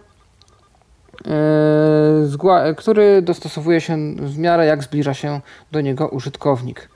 E, 1.28 2.74
który 2.78 3.22
dostosowuje 3.22 3.82
się 3.82 4.16
w 4.16 4.38
miarę 4.38 4.66
jak 4.66 4.84
zbliża 4.84 5.14
się 5.14 5.42
do 5.72 5.82
niego 5.82 6.08
użytkownik. 6.08 6.90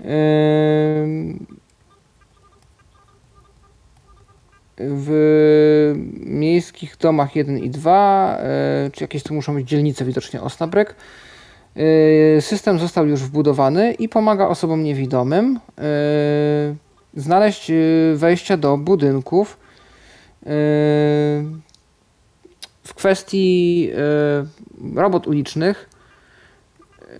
E, 0.00 0.04
w 4.78 5.94
miejskich 6.20 6.96
domach 6.96 7.36
1 7.36 7.58
i 7.58 7.70
2, 7.70 8.36
e, 8.38 8.90
czy 8.92 9.04
jakieś 9.04 9.22
tu 9.22 9.34
muszą 9.34 9.54
być 9.54 9.68
dzielnice 9.68 10.04
widocznie 10.04 10.40
Osnabrück, 10.40 10.94
system 12.40 12.78
został 12.78 13.06
już 13.06 13.22
wbudowany 13.22 13.92
i 13.92 14.08
pomaga 14.08 14.48
osobom 14.48 14.82
niewidomym 14.82 15.60
znaleźć 17.14 17.72
wejście 18.14 18.56
do 18.56 18.76
budynków 18.76 19.58
w 22.86 22.94
kwestii 22.94 23.90
e, 24.94 25.00
robot 25.00 25.26
ulicznych 25.26 25.88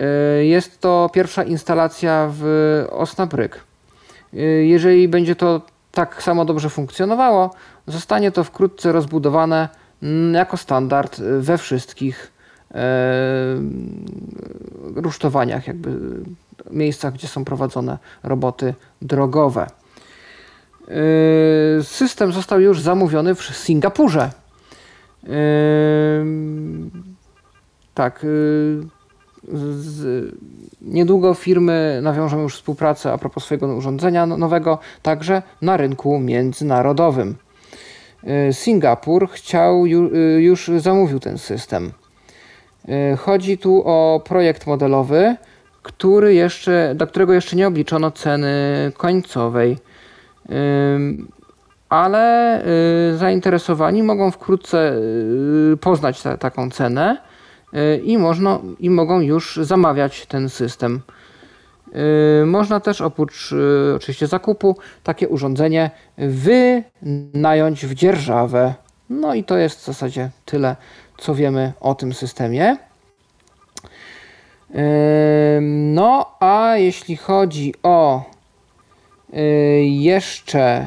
e, 0.00 0.44
jest 0.44 0.80
to 0.80 1.10
pierwsza 1.12 1.42
instalacja 1.42 2.30
w 2.32 2.44
Osnabrück. 2.90 3.50
E, 4.34 4.38
jeżeli 4.42 5.08
będzie 5.08 5.36
to 5.36 5.60
tak 5.96 6.22
samo 6.22 6.44
dobrze 6.44 6.70
funkcjonowało, 6.70 7.50
zostanie 7.86 8.32
to 8.32 8.44
wkrótce 8.44 8.92
rozbudowane 8.92 9.68
jako 10.32 10.56
standard 10.56 11.20
we 11.20 11.58
wszystkich 11.58 12.32
rusztowaniach, 14.94 15.66
jakby 15.66 15.98
miejscach, 16.70 17.14
gdzie 17.14 17.28
są 17.28 17.44
prowadzone 17.44 17.98
roboty 18.22 18.74
drogowe. 19.02 19.66
System 21.82 22.32
został 22.32 22.60
już 22.60 22.80
zamówiony 22.80 23.34
w 23.34 23.42
Singapurze. 23.42 24.30
Tak. 27.94 28.26
Y, 29.48 29.82
z, 29.82 30.34
niedługo 30.80 31.34
firmy 31.34 32.00
nawiążą 32.02 32.42
już 32.42 32.56
współpracę 32.56 33.12
a 33.12 33.18
propos 33.18 33.44
swojego 33.44 33.66
urządzenia 33.66 34.26
no, 34.26 34.36
nowego, 34.36 34.78
także 35.02 35.42
na 35.62 35.76
rynku 35.76 36.18
międzynarodowym. 36.18 37.36
Y, 38.48 38.52
Singapur 38.52 39.30
chciał, 39.30 39.86
y, 39.86 39.88
już 40.42 40.70
zamówił 40.76 41.20
ten 41.20 41.38
system. 41.38 41.92
Chodzi 43.18 43.58
tu 43.58 43.82
o 43.84 44.22
projekt 44.24 44.66
modelowy, 44.66 45.36
który 45.82 46.34
jeszcze, 46.34 46.92
do 46.94 47.06
którego 47.06 47.32
jeszcze 47.32 47.56
nie 47.56 47.66
obliczono 47.66 48.10
ceny 48.10 48.52
końcowej 48.96 49.76
ale 51.88 52.62
y, 53.12 53.16
zainteresowani 53.16 54.02
mogą 54.02 54.30
wkrótce 54.30 54.92
y, 55.72 55.76
poznać 55.76 56.22
te, 56.22 56.38
taką 56.38 56.70
cenę 56.70 57.16
y, 57.16 57.35
i, 58.04 58.18
można, 58.18 58.58
i 58.80 58.90
mogą 58.90 59.20
już 59.20 59.56
zamawiać 59.62 60.26
ten 60.26 60.48
system. 60.48 61.00
Można 62.46 62.80
też 62.80 63.00
oprócz 63.00 63.54
oczywiście 63.96 64.26
zakupu 64.26 64.76
takie 65.02 65.28
urządzenie 65.28 65.90
wynająć 66.18 67.86
w 67.86 67.94
dzierżawę. 67.94 68.74
No 69.10 69.34
i 69.34 69.44
to 69.44 69.56
jest 69.56 69.80
w 69.80 69.84
zasadzie 69.84 70.30
tyle, 70.44 70.76
co 71.18 71.34
wiemy 71.34 71.72
o 71.80 71.94
tym 71.94 72.12
systemie. 72.12 72.76
No 75.68 76.36
a 76.40 76.76
jeśli 76.76 77.16
chodzi 77.16 77.74
o 77.82 78.24
Y, 78.30 78.35
jeszcze, 79.82 80.86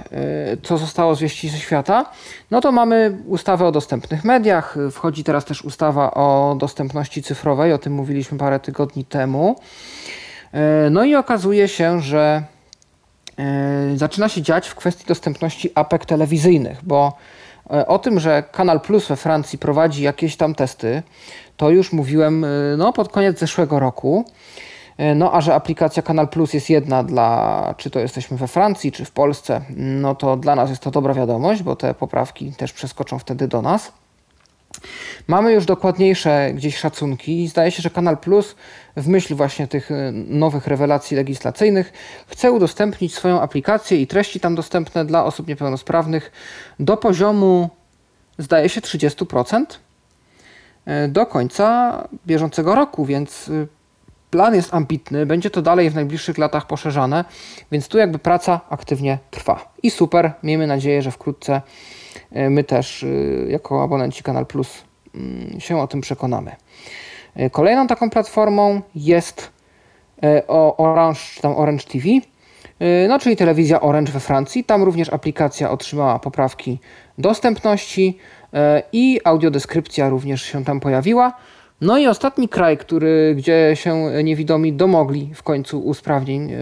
y, 0.53 0.57
co 0.63 0.77
zostało 0.77 1.15
z 1.15 1.19
wieści 1.19 1.49
ze 1.49 1.57
świata, 1.57 2.05
no 2.51 2.61
to 2.61 2.71
mamy 2.71 3.17
ustawę 3.25 3.65
o 3.65 3.71
dostępnych 3.71 4.23
mediach. 4.23 4.75
Wchodzi 4.91 5.23
teraz 5.23 5.45
też 5.45 5.61
ustawa 5.61 6.11
o 6.11 6.55
dostępności 6.59 7.23
cyfrowej, 7.23 7.73
o 7.73 7.77
tym 7.77 7.93
mówiliśmy 7.93 8.37
parę 8.37 8.59
tygodni 8.59 9.05
temu. 9.05 9.55
Y, 10.87 10.89
no 10.89 11.03
i 11.03 11.15
okazuje 11.15 11.67
się, 11.67 12.01
że 12.01 12.43
zaczyna 13.95 14.29
się 14.29 14.41
dziać 14.41 14.67
w 14.67 14.75
kwestii 14.75 15.05
dostępności 15.07 15.71
apek 15.75 16.05
telewizyjnych, 16.05 16.77
bo 16.83 17.17
o 17.87 17.99
tym, 17.99 18.19
że 18.19 18.43
Kanal 18.51 18.81
Plus 18.81 19.07
we 19.07 19.15
Francji 19.15 19.59
prowadzi 19.59 20.03
jakieś 20.03 20.37
tam 20.37 20.55
testy, 20.55 21.03
to 21.57 21.69
już 21.69 21.93
mówiłem 21.93 22.45
no, 22.77 22.93
pod 22.93 23.11
koniec 23.11 23.39
zeszłego 23.39 23.79
roku. 23.79 24.25
E, 24.99 25.15
no 25.15 25.33
a 25.33 25.41
że 25.41 25.55
aplikacja 25.55 26.03
Kanal 26.03 26.27
Plus 26.27 26.53
jest 26.53 26.69
jedna 26.69 27.03
dla, 27.03 27.73
czy 27.77 27.89
to 27.89 27.99
jesteśmy 27.99 28.37
we 28.37 28.47
Francji, 28.47 28.91
czy 28.91 29.05
w 29.05 29.11
Polsce, 29.11 29.61
no 29.77 30.15
to 30.15 30.37
dla 30.37 30.55
nas 30.55 30.69
jest 30.69 30.81
to 30.81 30.91
dobra 30.91 31.13
wiadomość, 31.13 31.63
bo 31.63 31.75
te 31.75 31.93
poprawki 31.93 32.51
też 32.51 32.73
przeskoczą 32.73 33.19
wtedy 33.19 33.47
do 33.47 33.61
nas. 33.61 33.91
Mamy 35.27 35.53
już 35.53 35.65
dokładniejsze 35.65 36.51
gdzieś 36.53 36.77
szacunki 36.77 37.43
i 37.43 37.47
zdaje 37.47 37.71
się, 37.71 37.81
że 37.81 37.89
Kanal 37.89 38.17
Plus 38.17 38.55
w 38.97 39.07
myśl 39.07 39.35
właśnie 39.35 39.67
tych 39.67 39.91
e, 39.91 40.11
nowych 40.11 40.67
rewelacji 40.67 41.17
legislacyjnych 41.17 41.93
chce 42.27 42.51
udostępnić 42.51 43.15
swoją 43.15 43.41
aplikację 43.41 44.01
i 44.01 44.07
treści 44.07 44.39
tam 44.39 44.55
dostępne 44.55 45.05
dla 45.05 45.25
osób 45.25 45.47
niepełnosprawnych 45.47 46.31
do 46.79 46.97
poziomu 46.97 47.69
zdaje 48.37 48.69
się 48.69 48.81
30% 48.81 49.65
e, 50.85 51.07
do 51.07 51.25
końca 51.25 52.07
bieżącego 52.27 52.75
roku, 52.75 53.05
więc 53.05 53.51
Plan 54.29 54.55
jest 54.55 54.73
ambitny, 54.73 55.25
będzie 55.25 55.49
to 55.49 55.61
dalej 55.61 55.89
w 55.89 55.95
najbliższych 55.95 56.37
latach 56.37 56.67
poszerzane, 56.67 57.25
więc 57.71 57.87
tu 57.87 57.97
jakby 57.97 58.19
praca 58.19 58.61
aktywnie 58.69 59.17
trwa. 59.31 59.73
I 59.83 59.91
super, 59.91 60.31
miejmy 60.43 60.67
nadzieję, 60.67 61.01
że 61.01 61.11
wkrótce 61.11 61.61
e, 62.31 62.49
my 62.49 62.63
też 62.63 63.03
e, 63.03 63.07
jako 63.47 63.83
abonenci 63.83 64.23
Kanal 64.23 64.45
Plus 64.45 64.83
mm, 65.15 65.59
się 65.59 65.79
o 65.79 65.87
tym 65.87 66.01
przekonamy. 66.01 66.55
E, 67.35 67.49
kolejną 67.49 67.87
taką 67.87 68.09
platformą 68.09 68.81
jest 68.95 69.51
Orange, 70.77 71.19
czy 71.35 71.41
tam 71.41 71.55
Orange 71.55 71.83
TV, 71.83 72.07
no 73.07 73.19
czyli 73.19 73.35
telewizja 73.35 73.81
Orange 73.81 74.11
we 74.11 74.19
Francji. 74.19 74.63
Tam 74.63 74.83
również 74.83 75.13
aplikacja 75.13 75.71
otrzymała 75.71 76.19
poprawki 76.19 76.79
dostępności 77.17 78.17
i 78.91 79.19
audiodeskrypcja 79.23 80.09
również 80.09 80.41
się 80.41 80.65
tam 80.65 80.79
pojawiła. 80.79 81.33
No 81.81 81.97
i 81.97 82.07
ostatni 82.07 82.49
kraj, 82.49 82.77
który, 82.77 83.35
gdzie 83.37 83.71
się 83.73 83.95
niewidomi 84.23 84.73
domogli 84.73 85.31
w 85.35 85.43
końcu 85.43 85.79
usprawnień 85.79 86.51
e, 86.51 86.57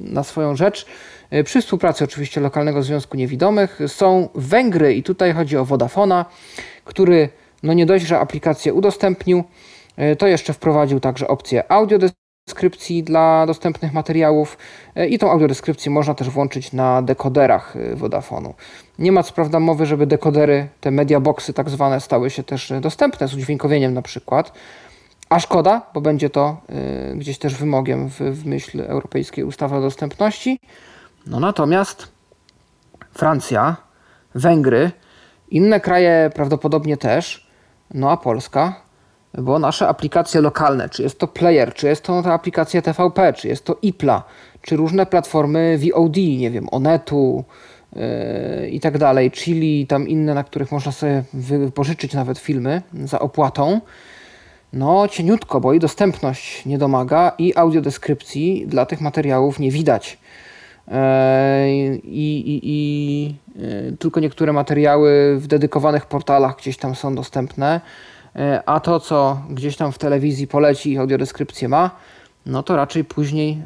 na 0.00 0.22
swoją 0.24 0.56
rzecz, 0.56 0.86
e, 1.30 1.44
przy 1.44 1.62
współpracy 1.62 2.04
oczywiście 2.04 2.40
lokalnego 2.40 2.82
Związku 2.82 3.16
Niewidomych, 3.16 3.78
są 3.86 4.28
Węgry. 4.34 4.94
I 4.94 5.02
tutaj 5.02 5.32
chodzi 5.32 5.56
o 5.56 5.64
Vodafona, 5.64 6.24
który 6.84 7.28
no 7.62 7.72
nie 7.72 7.86
dość, 7.86 8.06
że 8.06 8.18
aplikację 8.18 8.74
udostępnił, 8.74 9.44
e, 9.96 10.16
to 10.16 10.26
jeszcze 10.26 10.52
wprowadził 10.52 11.00
także 11.00 11.28
opcję 11.28 11.72
audio 11.72 11.98
audiodeskrypcji 12.56 13.02
dla 13.02 13.46
dostępnych 13.46 13.92
materiałów 13.92 14.58
e, 14.94 15.06
i 15.06 15.18
tą 15.18 15.30
audiodeskrypcję 15.30 15.90
można 15.90 16.14
też 16.14 16.30
włączyć 16.30 16.72
na 16.72 17.02
dekoderach 17.02 17.76
e, 17.76 17.96
Vodafonu. 17.96 18.54
Nie 18.98 19.12
ma 19.12 19.22
co 19.22 19.32
prawda 19.32 19.60
mowy, 19.60 19.86
żeby 19.86 20.06
dekodery, 20.06 20.68
te 20.80 20.90
media 20.90 21.20
boxy 21.20 21.52
tak 21.52 21.70
zwane, 21.70 22.00
stały 22.00 22.30
się 22.30 22.42
też 22.42 22.72
dostępne 22.80 23.28
z 23.28 23.34
udźwiękowieniem 23.34 23.94
na 23.94 24.02
przykład, 24.02 24.52
a 25.28 25.40
szkoda, 25.40 25.82
bo 25.94 26.00
będzie 26.00 26.30
to 26.30 26.56
y, 27.12 27.16
gdzieś 27.16 27.38
też 27.38 27.54
wymogiem 27.54 28.08
w, 28.08 28.20
w 28.20 28.46
myśl 28.46 28.80
Europejskiej 28.80 29.44
Ustawy 29.44 29.76
o 29.76 29.80
Dostępności. 29.80 30.60
No 31.26 31.40
natomiast 31.40 32.08
Francja, 33.14 33.76
Węgry, 34.34 34.90
inne 35.50 35.80
kraje 35.80 36.30
prawdopodobnie 36.34 36.96
też, 36.96 37.50
no 37.94 38.10
a 38.10 38.16
Polska 38.16 38.85
bo 39.34 39.58
nasze 39.58 39.88
aplikacje 39.88 40.40
lokalne, 40.40 40.88
czy 40.88 41.02
jest 41.02 41.18
to 41.18 41.28
player, 41.28 41.74
czy 41.74 41.86
jest 41.86 42.02
to 42.02 42.22
ta 42.22 42.32
aplikacja 42.32 42.82
TVP, 42.82 43.32
czy 43.32 43.48
jest 43.48 43.64
to 43.64 43.78
IPLA, 43.82 44.22
czy 44.62 44.76
różne 44.76 45.06
platformy 45.06 45.78
VOD, 45.78 46.16
nie 46.16 46.50
wiem, 46.50 46.66
Onetu 46.70 47.44
yy, 47.96 48.68
i 48.70 48.80
tak 48.80 48.98
dalej, 48.98 49.30
Chili, 49.30 49.86
tam 49.86 50.08
inne, 50.08 50.34
na 50.34 50.44
których 50.44 50.72
można 50.72 50.92
sobie 50.92 51.24
wypożyczyć 51.34 52.14
nawet 52.14 52.38
filmy 52.38 52.82
za 53.04 53.18
opłatą. 53.18 53.80
No, 54.72 55.08
cieniutko, 55.08 55.60
bo 55.60 55.72
i 55.72 55.78
dostępność 55.78 56.66
nie 56.66 56.78
domaga, 56.78 57.32
i 57.38 57.56
audiodeskrypcji 57.56 58.66
dla 58.66 58.86
tych 58.86 59.00
materiałów 59.00 59.58
nie 59.58 59.70
widać. 59.70 60.18
Yy, 60.88 60.94
I, 62.02 62.50
i, 62.50 62.60
i 62.62 63.34
yy, 63.56 63.96
tylko 63.98 64.20
niektóre 64.20 64.52
materiały 64.52 65.36
w 65.38 65.46
dedykowanych 65.46 66.06
portalach 66.06 66.56
gdzieś 66.56 66.76
tam 66.76 66.94
są 66.94 67.14
dostępne. 67.14 67.80
E, 68.36 68.62
a 68.68 68.80
to, 68.80 69.00
co 69.00 69.40
gdzieś 69.50 69.76
tam 69.76 69.92
w 69.92 69.98
telewizji 69.98 70.46
poleci 70.46 70.92
i 70.92 70.98
audiodeskrypcję 70.98 71.68
ma, 71.68 71.90
no 72.46 72.62
to 72.62 72.76
raczej 72.76 73.04
później 73.04 73.52
e, 73.52 73.56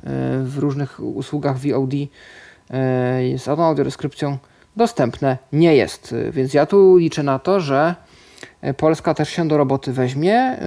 w 0.44 0.58
różnych 0.58 1.00
usługach 1.00 1.58
VOD 1.58 1.92
z 3.36 3.44
tą 3.44 3.64
audiodeskrypcją 3.64 4.38
dostępne 4.76 5.38
nie 5.52 5.76
jest. 5.76 6.14
Więc 6.30 6.54
ja 6.54 6.66
tu 6.66 6.96
liczę 6.96 7.22
na 7.22 7.38
to, 7.38 7.60
że 7.60 7.94
Polska 8.76 9.14
też 9.14 9.28
się 9.28 9.48
do 9.48 9.56
roboty 9.56 9.92
weźmie 9.92 10.58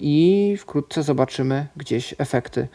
i 0.00 0.56
wkrótce 0.58 1.02
zobaczymy 1.02 1.66
gdzieś 1.76 2.14
efekty 2.18 2.68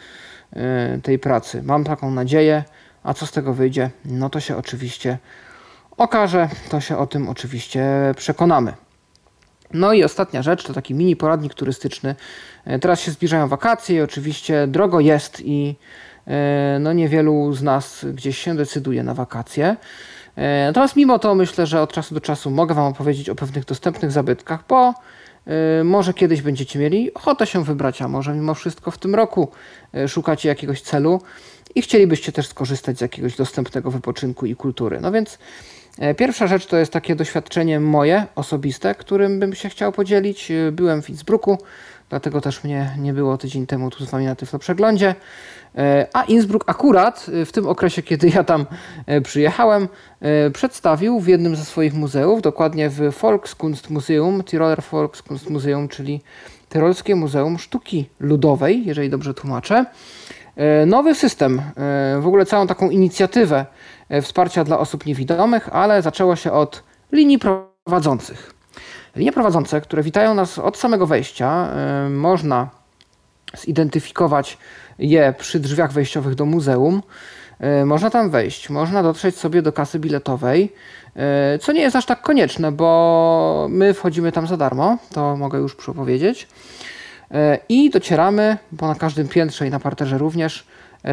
tej 1.03 1.19
pracy. 1.19 1.63
Mam 1.63 1.83
taką 1.83 2.11
nadzieję, 2.11 2.63
a 3.03 3.13
co 3.13 3.25
z 3.25 3.31
tego 3.31 3.53
wyjdzie, 3.53 3.89
no 4.05 4.29
to 4.29 4.39
się 4.39 4.57
oczywiście 4.57 5.17
okaże, 5.97 6.49
to 6.69 6.81
się 6.81 6.97
o 6.97 7.07
tym 7.07 7.29
oczywiście 7.29 7.85
przekonamy. 8.17 8.73
No 9.75 9.93
i 9.93 10.03
ostatnia 10.03 10.41
rzecz 10.41 10.63
to 10.63 10.73
taki 10.73 10.93
mini 10.93 11.15
poradnik 11.15 11.53
turystyczny. 11.53 12.15
E, 12.65 12.79
teraz 12.79 13.01
się 13.01 13.11
zbliżają 13.11 13.47
wakacje 13.47 13.97
i 13.97 14.01
oczywiście 14.01 14.67
drogo 14.67 14.99
jest 14.99 15.41
i 15.45 15.75
e, 16.27 16.77
no 16.79 16.93
niewielu 16.93 17.53
z 17.53 17.63
nas 17.63 18.05
gdzieś 18.13 18.37
się 18.37 18.55
decyduje 18.55 19.03
na 19.03 19.13
wakacje. 19.13 19.75
E, 20.35 20.65
natomiast 20.67 20.95
mimo 20.95 21.19
to 21.19 21.35
myślę, 21.35 21.65
że 21.67 21.81
od 21.81 21.93
czasu 21.93 22.15
do 22.15 22.21
czasu 22.21 22.51
mogę 22.51 22.75
Wam 22.75 22.85
opowiedzieć 22.85 23.29
o 23.29 23.35
pewnych 23.35 23.65
dostępnych 23.65 24.11
zabytkach, 24.11 24.59
bo 24.69 24.93
może 25.83 26.13
kiedyś 26.13 26.41
będziecie 26.41 26.79
mieli 26.79 27.13
ochotę 27.13 27.47
się 27.47 27.63
wybrać, 27.63 28.01
a 28.01 28.07
może 28.07 28.33
mimo 28.33 28.53
wszystko 28.53 28.91
w 28.91 28.97
tym 28.97 29.15
roku 29.15 29.51
szukacie 30.07 30.49
jakiegoś 30.49 30.81
celu 30.81 31.21
i 31.75 31.81
chcielibyście 31.81 32.31
też 32.31 32.47
skorzystać 32.47 32.97
z 32.97 33.01
jakiegoś 33.01 33.35
dostępnego 33.35 33.91
wypoczynku 33.91 34.45
i 34.45 34.55
kultury. 34.55 34.99
No 35.01 35.11
więc 35.11 35.39
pierwsza 36.17 36.47
rzecz 36.47 36.65
to 36.65 36.77
jest 36.77 36.91
takie 36.91 37.15
doświadczenie 37.15 37.79
moje, 37.79 38.25
osobiste, 38.35 38.95
którym 38.95 39.39
bym 39.39 39.55
się 39.55 39.69
chciał 39.69 39.91
podzielić. 39.91 40.51
E, 40.51 40.71
byłem 40.71 41.01
w 41.01 41.09
Innsbrucku, 41.09 41.57
dlatego 42.09 42.41
też 42.41 42.63
mnie 42.63 42.95
nie 42.97 43.13
było 43.13 43.37
tydzień 43.37 43.67
temu 43.67 43.89
tu 43.89 44.05
z 44.05 44.09
Wami 44.09 44.25
na 44.25 44.35
Tyflo 44.35 44.59
Przeglądzie. 44.59 45.15
E, 45.77 46.07
a 46.13 46.23
Innsbruck 46.23 46.69
akurat 46.69 47.25
w 47.45 47.51
tym 47.51 47.67
okresie, 47.67 48.03
kiedy 48.03 48.29
ja 48.29 48.43
tam 48.43 48.65
przyjechałem, 49.23 49.87
przedstawił 50.53 51.19
w 51.19 51.27
jednym 51.27 51.55
ze 51.55 51.65
swoich 51.65 51.93
muzeów, 51.93 52.41
dokładnie 52.41 52.89
w 52.89 53.11
Volkskunstmuseum, 53.21 54.43
Tiroler 54.43 54.81
Volkskunstmuseum, 54.91 55.87
czyli 55.87 56.21
Tyrolskie 56.69 57.15
Muzeum 57.15 57.59
Sztuki 57.59 58.09
Ludowej, 58.19 58.85
jeżeli 58.85 59.09
dobrze 59.09 59.33
tłumaczę, 59.33 59.85
nowy 60.85 61.15
system, 61.15 61.61
w 62.19 62.27
ogóle 62.27 62.45
całą 62.45 62.67
taką 62.67 62.89
inicjatywę 62.89 63.65
E, 63.65 63.65
wsparcia 64.21 64.63
dla 64.63 64.79
osób 64.79 65.05
niewidomych, 65.05 65.69
ale 65.71 66.01
zaczęło 66.01 66.35
się 66.35 66.51
od 66.51 66.83
linii 67.11 67.39
prowadzących. 67.39 68.55
Linie 69.15 69.31
prowadzące, 69.31 69.81
które 69.81 70.03
witają 70.03 70.33
nas 70.33 70.59
od 70.59 70.77
samego 70.77 71.07
wejścia, 71.07 71.67
e, 71.67 72.09
można 72.09 72.69
zidentyfikować 73.57 74.57
je 74.99 75.33
przy 75.37 75.59
drzwiach 75.59 75.91
wejściowych 75.91 76.35
do 76.35 76.45
muzeum. 76.45 77.03
E, 77.59 77.85
można 77.85 78.09
tam 78.09 78.29
wejść, 78.29 78.69
można 78.69 79.03
dotrzeć 79.03 79.37
sobie 79.37 79.61
do 79.61 79.73
kasy 79.73 79.99
biletowej, 79.99 80.73
co 81.61 81.71
nie 81.71 81.81
jest 81.81 81.95
aż 81.95 82.05
tak 82.05 82.21
konieczne, 82.21 82.71
bo 82.71 83.67
my 83.69 83.93
wchodzimy 83.93 84.31
tam 84.31 84.47
za 84.47 84.57
darmo, 84.57 84.97
to 85.13 85.37
mogę 85.37 85.59
już 85.59 85.75
przepowiedzieć. 85.75 86.47
I 87.69 87.89
docieramy, 87.89 88.57
bo 88.71 88.87
na 88.87 88.95
każdym 88.95 89.27
piętrze 89.27 89.67
i 89.67 89.69
na 89.69 89.79
parterze 89.79 90.17
również 90.17 90.67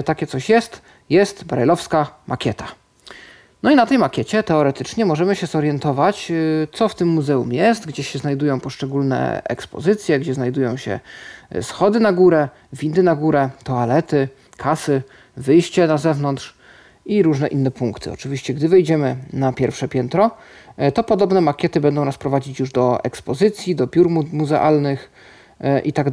takie 0.05 0.27
coś 0.27 0.49
jest, 0.49 0.83
jest 1.11 1.45
brajlowska 1.45 2.07
makieta. 2.27 2.82
No 3.63 3.71
i 3.71 3.77
na 3.77 3.87
tej 3.87 3.99
makiecie 3.99 4.43
teoretycznie 4.43 5.05
możemy 5.05 5.37
się 5.37 5.47
zorientować, 5.47 6.31
y, 6.31 6.69
co 6.73 6.89
w 6.89 6.95
tym 6.95 7.09
muzeum 7.09 7.53
jest, 7.53 7.87
gdzie 7.87 8.03
się 8.03 8.19
znajdują 8.19 8.61
poszczególne 8.61 9.43
ekspozycje, 9.45 10.21
gdzie 10.21 10.35
znajdują 10.35 10.77
się 10.77 11.01
y, 11.57 11.63
schody 11.63 12.01
na 12.01 12.13
górę, 12.13 12.49
windy 12.73 13.03
na 13.03 13.17
górę, 13.17 13.51
toalety, 13.65 14.29
kasy, 14.57 15.03
wyjście 15.37 15.87
na 15.87 15.99
zewnątrz 15.99 16.55
i 17.07 17.23
różne 17.23 17.49
inne 17.49 17.71
punkty. 17.71 18.13
Oczywiście, 18.13 18.55
gdy 18.55 18.69
wejdziemy 18.69 19.17
na 19.33 19.53
pierwsze 19.53 19.89
piętro, 19.89 20.31
y, 20.89 20.93
to 20.93 21.05
podobne 21.05 21.41
makiety 21.41 21.81
będą 21.81 22.05
nas 22.05 22.19
prowadzić 22.19 22.61
już 22.61 22.73
do 22.73 23.05
ekspozycji, 23.05 23.77
do 23.77 23.87
biur 23.87 24.09
muzealnych 24.33 25.11
i 25.85 25.93
tak. 25.93 26.07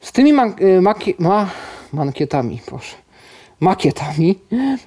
Z 0.00 0.12
tymi 0.12 0.32
man 0.32 0.54
ma 1.18 1.50
mankietami, 1.92 2.60
proszę 2.66 3.01
makietami, 3.62 4.38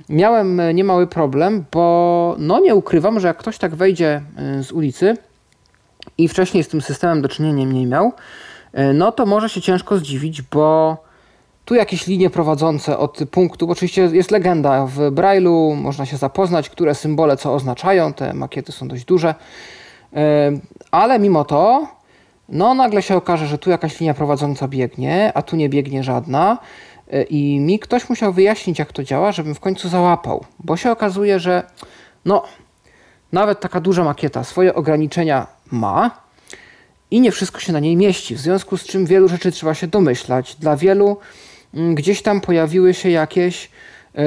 miałem 0.09 0.59
e, 0.59 0.73
niemały 0.73 1.07
problem, 1.07 1.65
bo 1.71 2.35
no 2.39 2.59
nie 2.59 2.75
ukrywam, 2.75 3.19
że 3.19 3.27
jak 3.27 3.37
ktoś 3.37 3.57
tak 3.57 3.75
wejdzie 3.75 4.21
e, 4.37 4.63
z 4.63 4.71
ulicy 4.71 5.17
i 6.17 6.27
wcześniej 6.27 6.63
z 6.63 6.67
tym 6.67 6.81
systemem 6.81 7.21
do 7.21 7.29
czynienia 7.29 7.65
nie 7.65 7.87
miał, 7.87 8.11
e, 8.73 8.93
no 8.93 9.11
to 9.11 9.25
może 9.25 9.49
się 9.49 9.61
ciężko 9.61 9.97
zdziwić, 9.97 10.41
bo 10.41 10.97
tu 11.65 11.75
jakieś 11.75 12.07
linie 12.07 12.29
prowadzące 12.29 12.97
od 12.97 13.19
punktu, 13.31 13.67
bo 13.67 13.73
oczywiście 13.73 14.01
jest 14.01 14.31
legenda 14.31 14.85
w 14.85 14.97
Braille'u, 14.97 15.75
można 15.75 16.05
się 16.05 16.17
zapoznać, 16.17 16.69
które 16.69 16.95
symbole 16.95 17.37
co 17.37 17.53
oznaczają, 17.53 18.13
te 18.13 18.33
makiety 18.33 18.71
są 18.71 18.87
dość 18.87 19.05
duże, 19.05 19.35
ale 20.91 21.19
mimo 21.19 21.45
to, 21.45 21.87
no 22.49 22.73
nagle 22.73 23.01
się 23.01 23.15
okaże, 23.15 23.47
że 23.47 23.57
tu 23.57 23.69
jakaś 23.69 23.99
linia 23.99 24.13
prowadząca 24.13 24.67
biegnie, 24.67 25.31
a 25.35 25.41
tu 25.41 25.55
nie 25.55 25.69
biegnie 25.69 26.03
żadna, 26.03 26.57
I 27.29 27.59
mi 27.59 27.79
ktoś 27.79 28.09
musiał 28.09 28.33
wyjaśnić, 28.33 28.79
jak 28.79 28.93
to 28.93 29.03
działa, 29.03 29.31
żebym 29.31 29.55
w 29.55 29.59
końcu 29.59 29.89
załapał, 29.89 30.45
bo 30.59 30.77
się 30.77 30.91
okazuje, 30.91 31.39
że 31.39 31.63
no, 32.25 32.43
nawet 33.31 33.59
taka 33.59 33.79
duża 33.79 34.03
makieta 34.03 34.43
swoje 34.43 34.75
ograniczenia 34.75 35.47
ma 35.71 36.11
i 37.11 37.21
nie 37.21 37.31
wszystko 37.31 37.59
się 37.59 37.73
na 37.73 37.79
niej 37.79 37.95
mieści, 37.95 38.35
w 38.35 38.39
związku 38.39 38.77
z 38.77 38.83
czym 38.83 39.05
wielu 39.05 39.27
rzeczy 39.27 39.51
trzeba 39.51 39.73
się 39.73 39.87
domyślać. 39.87 40.55
Dla 40.55 40.77
wielu 40.77 41.17
mm, 41.73 41.95
gdzieś 41.95 42.21
tam 42.21 42.41
pojawiły 42.41 42.93
się 42.93 43.09
jakieś 43.09 43.69
yy, 44.13 44.23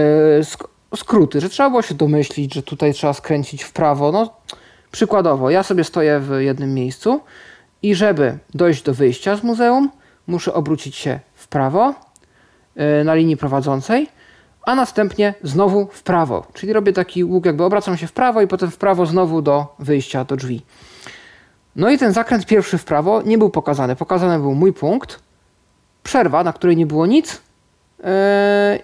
skróty, 0.96 1.40
że 1.40 1.48
trzeba 1.48 1.70
było 1.70 1.82
się 1.82 1.94
domyślić, 1.94 2.54
że 2.54 2.62
tutaj 2.62 2.94
trzeba 2.94 3.12
skręcić 3.12 3.64
w 3.64 3.72
prawo. 3.72 4.12
No, 4.12 4.36
przykładowo, 4.90 5.50
ja 5.50 5.62
sobie 5.62 5.84
stoję 5.84 6.20
w 6.20 6.40
jednym 6.40 6.74
miejscu 6.74 7.20
i 7.82 7.94
żeby 7.94 8.38
dojść 8.54 8.82
do 8.82 8.94
wyjścia 8.94 9.36
z 9.36 9.42
muzeum, 9.42 9.90
muszę 10.26 10.54
obrócić 10.54 10.96
się 10.96 11.20
w 11.34 11.48
prawo, 11.48 11.94
E, 11.94 12.07
na 13.04 13.14
linii 13.14 13.36
prowadzącej, 13.36 14.08
a 14.62 14.74
następnie 14.74 15.34
znowu 15.42 15.88
w 15.92 16.02
prawo. 16.02 16.46
Czyli 16.52 16.72
robię 16.72 16.92
taki 16.92 17.24
łuk, 17.24 17.46
jakby 17.46 17.64
obracam 17.64 17.96
się 17.96 18.06
w 18.06 18.12
prawo 18.12 18.42
i 18.42 18.46
potem 18.46 18.70
w 18.70 18.76
prawo 18.76 19.06
znowu 19.06 19.42
do 19.42 19.66
wyjścia 19.78 20.24
do 20.24 20.36
drzwi. 20.36 20.62
No 21.76 21.90
i 21.90 21.98
ten 21.98 22.12
zakręt 22.12 22.46
pierwszy 22.46 22.78
w 22.78 22.84
prawo 22.84 23.22
nie 23.22 23.38
był 23.38 23.50
pokazany. 23.50 23.96
Pokazany 23.96 24.38
był 24.38 24.54
mój 24.54 24.72
punkt, 24.72 25.22
przerwa, 26.02 26.44
na 26.44 26.52
której 26.52 26.76
nie 26.76 26.86
było 26.86 27.06
nic 27.06 27.42
yy, 27.98 28.06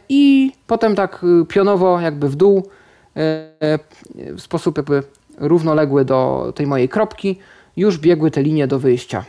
i 0.09 0.53
potem 0.67 0.95
tak 0.95 1.25
pionowo 1.49 2.01
jakby 2.01 2.29
w 2.29 2.37
dół 2.37 2.69
yy, 3.15 4.33
w 4.35 4.41
sposób 4.41 4.77
jakby 4.77 5.03
równoległy 5.39 6.05
do 6.05 6.53
tej 6.57 6.67
mojej 6.67 6.89
kropki 6.89 7.39
już 7.77 7.99
biegły 7.99 8.31
te 8.31 8.43
linie 8.43 8.67
do 8.67 8.79
wyjścia. 8.79 9.25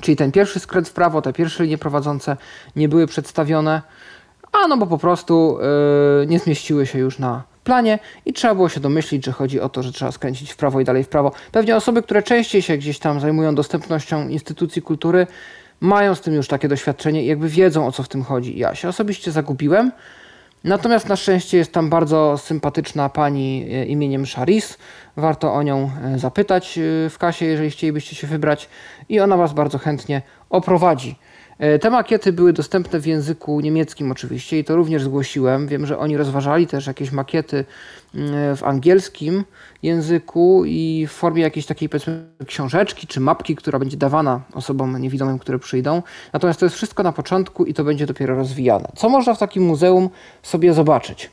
Czyli 0.00 0.16
ten 0.16 0.32
pierwszy 0.32 0.60
skręt 0.60 0.88
w 0.88 0.92
prawo, 0.92 1.22
te 1.22 1.32
pierwsze 1.32 1.64
linie 1.64 1.78
prowadzące 1.78 2.36
nie 2.76 2.88
były 2.88 3.06
przedstawione, 3.06 3.82
a 4.52 4.68
no 4.68 4.76
bo 4.76 4.86
po 4.86 4.98
prostu 4.98 5.58
yy, 6.20 6.26
nie 6.26 6.38
zmieściły 6.38 6.86
się 6.86 6.98
już 6.98 7.18
na 7.18 7.42
planie 7.64 7.98
i 8.26 8.32
trzeba 8.32 8.54
było 8.54 8.68
się 8.68 8.80
domyślić, 8.80 9.24
że 9.24 9.32
chodzi 9.32 9.60
o 9.60 9.68
to, 9.68 9.82
że 9.82 9.92
trzeba 9.92 10.12
skręcić 10.12 10.52
w 10.52 10.56
prawo 10.56 10.80
i 10.80 10.84
dalej 10.84 11.04
w 11.04 11.08
prawo. 11.08 11.32
Pewnie 11.52 11.76
osoby, 11.76 12.02
które 12.02 12.22
częściej 12.22 12.62
się 12.62 12.78
gdzieś 12.78 12.98
tam 12.98 13.20
zajmują 13.20 13.54
dostępnością 13.54 14.28
instytucji 14.28 14.82
kultury, 14.82 15.26
mają 15.80 16.14
z 16.14 16.20
tym 16.20 16.34
już 16.34 16.48
takie 16.48 16.68
doświadczenie 16.68 17.24
i 17.24 17.26
jakby 17.26 17.48
wiedzą 17.48 17.86
o 17.86 17.92
co 17.92 18.02
w 18.02 18.08
tym 18.08 18.24
chodzi. 18.24 18.58
Ja 18.58 18.74
się 18.74 18.88
osobiście 18.88 19.32
zagubiłem, 19.32 19.92
Natomiast 20.64 21.08
na 21.08 21.16
szczęście 21.16 21.58
jest 21.58 21.72
tam 21.72 21.90
bardzo 21.90 22.38
sympatyczna 22.38 23.08
pani 23.08 23.66
e, 23.72 23.86
imieniem 23.86 24.26
Sharis. 24.26 24.78
Warto 25.16 25.54
o 25.54 25.62
nią 25.62 25.90
e, 26.04 26.18
zapytać 26.18 26.78
e, 26.78 27.10
w 27.10 27.18
kasie, 27.18 27.46
jeżeli 27.46 27.70
chcielibyście 27.70 28.16
się 28.16 28.26
wybrać, 28.26 28.68
i 29.12 29.20
ona 29.20 29.36
Was 29.36 29.52
bardzo 29.52 29.78
chętnie 29.78 30.22
oprowadzi. 30.50 31.16
Te 31.80 31.90
makiety 31.90 32.32
były 32.32 32.52
dostępne 32.52 33.00
w 33.00 33.06
języku 33.06 33.60
niemieckim 33.60 34.10
oczywiście 34.10 34.58
i 34.58 34.64
to 34.64 34.76
również 34.76 35.02
zgłosiłem. 35.02 35.68
Wiem, 35.68 35.86
że 35.86 35.98
oni 35.98 36.16
rozważali 36.16 36.66
też 36.66 36.86
jakieś 36.86 37.12
makiety 37.12 37.64
mm, 38.14 38.56
w 38.56 38.64
angielskim 38.64 39.44
języku 39.82 40.62
i 40.66 41.06
w 41.08 41.12
formie 41.12 41.42
jakiejś 41.42 41.66
takiej 41.66 41.88
powiedzmy 41.88 42.24
książeczki 42.46 43.06
czy 43.06 43.20
mapki, 43.20 43.56
która 43.56 43.78
będzie 43.78 43.96
dawana 43.96 44.40
osobom 44.54 44.98
niewidomym, 44.98 45.38
które 45.38 45.58
przyjdą. 45.58 46.02
Natomiast 46.32 46.60
to 46.60 46.66
jest 46.66 46.76
wszystko 46.76 47.02
na 47.02 47.12
początku 47.12 47.64
i 47.64 47.74
to 47.74 47.84
będzie 47.84 48.06
dopiero 48.06 48.34
rozwijane. 48.34 48.88
Co 48.96 49.08
można 49.08 49.34
w 49.34 49.38
takim 49.38 49.62
muzeum 49.62 50.10
sobie 50.42 50.74
zobaczyć? 50.74 51.30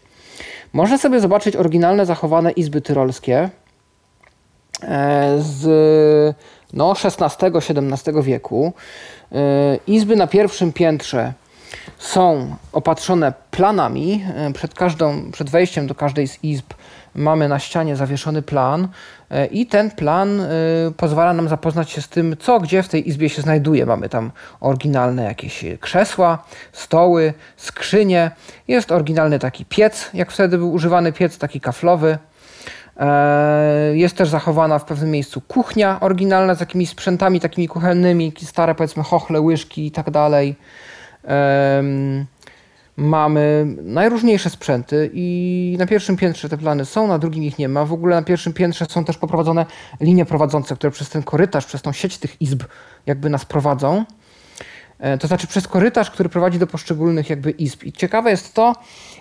Można 0.74 0.98
sobie 0.98 1.20
zobaczyć 1.20 1.56
oryginalne 1.56 2.06
zachowane 2.06 2.52
izby 2.52 2.82
tyrolskie 2.82 3.50
e, 4.82 5.36
z 5.40 6.36
no, 6.74 6.94
XVI-XVII 7.04 8.24
wieku. 8.24 8.74
E, 9.32 9.36
izby 9.88 10.16
na 10.16 10.28
pierwszym 10.28 10.74
piętrze 10.74 11.34
są 11.98 12.56
opatrzone 12.72 13.34
planami. 13.52 14.26
E, 14.36 14.54
przed, 14.54 14.74
każdą, 14.74 15.32
przed 15.32 15.50
wejściem 15.50 15.88
do 15.88 15.96
każdej 15.96 16.28
z 16.28 16.44
izb 16.44 16.74
mamy 17.16 17.50
na 17.50 17.60
ścianie 17.60 17.96
zawieszony 17.96 18.42
plan 18.42 18.88
e, 19.30 19.46
i 19.46 19.66
ten 19.66 19.92
plan 19.92 20.42
pozwala 20.98 21.34
nam 21.34 21.50
zapoznać 21.50 21.92
się 21.92 22.02
z 22.02 22.10
tym, 22.10 22.36
co 22.40 22.60
gdzie 22.60 22.84
w 22.84 22.90
tej 22.90 23.10
izbie 23.10 23.30
się 23.30 23.42
znajduje. 23.42 23.86
Mamy 23.86 24.10
tam 24.10 24.32
oryginalne 24.60 25.24
jakieś 25.24 25.66
krzesła, 25.80 26.44
stoły, 26.74 27.34
skrzynie. 27.58 28.32
Jest 28.68 28.92
oryginalny 28.92 29.40
taki 29.40 29.66
piec, 29.66 30.10
jak 30.14 30.32
wtedy 30.32 30.58
był 30.58 30.74
używany 30.74 31.14
piec, 31.14 31.38
taki 31.38 31.62
kaflowy. 31.62 32.18
E, 33.00 33.98
jest 33.98 34.18
też 34.18 34.30
zachowana 34.30 34.80
w 34.80 34.86
pewnym 34.86 35.12
miejscu 35.12 35.42
kuchnia 35.42 36.00
oryginalna 36.00 36.56
z 36.56 36.60
jakimiś 36.60 36.90
sprzętami 36.90 37.40
takimi 37.40 37.68
kuchennymi, 37.68 38.34
stare 38.44 38.76
powiedzmy 38.76 39.04
chochle, 39.04 39.42
łyżki 39.42 39.88
i 39.88 39.92
tak 39.92 40.12
dalej 40.12 40.56
mamy 43.00 43.66
najróżniejsze 43.84 44.50
sprzęty 44.50 45.10
i 45.14 45.76
na 45.80 45.88
pierwszym 45.88 46.18
piętrze 46.18 46.50
te 46.50 46.58
plany 46.58 46.86
są, 46.86 47.08
na 47.08 47.20
drugim 47.20 47.44
ich 47.44 47.60
nie 47.60 47.70
ma. 47.70 47.86
W 47.86 47.94
ogóle 47.94 48.16
na 48.16 48.22
pierwszym 48.22 48.54
piętrze 48.54 48.86
są 48.90 49.06
też 49.06 49.18
poprowadzone 49.18 49.66
linie 50.00 50.26
prowadzące, 50.26 50.76
które 50.76 50.92
przez 50.92 51.10
ten 51.10 51.24
korytarz, 51.24 51.66
przez 51.66 51.82
tą 51.82 51.92
sieć 51.92 52.18
tych 52.18 52.42
izb 52.42 52.64
jakby 53.06 53.30
nas 53.30 53.46
prowadzą. 53.46 54.06
E, 55.00 55.18
to 55.18 55.28
znaczy 55.28 55.48
przez 55.48 55.68
korytarz, 55.68 56.12
który 56.12 56.30
prowadzi 56.30 56.60
do 56.60 56.68
poszczególnych 56.68 57.30
jakby 57.30 57.52
izb. 57.52 57.84
I 57.84 57.92
ciekawe 57.92 58.30
jest 58.30 58.54
to, 58.54 58.76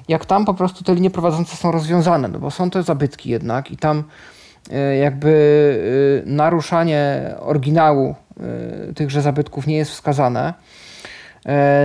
jak 0.08 0.26
tam 0.26 0.44
po 0.44 0.54
prostu 0.54 0.84
te 0.84 0.94
linie 0.94 1.10
prowadzące 1.10 1.56
są 1.56 1.72
rozwiązane, 1.72 2.28
no 2.28 2.38
bo 2.38 2.50
są 2.50 2.70
to 2.70 2.82
zabytki 2.82 3.30
jednak 3.30 3.70
i 3.70 3.76
tam 3.76 4.04
e, 4.72 4.96
jakby 4.96 6.22
e, 6.26 6.30
naruszanie 6.30 7.34
oryginału 7.40 8.14
tychże 8.96 9.22
zabytków 9.22 9.66
nie 9.66 9.76
jest 9.76 9.90
wskazane. 9.90 10.54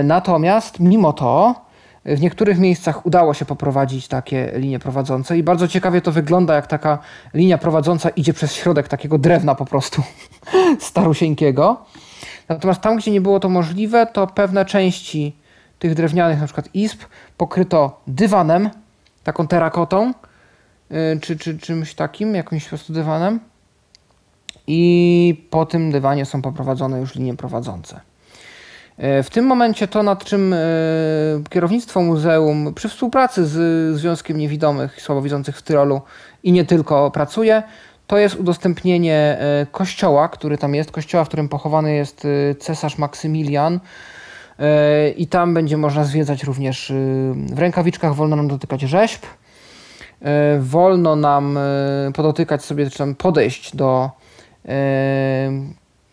Natomiast 0.04 0.80
mimo 0.80 1.12
to 1.12 1.54
w 2.04 2.20
niektórych 2.20 2.58
miejscach 2.58 3.06
udało 3.06 3.34
się 3.34 3.44
poprowadzić 3.44 4.08
takie 4.08 4.52
linie 4.54 4.78
prowadzące 4.78 5.38
i 5.38 5.42
bardzo 5.42 5.68
ciekawie 5.68 6.00
to 6.00 6.12
wygląda, 6.12 6.54
jak 6.54 6.66
taka 6.66 6.98
linia 7.34 7.58
prowadząca 7.58 8.08
idzie 8.08 8.32
przez 8.32 8.54
środek 8.54 8.88
takiego 8.88 9.18
drewna 9.18 9.54
po 9.54 9.64
prostu 9.64 10.02
starusieńkiego. 10.80 11.84
Natomiast 12.48 12.80
tam, 12.80 12.96
gdzie 12.96 13.10
nie 13.10 13.20
było 13.20 13.40
to 13.40 13.48
możliwe, 13.48 14.06
to 14.06 14.26
pewne 14.26 14.64
części 14.64 15.36
tych 15.78 15.94
drewnianych 15.94 16.40
na 16.40 16.46
przykład 16.46 16.68
izb 16.74 17.00
pokryto 17.36 18.00
dywanem, 18.06 18.70
taką 19.24 19.46
terakotą, 19.46 20.12
yy, 20.90 20.96
czy, 21.20 21.36
czy 21.38 21.58
czymś 21.58 21.94
takim, 21.94 22.34
jakimś 22.34 22.64
po 22.64 22.68
prostu 22.68 22.92
dywanem. 22.92 23.40
I 24.66 25.46
po 25.50 25.66
tym 25.66 25.90
dywanie 25.90 26.24
są 26.24 26.42
poprowadzone 26.42 27.00
już 27.00 27.14
linie 27.14 27.36
prowadzące. 27.36 28.00
E, 28.98 29.22
w 29.22 29.30
tym 29.30 29.46
momencie 29.46 29.88
to, 29.88 30.02
nad 30.02 30.24
czym 30.24 30.52
e, 30.52 30.58
kierownictwo 31.50 32.02
muzeum 32.02 32.74
przy 32.74 32.88
współpracy 32.88 33.46
z 33.46 33.96
Związkiem 33.96 34.36
Niewidomych 34.36 34.98
i 34.98 35.00
Słabowidzących 35.00 35.56
w 35.56 35.62
Tyrolu 35.62 36.00
i 36.42 36.52
nie 36.52 36.64
tylko 36.64 37.10
pracuje, 37.10 37.62
to 38.06 38.18
jest 38.18 38.34
udostępnienie 38.34 39.38
kościoła, 39.72 40.28
który 40.28 40.58
tam 40.58 40.74
jest, 40.74 40.90
kościoła, 40.90 41.24
w 41.24 41.28
którym 41.28 41.48
pochowany 41.48 41.94
jest 41.94 42.26
cesarz 42.58 42.98
Maksymilian. 42.98 43.80
I 45.16 45.26
tam 45.26 45.54
będzie 45.54 45.76
można 45.76 46.04
zwiedzać 46.04 46.44
również 46.44 46.92
w 47.34 47.58
rękawiczkach, 47.58 48.14
wolno 48.14 48.36
nam 48.36 48.48
dotykać 48.48 48.80
rzeźb. 48.80 49.22
Wolno 50.60 51.16
nam 51.16 51.58
podotykać 52.14 52.64
sobie, 52.64 52.90
czy 52.90 52.98
tam 52.98 53.14
podejść 53.14 53.76
do 53.76 54.10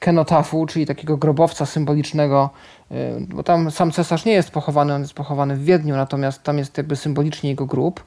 kenotafu, 0.02 0.66
czyli 0.66 0.86
takiego 0.86 1.18
grobowca 1.18 1.66
symbolicznego, 1.66 2.50
y, 2.92 2.96
bo 3.28 3.44
tam 3.44 3.72
sam 3.72 3.92
cesarz 3.92 4.26
nie 4.26 4.34
jest 4.34 4.52
pochowany, 4.52 4.94
on 4.94 5.02
jest 5.02 5.14
pochowany 5.14 5.56
w 5.56 5.64
Wiedniu, 5.64 5.96
natomiast 5.96 6.44
tam 6.44 6.58
jest 6.58 6.78
jakby 6.78 6.96
symbolicznie 6.96 7.50
jego 7.50 7.66
grób. 7.66 8.04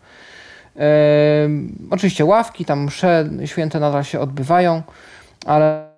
Oczywiście 1.90 2.24
ławki, 2.24 2.64
tam 2.64 2.84
msze 2.84 3.30
święte 3.44 3.80
nadal 3.80 4.04
się 4.04 4.20
odbywają, 4.20 4.82
ale 5.46 5.88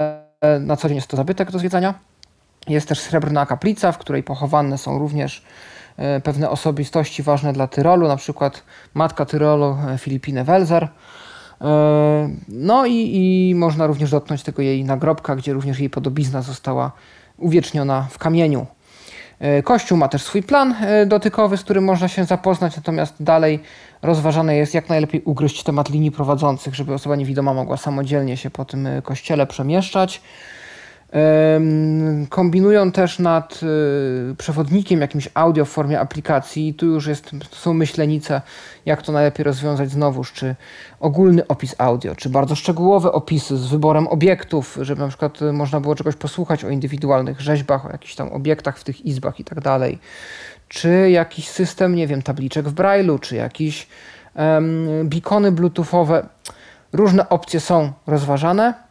na 0.60 0.76
co 0.76 0.88
dzień 0.88 0.96
jest 0.96 1.08
to 1.08 1.16
zabytek 1.16 1.50
do 1.50 1.58
zwiedzania. 1.58 1.94
Jest 2.68 2.88
też 2.88 3.00
srebrna 3.00 3.46
kaplica, 3.46 3.92
w 3.92 3.98
której 3.98 4.22
pochowane 4.22 4.78
są 4.78 4.98
również 4.98 5.44
y, 6.16 6.20
pewne 6.20 6.50
osobistości 6.50 7.22
ważne 7.22 7.52
dla 7.52 7.66
Tyrolu, 7.66 8.08
na 8.08 8.16
przykład 8.16 8.62
matka 8.94 9.24
Tyrolu 9.24 9.76
Filipine 9.98 10.44
Welzer, 10.44 10.88
E, 11.60 12.28
no 12.48 12.86
i, 12.86 13.10
i 13.50 13.54
można 13.54 13.86
również 13.86 14.10
dotknąć 14.10 14.42
tego 14.42 14.62
jej 14.62 14.84
nagrobka, 14.84 15.36
gdzie 15.36 15.52
również 15.52 15.78
jej 15.78 15.90
podobizna 15.90 16.42
została 16.42 16.92
uwieczniona 17.38 18.06
w 18.10 18.18
kamieniu. 18.18 18.66
E, 19.38 19.62
Kościół 19.62 19.98
ma 19.98 20.08
też 20.08 20.22
swój 20.22 20.42
plan 20.42 20.74
e, 20.80 21.06
dotykowy, 21.06 21.56
z 21.56 21.64
którym 21.64 21.84
można 21.84 22.08
się 22.08 22.24
zapoznać, 22.24 22.76
natomiast 22.76 23.14
dalej 23.20 23.60
rozważane 24.02 24.56
jest, 24.56 24.74
jak 24.74 24.88
najlepiej 24.88 25.22
ugryźć 25.24 25.62
temat 25.62 25.90
linii 25.90 26.10
prowadzących, 26.10 26.74
żeby 26.74 26.94
osoba 26.94 27.16
niewidoma 27.16 27.54
mogła 27.54 27.76
samodzielnie 27.76 28.36
się 28.36 28.50
po 28.50 28.64
tym 28.64 28.88
kościele 29.02 29.46
przemieszczać. 29.46 30.22
Kombinują 32.28 32.92
też 32.92 33.18
nad 33.18 33.60
y, 33.62 34.34
przewodnikiem 34.34 35.00
jakimś 35.00 35.28
audio 35.34 35.64
w 35.64 35.68
formie 35.68 36.00
aplikacji. 36.00 36.74
Tu 36.74 36.86
już 36.86 37.06
jest, 37.06 37.30
są 37.52 37.74
myślenice, 37.74 38.40
jak 38.86 39.02
to 39.02 39.12
najlepiej 39.12 39.44
rozwiązać 39.44 39.90
znowuż, 39.90 40.32
czy 40.32 40.54
ogólny 41.00 41.46
opis 41.46 41.74
audio, 41.78 42.14
czy 42.14 42.28
bardzo 42.28 42.54
szczegółowe 42.54 43.12
opisy 43.12 43.56
z 43.56 43.66
wyborem 43.66 44.08
obiektów, 44.08 44.78
żeby 44.80 45.00
na 45.00 45.08
przykład 45.08 45.40
można 45.52 45.80
było 45.80 45.94
czegoś 45.94 46.16
posłuchać 46.16 46.64
o 46.64 46.70
indywidualnych 46.70 47.40
rzeźbach, 47.40 47.86
o 47.86 47.90
jakichś 47.90 48.14
tam 48.14 48.28
obiektach 48.28 48.78
w 48.78 48.84
tych 48.84 49.06
izbach 49.06 49.40
i 49.40 49.44
tak 49.44 49.60
dalej. 49.60 49.98
Czy 50.68 51.10
jakiś 51.10 51.48
system, 51.48 51.94
nie 51.94 52.06
wiem, 52.06 52.22
tabliczek 52.22 52.68
w 52.68 52.74
Braille'u, 52.74 53.20
czy 53.20 53.36
jakieś 53.36 53.88
um, 54.34 54.88
bikony 55.04 55.52
bluetoothowe. 55.52 56.26
Różne 56.92 57.28
opcje 57.28 57.60
są 57.60 57.92
rozważane 58.06 58.85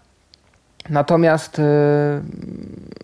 Natomiast 0.89 1.59
y, 1.59 1.63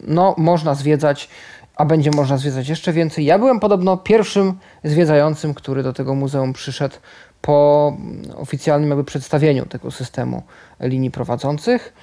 no, 0.07 0.35
można 0.37 0.75
zwiedzać, 0.75 1.29
a 1.75 1.85
będzie 1.85 2.11
można 2.11 2.37
zwiedzać 2.37 2.69
jeszcze 2.69 2.93
więcej. 2.93 3.25
Ja 3.25 3.39
byłem 3.39 3.59
podobno 3.59 3.97
pierwszym 3.97 4.53
zwiedzającym, 4.83 5.53
który 5.53 5.83
do 5.83 5.93
tego 5.93 6.15
muzeum 6.15 6.53
przyszedł 6.53 6.95
po 7.41 7.97
oficjalnym 8.35 8.89
jakby 8.89 9.03
przedstawieniu 9.03 9.65
tego 9.65 9.91
systemu 9.91 10.43
linii 10.79 11.11
prowadzących. 11.11 11.93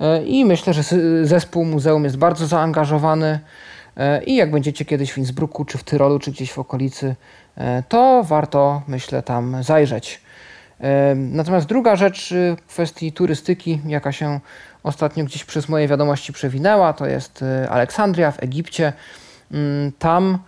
Y, 0.00 0.24
I 0.24 0.44
myślę, 0.44 0.72
że 0.72 0.82
zespół 1.22 1.64
muzeum 1.64 2.04
jest 2.04 2.16
bardzo 2.16 2.46
zaangażowany. 2.46 3.40
Y, 4.20 4.24
I 4.24 4.36
jak 4.36 4.50
będziecie 4.50 4.84
kiedyś 4.84 5.12
w 5.12 5.18
Innsbrucku, 5.18 5.64
czy 5.64 5.78
w 5.78 5.84
Tyrolu, 5.84 6.18
czy 6.18 6.30
gdzieś 6.30 6.52
w 6.52 6.58
okolicy, 6.58 7.14
to 7.88 8.24
warto, 8.24 8.82
myślę, 8.88 9.22
tam 9.22 9.62
zajrzeć. 9.62 10.20
Natomiast 11.16 11.66
druga 11.66 11.96
rzecz 11.96 12.34
w 12.34 12.66
kwestii 12.68 13.12
turystyki, 13.12 13.80
jaka 13.86 14.12
się 14.12 14.40
ostatnio 14.84 15.24
gdzieś 15.24 15.44
przez 15.44 15.68
moje 15.68 15.88
wiadomości 15.88 16.32
przewinęła, 16.32 16.92
to 16.92 17.06
jest 17.06 17.42
y, 17.42 17.70
Aleksandria 17.70 18.30
w 18.30 18.42
Egipcie. 18.42 18.92
Mm, 19.52 19.92
tam 19.98 20.38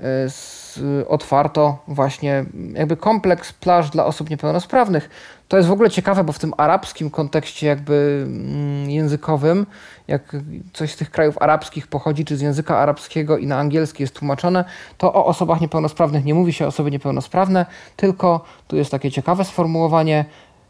y, 0.00 1.08
otwarto 1.08 1.82
właśnie 1.88 2.44
jakby 2.74 2.96
kompleks 2.96 3.52
plaż 3.52 3.90
dla 3.90 4.06
osób 4.06 4.30
niepełnosprawnych. 4.30 5.10
To 5.48 5.56
jest 5.56 5.68
w 5.68 5.72
ogóle 5.72 5.90
ciekawe, 5.90 6.24
bo 6.24 6.32
w 6.32 6.38
tym 6.38 6.54
arabskim 6.56 7.10
kontekście 7.10 7.66
jakby 7.66 8.24
mm, 8.26 8.90
językowym, 8.90 9.66
jak 10.08 10.36
coś 10.72 10.92
z 10.92 10.96
tych 10.96 11.10
krajów 11.10 11.42
arabskich 11.42 11.86
pochodzi, 11.86 12.24
czy 12.24 12.36
z 12.36 12.40
języka 12.40 12.78
arabskiego 12.78 13.38
i 13.38 13.46
na 13.46 13.58
angielski 13.58 14.02
jest 14.02 14.14
tłumaczone, 14.14 14.64
to 14.98 15.14
o 15.14 15.26
osobach 15.26 15.60
niepełnosprawnych 15.60 16.24
nie 16.24 16.34
mówi 16.34 16.52
się 16.52 16.66
osoby 16.66 16.90
niepełnosprawne, 16.90 17.66
tylko 17.96 18.44
tu 18.68 18.76
jest 18.76 18.90
takie 18.90 19.10
ciekawe 19.10 19.44
sformułowanie 19.44 20.24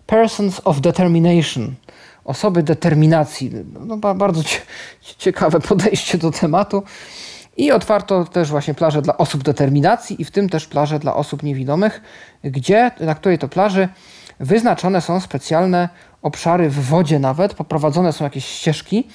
persons 0.07 0.61
of 0.65 0.81
determination 0.81 1.75
osoby 2.25 2.63
determinacji. 2.63 3.51
No, 3.87 3.97
bardzo 3.97 4.43
ciekawe 5.19 5.61
podejście 5.69 6.19
do 6.19 6.31
tematu. 6.31 6.83
I 7.57 7.73
otwarto 7.73 8.25
też 8.25 8.51
właśnie 8.51 8.75
plaże 8.75 9.03
dla 9.03 9.17
osób 9.17 9.43
determinacji 9.43 10.23
i 10.23 10.25
w 10.25 10.31
tym 10.31 10.49
też 10.49 10.67
plaże 10.67 10.99
dla 10.99 11.15
osób 11.15 11.43
niewidomych, 11.43 12.01
gdzie 12.45 12.91
na 13.01 13.15
której 13.15 13.39
to 13.39 13.49
plaży 13.49 13.89
wyznaczone 14.41 15.01
są 15.01 15.21
specjalne 15.21 15.89
obszary 16.23 16.71
w 16.71 16.85
wodzie 16.85 17.19
nawet, 17.19 17.55
poprowadzone 17.55 18.13
są 18.13 18.25
jakieś 18.25 18.45
ścieżki, 18.45 19.09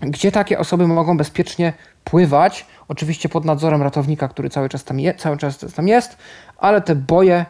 gdzie 0.00 0.32
takie 0.32 0.58
osoby 0.58 0.88
mogą 0.88 1.16
bezpiecznie 1.16 1.72
pływać, 2.04 2.66
oczywiście 2.88 3.28
pod 3.28 3.44
nadzorem 3.44 3.82
ratownika, 3.82 4.28
który 4.28 4.50
cały 4.50 4.68
czas 4.68 4.84
tam, 4.84 5.00
je, 5.00 5.14
cały 5.14 5.36
czas 5.36 5.58
tam 5.74 5.88
jest, 5.88 6.16
ale 6.58 6.80
te 6.80 6.94
boje, 6.94 7.46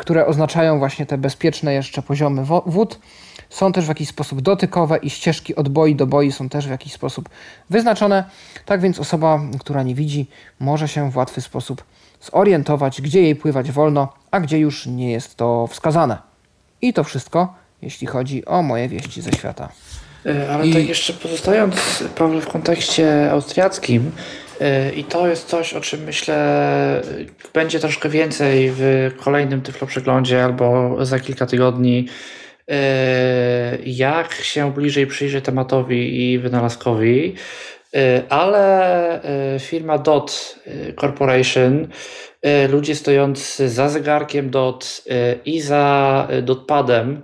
które 0.00 0.26
oznaczają 0.26 0.78
właśnie 0.78 1.06
te 1.06 1.18
bezpieczne 1.18 1.74
jeszcze 1.74 2.02
poziomy 2.02 2.44
wód, 2.66 2.98
są 3.50 3.72
też 3.72 3.84
w 3.84 3.88
jakiś 3.88 4.08
sposób 4.08 4.40
dotykowe 4.40 4.96
i 4.96 5.10
ścieżki 5.10 5.56
od 5.56 5.68
boi 5.68 5.94
do 5.94 6.06
boi 6.06 6.32
są 6.32 6.48
też 6.48 6.66
w 6.66 6.70
jakiś 6.70 6.92
sposób 6.92 7.28
wyznaczone. 7.70 8.24
Tak 8.64 8.80
więc 8.80 8.98
osoba, 8.98 9.40
która 9.60 9.82
nie 9.82 9.94
widzi, 9.94 10.26
może 10.60 10.88
się 10.88 11.10
w 11.10 11.16
łatwy 11.16 11.40
sposób 11.40 11.84
zorientować, 12.20 13.02
gdzie 13.02 13.22
jej 13.22 13.36
pływać 13.36 13.72
wolno, 13.72 14.12
a 14.30 14.40
gdzie 14.40 14.58
już 14.58 14.86
nie 14.86 15.12
jest 15.12 15.36
to 15.36 15.66
wskazane. 15.66 16.18
I 16.82 16.92
to 16.92 17.04
wszystko, 17.04 17.54
jeśli 17.82 18.06
chodzi 18.06 18.44
o 18.44 18.62
moje 18.62 18.88
wieści 18.88 19.22
ze 19.22 19.32
świata. 19.32 19.68
E, 20.26 20.54
ale 20.54 20.66
I... 20.66 20.72
tak 20.72 20.88
jeszcze 20.88 21.12
pozostając, 21.12 22.04
Paweł, 22.18 22.40
w 22.40 22.48
kontekście 22.48 23.30
austriackim, 23.30 24.12
I 24.96 25.04
to 25.04 25.28
jest 25.28 25.48
coś, 25.48 25.74
o 25.74 25.80
czym 25.80 26.04
myślę 26.04 27.02
będzie 27.54 27.80
troszkę 27.80 28.08
więcej 28.08 28.72
w 28.74 29.10
kolejnym 29.16 29.60
Tyflo 29.62 29.86
przeglądzie 29.86 30.44
albo 30.44 30.96
za 31.06 31.20
kilka 31.20 31.46
tygodni. 31.46 32.08
Jak 33.86 34.32
się 34.32 34.72
bliżej 34.72 35.06
przyjrzeć 35.06 35.44
tematowi 35.44 36.32
i 36.32 36.38
wynalazkowi, 36.38 37.34
ale 38.28 39.20
firma 39.60 39.98
DOT 39.98 40.58
Corporation, 41.00 41.88
ludzie 42.68 42.94
stojący 42.94 43.68
za 43.68 43.88
zegarkiem 43.88 44.50
DOT 44.50 45.02
i 45.44 45.60
za 45.60 46.28
dotpadem, 46.42 47.22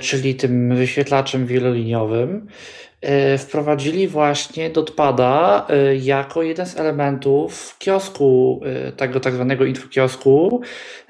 czyli 0.00 0.34
tym 0.34 0.76
wyświetlaczem 0.76 1.46
wieloliniowym, 1.46 2.46
wprowadzili 3.38 4.08
właśnie 4.08 4.70
Dotpada 4.70 5.66
e, 5.68 5.96
jako 5.96 6.42
jeden 6.42 6.66
z 6.66 6.76
elementów 6.76 7.76
kiosku, 7.78 8.60
e, 8.88 8.92
tego 8.92 9.20
tak 9.20 9.34
zwanego 9.34 9.64
infokiosku 9.64 10.60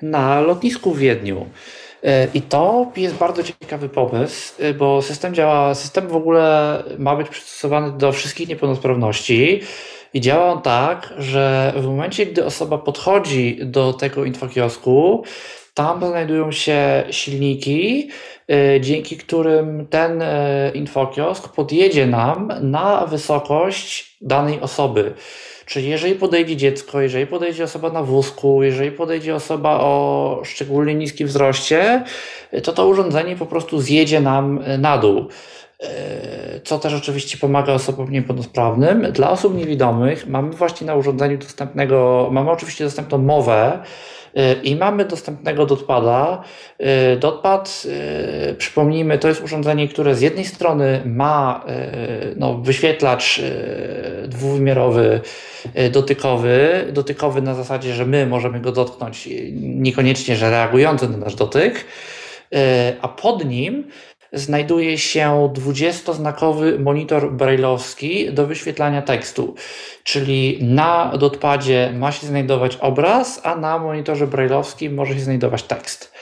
na 0.02 0.40
lotnisku 0.40 0.90
w 0.90 0.98
Wiedniu. 0.98 1.46
I 2.34 2.42
to 2.42 2.92
jest 2.96 3.14
bardzo 3.14 3.42
ciekawy 3.42 3.88
pomysł, 3.88 4.52
bo 4.78 5.02
system 5.02 5.34
działa, 5.34 5.74
system 5.74 6.08
w 6.08 6.16
ogóle 6.16 6.82
ma 6.98 7.16
być 7.16 7.28
przystosowany 7.28 7.98
do 7.98 8.12
wszystkich 8.12 8.48
niepełnosprawności 8.48 9.60
i 10.14 10.20
działa 10.20 10.52
on 10.52 10.62
tak, 10.62 11.14
że 11.18 11.72
w 11.76 11.86
momencie, 11.86 12.26
gdy 12.26 12.44
osoba 12.44 12.78
podchodzi 12.78 13.58
do 13.62 13.92
tego 13.92 14.24
infokiosku, 14.24 15.24
tam 15.74 16.06
znajdują 16.06 16.52
się 16.52 17.04
silniki, 17.10 18.08
y, 18.08 18.31
dzięki 18.80 19.16
którym 19.16 19.86
ten 19.90 20.22
y, 20.22 20.26
infokiosk 20.74 21.48
podjedzie 21.48 22.06
nam 22.06 22.52
na 22.60 23.06
wysokość 23.06 24.16
danej 24.20 24.60
osoby. 24.60 25.14
Czyli 25.66 25.88
jeżeli 25.88 26.14
podejdzie 26.14 26.56
dziecko, 26.56 27.00
jeżeli 27.00 27.26
podejdzie 27.26 27.64
osoba 27.64 27.90
na 27.90 28.02
wózku, 28.02 28.62
jeżeli 28.62 28.90
podejdzie 28.90 29.34
osoba 29.34 29.80
o 29.80 30.40
szczególnie 30.44 30.94
niskim 30.94 31.26
wzroście, 31.26 32.04
to 32.62 32.72
to 32.72 32.86
urządzenie 32.86 33.36
po 33.36 33.46
prostu 33.46 33.80
zjedzie 33.80 34.20
nam 34.20 34.64
na 34.78 34.98
dół. 34.98 35.28
Co 36.64 36.78
też 36.78 36.94
oczywiście 36.94 37.38
pomaga 37.38 37.72
osobom 37.72 38.10
niepełnosprawnym. 38.10 39.12
Dla 39.12 39.30
osób 39.30 39.56
niewidomych 39.56 40.26
mamy 40.26 40.50
właśnie 40.50 40.86
na 40.86 40.94
urządzeniu 40.94 41.38
dostępnego, 41.38 42.28
mamy 42.32 42.50
oczywiście 42.50 42.84
dostępną 42.84 43.18
mowę, 43.18 43.78
i 44.62 44.76
mamy 44.76 45.04
dostępnego 45.04 45.66
dotpada. 45.66 46.42
Y, 47.14 47.16
dotpad, 47.16 47.82
y, 48.50 48.54
przypomnijmy, 48.54 49.18
to 49.18 49.28
jest 49.28 49.42
urządzenie, 49.42 49.88
które 49.88 50.14
z 50.14 50.20
jednej 50.20 50.44
strony 50.44 51.02
ma 51.04 51.64
y, 51.68 52.34
no, 52.36 52.54
wyświetlacz 52.54 53.40
dwuwymiarowy, 54.28 55.20
dotykowy, 55.92 56.86
dotykowy 56.92 57.42
na 57.42 57.54
zasadzie, 57.54 57.94
że 57.94 58.06
my 58.06 58.26
możemy 58.26 58.60
go 58.60 58.72
dotknąć, 58.72 59.28
niekoniecznie, 59.52 60.36
że 60.36 60.50
reagujący 60.50 61.08
na 61.08 61.16
nasz 61.16 61.34
dotyk, 61.34 61.84
a 63.00 63.08
pod 63.08 63.44
nim 63.44 63.84
znajduje 64.32 64.98
się 64.98 65.50
20-znakowy 65.54 66.78
monitor 66.78 67.32
brailleowski 67.32 68.32
do 68.32 68.46
wyświetlania 68.46 69.02
tekstu. 69.02 69.54
Czyli 70.04 70.58
na 70.60 71.12
dotpadzie 71.18 71.92
ma 71.94 72.12
się 72.12 72.26
znajdować 72.26 72.76
obraz, 72.76 73.40
a 73.44 73.56
na 73.56 73.78
monitorze 73.78 74.26
brailleowskim 74.26 74.94
może 74.94 75.14
się 75.14 75.20
znajdować 75.20 75.62
tekst. 75.62 76.12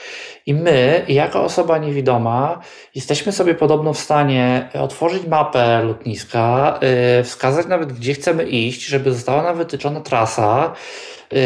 I 0.45 0.53
my, 0.53 1.05
jako 1.07 1.43
osoba 1.43 1.77
niewidoma, 1.77 2.61
jesteśmy 2.95 3.31
sobie 3.31 3.55
podobno 3.55 3.93
w 3.93 3.99
stanie 3.99 4.69
otworzyć 4.73 5.27
mapę 5.27 5.83
lotniska, 5.83 6.79
yy, 7.17 7.23
wskazać 7.23 7.67
nawet, 7.67 7.93
gdzie 7.93 8.13
chcemy 8.13 8.43
iść, 8.43 8.85
żeby 8.85 9.13
została 9.13 9.43
nam 9.43 9.57
wytyczona 9.57 10.01
trasa. 10.01 10.73
Yy, 11.31 11.39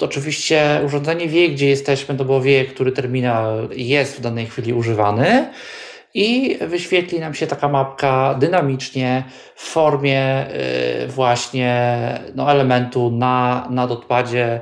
oczywiście 0.00 0.80
urządzenie 0.86 1.28
wie, 1.28 1.48
gdzie 1.48 1.68
jesteśmy, 1.68 2.16
to 2.16 2.24
bo 2.24 2.40
wie, 2.40 2.64
który 2.64 2.92
terminal 2.92 3.68
jest 3.76 4.16
w 4.16 4.20
danej 4.20 4.46
chwili 4.46 4.72
używany 4.72 5.50
i 6.14 6.58
wyświetli 6.60 7.20
nam 7.20 7.34
się 7.34 7.46
taka 7.46 7.68
mapka 7.68 8.34
dynamicznie 8.34 9.24
w 9.54 9.62
formie 9.62 10.46
y, 11.04 11.06
właśnie 11.08 12.00
no, 12.34 12.50
elementu 12.50 13.10
na, 13.10 13.66
na 13.70 13.86
dotpadzie, 13.86 14.60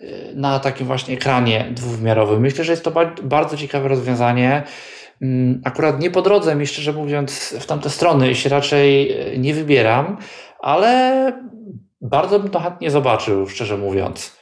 y, 0.00 0.32
na 0.34 0.58
takim 0.58 0.86
właśnie 0.86 1.14
ekranie 1.14 1.66
dwuwymiarowym. 1.70 2.40
Myślę, 2.40 2.64
że 2.64 2.72
jest 2.72 2.84
to 2.84 2.92
bardzo 3.22 3.56
ciekawe 3.56 3.88
rozwiązanie. 3.88 4.62
Mm, 5.22 5.60
akurat 5.64 6.00
nie 6.00 6.10
po 6.10 6.22
drodze 6.22 6.56
mi, 6.56 6.66
szczerze 6.66 6.92
mówiąc, 6.92 7.56
w 7.60 7.66
tamte 7.66 7.90
strony 7.90 8.34
się 8.34 8.48
raczej 8.48 9.12
y, 9.34 9.38
nie 9.38 9.54
wybieram, 9.54 10.16
ale 10.60 11.32
bardzo 12.00 12.40
bym 12.40 12.50
to 12.50 12.60
chętnie 12.60 12.90
zobaczył, 12.90 13.48
szczerze 13.48 13.78
mówiąc. 13.78 14.35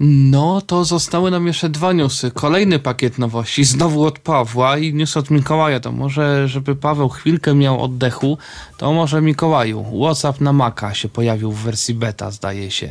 No, 0.00 0.60
to 0.60 0.84
zostały 0.84 1.30
nam 1.30 1.46
jeszcze 1.46 1.68
dwa 1.68 1.92
newsy. 1.92 2.30
Kolejny 2.30 2.78
pakiet 2.78 3.18
nowości, 3.18 3.64
znowu 3.64 4.04
od 4.04 4.18
Pawła 4.18 4.78
i 4.78 4.94
news 4.94 5.16
od 5.16 5.30
Mikołaja. 5.30 5.80
To 5.80 5.92
może, 5.92 6.48
żeby 6.48 6.76
Paweł 6.76 7.08
chwilkę 7.08 7.54
miał 7.54 7.82
oddechu, 7.82 8.38
to 8.78 8.92
może 8.92 9.20
Mikołaju. 9.20 9.84
WhatsApp 10.00 10.40
na 10.40 10.52
Maca 10.52 10.94
się 10.94 11.08
pojawił 11.08 11.52
w 11.52 11.62
wersji 11.62 11.94
beta, 11.94 12.30
zdaje 12.30 12.70
się. 12.70 12.90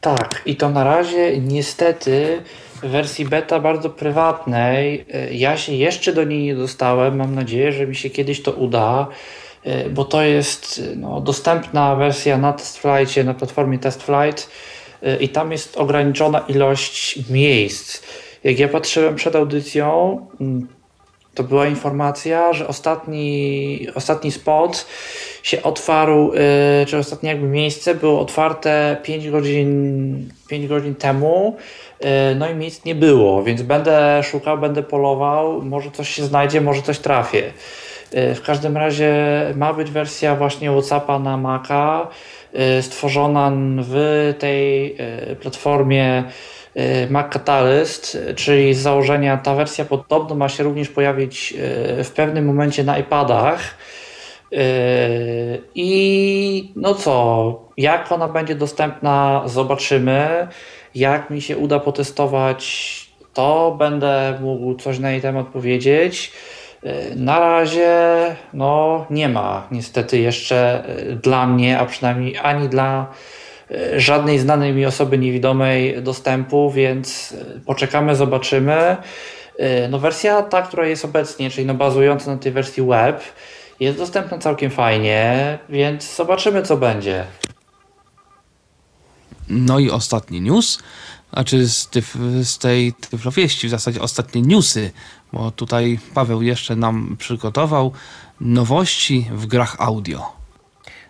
Tak, 0.00 0.42
i 0.46 0.56
to 0.56 0.70
na 0.70 0.84
razie 0.84 1.40
niestety 1.40 2.42
w 2.82 2.88
wersji 2.88 3.24
beta 3.24 3.60
bardzo 3.60 3.90
prywatnej. 3.90 5.06
Ja 5.30 5.56
się 5.56 5.72
jeszcze 5.72 6.12
do 6.12 6.24
niej 6.24 6.42
nie 6.42 6.54
dostałem. 6.54 7.16
Mam 7.16 7.34
nadzieję, 7.34 7.72
że 7.72 7.86
mi 7.86 7.96
się 7.96 8.10
kiedyś 8.10 8.42
to 8.42 8.52
uda 8.52 9.08
bo 9.90 10.04
to 10.04 10.22
jest 10.22 10.82
no, 10.96 11.20
dostępna 11.20 11.96
wersja 11.96 12.38
na 12.38 12.52
TestFlightie, 12.52 13.24
na 13.24 13.34
platformie 13.34 13.78
TestFlight 13.78 14.50
i 15.20 15.28
tam 15.28 15.52
jest 15.52 15.76
ograniczona 15.76 16.38
ilość 16.48 17.18
miejsc. 17.30 18.02
Jak 18.44 18.58
ja 18.58 18.68
patrzyłem 18.68 19.14
przed 19.14 19.36
audycją, 19.36 20.20
mm, 20.40 20.68
to 21.34 21.42
była 21.42 21.66
informacja, 21.66 22.52
że 22.52 22.68
ostatni, 22.68 23.86
ostatni 23.94 24.32
spot 24.32 24.86
się 25.42 25.62
otwarł, 25.62 26.32
y, 26.82 26.86
czy 26.86 26.98
ostatnie 26.98 27.28
jakby 27.28 27.46
miejsce 27.46 27.94
było 27.94 28.20
otwarte 28.20 28.96
5 29.02 29.30
godzin, 29.30 30.30
5 30.48 30.66
godzin 30.66 30.94
temu, 30.94 31.56
y, 32.04 32.06
no 32.34 32.50
i 32.50 32.54
miejsc 32.54 32.84
nie 32.84 32.94
było, 32.94 33.42
więc 33.42 33.62
będę 33.62 34.20
szukał, 34.22 34.58
będę 34.58 34.82
polował, 34.82 35.62
może 35.62 35.90
coś 35.90 36.08
się 36.08 36.24
znajdzie, 36.24 36.60
może 36.60 36.82
coś 36.82 36.98
trafię. 36.98 37.52
W 38.12 38.40
każdym 38.46 38.76
razie 38.76 39.14
ma 39.56 39.72
być 39.72 39.90
wersja 39.90 40.36
właśnie 40.36 40.70
WhatsAppa 40.70 41.18
na 41.18 41.36
Maca, 41.36 42.08
Y, 42.08 42.35
stworzona 42.80 43.52
w 43.78 44.34
tej 44.38 44.96
y, 45.32 45.36
platformie 45.36 46.24
y, 46.76 47.10
Mac 47.10 47.32
Catalyst, 47.32 48.18
czyli 48.36 48.74
z 48.74 48.78
założenia 48.78 49.36
ta 49.36 49.54
wersja 49.54 49.84
podobno 49.84 50.34
ma 50.34 50.48
się 50.48 50.64
również 50.64 50.88
pojawić 50.88 51.54
w 52.04 52.10
pewnym 52.16 52.44
momencie 52.44 52.84
na 52.84 52.98
iPadach. 52.98 53.60
I 55.74 56.72
no 56.76 56.94
co, 56.94 57.60
jak 57.76 58.12
ona 58.12 58.28
będzie 58.28 58.54
dostępna, 58.54 59.42
zobaczymy. 59.46 60.48
Jak 60.94 61.30
mi 61.30 61.42
się 61.42 61.56
uda 61.56 61.80
potestować, 61.80 62.96
to 63.34 63.76
będę 63.78 64.38
mógł 64.40 64.74
coś 64.74 64.98
na 64.98 65.10
jej 65.10 65.20
temat 65.20 65.46
powiedzieć. 65.46 66.32
Na 67.16 67.40
razie 67.40 67.90
no, 68.52 69.06
nie 69.10 69.28
ma 69.28 69.66
niestety 69.70 70.18
jeszcze 70.18 70.84
e, 70.84 71.16
dla 71.16 71.46
mnie, 71.46 71.78
a 71.78 71.86
przynajmniej 71.86 72.38
ani 72.38 72.68
dla 72.68 73.06
e, 73.70 74.00
żadnej 74.00 74.38
znanej 74.38 74.72
mi 74.72 74.86
osoby 74.86 75.18
niewidomej 75.18 76.02
dostępu, 76.02 76.70
więc 76.70 77.34
e, 77.56 77.60
poczekamy, 77.60 78.16
zobaczymy. 78.16 78.96
No, 79.90 79.98
wersja 79.98 80.42
ta, 80.42 80.62
która 80.62 80.86
jest 80.86 81.04
obecnie, 81.04 81.50
czyli 81.50 81.66
no, 81.66 81.74
bazująca 81.74 82.30
na 82.30 82.38
tej 82.38 82.52
wersji 82.52 82.82
web, 82.82 83.22
jest 83.80 83.98
dostępna 83.98 84.38
całkiem 84.38 84.70
fajnie, 84.70 85.58
więc 85.68 86.16
zobaczymy, 86.16 86.62
co 86.62 86.76
będzie. 86.76 87.24
No 89.48 89.78
i 89.78 89.90
ostatni 89.90 90.40
news, 90.40 90.78
znaczy 91.32 91.68
z, 91.68 91.88
tyf, 91.88 92.16
z 92.42 92.58
tej 92.58 92.92
tyflowieści, 92.92 93.66
w 93.66 93.70
zasadzie 93.70 94.00
ostatnie 94.00 94.42
newsy 94.42 94.90
bo 95.32 95.50
tutaj 95.50 95.98
Paweł 96.14 96.42
jeszcze 96.42 96.76
nam 96.76 97.16
przygotował 97.18 97.92
nowości 98.40 99.26
w 99.32 99.46
grach 99.46 99.76
audio. 99.78 100.36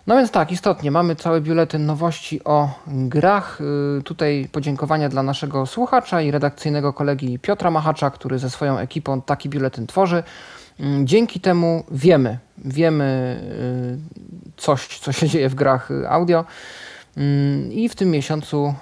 No 0.07 0.15
więc 0.15 0.31
tak, 0.31 0.51
istotnie, 0.51 0.91
mamy 0.91 1.15
cały 1.15 1.41
biuletyn 1.41 1.85
nowości 1.85 2.43
o 2.43 2.69
grach. 2.87 3.61
Y, 3.99 4.03
tutaj 4.03 4.49
podziękowania 4.51 5.09
dla 5.09 5.23
naszego 5.23 5.65
słuchacza 5.65 6.21
i 6.21 6.31
redakcyjnego 6.31 6.93
kolegi 6.93 7.39
Piotra 7.39 7.71
Machacza, 7.71 8.09
który 8.09 8.39
ze 8.39 8.49
swoją 8.49 8.77
ekipą 8.77 9.21
taki 9.21 9.49
biuletyn 9.49 9.87
tworzy. 9.87 10.23
Mm, 10.79 11.07
dzięki 11.07 11.39
temu 11.39 11.83
wiemy, 11.91 12.37
wiemy 12.57 13.39
y, 14.53 14.53
coś, 14.57 14.99
co 14.99 15.11
się 15.11 15.29
dzieje 15.29 15.49
w 15.49 15.55
grach 15.55 15.89
audio. 16.09 16.45
Mm, 17.17 17.71
I 17.71 17.89
w 17.89 17.95
tym 17.95 18.11
miesiącu 18.11 18.73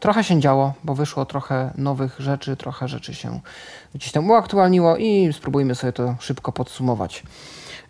trochę 0.00 0.24
się 0.24 0.40
działo, 0.40 0.74
bo 0.84 0.94
wyszło 0.94 1.24
trochę 1.24 1.70
nowych 1.78 2.20
rzeczy, 2.20 2.56
trochę 2.56 2.88
rzeczy 2.88 3.14
się 3.14 3.40
gdzieś 3.94 4.12
tam 4.12 4.30
uaktualniło 4.30 4.96
i 4.96 5.32
spróbujmy 5.32 5.74
sobie 5.74 5.92
to 5.92 6.14
szybko 6.20 6.52
podsumować. 6.52 7.22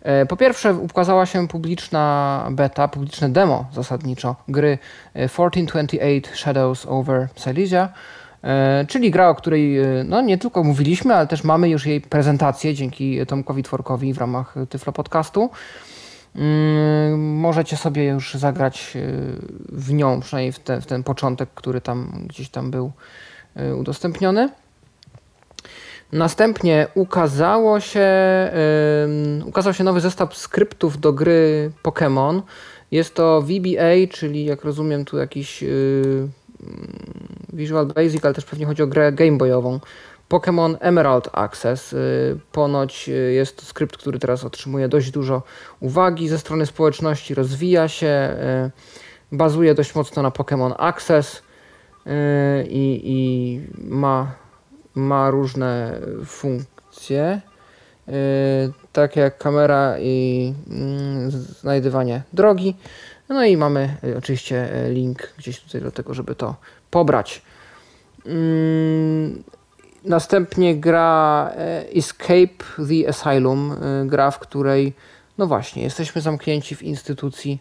E, 0.01 0.25
po 0.25 0.37
pierwsze 0.37 0.73
ukazała 0.73 1.25
się 1.25 1.47
publiczna 1.47 2.47
beta, 2.51 2.87
publiczne 2.87 3.29
demo 3.29 3.65
zasadniczo 3.73 4.35
gry 4.47 4.77
1428 5.13 6.35
Shadows 6.35 6.85
over 6.85 7.27
Silesia, 7.35 7.89
czyli 8.87 9.11
gra, 9.11 9.29
o 9.29 9.35
której 9.35 9.77
no, 10.05 10.21
nie 10.21 10.37
tylko 10.37 10.63
mówiliśmy, 10.63 11.15
ale 11.15 11.27
też 11.27 11.43
mamy 11.43 11.69
już 11.69 11.85
jej 11.85 12.01
prezentację 12.01 12.73
dzięki 12.73 13.25
Tomkowi 13.25 13.63
Tworkowi 13.63 14.13
w 14.13 14.17
ramach 14.17 14.55
Tyflo 14.69 14.93
Podcastu. 14.93 15.49
Mm, 16.35 17.39
możecie 17.39 17.77
sobie 17.77 18.05
już 18.05 18.33
zagrać 18.33 18.97
w 19.69 19.93
nią, 19.93 20.19
przynajmniej 20.21 20.51
w, 20.51 20.59
te, 20.59 20.81
w 20.81 20.85
ten 20.85 21.03
początek, 21.03 21.49
który 21.55 21.81
tam 21.81 22.25
gdzieś 22.27 22.49
tam 22.49 22.71
był 22.71 22.91
udostępniony. 23.79 24.49
Następnie 26.13 26.87
ukazało 26.95 27.79
się, 27.79 28.09
ukazał 29.45 29.73
się 29.73 29.83
nowy 29.83 30.01
zestaw 30.01 30.37
skryptów 30.37 30.99
do 30.99 31.13
gry 31.13 31.71
Pokémon. 31.83 32.41
Jest 32.91 33.15
to 33.15 33.41
VBA, 33.41 34.07
czyli 34.11 34.45
jak 34.45 34.63
rozumiem 34.63 35.05
tu 35.05 35.17
jakiś 35.17 35.61
yy, 35.61 36.29
Visual 37.53 37.85
Basic, 37.85 38.25
ale 38.25 38.33
też 38.33 38.45
pewnie 38.45 38.65
chodzi 38.65 38.83
o 38.83 38.87
grę 38.87 39.11
gameboyową. 39.11 39.79
Pokémon 40.29 40.75
Emerald 40.79 41.29
Access. 41.31 41.91
Yy, 41.91 41.99
ponoć 42.51 43.09
y, 43.09 43.33
jest 43.33 43.57
to 43.57 43.65
skrypt, 43.65 43.97
który 43.97 44.19
teraz 44.19 44.43
otrzymuje 44.43 44.87
dość 44.87 45.11
dużo 45.11 45.43
uwagi 45.79 46.29
ze 46.29 46.39
strony 46.39 46.65
społeczności, 46.65 47.35
rozwija 47.35 47.87
się, 47.87 48.35
y, 49.31 49.35
bazuje 49.35 49.75
dość 49.75 49.95
mocno 49.95 50.21
na 50.23 50.29
Pokémon 50.29 50.73
Access 50.77 51.35
y, 51.37 52.09
i, 52.69 53.01
i 53.03 53.59
ma 53.77 54.42
ma 54.95 55.29
różne 55.29 55.99
funkcje, 56.25 57.41
y, 58.07 58.11
tak 58.93 59.15
jak 59.15 59.37
kamera 59.37 59.95
i 59.99 60.53
mm, 60.69 61.31
znajdywanie 61.31 62.21
drogi. 62.33 62.75
No 63.29 63.45
i 63.45 63.57
mamy 63.57 63.97
y, 64.03 64.17
oczywiście 64.17 64.85
y, 64.85 64.93
link 64.93 65.33
gdzieś 65.37 65.59
tutaj 65.59 65.81
do 65.81 65.91
tego, 65.91 66.13
żeby 66.13 66.35
to 66.35 66.55
pobrać. 66.91 67.41
Mm, 68.25 69.43
następnie 70.05 70.75
gra 70.75 71.51
Escape 71.95 72.63
the 72.77 73.09
Asylum, 73.09 73.75
gra, 74.05 74.31
w 74.31 74.39
której 74.39 74.93
no 75.37 75.47
właśnie, 75.47 75.83
jesteśmy 75.83 76.21
zamknięci 76.21 76.75
w 76.75 76.83
instytucji, 76.83 77.59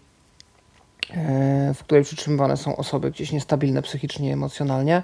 w 1.75 1.79
której 1.85 2.05
przytrzymywane 2.05 2.57
są 2.57 2.77
osoby 2.77 3.11
gdzieś 3.11 3.33
niestabilne 3.33 3.83
psychicznie 3.83 4.33
emocjonalnie. 4.33 5.03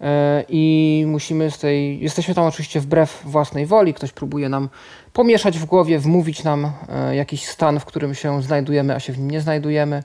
E, 0.00 0.44
i 0.48 1.04
musimy 1.06 1.50
z 1.50 1.58
tej. 1.58 2.00
Jesteśmy 2.00 2.34
tam 2.34 2.44
oczywiście 2.44 2.80
wbrew 2.80 3.22
własnej 3.24 3.66
woli. 3.66 3.94
Ktoś 3.94 4.12
próbuje 4.12 4.48
nam 4.48 4.68
pomieszać 5.12 5.58
w 5.58 5.64
głowie, 5.64 5.98
wmówić 5.98 6.44
nam 6.44 6.72
e, 6.88 7.16
jakiś 7.16 7.46
stan, 7.46 7.80
w 7.80 7.84
którym 7.84 8.14
się 8.14 8.42
znajdujemy, 8.42 8.94
a 8.94 9.00
się 9.00 9.12
w 9.12 9.18
nim 9.18 9.30
nie 9.30 9.40
znajdujemy. 9.40 10.02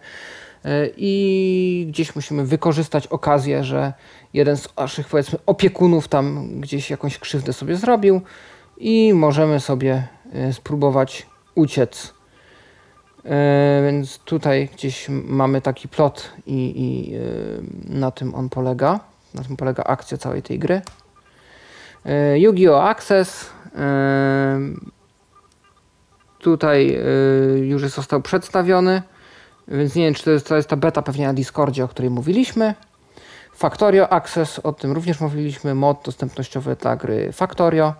E, 0.65 0.87
I 0.97 1.85
gdzieś 1.89 2.15
musimy 2.15 2.45
wykorzystać 2.45 3.07
okazję, 3.07 3.63
że 3.63 3.93
jeden 4.33 4.57
z 4.57 4.77
naszych 4.77 5.07
powiedzmy 5.07 5.39
opiekunów 5.45 6.07
tam 6.07 6.49
gdzieś 6.61 6.89
jakąś 6.89 7.17
krzywdę 7.17 7.53
sobie 7.53 7.75
zrobił 7.75 8.21
i 8.77 9.13
możemy 9.13 9.59
sobie 9.59 10.07
spróbować 10.51 11.25
uciec. 11.55 12.14
Więc 13.85 14.17
tutaj 14.17 14.69
gdzieś 14.73 15.09
mamy 15.09 15.61
taki 15.61 15.87
plot 15.87 16.33
i, 16.45 16.73
i 16.75 17.13
na 17.99 18.11
tym 18.11 18.35
on 18.35 18.49
polega. 18.49 18.99
Na 19.33 19.43
tym 19.43 19.57
polega 19.57 19.83
akcja 19.83 20.17
całej 20.17 20.41
tej 20.43 20.59
gry. 20.59 20.81
E, 22.05 22.39
Yu-Gi-Oh! 22.39 22.83
Access. 22.83 23.49
E, 23.75 24.59
tutaj 26.39 26.95
e, 26.95 27.59
już 27.59 27.81
został 27.81 28.21
przedstawiony, 28.21 29.01
więc 29.67 29.95
nie 29.95 30.05
wiem, 30.05 30.13
czy 30.13 30.23
to 30.23 30.31
jest, 30.31 30.47
to 30.47 30.55
jest 30.55 30.69
ta 30.69 30.75
beta 30.75 31.01
pewnie 31.01 31.27
na 31.27 31.33
Discordzie, 31.33 31.83
o 31.83 31.87
której 31.87 32.11
mówiliśmy. 32.11 32.73
Factorio 33.55 34.09
Access, 34.13 34.59
o 34.59 34.73
tym 34.73 34.91
również 34.91 35.19
mówiliśmy, 35.19 35.75
mod 35.75 36.01
dostępnościowy 36.05 36.75
dla 36.75 36.95
gry 36.95 37.31
Factorio 37.31 37.93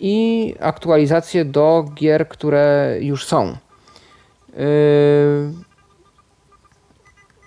i 0.00 0.54
aktualizacje 0.60 1.44
do 1.44 1.84
gier, 1.94 2.28
które 2.28 2.96
już 3.00 3.26
są. 3.26 3.56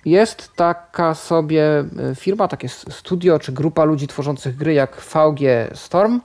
Jest 0.06 0.54
taka 0.56 1.14
sobie 1.14 1.64
e, 1.80 2.16
firma, 2.16 2.48
takie 2.48 2.70
studio 2.70 3.40
czy 3.40 3.52
grupa 3.52 3.84
ludzi 3.84 4.08
tworzących 4.08 4.56
gry 4.56 4.74
jak 4.74 5.02
VG 5.02 5.70
Storm 5.74 6.22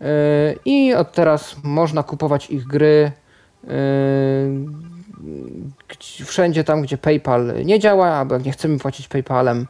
e, 0.00 0.06
i 0.64 0.94
od 0.94 1.12
teraz 1.12 1.56
można 1.62 2.02
kupować 2.02 2.50
ich 2.50 2.66
gry 2.66 3.12
wszędzie 6.24 6.64
tam, 6.64 6.82
gdzie 6.82 6.98
PayPal 6.98 7.64
nie 7.64 7.78
działa, 7.78 8.06
albo 8.06 8.34
jak 8.34 8.44
nie 8.44 8.52
chcemy 8.52 8.78
płacić 8.78 9.08
PayPalem, 9.08 9.66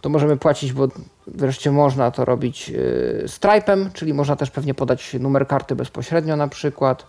to 0.00 0.08
możemy 0.08 0.36
płacić, 0.36 0.72
bo 0.72 0.88
wreszcie 1.26 1.70
można 1.70 2.10
to 2.10 2.24
robić 2.24 2.72
Stripe'em, 3.26 3.92
czyli 3.92 4.14
można 4.14 4.36
też 4.36 4.50
pewnie 4.50 4.74
podać 4.74 5.14
numer 5.20 5.46
karty 5.46 5.76
bezpośrednio 5.76 6.36
na 6.36 6.48
przykład. 6.48 7.06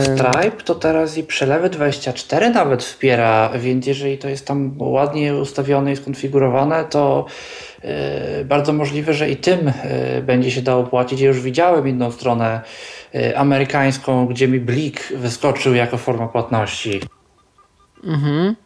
Stripe 0.00 0.62
to 0.64 0.74
teraz 0.74 1.18
i 1.18 1.24
przelewy 1.24 1.70
24 1.70 2.50
nawet 2.50 2.82
wspiera, 2.82 3.50
więc 3.58 3.86
jeżeli 3.86 4.18
to 4.18 4.28
jest 4.28 4.46
tam 4.46 4.74
ładnie 4.78 5.36
ustawione 5.36 5.92
i 5.92 5.96
skonfigurowane, 5.96 6.84
to 6.84 7.26
yy, 7.82 7.90
bardzo 8.44 8.72
możliwe, 8.72 9.14
że 9.14 9.30
i 9.30 9.36
tym 9.36 9.72
będzie 10.22 10.50
się 10.50 10.62
dało 10.62 10.84
płacić. 10.84 11.20
Ja 11.20 11.28
już 11.28 11.40
widziałem 11.40 11.88
inną 11.88 12.10
stronę 12.10 12.60
amerykańską, 13.36 14.26
gdzie 14.26 14.48
mi 14.48 14.60
blik 14.60 15.12
wyskoczył 15.16 15.74
jako 15.74 15.98
forma 15.98 16.28
płatności. 16.28 17.00
Mhm. 18.04 18.56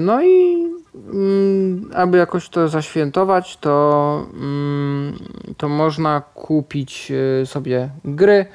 no 0.00 0.22
i 0.24 0.66
aby 1.94 2.18
jakoś 2.18 2.48
to 2.48 2.68
zaświętować, 2.68 3.56
to, 3.56 4.26
mm, 4.34 5.18
to 5.56 5.68
można 5.68 6.20
kupić 6.34 7.12
sobie 7.44 7.88
gry 8.04 8.46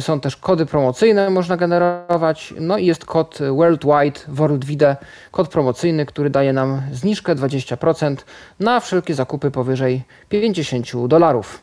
są 0.00 0.20
też 0.20 0.36
kody 0.36 0.66
promocyjne, 0.66 1.30
można 1.30 1.56
generować. 1.56 2.54
No 2.60 2.78
i 2.78 2.86
jest 2.86 3.04
kod 3.04 3.38
Worldwide, 3.56 4.20
WorldWide, 4.28 4.96
kod 5.30 5.48
promocyjny, 5.48 6.06
który 6.06 6.30
daje 6.30 6.52
nam 6.52 6.82
zniżkę 6.92 7.34
20% 7.34 8.16
na 8.60 8.80
wszelkie 8.80 9.14
zakupy 9.14 9.50
powyżej 9.50 10.02
50 10.28 11.06
dolarów. 11.08 11.62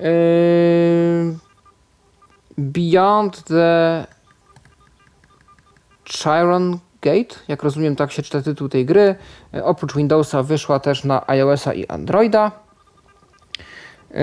Yy, 0.00 0.04
Beyond 2.58 3.44
the 3.44 4.06
Chiron 6.04 6.78
Gate, 7.04 7.34
jak 7.48 7.62
rozumiem, 7.62 7.96
tak 7.96 8.12
się 8.12 8.22
czyta 8.22 8.42
tytuł 8.42 8.68
tej 8.68 8.84
gry. 8.86 9.14
Oprócz 9.62 9.96
Windowsa 9.96 10.42
wyszła 10.42 10.80
też 10.80 11.04
na 11.04 11.26
iOSa 11.26 11.74
i 11.74 11.86
Androida. 11.86 12.50
Yy, 14.10 14.18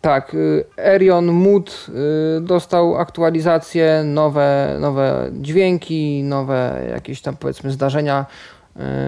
tak, 0.00 0.34
y, 0.34 0.64
Erion 0.76 1.26
Mood 1.26 1.86
y, 2.38 2.40
dostał 2.40 2.96
aktualizację, 2.96 4.02
nowe, 4.04 4.76
nowe 4.80 5.30
dźwięki, 5.32 6.22
nowe 6.22 6.86
jakieś 6.90 7.20
tam 7.20 7.36
powiedzmy 7.36 7.70
zdarzenia 7.70 8.26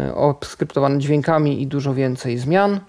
y, 0.09 0.15
obskryptowane 0.15 0.99
dźwiękami 0.99 1.63
i 1.63 1.67
dużo 1.67 1.95
więcej 1.95 2.39
zmian. 2.39 2.81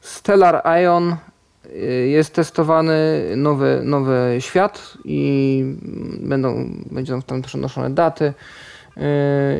Stellar 0.00 0.62
Ion 0.82 1.16
jest 2.06 2.34
testowany 2.34 3.22
nowy, 3.36 3.80
nowy 3.84 4.36
świat 4.38 4.98
i 5.04 5.62
będą, 6.20 6.70
będą 6.90 7.22
tam 7.22 7.42
przenoszone 7.42 7.90
daty 7.90 8.34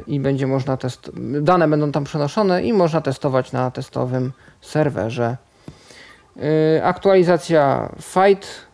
i 0.07 0.21
będzie 0.21 0.47
można 0.47 0.77
test, 0.77 1.11
dane 1.41 1.69
będą 1.69 1.93
tam 1.93 2.05
przenoszone 2.05 2.63
i 2.63 2.73
można 2.73 3.01
testować 3.01 3.53
na 3.53 3.71
testowym 3.71 4.33
serwerze. 4.61 5.37
Y, 6.77 6.85
aktualizacja 6.85 7.93
Fight, 8.03 8.67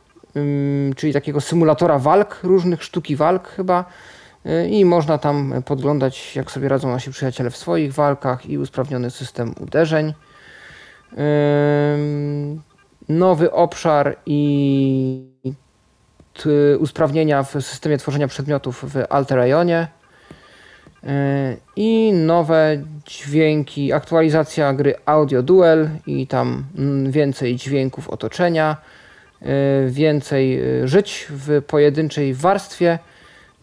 czyli 0.97 1.13
takiego 1.13 1.41
symulatora 1.41 1.99
walk, 1.99 2.41
różnych 2.43 2.83
sztuki 2.83 3.17
walk 3.17 3.49
chyba. 3.49 3.85
Y, 4.47 4.69
I 4.69 4.85
można 4.85 5.19
tam 5.19 5.63
podglądać, 5.65 6.37
jak 6.37 6.51
sobie 6.51 6.69
radzą 6.69 6.91
nasi 6.91 7.11
przyjaciele 7.11 7.51
w 7.51 7.57
swoich 7.57 7.95
walkach 7.95 8.47
i 8.47 8.59
usprawniony 8.59 9.11
system 9.11 9.55
uderzeń. 9.61 10.15
Nowy 13.09 13.53
obszar 13.53 14.17
i 14.27 15.33
usprawnienia 16.79 17.43
w 17.43 17.51
systemie 17.51 17.99
tworzenia 17.99 18.29
przedmiotów 18.29 18.85
w 18.95 19.05
Alterajonie 19.11 19.89
i 21.77 22.13
nowe 22.13 22.83
dźwięki, 23.07 23.93
aktualizacja 23.93 24.73
gry 24.73 24.95
Audio 25.07 25.43
Duel 25.43 25.89
i 26.07 26.27
tam 26.27 26.65
mm, 26.79 27.11
więcej 27.11 27.57
dźwięków 27.57 28.09
otoczenia, 28.09 28.77
y, 29.43 29.47
więcej 29.91 30.63
y, 30.83 30.89
żyć 30.89 31.27
w 31.31 31.63
pojedynczej 31.67 32.35
warstwie 32.35 32.99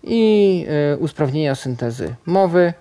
i 0.03 0.65
y, 0.93 0.97
usprawnienia 0.97 1.55
syntezy 1.55 2.15
mowy. 2.25 2.73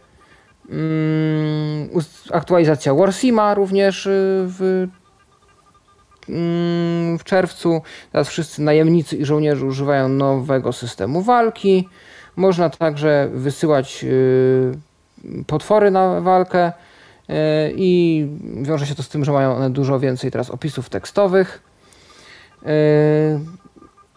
Mm, 0.70 1.88
aktualizacja 2.32 2.94
Warsima 2.94 3.54
również 3.54 4.06
y, 4.06 4.10
w, 4.46 4.88
w 7.18 7.24
czerwcu. 7.24 7.82
Teraz 8.12 8.28
wszyscy 8.28 8.62
najemnicy 8.62 9.16
i 9.16 9.24
żołnierze 9.24 9.66
używają 9.66 10.08
nowego 10.08 10.72
systemu 10.72 11.22
walki. 11.22 11.88
Można 12.36 12.70
także 12.70 13.28
wysyłać 13.32 14.04
y, 14.04 14.72
potwory 15.46 15.90
na 15.90 16.20
walkę 16.20 16.68
y, 16.68 17.32
i 17.76 18.26
wiąże 18.62 18.86
się 18.86 18.94
to 18.94 19.02
z 19.02 19.08
tym, 19.08 19.24
że 19.24 19.32
mają 19.32 19.56
one 19.56 19.70
dużo 19.70 20.00
więcej 20.00 20.30
teraz 20.30 20.50
opisów 20.50 20.88
tekstowych. 20.88 21.62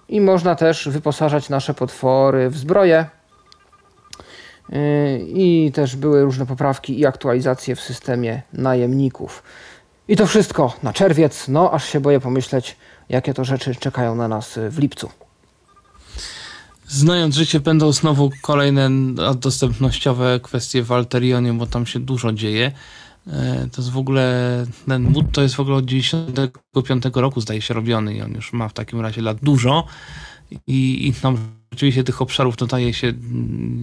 I 0.09 0.21
można 0.21 0.55
też 0.55 0.89
wyposażać 0.89 1.49
nasze 1.49 1.73
potwory 1.73 2.49
w 2.49 2.57
zbroję. 2.57 3.05
I 5.27 5.71
też 5.73 5.95
były 5.95 6.23
różne 6.23 6.45
poprawki 6.45 6.99
i 6.99 7.05
aktualizacje 7.05 7.75
w 7.75 7.81
systemie 7.81 8.41
najemników. 8.53 9.43
I 10.11 10.15
to 10.15 10.27
wszystko 10.27 10.73
na 10.83 10.93
czerwiec. 10.93 11.47
No, 11.47 11.71
aż 11.71 11.89
się 11.89 11.99
boję 11.99 12.19
pomyśleć, 12.19 12.75
jakie 13.09 13.33
to 13.33 13.45
rzeczy 13.45 13.75
czekają 13.75 14.15
na 14.15 14.27
nas 14.27 14.59
w 14.69 14.79
lipcu. 14.79 15.09
Znając 16.87 17.35
życie, 17.35 17.59
będą 17.59 17.91
znowu 17.91 18.31
kolejne 18.41 18.89
dostępnościowe 19.35 20.39
kwestie 20.43 20.83
w 20.83 20.91
Alterionie, 20.91 21.53
bo 21.53 21.65
tam 21.65 21.85
się 21.85 21.99
dużo 21.99 22.33
dzieje. 22.33 22.71
E, 23.27 23.67
to 23.71 23.81
jest 23.81 23.91
w 23.91 23.97
ogóle, 23.97 24.65
ten 24.87 25.01
mód 25.01 25.25
to 25.31 25.41
jest 25.41 25.55
w 25.55 25.59
ogóle 25.59 25.75
od 25.77 25.85
95 25.85 27.03
roku 27.13 27.41
zdaje 27.41 27.61
się 27.61 27.73
robiony 27.73 28.13
i 28.13 28.21
on 28.21 28.31
już 28.31 28.53
ma 28.53 28.69
w 28.69 28.73
takim 28.73 29.01
razie 29.01 29.21
lat 29.21 29.37
dużo 29.43 29.87
i, 30.67 31.07
i 31.07 31.13
tam 31.13 31.37
rzeczywiście 31.71 32.03
tych 32.03 32.21
obszarów 32.21 32.57
dodaje 32.57 32.93
się 32.93 33.13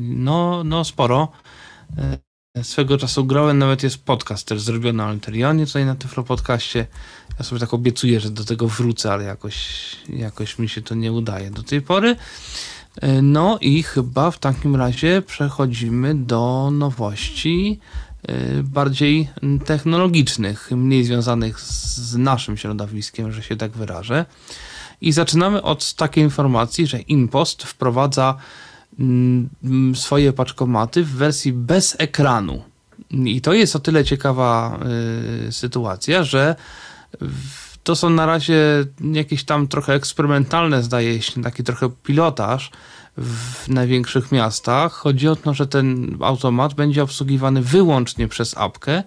no, 0.09 0.65
no 0.65 0.85
sporo. 0.85 1.29
Swego 2.63 2.99
czasu 2.99 3.25
grałem, 3.25 3.59
nawet 3.59 3.83
jest 3.83 4.05
podcast 4.05 4.47
też 4.47 4.61
zrobiony 4.61 4.93
na 4.93 5.07
Alterionie, 5.07 5.67
tutaj 5.67 5.85
na 5.85 5.95
Tyflo 5.95 6.23
Podcaście. 6.23 6.87
Ja 7.39 7.45
sobie 7.45 7.61
tak 7.61 7.75
obiecuję, 7.75 8.21
że 8.21 8.31
do 8.31 8.45
tego 8.45 8.69
wrócę, 8.69 9.13
ale 9.13 9.25
jakoś, 9.25 9.57
jakoś 10.09 10.59
mi 10.59 10.69
się 10.69 10.83
to 10.83 10.95
nie 10.95 11.13
udaje 11.13 11.51
do 11.51 11.63
tej 11.63 11.83
pory. 11.83 12.17
E, 13.01 13.23
no 13.23 13.59
i 13.61 13.83
chyba 13.83 14.31
w 14.31 14.39
takim 14.39 14.77
razie 14.77 15.23
przechodzimy 15.27 16.15
do 16.15 16.71
nowości 16.73 17.81
e, 18.23 18.63
bardziej 18.63 19.29
technologicznych, 19.65 20.71
mniej 20.71 21.05
związanych 21.05 21.61
z 21.61 22.17
naszym 22.17 22.57
środowiskiem, 22.57 23.33
że 23.33 23.43
się 23.43 23.57
tak 23.57 23.71
wyrażę. 23.71 24.25
I 25.01 25.13
zaczynamy 25.13 25.63
od 25.63 25.95
takiej 25.95 26.25
informacji, 26.25 26.87
że 26.87 27.01
InPost 27.01 27.63
wprowadza 27.63 28.37
swoje 29.95 30.33
paczkomaty 30.33 31.05
w 31.05 31.11
wersji 31.11 31.53
bez 31.53 31.97
ekranu. 31.99 32.63
I 33.11 33.41
to 33.41 33.53
jest 33.53 33.77
o 33.77 33.79
tyle 33.79 34.05
ciekawa 34.05 34.81
y, 35.49 35.53
sytuacja, 35.53 36.25
że 36.25 36.57
to 37.85 37.97
są 37.97 38.11
na 38.11 38.27
razie 38.27 38.85
jakieś 39.13 39.45
tam 39.45 39.69
trochę 39.69 39.95
eksperymentalne, 39.95 40.83
zdaje 40.83 41.23
się, 41.23 41.43
taki 41.43 41.65
trochę 41.65 41.91
pilotaż 42.03 42.71
w 43.17 43.69
największych 43.69 44.33
miastach. 44.33 44.93
Chodzi 44.93 45.29
o 45.29 45.37
to, 45.37 45.55
że 45.55 45.67
ten 45.67 46.17
automat 46.21 46.75
będzie 46.75 47.03
obsługiwany 47.03 47.63
wyłącznie 47.63 48.29
przez 48.29 48.59
apkę 48.59 49.03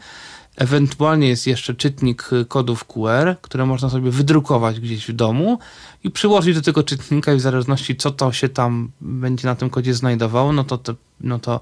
Ewentualnie 0.56 1.28
jest 1.28 1.48
jeszcze 1.48 1.73
czytnik 1.73 2.30
kodów 2.48 2.86
QR, 2.86 3.36
które 3.41 3.65
można 3.65 3.90
sobie 3.90 4.11
wydrukować 4.11 4.80
gdzieś 4.80 5.07
w 5.07 5.14
domu 5.14 5.60
i 6.03 6.11
przyłożyć 6.11 6.56
do 6.56 6.61
tego 6.61 6.84
czytnika 6.84 7.34
i 7.34 7.38
w 7.38 7.41
zależności 7.41 7.95
co 7.95 8.11
to 8.11 8.32
się 8.32 8.49
tam 8.49 8.91
będzie 9.02 9.48
na 9.48 9.56
tym 9.56 9.69
kodzie 9.69 9.94
znajdowało, 9.94 10.53
no 10.53 10.64
to, 10.64 10.78
te, 10.78 10.94
no 11.22 11.40
to 11.40 11.60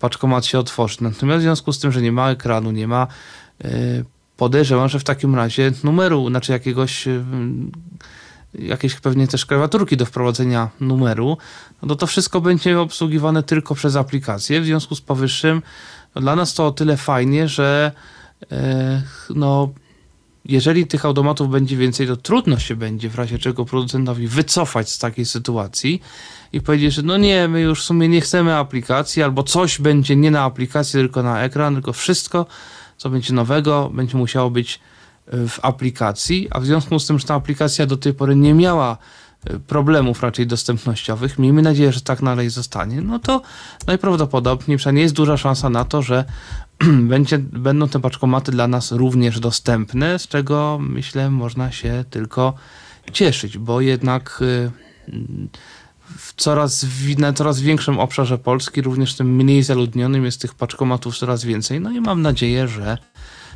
paczkomat 0.00 0.46
się 0.46 0.58
otworzy. 0.58 0.96
Natomiast 1.00 1.38
w 1.38 1.42
związku 1.42 1.72
z 1.72 1.78
tym, 1.78 1.92
że 1.92 2.02
nie 2.02 2.12
ma 2.12 2.30
ekranu, 2.30 2.70
nie 2.70 2.88
ma 2.88 3.06
yy, 3.64 3.70
podejrzewam, 4.36 4.88
że 4.88 4.98
w 4.98 5.04
takim 5.04 5.34
razie 5.34 5.72
numeru, 5.84 6.28
znaczy 6.28 6.52
jakiegoś 6.52 7.06
yy, 7.06 7.24
jakieś 8.54 8.94
pewnie 8.94 9.28
też 9.28 9.46
klawiaturki 9.46 9.96
do 9.96 10.06
wprowadzenia 10.06 10.68
numeru, 10.80 11.38
no 11.82 11.88
to 11.88 11.96
to 11.96 12.06
wszystko 12.06 12.40
będzie 12.40 12.80
obsługiwane 12.80 13.42
tylko 13.42 13.74
przez 13.74 13.96
aplikację. 13.96 14.60
W 14.60 14.64
związku 14.64 14.94
z 14.94 15.00
powyższym 15.00 15.62
no 16.14 16.20
dla 16.20 16.36
nas 16.36 16.54
to 16.54 16.66
o 16.66 16.72
tyle 16.72 16.96
fajnie, 16.96 17.48
że 17.48 17.92
no, 19.34 19.68
jeżeli 20.48 20.86
tych 20.86 21.04
automatów 21.04 21.50
będzie 21.50 21.76
więcej, 21.76 22.06
to 22.06 22.16
trudno 22.16 22.58
się 22.58 22.76
będzie 22.76 23.08
w 23.08 23.14
razie 23.14 23.38
czego 23.38 23.64
producentowi 23.64 24.28
wycofać 24.28 24.90
z 24.90 24.98
takiej 24.98 25.24
sytuacji 25.24 26.02
i 26.52 26.60
powiedzieć, 26.60 26.94
że 26.94 27.02
no 27.02 27.16
nie, 27.16 27.48
my 27.48 27.60
już 27.60 27.80
w 27.80 27.84
sumie 27.84 28.08
nie 28.08 28.20
chcemy 28.20 28.56
aplikacji, 28.56 29.22
albo 29.22 29.42
coś 29.42 29.80
będzie 29.80 30.16
nie 30.16 30.30
na 30.30 30.42
aplikacji, 30.42 30.92
tylko 30.92 31.22
na 31.22 31.42
ekran, 31.42 31.74
tylko 31.74 31.92
wszystko, 31.92 32.46
co 32.96 33.10
będzie 33.10 33.34
nowego, 33.34 33.90
będzie 33.94 34.16
musiało 34.16 34.50
być 34.50 34.80
e, 35.26 35.48
w 35.48 35.58
aplikacji, 35.62 36.48
a 36.50 36.60
w 36.60 36.66
związku 36.66 36.98
z 36.98 37.06
tym, 37.06 37.18
że 37.18 37.26
ta 37.26 37.34
aplikacja 37.34 37.86
do 37.86 37.96
tej 37.96 38.14
pory 38.14 38.36
nie 38.36 38.54
miała 38.54 38.98
e, 39.44 39.58
problemów 39.58 40.22
raczej 40.22 40.46
dostępnościowych, 40.46 41.38
miejmy 41.38 41.62
nadzieję, 41.62 41.92
że 41.92 42.00
tak 42.00 42.22
dalej 42.22 42.50
zostanie, 42.50 43.00
no 43.00 43.18
to 43.18 43.42
najprawdopodobniej 43.86 44.78
przynajmniej 44.78 45.02
jest 45.02 45.14
duża 45.14 45.36
szansa 45.36 45.70
na 45.70 45.84
to, 45.84 46.02
że 46.02 46.24
będzie, 47.12 47.38
będą 47.38 47.88
te 47.88 48.00
paczkomaty 48.00 48.52
dla 48.52 48.68
nas 48.68 48.92
również 48.92 49.40
dostępne, 49.40 50.18
z 50.18 50.28
czego 50.28 50.78
myślę 50.80 51.30
można 51.30 51.72
się 51.72 52.04
tylko 52.10 52.54
cieszyć, 53.12 53.58
bo 53.58 53.80
jednak 53.80 54.38
y, 54.42 54.70
w 56.18 56.34
coraz, 56.36 56.86
na 57.18 57.32
coraz 57.32 57.60
większym 57.60 57.98
obszarze 57.98 58.38
Polski, 58.38 58.82
również 58.82 59.14
tym 59.14 59.36
mniej 59.36 59.62
zaludnionym, 59.62 60.24
jest 60.24 60.40
tych 60.40 60.54
paczkomatów 60.54 61.18
coraz 61.18 61.44
więcej. 61.44 61.80
No 61.80 61.90
i 61.90 62.00
mam 62.00 62.22
nadzieję, 62.22 62.68
że 62.68 62.98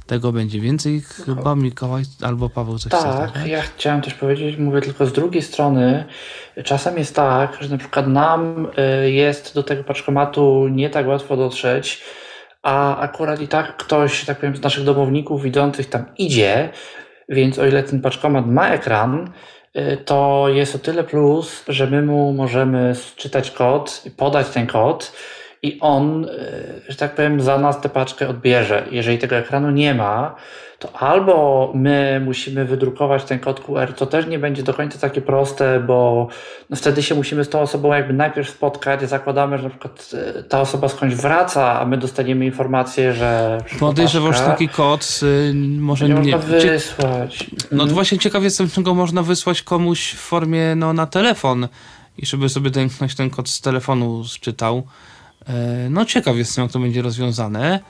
tego 0.06 0.32
będzie 0.32 0.60
więcej. 0.60 1.00
Chyba 1.00 1.54
Mikołaj 1.54 2.02
albo 2.22 2.48
Paweł 2.48 2.78
coś 2.78 2.92
Tak, 2.92 3.30
chce, 3.30 3.48
ja 3.48 3.62
chciałem 3.62 4.02
też 4.02 4.14
powiedzieć, 4.14 4.58
mówię 4.58 4.80
tylko 4.80 5.06
z 5.06 5.12
drugiej 5.12 5.42
strony, 5.42 6.04
czasem 6.64 6.98
jest 6.98 7.14
tak, 7.14 7.58
że 7.60 7.68
na 7.68 7.78
przykład 7.78 8.06
nam 8.06 8.68
y, 9.04 9.10
jest 9.10 9.54
do 9.54 9.62
tego 9.62 9.84
paczkomatu 9.84 10.68
nie 10.68 10.90
tak 10.90 11.06
łatwo 11.06 11.36
dotrzeć, 11.36 12.02
a 12.62 12.96
akurat 12.96 13.40
i 13.40 13.48
tak 13.48 13.76
ktoś, 13.76 14.24
tak 14.24 14.38
powiem, 14.38 14.56
z 14.56 14.62
naszych 14.62 14.84
domowników 14.84 15.42
widzących 15.42 15.88
tam 15.88 16.04
idzie, 16.18 16.70
więc 17.28 17.58
o 17.58 17.66
ile 17.66 17.82
ten 17.82 18.00
paczkomat 18.00 18.46
ma 18.46 18.68
ekran, 18.68 19.32
y, 19.76 19.96
to 20.04 20.46
jest 20.48 20.74
o 20.74 20.78
tyle 20.78 21.04
plus, 21.04 21.64
że 21.68 21.86
my 21.86 22.02
mu 22.02 22.32
możemy 22.32 22.94
czytać 23.16 23.50
kod, 23.50 24.04
podać 24.16 24.48
ten 24.48 24.66
kod 24.66 25.12
i 25.62 25.78
on, 25.80 26.24
y, 26.24 26.82
że 26.88 26.96
tak 26.96 27.14
powiem, 27.14 27.40
za 27.40 27.58
nas 27.58 27.80
tę 27.80 27.88
paczkę 27.88 28.28
odbierze. 28.28 28.86
Jeżeli 28.90 29.18
tego 29.18 29.36
ekranu 29.36 29.70
nie 29.70 29.94
ma, 29.94 30.34
to 30.80 30.96
albo 30.96 31.72
my 31.74 32.22
musimy 32.24 32.64
wydrukować 32.64 33.24
ten 33.24 33.38
kod 33.38 33.60
QR, 33.60 33.92
to 33.92 34.06
też 34.06 34.26
nie 34.26 34.38
będzie 34.38 34.62
do 34.62 34.74
końca 34.74 34.98
takie 34.98 35.20
proste, 35.20 35.80
bo 35.80 36.28
no 36.70 36.76
wtedy 36.76 37.02
się 37.02 37.14
musimy 37.14 37.44
z 37.44 37.48
tą 37.48 37.60
osobą 37.60 37.92
jakby 37.92 38.12
najpierw 38.12 38.50
spotkać, 38.50 39.08
zakładamy, 39.08 39.58
że 39.58 39.64
na 39.64 39.70
przykład 39.70 40.10
e, 40.38 40.42
ta 40.42 40.60
osoba 40.60 40.88
skądś 40.88 41.14
wraca, 41.14 41.80
a 41.80 41.86
my 41.86 41.96
dostaniemy 41.96 42.44
informację, 42.44 43.12
że 43.12 43.58
Podejrzewam, 43.80 44.34
że 44.34 44.40
taki 44.40 44.68
kod 44.68 45.20
y, 45.22 45.54
może 45.54 46.08
nie... 46.08 46.14
nie 46.14 46.38
wysłać. 46.38 47.50
No 47.72 47.82
mhm. 47.82 47.88
właśnie 47.90 48.18
ciekaw 48.18 48.42
jestem, 48.42 48.70
czego 48.70 48.94
można 48.94 49.22
wysłać 49.22 49.62
komuś 49.62 50.12
w 50.12 50.20
formie 50.20 50.74
no, 50.74 50.92
na 50.92 51.06
telefon 51.06 51.68
i 52.18 52.26
żeby 52.26 52.48
sobie 52.48 52.70
ten, 52.70 52.88
ktoś 52.88 53.14
ten 53.14 53.30
kod 53.30 53.48
z 53.48 53.60
telefonu 53.60 54.24
zczytał. 54.24 54.82
E, 55.48 55.90
no 55.90 56.04
ciekaw 56.04 56.36
jestem, 56.36 56.62
jak 56.62 56.72
to 56.72 56.78
będzie 56.78 57.02
rozwiązane. 57.02 57.80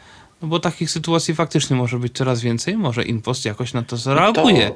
No 0.42 0.48
bo 0.48 0.60
takich 0.60 0.90
sytuacji 0.90 1.34
faktycznie 1.34 1.76
może 1.76 1.98
być 1.98 2.16
coraz 2.16 2.40
więcej, 2.40 2.76
może 2.76 3.02
Impost 3.04 3.44
jakoś 3.44 3.72
na 3.72 3.82
to 3.82 3.96
zareaguje. 3.96 4.72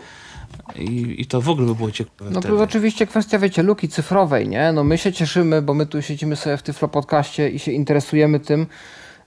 I, 0.77 1.15
I 1.19 1.27
to 1.27 1.41
w 1.41 1.49
ogóle 1.49 1.67
by 1.67 1.75
było 1.75 1.91
ciekawe. 1.91 2.31
No 2.31 2.41
to 2.41 2.63
oczywiście 2.63 3.07
kwestia, 3.07 3.39
wiecie, 3.39 3.63
luki 3.63 3.89
cyfrowej, 3.89 4.49
nie? 4.49 4.73
No 4.73 4.85
my 4.85 4.99
się 4.99 5.13
cieszymy, 5.13 5.63
bo 5.63 5.75
my 5.75 5.87
tu 5.87 6.03
siedzimy 6.03 6.37
sobie 6.37 6.57
w 6.57 6.63
Tyflo 6.63 6.89
Podcaście 6.89 7.51
i 7.51 7.59
się 7.59 7.73
interesujemy 7.73 8.41
tym 8.41 8.67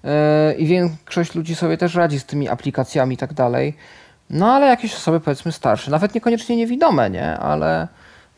yy, 0.04 0.10
i 0.58 0.66
większość 0.66 1.36
ludzi 1.36 1.56
sobie 1.56 1.78
też 1.78 1.96
radzi 1.96 2.20
z 2.20 2.26
tymi 2.26 2.50
aplikacjami 2.50 3.16
i 3.16 3.18
tak 3.18 3.34
dalej. 3.34 3.74
No 4.30 4.52
ale 4.52 4.68
jakieś 4.68 4.96
osoby 4.96 5.20
powiedzmy 5.20 5.52
starsze, 5.52 5.92
nawet 5.92 6.16
niekoniecznie 6.16 6.56
niewidome, 6.56 7.10
nie? 7.10 7.38
Ale 7.38 7.88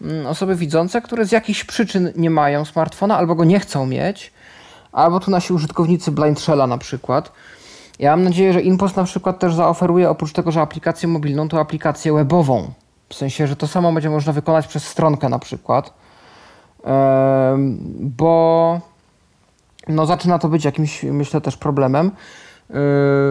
mm, 0.02 0.26
osoby 0.26 0.56
widzące, 0.56 1.02
które 1.02 1.26
z 1.26 1.32
jakichś 1.32 1.64
przyczyn 1.64 2.12
nie 2.16 2.30
mają 2.30 2.66
smartfona 2.66 3.18
albo 3.18 3.36
go 3.36 3.44
nie 3.44 3.60
chcą 3.60 3.86
mieć, 3.86 4.32
albo 4.92 5.20
tu 5.20 5.32
nasi 5.32 5.54
użytkownicy 5.54 6.12
Blind 6.12 6.40
Shella 6.40 6.68
na 6.68 6.78
przykład, 6.78 7.32
ja 8.00 8.16
mam 8.16 8.24
nadzieję, 8.24 8.54
że 8.54 8.62
InPost 8.62 8.96
na 8.96 9.04
przykład 9.04 9.40
też 9.40 9.56
zaoferuje 9.56 10.10
oprócz 10.10 10.34
tego, 10.34 10.52
że 10.52 10.62
aplikację 10.62 11.10
mobilną, 11.10 11.48
to 11.48 11.60
aplikację 11.60 12.14
webową. 12.14 12.72
W 13.10 13.16
sensie, 13.16 13.48
że 13.48 13.56
to 13.56 13.68
samo 13.68 13.94
będzie 13.94 14.10
można 14.10 14.34
wykonać 14.34 14.68
przez 14.68 14.88
stronkę 14.88 15.30
na 15.30 15.40
przykład. 15.40 15.94
Bo 18.00 18.80
no 19.88 20.06
zaczyna 20.06 20.40
to 20.40 20.50
być 20.50 20.66
jakimś, 20.66 21.04
myślę, 21.04 21.42
też 21.42 21.58
problemem. 21.58 22.12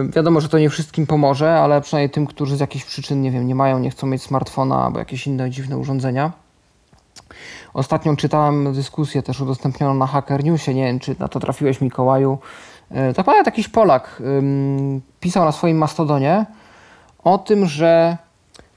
Wiadomo, 0.09 0.41
że 0.41 0.49
to 0.49 0.59
nie 0.59 0.69
wszystkim 0.69 1.07
pomoże, 1.07 1.59
ale 1.59 1.81
przynajmniej 1.81 2.09
tym, 2.09 2.25
którzy 2.27 2.57
z 2.57 2.59
jakichś 2.59 2.85
przyczyn, 2.85 3.21
nie 3.21 3.31
wiem, 3.31 3.47
nie 3.47 3.55
mają, 3.55 3.79
nie 3.79 3.89
chcą 3.89 4.07
mieć 4.07 4.23
smartfona 4.23 4.83
albo 4.85 4.99
jakieś 4.99 5.27
inne 5.27 5.49
dziwne 5.49 5.77
urządzenia. 5.77 6.31
Ostatnio 7.73 8.15
czytałem 8.15 8.73
dyskusję 8.73 9.23
też 9.23 9.41
udostępnioną 9.41 9.93
na 9.93 10.07
Hacker 10.07 10.43
Newsie, 10.43 10.73
nie 10.73 10.85
wiem, 10.85 10.99
czy 10.99 11.15
na 11.19 11.27
to 11.27 11.39
trafiłeś 11.39 11.81
Mikołaju, 11.81 12.37
E, 12.91 13.07
tak 13.07 13.17
naprawdę 13.17 13.43
jakiś 13.45 13.67
Polak 13.67 14.21
ym, 14.21 15.01
pisał 15.19 15.45
na 15.45 15.51
swoim 15.51 15.77
Mastodonie 15.77 16.45
o 17.23 17.37
tym, 17.37 17.65
że 17.65 18.17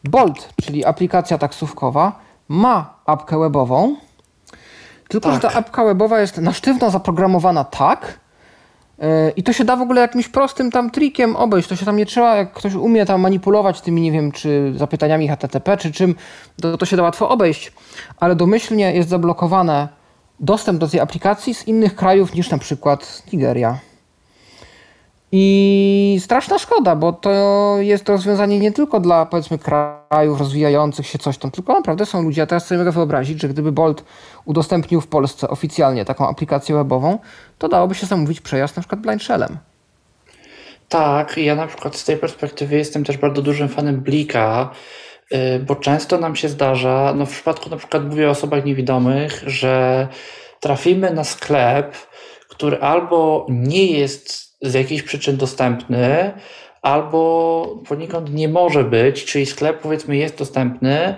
Bolt, 0.05 0.49
czyli 0.63 0.85
aplikacja 0.85 1.39
taksówkowa, 1.39 2.21
ma 2.49 2.95
apkę 3.07 3.39
webową, 3.39 3.97
tylko 5.09 5.29
Tak. 5.29 5.43
że 5.43 5.49
ta 5.49 5.59
apka 5.59 5.85
webowa 5.85 6.21
jest 6.21 6.39
na 6.39 6.53
sztywno 6.53 6.91
zaprogramowana 6.91 7.65
tak, 7.65 8.21
i 9.37 9.43
to 9.43 9.53
się 9.53 9.65
da 9.65 9.77
w 9.77 9.81
ogóle 9.81 10.01
jakimś 10.01 10.29
prostym 10.29 10.71
tam 10.71 10.91
trikiem 10.91 11.37
obejść. 11.37 11.69
To 11.69 11.77
się 11.77 11.87
tam 11.87 11.97
nie 11.97 12.07
trzeba, 12.07 12.37
jak 12.37 12.53
ktoś 12.53 12.75
umie 12.75 13.07
tam 13.07 13.21
manipulować 13.21 13.81
tymi, 13.81 14.03
nie 14.03 14.13
wiem, 14.13 14.33
czy 14.33 14.73
zapytaniami 14.77 15.29
HTTP, 15.29 15.77
czy 15.77 15.93
czym, 15.93 16.15
to, 16.61 16.79
to 16.79 16.87
się 16.87 16.97
da 16.97 17.03
łatwo 17.03 17.29
obejść. 17.29 17.73
Ale 18.21 18.37
domyślnie 18.37 18.93
jest 18.93 19.09
zablokowane 19.09 19.89
dostęp 20.41 20.79
do 20.79 20.89
tej 20.89 21.01
aplikacji 21.01 21.55
z 21.55 21.69
innych 21.69 21.97
krajów 21.97 22.35
niż 22.35 22.51
na 22.51 22.59
przykład 22.59 23.23
Nigeria. 23.33 23.79
I 25.35 26.17
straszna 26.21 26.59
szkoda, 26.59 26.97
bo 26.97 27.13
to 27.13 27.31
jest 27.81 28.09
rozwiązanie 28.09 28.59
nie 28.59 28.73
tylko 28.73 29.01
dla 29.01 29.27
powiedzmy 29.27 29.59
krajów 29.59 30.39
rozwijających 30.39 31.07
się 31.07 31.19
coś 31.19 31.39
tam, 31.39 31.51
tylko 31.51 31.73
naprawdę 31.73 32.07
są 32.07 32.23
ludzie, 32.23 32.41
ja 32.41 32.47
teraz 32.47 32.67
sobie 32.67 32.79
mogę 32.79 32.93
wyobrazić, 32.93 33.41
że 33.41 33.49
gdyby 33.49 33.73
Bolt 33.73 34.05
udostępnił 34.45 35.01
w 35.01 35.07
Polsce 35.07 35.49
oficjalnie 35.49 36.05
taką 36.05 36.29
aplikację 36.29 36.75
webową, 36.75 37.19
to 37.59 37.69
dałoby 37.69 37.95
się 37.95 38.07
zamówić 38.07 38.41
przejazd 38.41 38.77
na 38.77 38.83
przykład 38.83 39.01
blind 39.01 39.23
shellem. 39.23 39.59
Tak, 40.89 41.37
ja 41.37 41.55
na 41.55 41.67
przykład 41.67 41.97
z 41.97 42.05
tej 42.05 42.17
perspektywy 42.17 42.77
jestem 42.77 43.05
też 43.05 43.17
bardzo 43.17 43.43
dużym 43.43 43.69
fanem 43.69 44.01
Blika, 44.01 44.71
y, 45.33 45.59
bo 45.59 45.77
często 45.77 46.19
nam 46.19 46.37
się 46.37 46.49
zdarza, 46.49 47.15
no 47.17 47.27
w 47.27 47.31
przypadku 47.31 47.71
na 47.71 47.77
przykład 47.77 48.05
mówię 48.05 48.29
o 48.29 48.31
osobach 48.31 48.65
niewidomych, 48.65 49.43
że 49.47 50.09
trafimy 50.61 51.11
na 51.11 51.25
sklep, 51.25 51.97
który 52.49 52.81
albo 52.81 53.47
nie 53.49 53.87
jest 53.87 54.52
z 54.63 54.75
jakichś 54.75 55.03
przyczyn 55.03 55.37
dostępny, 55.37 56.33
albo 56.83 57.83
poniekąd 57.89 58.35
nie 58.35 58.49
może 58.49 58.85
być, 58.85 59.25
czyli 59.25 59.47
sklep 59.47 59.81
powiedzmy 59.81 60.17
jest 60.17 60.39
dostępny, 60.39 61.15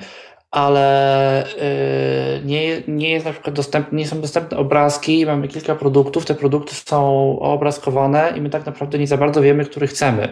ale 0.51 1.47
y, 1.47 2.45
nie, 2.45 2.83
nie 2.89 3.11
jest 3.11 3.27
na 3.27 3.33
przykład 3.33 3.55
dostępny, 3.55 3.99
nie 3.99 4.07
są 4.07 4.21
dostępne 4.21 4.59
obrazki, 4.59 5.27
mamy 5.27 5.49
kilka 5.49 5.75
produktów, 5.75 6.25
te 6.25 6.35
produkty 6.35 6.75
są 6.75 7.39
obrazkowane 7.39 8.33
i 8.37 8.41
my 8.41 8.51
tak 8.51 8.66
naprawdę 8.66 8.99
nie 8.99 9.07
za 9.07 9.16
bardzo 9.16 9.43
wiemy, 9.43 9.65
który 9.65 9.87
chcemy. 9.87 10.29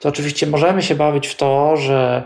To 0.00 0.08
oczywiście 0.08 0.46
możemy 0.46 0.82
się 0.82 0.94
bawić 0.94 1.26
w 1.26 1.36
to, 1.36 1.76
że 1.76 2.22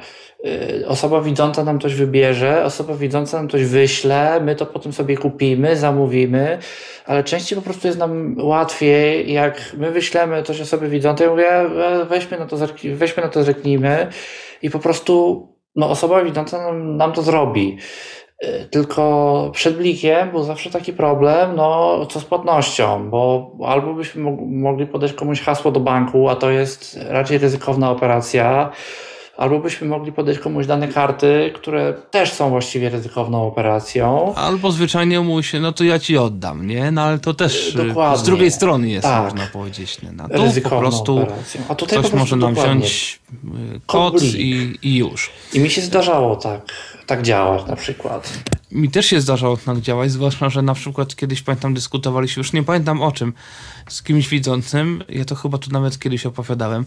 osoba 0.86 1.20
widząca 1.20 1.64
nam 1.64 1.80
coś 1.80 1.94
wybierze, 1.94 2.64
osoba 2.64 2.94
widząca 2.94 3.36
nam 3.36 3.48
coś 3.48 3.64
wyśle, 3.64 4.40
my 4.40 4.56
to 4.56 4.66
potem 4.66 4.92
sobie 4.92 5.16
kupimy, 5.16 5.76
zamówimy, 5.76 6.58
ale 7.06 7.24
częściej 7.24 7.56
po 7.58 7.64
prostu 7.64 7.86
jest 7.86 7.98
nam 7.98 8.36
łatwiej, 8.40 9.32
jak 9.32 9.72
my 9.78 9.90
wyślemy 9.90 10.42
coś 10.42 10.60
osobie 10.60 10.88
widzącej, 10.88 11.28
mówię, 11.28 11.50
"E, 11.50 12.04
weźmy 12.04 12.38
na 12.38 12.46
to, 12.46 12.56
weźmy 12.94 13.22
na 13.22 13.28
to, 13.28 13.42
zerknijmy 13.44 14.06
i 14.62 14.70
po 14.70 14.78
prostu 14.78 15.46
no, 15.76 15.90
osoba 15.90 16.24
widząca 16.24 16.58
nam, 16.62 16.96
nam 16.96 17.12
to 17.12 17.22
zrobi. 17.22 17.78
Y, 18.44 18.68
Tylko 18.70 19.50
przed 19.54 19.76
blikiem 19.76 20.30
był 20.30 20.42
zawsze 20.42 20.70
taki 20.70 20.92
problem, 20.92 21.56
no 21.56 22.06
co 22.10 22.20
z 22.20 22.24
płatnością, 22.24 23.10
bo 23.10 23.50
albo 23.66 23.94
byśmy 23.94 24.22
mog- 24.22 24.46
mogli 24.46 24.86
podać 24.86 25.12
komuś 25.12 25.40
hasło 25.40 25.70
do 25.72 25.80
banku, 25.80 26.28
a 26.28 26.36
to 26.36 26.50
jest 26.50 26.98
raczej 27.08 27.38
ryzykowna 27.38 27.90
operacja, 27.90 28.70
albo 29.36 29.58
byśmy 29.58 29.86
mogli 29.88 30.12
podać 30.12 30.38
komuś 30.38 30.66
dane 30.66 30.88
karty, 30.88 31.52
które 31.54 31.94
też 32.10 32.32
są 32.32 32.50
właściwie 32.50 32.88
ryzykowną 32.88 33.46
operacją. 33.46 34.34
Albo 34.34 34.72
zwyczajnie 34.72 35.20
mu 35.20 35.42
się, 35.42 35.60
no 35.60 35.72
to 35.72 35.84
ja 35.84 35.98
ci 35.98 36.18
oddam, 36.18 36.66
nie? 36.66 36.90
No 36.90 37.02
ale 37.02 37.18
to 37.18 37.34
też 37.34 37.74
y, 37.74 37.86
Dokładnie. 37.86 38.18
z 38.18 38.22
drugiej 38.22 38.50
strony 38.50 38.88
jest, 38.88 39.02
Tak. 39.02 39.24
można 39.24 39.46
powiedzieć. 39.52 40.02
Nie? 40.02 40.12
No, 40.12 40.28
tu 40.28 40.34
po 40.34 40.42
Ryzykowną 40.42 40.78
prostu 40.80 41.18
operacją. 41.18 41.60
A 41.68 41.74
tutaj 41.74 41.98
ktoś 41.98 42.10
po 42.10 42.16
prostu 42.16 42.36
może 42.36 42.46
nam 42.46 42.54
dokładnie. 42.54 42.80
wziąć 42.80 43.20
y, 43.76 43.80
Kod 43.86 44.22
i, 44.22 44.78
i 44.82 44.96
już. 44.96 45.30
I 45.54 45.60
mi 45.60 45.70
się 45.70 45.80
zdarzało 45.80 46.36
tak, 46.36 46.72
tak 47.06 47.22
działać 47.22 47.66
na 47.66 47.76
przykład. 47.76 48.32
Mi 48.72 48.90
też 48.90 49.06
się 49.06 49.20
zdarzało 49.20 49.56
tak 49.56 49.80
działać, 49.80 50.10
zwłaszcza, 50.10 50.48
że 50.48 50.62
na 50.62 50.74
przykład 50.74 51.16
kiedyś 51.16 51.42
pamiętam 51.42 51.74
dyskutowaliśmy, 51.74 52.40
już 52.40 52.52
nie 52.52 52.62
pamiętam 52.62 53.02
o 53.02 53.12
czym, 53.12 53.32
z 53.88 54.02
kimś 54.02 54.28
widzącym, 54.28 55.04
ja 55.08 55.24
to 55.24 55.34
chyba 55.34 55.58
tu 55.58 55.70
nawet 55.70 55.98
kiedyś 55.98 56.26
opowiadałem. 56.26 56.84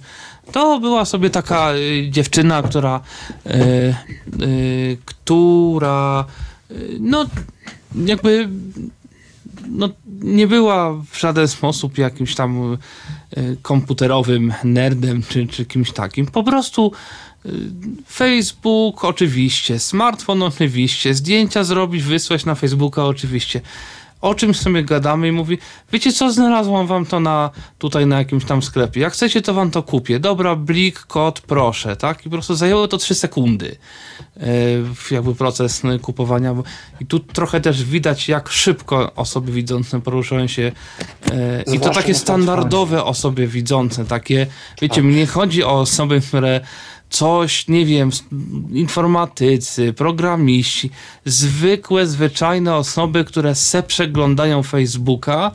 To 0.51 0.79
była 0.79 1.05
sobie 1.05 1.29
taka 1.29 1.73
y, 1.73 2.09
dziewczyna, 2.09 2.63
która, 2.63 2.99
y, 3.45 3.49
y, 4.43 4.97
która, 5.05 6.25
y, 6.71 6.97
no 6.99 7.25
jakby 8.05 8.49
no, 9.69 9.89
nie 10.21 10.47
była 10.47 10.93
w 11.11 11.19
żaden 11.19 11.47
sposób 11.47 11.97
jakimś 11.97 12.35
tam 12.35 12.77
y, 13.37 13.57
komputerowym 13.61 14.53
nerdem 14.63 15.23
czy, 15.29 15.47
czy 15.47 15.65
kimś 15.65 15.91
takim. 15.91 16.25
Po 16.25 16.43
prostu 16.43 16.91
Facebook 18.07 19.05
oczywiście, 19.05 19.79
smartfon 19.79 20.43
oczywiście, 20.43 21.13
zdjęcia 21.13 21.63
zrobić, 21.63 22.03
wysłać 22.03 22.45
na 22.45 22.55
Facebooka 22.55 23.05
oczywiście. 23.05 23.61
O 24.21 24.35
czymś 24.35 24.57
sobie 24.59 24.83
gadamy 24.83 25.27
i 25.27 25.31
mówi, 25.31 25.57
wiecie 25.91 26.13
co, 26.13 26.31
znalazłam 26.31 26.87
wam 26.87 27.05
to 27.05 27.19
na, 27.19 27.49
tutaj 27.77 28.05
na 28.05 28.17
jakimś 28.17 28.45
tam 28.45 28.61
sklepie. 28.61 29.01
Jak 29.01 29.13
chcecie, 29.13 29.41
to 29.41 29.53
wam 29.53 29.71
to 29.71 29.83
kupię. 29.83 30.19
Dobra, 30.19 30.55
blik, 30.55 30.99
kod, 30.99 31.41
proszę, 31.41 31.95
tak? 31.95 32.19
I 32.19 32.23
po 32.23 32.29
prostu 32.29 32.55
zajęło 32.55 32.87
to 32.87 32.97
3 32.97 33.15
sekundy. 33.15 33.75
Yy, 34.37 34.45
jakby 35.11 35.35
proces 35.35 35.81
kupowania. 36.01 36.55
I 36.99 37.05
tu 37.05 37.19
trochę 37.19 37.61
też 37.61 37.83
widać, 37.83 38.27
jak 38.27 38.49
szybko 38.49 39.13
osoby 39.15 39.51
widzące 39.51 40.01
poruszają 40.01 40.47
się. 40.47 40.61
Yy, 41.71 41.75
I 41.75 41.79
to 41.79 41.89
takie 41.89 42.13
na 42.13 42.19
standardowe 42.19 43.03
osoby 43.03 43.47
widzące, 43.47 44.05
takie, 44.05 44.47
wiecie, 44.81 45.03
mnie 45.03 45.27
chodzi 45.27 45.63
o 45.63 45.79
osoby, 45.79 46.21
które 46.21 46.61
coś, 47.09 47.67
nie 47.67 47.85
wiem, 47.85 48.09
informatycy, 48.71 49.93
programiści, 49.93 50.89
zwykłe, 51.25 52.07
zwyczajne 52.07 52.75
osoby, 52.75 53.25
które 53.25 53.55
se 53.55 53.83
przeglądają 53.83 54.63
Facebooka, 54.63 55.51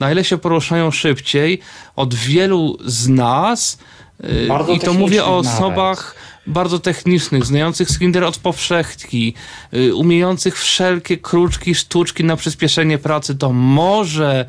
na 0.00 0.12
ile 0.12 0.24
się 0.24 0.38
poruszają 0.38 0.90
szybciej 0.90 1.60
od 1.96 2.14
wielu 2.14 2.78
z 2.84 3.08
nas. 3.08 3.78
Yy, 4.22 4.46
Bardzo 4.46 4.72
I 4.72 4.80
to 4.80 4.94
mówię 4.94 5.24
o 5.24 5.26
technicznych 5.26 5.44
nawet. 5.44 5.60
osobach 5.60 6.14
bardzo 6.48 6.78
technicznych, 6.78 7.46
znających 7.46 7.90
Slinder 7.90 8.24
od 8.24 8.38
powszechki, 8.38 9.34
y, 9.74 9.94
umiejących 9.94 10.58
wszelkie 10.58 11.16
kruczki, 11.16 11.74
sztuczki 11.74 12.24
na 12.24 12.36
przyspieszenie 12.36 12.98
pracy, 12.98 13.34
to 13.34 13.52
może 13.52 14.46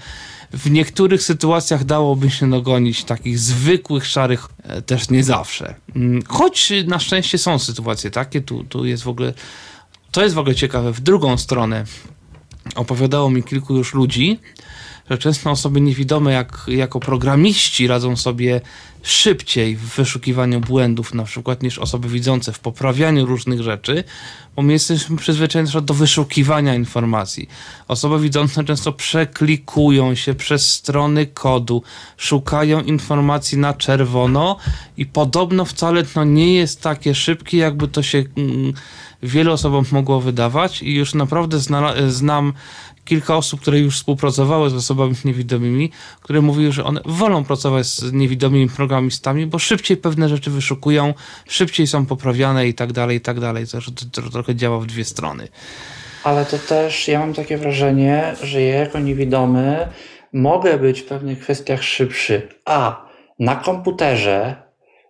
w 0.53 0.71
niektórych 0.71 1.23
sytuacjach 1.23 1.83
dałoby 1.83 2.29
się 2.29 2.49
dogonić 2.49 3.03
takich 3.03 3.39
zwykłych, 3.39 4.05
szarych, 4.05 4.47
e, 4.63 4.81
też 4.81 5.09
nie 5.09 5.23
zawsze. 5.23 5.75
Mm, 5.95 6.21
Choć 6.27 6.73
na 6.87 6.99
szczęście 6.99 7.37
są 7.37 7.59
sytuacje 7.59 8.11
takie, 8.11 8.41
tu, 8.41 8.63
tu 8.63 8.85
jest 8.85 9.03
w 9.03 9.07
ogóle, 9.07 9.33
to 10.11 10.23
jest 10.23 10.35
w 10.35 10.39
ogóle 10.39 10.55
ciekawe, 10.55 10.93
w 10.93 11.01
drugą 11.01 11.37
stronę 11.37 11.85
opowiadało 12.75 13.29
mi 13.29 13.43
kilku 13.43 13.75
już 13.77 13.93
ludzi, 13.93 14.39
że 15.09 15.17
często 15.17 15.51
osoby 15.51 15.81
niewidome 15.81 16.33
jak, 16.33 16.65
jako 16.67 16.99
programiści 16.99 17.87
radzą 17.87 18.15
sobie 18.15 18.61
szybciej 19.03 19.75
w 19.75 19.95
wyszukiwaniu 19.95 20.61
błędów 20.61 21.13
na 21.13 21.23
przykład 21.23 21.63
niż 21.63 21.79
osoby 21.79 22.09
widzące 22.09 22.53
w 22.53 22.59
poprawianiu 22.59 23.25
różnych 23.25 23.61
rzeczy, 23.61 24.03
bo 24.55 24.61
my 24.61 24.73
jesteśmy 24.73 25.17
przyzwyczajeni 25.17 25.71
do 25.81 25.93
wyszukiwania 25.93 26.75
informacji. 26.75 27.49
Osoby 27.87 28.19
widzące 28.19 28.63
często 28.63 28.93
przeklikują 28.93 30.15
się 30.15 30.33
przez 30.33 30.73
strony 30.73 31.25
kodu, 31.25 31.83
szukają 32.17 32.81
informacji 32.81 33.57
na 33.57 33.73
czerwono 33.73 34.57
i 34.97 35.05
podobno 35.05 35.65
wcale 35.65 36.03
to 36.03 36.23
nie 36.23 36.55
jest 36.55 36.81
takie 36.81 37.15
szybkie, 37.15 37.57
jakby 37.57 37.87
to 37.87 38.03
się 38.03 38.23
mm, 38.37 38.73
wielu 39.23 39.51
osobom 39.51 39.85
mogło 39.91 40.21
wydawać 40.21 40.81
i 40.81 40.93
już 40.95 41.13
naprawdę 41.13 41.59
znam 42.09 42.53
kilka 43.09 43.37
osób, 43.37 43.61
które 43.61 43.79
już 43.79 43.95
współpracowały 43.95 44.69
z 44.69 44.73
osobami 44.73 45.15
niewidomymi, 45.25 45.91
które 46.21 46.41
mówiły, 46.41 46.71
że 46.71 46.83
one 46.83 47.01
wolą 47.05 47.43
pracować 47.43 47.85
z 47.85 48.13
niewidomymi 48.13 48.69
programistami, 48.69 49.45
bo 49.45 49.59
szybciej 49.59 49.97
pewne 49.97 50.29
rzeczy 50.29 50.51
wyszukują, 50.51 51.13
szybciej 51.47 51.87
są 51.87 52.05
poprawiane 52.05 52.67
i 52.67 52.73
tak 52.73 52.93
dalej, 52.93 53.17
i 53.17 53.21
tak 53.21 53.39
dalej. 53.39 53.65
To, 53.67 54.21
to 54.21 54.29
trochę 54.29 54.55
działa 54.55 54.79
w 54.79 54.85
dwie 54.85 55.05
strony. 55.05 55.47
Ale 56.23 56.45
to 56.45 56.57
też 56.59 57.07
ja 57.07 57.19
mam 57.19 57.33
takie 57.33 57.57
wrażenie, 57.57 58.35
że 58.43 58.61
ja 58.61 58.75
jako 58.75 58.99
niewidomy 58.99 59.87
mogę 60.33 60.77
być 60.77 61.01
w 61.01 61.05
pewnych 61.05 61.39
kwestiach 61.39 61.83
szybszy. 61.83 62.47
A 62.65 63.05
na 63.39 63.55
komputerze, 63.55 64.55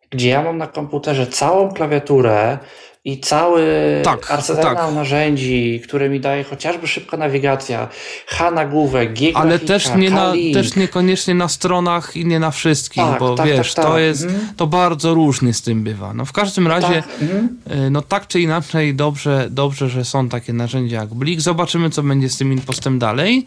gdzie 0.10 0.30
ja 0.30 0.44
mam 0.44 0.58
na 0.58 0.68
komputerze 0.68 1.28
całą 1.28 1.72
klawiaturę 1.72 2.58
i 3.06 3.20
cały 3.20 3.64
Tak, 4.04 4.32
arsenał 4.32 4.76
tak. 4.76 4.96
narzędzi, 4.96 5.82
które 5.84 6.10
mi 6.10 6.20
daje 6.20 6.44
chociażby 6.44 6.88
szybka 6.88 7.18
nawigacja, 7.18 7.88
H 8.28 8.52
nagłówek, 8.52 9.14
G 9.14 9.32
Ale 9.36 9.60
też, 9.60 9.96
nie 9.96 10.10
na, 10.10 10.34
też 10.54 10.76
niekoniecznie 10.76 11.36
na 11.36 11.48
stronach 11.48 12.16
i 12.16 12.26
nie 12.26 12.40
na 12.40 12.52
wszystkich, 12.52 13.04
Tak, 13.04 13.20
bo 13.20 13.36
tak, 13.36 13.48
wiesz, 13.48 13.74
tak, 13.74 13.86
to 13.86 13.92
tak. 13.92 14.02
jest, 14.02 14.24
Mhm. 14.24 14.48
to 14.58 14.68
bardzo 14.68 15.14
różnie 15.14 15.54
z 15.54 15.62
tym 15.62 15.84
bywa. 15.84 16.14
No 16.14 16.26
w 16.26 16.32
każdym 16.32 16.68
razie, 16.68 16.88
Tak, 17.04 17.22
mhm. 17.22 17.58
y, 17.86 17.90
no 17.90 18.02
tak 18.02 18.28
czy 18.28 18.42
inaczej, 18.42 18.96
dobrze, 18.96 19.48
dobrze, 19.52 19.90
że 19.90 20.06
są 20.06 20.30
takie 20.30 20.54
narzędzia 20.54 20.98
jak 21.00 21.10
Blik. 21.14 21.42
Zobaczymy, 21.42 21.90
co 21.90 22.04
będzie 22.04 22.30
z 22.30 22.38
tym 22.38 22.54
impostem 22.54 23.00
dalej. 23.00 23.46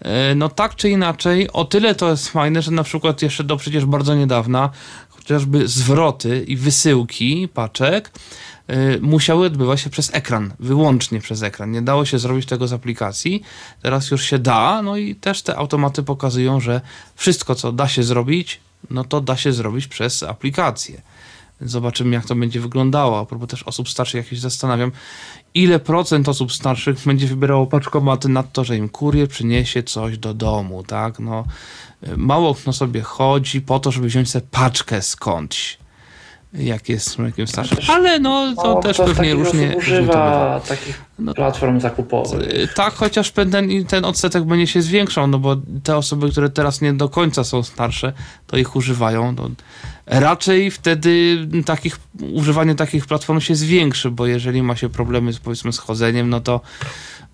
E, 0.00 0.34
no 0.34 0.48
tak 0.48 0.76
czy 0.76 0.90
inaczej, 0.90 1.52
o 1.52 1.64
tyle 1.64 1.94
to 1.94 2.10
jest 2.10 2.28
fajne, 2.28 2.62
że 2.62 2.70
na 2.70 2.82
przykład 2.82 3.22
jeszcze 3.22 3.44
do 3.44 3.56
przecież 3.56 3.84
bardzo 3.86 4.14
niedawna 4.14 4.70
chociażby 5.08 5.68
zwroty 5.68 6.44
i 6.48 6.56
wysyłki 6.56 7.48
paczek 7.54 8.08
y, 8.08 8.53
musiały 9.00 9.46
odbywać 9.46 9.80
się 9.80 9.90
przez 9.90 10.14
ekran, 10.14 10.54
wyłącznie 10.60 11.20
przez 11.20 11.42
ekran. 11.42 11.70
Nie 11.70 11.82
dało 11.82 12.04
się 12.04 12.18
zrobić 12.18 12.46
tego 12.46 12.68
z 12.68 12.72
aplikacji. 12.72 13.42
Teraz 13.82 14.10
już 14.10 14.24
się 14.24 14.38
da, 14.38 14.82
no 14.82 14.96
i 14.96 15.14
też 15.14 15.42
te 15.42 15.56
automaty 15.56 16.02
pokazują, 16.02 16.60
że 16.60 16.80
wszystko, 17.14 17.54
co 17.54 17.72
da 17.72 17.88
się 17.88 18.02
zrobić, 18.02 18.60
no 18.90 19.04
to 19.04 19.20
da 19.20 19.36
się 19.36 19.52
zrobić 19.52 19.86
przez 19.86 20.22
aplikację. 20.22 21.02
Zobaczymy, 21.60 22.14
jak 22.14 22.26
to 22.26 22.34
będzie 22.34 22.60
wyglądało. 22.60 23.20
A 23.20 23.26
propos 23.26 23.48
też 23.48 23.62
osób 23.62 23.88
starszych, 23.88 24.14
jak 24.14 24.26
się 24.26 24.36
zastanawiam, 24.36 24.92
ile 25.54 25.78
procent 25.78 26.28
osób 26.28 26.52
starszych 26.52 26.96
będzie 27.06 27.26
wybierało 27.26 27.66
paczkomaty 27.66 28.28
na 28.28 28.42
to, 28.42 28.64
że 28.64 28.76
im 28.76 28.88
kurier 28.88 29.28
przyniesie 29.28 29.82
coś 29.82 30.18
do 30.18 30.34
domu, 30.34 30.82
tak? 30.82 31.18
No, 31.18 31.44
mało 32.16 32.54
kto 32.54 32.72
sobie 32.72 33.00
chodzi 33.00 33.60
po 33.60 33.80
to, 33.80 33.90
żeby 33.90 34.06
wziąć 34.06 34.30
sobie 34.30 34.46
paczkę 34.50 35.02
skądś 35.02 35.78
jak 36.54 36.88
jest 36.88 37.14
człowiekiem 37.16 37.46
starszym. 37.46 37.78
Ale 37.88 38.18
no 38.18 38.54
to 38.54 38.74
też 38.74 38.96
pewnie 38.96 39.34
różnie 39.34 39.74
używa 39.76 40.60
takich 40.68 41.02
no, 41.18 41.34
platform 41.34 41.80
zakupowych. 41.80 42.48
Y, 42.48 42.68
tak, 42.74 42.94
chociaż 42.94 43.30
ten, 43.30 43.50
ten 43.88 44.04
odsetek 44.04 44.44
będzie 44.44 44.66
się 44.66 44.82
zwiększał, 44.82 45.26
no 45.26 45.38
bo 45.38 45.56
te 45.84 45.96
osoby, 45.96 46.30
które 46.30 46.50
teraz 46.50 46.80
nie 46.80 46.92
do 46.92 47.08
końca 47.08 47.44
są 47.44 47.62
starsze, 47.62 48.12
to 48.46 48.56
ich 48.56 48.76
używają. 48.76 49.32
No, 49.32 49.50
raczej 50.06 50.70
wtedy 50.70 51.38
takich, 51.66 51.98
używanie 52.32 52.74
takich 52.74 53.06
platform 53.06 53.40
się 53.40 53.54
zwiększy, 53.54 54.10
bo 54.10 54.26
jeżeli 54.26 54.62
ma 54.62 54.76
się 54.76 54.88
problemy 54.88 55.32
z, 55.32 55.38
powiedzmy 55.38 55.72
z 55.72 55.78
chodzeniem, 55.78 56.30
no 56.30 56.40
to 56.40 56.60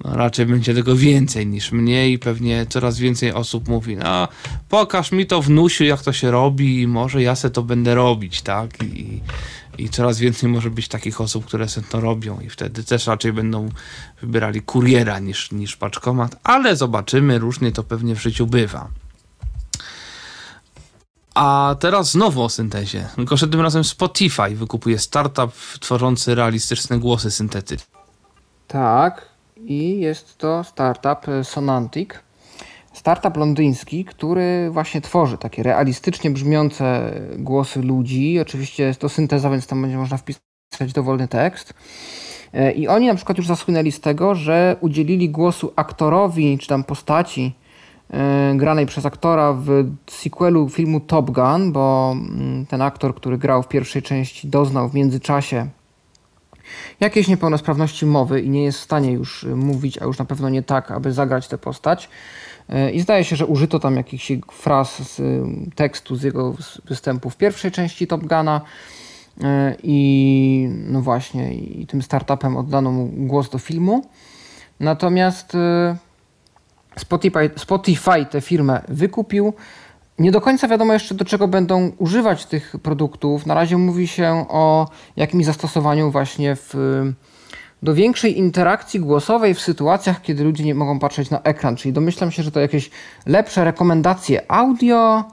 no, 0.04 0.16
raczej 0.16 0.46
będzie 0.46 0.74
tego 0.74 0.96
więcej 0.96 1.46
niż 1.46 1.72
mniej. 1.72 2.18
Pewnie 2.18 2.66
coraz 2.68 2.98
więcej 2.98 3.32
osób 3.32 3.68
mówi, 3.68 3.96
no 3.96 4.28
pokaż 4.68 5.12
mi 5.12 5.26
to 5.26 5.42
wnusiu, 5.42 5.84
jak 5.84 6.02
to 6.02 6.12
się 6.12 6.30
robi 6.30 6.82
i 6.82 6.86
może 6.86 7.22
ja 7.22 7.36
se 7.36 7.50
to 7.50 7.62
będę 7.62 7.94
robić, 7.94 8.42
tak? 8.42 8.82
I, 8.82 9.20
i 9.78 9.88
coraz 9.88 10.18
więcej 10.18 10.48
może 10.48 10.70
być 10.70 10.88
takich 10.88 11.20
osób, 11.20 11.46
które 11.46 11.68
se 11.68 11.82
to 11.82 12.00
robią 12.00 12.40
i 12.40 12.50
wtedy 12.50 12.84
też 12.84 13.06
raczej 13.06 13.32
będą 13.32 13.68
wybierali 14.22 14.62
kuriera 14.62 15.18
niż, 15.18 15.52
niż 15.52 15.76
paczkomat, 15.76 16.36
ale 16.44 16.76
zobaczymy, 16.76 17.38
różnie 17.38 17.72
to 17.72 17.82
pewnie 17.82 18.14
w 18.14 18.22
życiu 18.22 18.46
bywa. 18.46 18.88
A 21.34 21.76
teraz 21.80 22.10
znowu 22.10 22.42
o 22.42 22.48
syntezie. 22.48 23.08
Tylko, 23.16 23.36
że 23.36 23.48
tym 23.48 23.60
razem 23.60 23.84
Spotify 23.84 24.56
wykupuje 24.56 24.98
startup 24.98 25.52
tworzący 25.80 26.34
realistyczne 26.34 26.98
głosy 26.98 27.30
syntetyczne. 27.30 27.86
Tak, 28.68 29.29
i 29.64 30.00
jest 30.00 30.38
to 30.38 30.64
startup 30.64 31.28
e, 31.28 31.44
Sonantic. 31.44 32.10
Startup 32.92 33.36
londyński, 33.36 34.04
który 34.04 34.70
właśnie 34.70 35.00
tworzy 35.00 35.38
takie 35.38 35.62
realistycznie 35.62 36.30
brzmiące 36.30 37.12
głosy 37.38 37.82
ludzi. 37.82 38.40
Oczywiście 38.40 38.82
jest 38.82 39.00
to 39.00 39.08
synteza, 39.08 39.50
więc 39.50 39.66
tam 39.66 39.82
będzie 39.82 39.96
można 39.96 40.16
wpisać 40.16 40.92
dowolny 40.94 41.28
tekst. 41.28 41.74
E, 42.52 42.72
I 42.72 42.88
oni 42.88 43.06
na 43.06 43.14
przykład 43.14 43.38
już 43.38 43.46
zasłynęli 43.46 43.92
z 43.92 44.00
tego, 44.00 44.34
że 44.34 44.76
udzielili 44.80 45.30
głosu 45.30 45.72
aktorowi 45.76 46.58
czy 46.58 46.66
tam 46.66 46.84
postaci 46.84 47.54
e, 48.10 48.52
granej 48.56 48.86
przez 48.86 49.06
aktora 49.06 49.52
w 49.52 49.84
sequelu 50.06 50.68
filmu 50.68 51.00
Top 51.00 51.30
Gun, 51.30 51.72
bo 51.72 52.12
mm, 52.12 52.66
ten 52.66 52.82
aktor, 52.82 53.14
który 53.14 53.38
grał 53.38 53.62
w 53.62 53.68
pierwszej 53.68 54.02
części, 54.02 54.48
doznał 54.48 54.88
w 54.88 54.94
międzyczasie 54.94 55.68
jakieś 57.00 57.28
niepełnosprawności 57.28 58.06
mowy 58.06 58.40
i 58.40 58.50
nie 58.50 58.64
jest 58.64 58.78
w 58.78 58.82
stanie 58.82 59.12
już 59.12 59.44
y, 59.44 59.56
mówić, 59.56 59.98
a 59.98 60.04
już 60.04 60.18
na 60.18 60.24
pewno 60.24 60.48
nie 60.48 60.62
tak, 60.62 60.90
aby 60.90 61.12
zagrać 61.12 61.48
tę 61.48 61.58
postać. 61.58 62.08
Y, 62.70 62.90
I 62.90 63.00
zdaje 63.00 63.24
się, 63.24 63.36
że 63.36 63.46
użyto 63.46 63.78
tam 63.78 63.96
jakichś 63.96 64.32
fraz 64.52 65.14
z 65.14 65.20
y, 65.20 65.42
tekstu 65.74 66.16
z 66.16 66.22
jego 66.22 66.54
występu 66.84 67.30
w 67.30 67.36
pierwszej 67.36 67.70
części 67.70 68.06
Top 68.06 68.20
Guna. 68.20 68.60
I 69.82 70.68
no 70.86 71.00
właśnie, 71.00 71.54
i 71.54 71.86
tym 71.86 72.02
startupem 72.02 72.56
oddano 72.56 72.90
mu 72.90 73.06
głos 73.06 73.50
do 73.50 73.58
filmu. 73.58 74.04
Natomiast 74.80 75.56
Spotify, 76.98 77.50
Spotify 77.56 78.26
tę 78.30 78.40
firmę 78.40 78.80
wykupił. 78.88 79.52
Nie 80.20 80.30
do 80.30 80.40
końca 80.40 80.68
wiadomo 80.68 80.92
jeszcze, 80.92 81.14
do 81.14 81.24
czego 81.24 81.48
będą 81.48 81.92
używać 81.98 82.46
tych 82.46 82.74
produktów. 82.82 83.46
Na 83.46 83.54
razie 83.54 83.76
mówi 83.76 84.08
się 84.08 84.46
o 84.48 84.88
jakimś 85.16 85.44
zastosowaniu 85.44 86.10
właśnie 86.10 86.56
w, 86.56 86.74
do 87.82 87.94
większej 87.94 88.38
interakcji 88.38 89.00
głosowej 89.00 89.54
w 89.54 89.60
sytuacjach, 89.60 90.22
kiedy 90.22 90.44
ludzie 90.44 90.64
nie 90.64 90.74
mogą 90.74 90.98
patrzeć 90.98 91.30
na 91.30 91.42
ekran. 91.42 91.76
Czyli 91.76 91.92
domyślam 91.92 92.30
się, 92.30 92.42
że 92.42 92.50
to 92.50 92.60
jakieś 92.60 92.90
lepsze 93.26 93.64
rekomendacje 93.64 94.50
audio. 94.52 95.24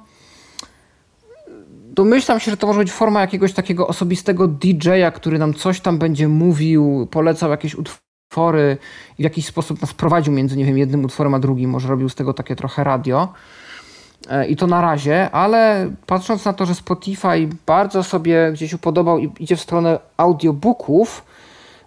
Domyślam 1.92 2.40
się, 2.40 2.52
że 2.52 2.58
to 2.58 2.68
może 2.68 2.80
być 2.80 2.92
forma 2.92 3.22
jakiegoś 3.22 3.54
takiego 3.54 3.88
osobistego 3.88 4.48
DJ-a, 4.48 5.12
który 5.12 5.40
nam 5.40 5.54
coś 5.54 5.80
tam 5.80 5.98
będzie 5.98 6.28
mówił, 6.28 7.08
polecał 7.12 7.52
jakieś 7.52 7.76
utwory 7.76 8.78
i 9.18 9.22
w 9.22 9.24
jakiś 9.24 9.46
sposób 9.46 9.82
nas 9.82 9.94
prowadził 9.94 10.34
między, 10.34 10.58
nie 10.58 10.66
wiem, 10.66 10.78
jednym 10.78 11.06
utworem 11.06 11.34
a 11.34 11.40
drugim. 11.40 11.70
Może 11.70 11.88
robił 11.88 12.10
z 12.10 12.16
tego 12.16 12.34
takie 12.34 12.56
trochę 12.56 12.84
radio. 12.84 13.34
E, 14.30 14.48
I 14.48 14.56
to 14.56 14.68
na 14.68 14.82
razie, 14.82 15.32
ale 15.32 15.92
patrząc 16.06 16.46
na 16.46 16.54
to, 16.54 16.66
że 16.66 16.76
Spotify 16.76 17.50
bardzo 17.66 18.04
sobie 18.04 18.52
gdzieś 18.54 18.74
upodobał 18.74 19.20
i 19.20 19.32
idzie 19.40 19.56
w 19.56 19.62
stronę 19.62 20.00
audiobooków, 20.18 21.26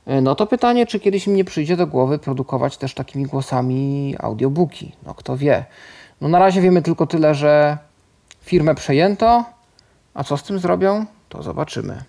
e, 0.07 0.21
no 0.21 0.35
to 0.35 0.47
pytanie, 0.47 0.87
czy 0.87 1.01
kiedyś 1.01 1.27
mi 1.27 1.35
nie 1.35 1.45
przyjdzie 1.45 1.77
do 1.77 1.87
głowy 1.87 2.19
produkować 2.19 2.77
też 2.77 2.95
takimi 2.95 3.25
głosami 3.25 4.15
audiobooki. 4.19 4.93
No 5.07 5.15
kto 5.15 5.37
wie. 5.37 5.65
No 6.21 6.29
na 6.29 6.39
razie 6.39 6.61
wiemy 6.61 6.83
tylko 6.83 7.07
tyle, 7.07 7.35
że 7.35 7.79
firmę 8.43 8.75
przejęto, 8.75 9.45
a 10.15 10.25
co 10.25 10.37
z 10.37 10.43
tym 10.43 10.59
zrobią, 10.59 11.07
to 11.29 11.43
zobaczymy. 11.43 12.05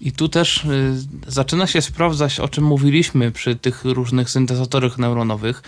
I 0.00 0.12
tu 0.12 0.28
też 0.28 0.64
y, 0.64 0.94
zaczyna 1.26 1.66
się 1.66 1.82
sprawdzać, 1.82 2.40
o 2.40 2.48
czym 2.48 2.64
mówiliśmy 2.64 3.32
przy 3.32 3.56
tych 3.56 3.84
różnych 3.84 4.30
syntezatorach 4.30 4.98
neuronowych, 4.98 5.62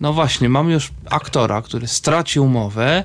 no 0.00 0.12
właśnie, 0.12 0.48
mamy 0.48 0.72
już 0.72 0.90
aktora, 1.10 1.62
który 1.62 1.86
stracił 1.86 2.48
mowę 2.48 3.04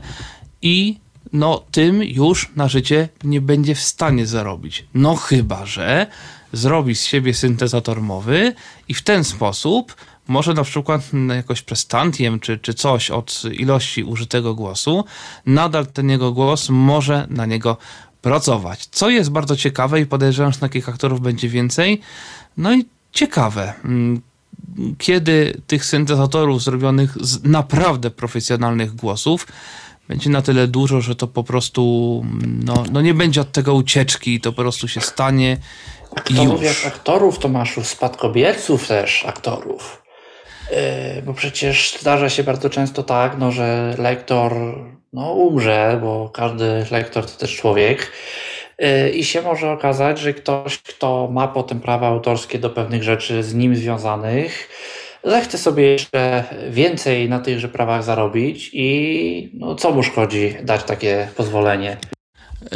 i 0.61 0.99
no 1.33 1.63
tym 1.71 2.03
już 2.03 2.49
na 2.55 2.67
życie 2.67 3.09
nie 3.23 3.41
będzie 3.41 3.75
w 3.75 3.81
stanie 3.81 4.27
zarobić. 4.27 4.85
No 4.93 5.15
chyba, 5.15 5.65
że 5.65 6.07
zrobi 6.53 6.95
z 6.95 7.05
siebie 7.05 7.33
syntezator 7.33 8.01
mowy 8.01 8.53
i 8.87 8.93
w 8.93 9.01
ten 9.01 9.23
sposób 9.23 9.95
może 10.27 10.53
na 10.53 10.63
przykład 10.63 11.01
jakoś 11.35 11.61
przez 11.61 11.87
tantiem 11.87 12.39
czy, 12.39 12.57
czy 12.57 12.73
coś 12.73 13.11
od 13.11 13.43
ilości 13.53 14.03
użytego 14.03 14.55
głosu, 14.55 15.05
nadal 15.45 15.87
ten 15.87 16.09
jego 16.09 16.31
głos 16.31 16.69
może 16.69 17.27
na 17.29 17.45
niego 17.45 17.77
pracować. 18.21 18.85
Co 18.85 19.09
jest 19.09 19.29
bardzo 19.29 19.55
ciekawe 19.55 20.01
i 20.01 20.05
podejrzewam, 20.05 20.53
że 20.53 20.59
takich 20.59 20.89
aktorów 20.89 21.21
będzie 21.21 21.49
więcej. 21.49 22.01
No 22.57 22.73
i 22.73 22.85
ciekawe, 23.11 23.73
mm, 23.85 24.21
kiedy 24.97 25.61
tych 25.67 25.85
syntezatorów 25.85 26.63
zrobionych 26.63 27.17
z 27.21 27.43
naprawdę 27.43 28.11
profesjonalnych 28.11 28.95
głosów 28.95 29.47
będzie 30.07 30.29
na 30.29 30.41
tyle 30.41 30.67
dużo, 30.67 31.01
że 31.01 31.15
to 31.15 31.27
po 31.27 31.43
prostu 31.43 32.25
no, 32.43 32.83
no 32.91 33.01
nie 33.01 33.13
będzie 33.13 33.41
od 33.41 33.51
tego 33.51 33.73
ucieczki, 33.73 34.41
to 34.41 34.51
po 34.51 34.61
prostu 34.61 34.87
się 34.87 35.01
stanie 35.01 35.57
Aktorów 36.15 36.63
jak 36.63 36.85
aktorów, 36.85 37.39
to 37.39 37.49
masz 37.49 37.77
już 37.77 37.87
spadkobierców 37.87 38.87
też 38.87 39.25
aktorów. 39.25 40.03
Yy, 40.71 41.21
bo 41.21 41.33
przecież 41.33 41.97
zdarza 41.99 42.29
się 42.29 42.43
bardzo 42.43 42.69
często 42.69 43.03
tak, 43.03 43.37
no, 43.37 43.51
że 43.51 43.95
lektor 43.97 44.53
no, 45.13 45.31
umrze, 45.31 45.99
bo 46.01 46.29
każdy 46.29 46.85
lektor 46.91 47.25
to 47.25 47.37
też 47.37 47.55
człowiek 47.55 48.11
i 49.13 49.23
się 49.23 49.41
może 49.41 49.71
okazać, 49.71 50.19
że 50.19 50.33
ktoś, 50.33 50.77
kto 50.77 51.29
ma 51.31 51.47
potem 51.47 51.79
prawa 51.79 52.07
autorskie 52.07 52.59
do 52.59 52.69
pewnych 52.69 53.03
rzeczy 53.03 53.43
z 53.43 53.53
nim 53.53 53.75
związanych, 53.75 54.69
zechce 55.23 55.57
sobie 55.57 55.83
jeszcze 55.83 56.43
więcej 56.69 57.29
na 57.29 57.39
tychże 57.39 57.69
prawach 57.69 58.03
zarobić 58.03 58.69
i 58.73 59.51
no, 59.53 59.75
co 59.75 59.91
mu 59.91 60.03
szkodzi 60.03 60.55
dać 60.63 60.83
takie 60.83 61.27
pozwolenie. 61.37 61.97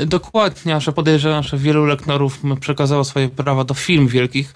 Dokładnie, 0.06 0.82
że 0.82 0.92
podejrzewam, 0.92 1.44
że 1.44 1.58
wielu 1.58 1.86
lektorów 1.86 2.40
przekazało 2.60 3.04
swoje 3.04 3.30
prawa 3.30 3.64
do 3.64 3.74
firm 3.74 4.08
wielkich, 4.08 4.54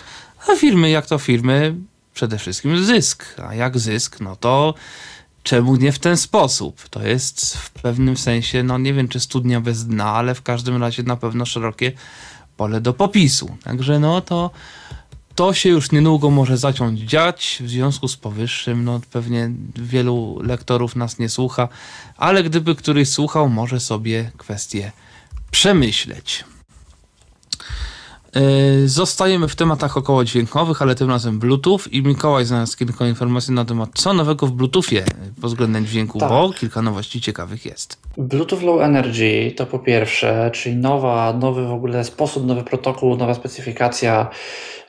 a 0.47 0.55
firmy 0.55 0.89
jak 0.89 1.05
to 1.05 1.17
firmy 1.17 1.75
przede 2.13 2.37
wszystkim 2.37 2.83
zysk, 2.83 3.25
a 3.49 3.55
jak 3.55 3.77
zysk, 3.77 4.19
no 4.19 4.35
to 4.35 4.73
czemu 5.43 5.75
nie 5.75 5.91
w 5.91 5.99
ten 5.99 6.17
sposób? 6.17 6.89
To 6.89 7.07
jest 7.07 7.57
w 7.57 7.69
pewnym 7.69 8.17
sensie, 8.17 8.63
no 8.63 8.77
nie 8.77 8.93
wiem 8.93 9.07
czy 9.07 9.19
studnia 9.19 9.61
bez 9.61 9.87
dna, 9.87 10.05
ale 10.05 10.35
w 10.35 10.41
każdym 10.41 10.81
razie 10.81 11.03
na 11.03 11.15
pewno 11.15 11.45
szerokie 11.45 11.91
pole 12.57 12.81
do 12.81 12.93
popisu. 12.93 13.57
Także 13.63 13.99
no 13.99 14.21
to 14.21 14.51
to 15.35 15.53
się 15.53 15.69
już 15.69 15.91
niedługo 15.91 16.29
może 16.29 16.57
zacząć 16.57 16.99
dziać. 16.99 17.57
W 17.61 17.69
związku 17.69 18.07
z 18.07 18.17
powyższym, 18.17 18.83
no 18.83 19.01
pewnie 19.11 19.51
wielu 19.75 20.39
lektorów 20.43 20.95
nas 20.95 21.19
nie 21.19 21.29
słucha, 21.29 21.67
ale 22.17 22.43
gdyby 22.43 22.75
któryś 22.75 23.09
słuchał, 23.09 23.49
może 23.49 23.79
sobie 23.79 24.31
kwestię 24.37 24.91
przemyśleć. 25.51 26.43
Yy, 28.35 28.87
zostajemy 28.89 29.47
w 29.47 29.55
tematach 29.55 29.97
około 29.97 30.23
dźwiękowych, 30.25 30.81
ale 30.81 30.95
tym 30.95 31.09
razem 31.09 31.39
Bluetooth 31.39 31.79
i 31.91 32.01
Mikołaj 32.03 32.45
znalazł 32.45 32.77
kilka 32.77 33.07
informacji 33.07 33.53
na 33.53 33.65
temat 33.65 33.89
co 33.93 34.13
nowego 34.13 34.47
w 34.47 34.51
Bluetoothie 34.51 35.03
pod 35.41 35.49
względem 35.51 35.85
dźwięku, 35.85 36.19
Tak. 36.19 36.29
bo 36.29 36.53
kilka 36.53 36.81
nowości 36.81 37.21
ciekawych 37.21 37.65
jest. 37.65 37.97
Bluetooth 38.17 38.61
Low 38.61 38.81
Energy 38.81 39.51
to 39.55 39.65
po 39.65 39.79
pierwsze, 39.79 40.51
czyli 40.53 40.75
nowa, 40.75 41.33
nowy 41.33 41.67
w 41.67 41.71
ogóle 41.71 42.03
sposób, 42.03 42.45
nowy 42.45 42.63
protokół, 42.63 43.17
nowa 43.17 43.33
specyfikacja 43.33 44.27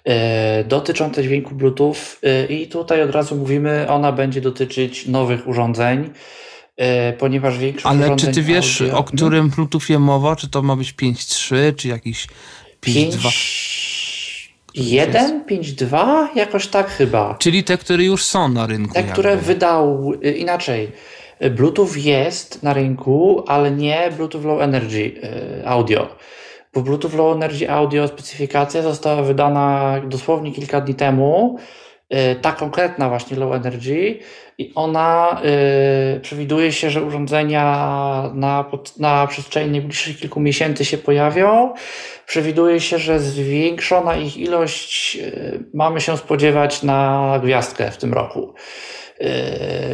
e, 0.04 0.64
dotycząca 0.64 1.22
dźwięku 1.22 1.54
Bluetooth 1.54 1.94
e, 2.22 2.46
i 2.46 2.68
tutaj 2.68 3.02
od 3.02 3.10
razu 3.10 3.36
mówimy, 3.36 3.86
ona 3.88 4.12
będzie 4.12 4.40
dotyczyć 4.40 5.06
nowych 5.06 5.48
urządzeń, 5.48 6.10
e, 6.76 7.12
ponieważ 7.12 7.58
większość 7.58 7.86
Ale 7.86 8.16
czy 8.16 8.26
ty 8.32 8.42
wiesz, 8.42 8.80
audio- 8.80 8.94
o 8.94 9.04
którym 9.04 9.48
Bluetoothie 9.50 9.98
mowa? 9.98 10.36
Czy 10.36 10.48
to 10.48 10.62
ma 10.62 10.76
być 10.76 10.92
5.3, 10.92 11.72
czy 11.76 11.88
jakiś 11.88 12.26
5.2? 12.86 13.30
1, 14.74 15.44
5.2? 15.44 16.26
Jakoś 16.34 16.66
tak 16.66 16.90
chyba. 16.90 17.34
Czyli 17.38 17.64
te, 17.64 17.78
które 17.78 18.04
już 18.04 18.24
są 18.24 18.48
na 18.48 18.66
rynku. 18.66 18.94
Te, 18.94 19.02
które 19.02 19.30
jakby. 19.30 19.46
wydał 19.46 20.12
y, 20.24 20.32
inaczej. 20.32 20.92
Bluetooth 21.50 21.96
jest 21.96 22.62
na 22.62 22.72
rynku, 22.72 23.44
ale 23.46 23.70
nie 23.70 24.10
Bluetooth 24.16 24.44
Low 24.44 24.62
Energy 24.62 25.12
y, 25.60 25.68
Audio. 25.68 26.08
Bo 26.74 26.82
Bluetooth 26.82 27.14
Low 27.14 27.36
Energy 27.36 27.70
Audio 27.70 28.08
specyfikacja 28.08 28.82
została 28.82 29.22
wydana 29.22 29.94
dosłownie 30.08 30.52
kilka 30.52 30.80
dni 30.80 30.94
temu. 30.94 31.58
Y, 32.12 32.36
Ta 32.42 32.52
konkretna 32.52 33.08
właśnie 33.08 33.36
Low 33.36 33.54
Energy 33.54 34.18
i 34.58 34.72
ona 34.74 35.40
y, 36.16 36.20
przewiduje 36.20 36.72
się, 36.72 36.90
że 36.90 37.02
urządzenia 37.02 37.62
na, 38.34 38.70
na 38.98 39.26
przestrzeni 39.26 39.70
najbliższych 39.70 40.18
kilku 40.18 40.40
miesięcy 40.40 40.84
się 40.84 40.98
pojawią. 40.98 41.74
Przewiduje 42.26 42.80
się, 42.80 42.98
że 42.98 43.20
zwiększona 43.20 44.16
ich 44.16 44.36
ilość 44.36 45.16
y, 45.16 45.64
mamy 45.74 46.00
się 46.00 46.16
spodziewać 46.16 46.82
na 46.82 47.40
gwiazdkę 47.42 47.90
w 47.90 47.96
tym 47.96 48.14
roku. 48.14 48.54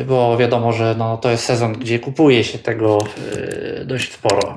Bo 0.07 0.37
wiadomo, 0.37 0.73
że 0.73 0.95
no, 0.99 1.17
to 1.17 1.31
jest 1.31 1.45
sezon, 1.45 1.73
gdzie 1.73 1.99
kupuje 1.99 2.45
się 2.45 2.59
tego 2.59 2.99
dość 3.85 4.13
sporo. 4.13 4.57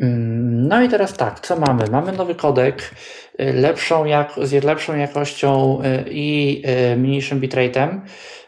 Mm, 0.00 0.68
No 0.68 0.82
i 0.82 0.88
teraz 0.88 1.16
tak, 1.16 1.40
co 1.40 1.56
mamy? 1.56 1.84
Mamy 1.90 2.12
nowy 2.12 2.34
kodek 2.34 2.90
lepszą 3.38 4.04
jak, 4.04 4.32
z 4.42 4.64
lepszą 4.64 4.96
jakością 4.96 5.80
yy, 5.82 6.04
i 6.10 6.62
yy, 6.90 6.96
mniejszym 6.96 7.40
bitrate'em, 7.40 8.00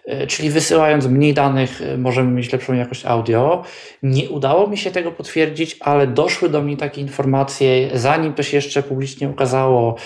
yy, 0.07 0.27
czyli 0.27 0.51
wysyłając 0.51 1.07
mniej 1.07 1.35
danych 1.35 1.83
możemy 1.99 2.33
mieć 2.33 2.53
lepszą 2.53 2.75
jakość 2.75 3.07
audio. 3.07 3.63
Nie 4.03 4.31
udało 4.31 4.67
mi 4.67 4.79
się 4.79 4.91
tego 4.91 5.13
potwierdzić, 5.13 5.77
ale 5.81 6.07
doszły 6.07 6.49
do 6.49 6.63
mnie 6.63 6.77
takie 6.77 7.01
informacje, 7.01 7.89
zanim 7.95 8.35
to 8.35 8.43
się 8.43 8.57
jeszcze 8.57 8.83
publicznie 8.83 9.29
ukazało, 9.29 9.97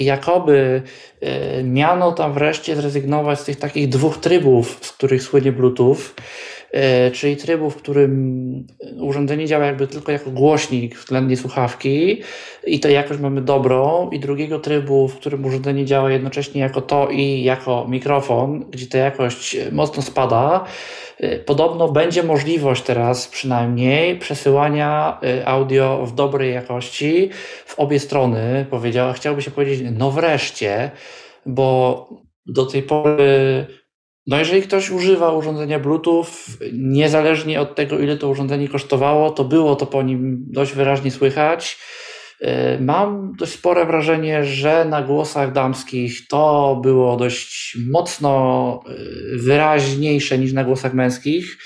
jakoby 0.00 0.82
miano 1.64 2.12
tam 2.12 2.32
wreszcie 2.32 2.76
zrezygnować 2.76 3.40
z 3.40 3.44
tych 3.44 3.56
takich 3.56 3.88
dwóch 3.88 4.18
trybów, 4.18 4.78
z 4.80 4.92
których 4.92 5.22
słynie 5.22 5.52
Bluetooth, 5.52 5.96
czyli 7.12 7.36
trybu, 7.36 7.70
w 7.70 7.76
którym 7.76 8.66
urządzenie 9.00 9.46
działa 9.46 9.66
jakby 9.66 9.86
tylko 9.86 10.12
jako 10.12 10.30
głośnik 10.30 10.98
względnie 10.98 11.36
słuchawki 11.36 12.22
i 12.66 12.80
to 12.80 12.88
jakość 12.88 13.20
mamy 13.20 13.42
dobrą 13.42 14.10
i 14.10 14.20
drugiego 14.20 14.58
trybu, 14.58 15.08
w 15.08 15.16
którym 15.16 15.44
urządzenie 15.44 15.84
działa 15.84 16.10
jednocześnie 16.10 16.60
jako 16.60 16.80
to 16.80 17.08
i 17.08 17.42
jako 17.42 17.86
mikrofon, 17.88 18.64
gdzie 18.70 18.86
ta 18.86 18.98
jakość 18.98 19.54
yy, 19.54 19.72
mocno 19.72 20.02
spada. 20.02 20.64
Podobno 21.46 21.88
będzie 21.88 22.22
możliwość 22.22 22.82
teraz 22.82 23.28
przynajmniej 23.28 24.18
przesyłania 24.18 25.20
audio 25.44 26.06
w 26.06 26.14
dobrej 26.14 26.54
jakości 26.54 27.30
w 27.66 27.78
obie 27.78 27.98
strony. 27.98 28.66
Powiedziała, 28.70 29.12
chciałby 29.12 29.42
się 29.42 29.50
powiedzieć, 29.50 29.88
no 29.98 30.10
wreszcie, 30.10 30.90
bo 31.46 32.08
do 32.46 32.66
tej 32.66 32.82
pory, 32.82 33.66
no 34.30 34.38
jeżeli 34.38 34.62
ktoś 34.62 34.90
używa 34.90 35.32
urządzenia 35.32 35.78
Bluetooth, 35.78 36.26
niezależnie 36.72 37.60
od 37.60 37.74
tego, 37.74 37.98
ile 37.98 38.16
to 38.16 38.28
urządzenie 38.28 38.68
kosztowało, 38.68 39.30
to 39.30 39.44
było 39.44 39.76
to 39.76 39.86
po 39.86 40.02
nim 40.02 40.44
dość 40.48 40.72
wyraźnie 40.72 41.10
słychać. 41.10 41.78
Yy, 42.40 42.48
Mam 42.80 43.32
dość 43.38 43.52
spore 43.52 43.86
wrażenie, 43.86 44.44
że 44.44 44.84
na 44.84 45.02
głosach 45.02 45.52
damskich 45.52 46.28
to 46.28 46.80
było 46.82 47.16
dość 47.16 47.76
mocno 47.90 48.84
yy, 48.88 49.38
wyraźniejsze 49.38 50.38
niż 50.38 50.52
na 50.52 50.64
głosach 50.64 50.94
męskich, 50.94 51.58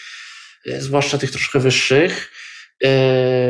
yy, 0.67 0.81
zwłaszcza 0.81 1.19
tych 1.19 1.31
troszkę 1.31 1.59
wyższych. 1.59 2.31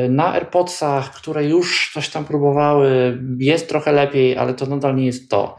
Na 0.08 0.32
AirPodsach, 0.32 1.10
które 1.14 1.44
już 1.44 1.90
coś 1.94 2.08
tam 2.08 2.24
próbowały, 2.24 3.18
jest 3.38 3.68
trochę 3.68 3.92
lepiej, 3.92 4.36
ale 4.36 4.54
to 4.54 4.66
nadal 4.66 4.96
nie 4.96 5.06
jest 5.06 5.30
to. 5.30 5.56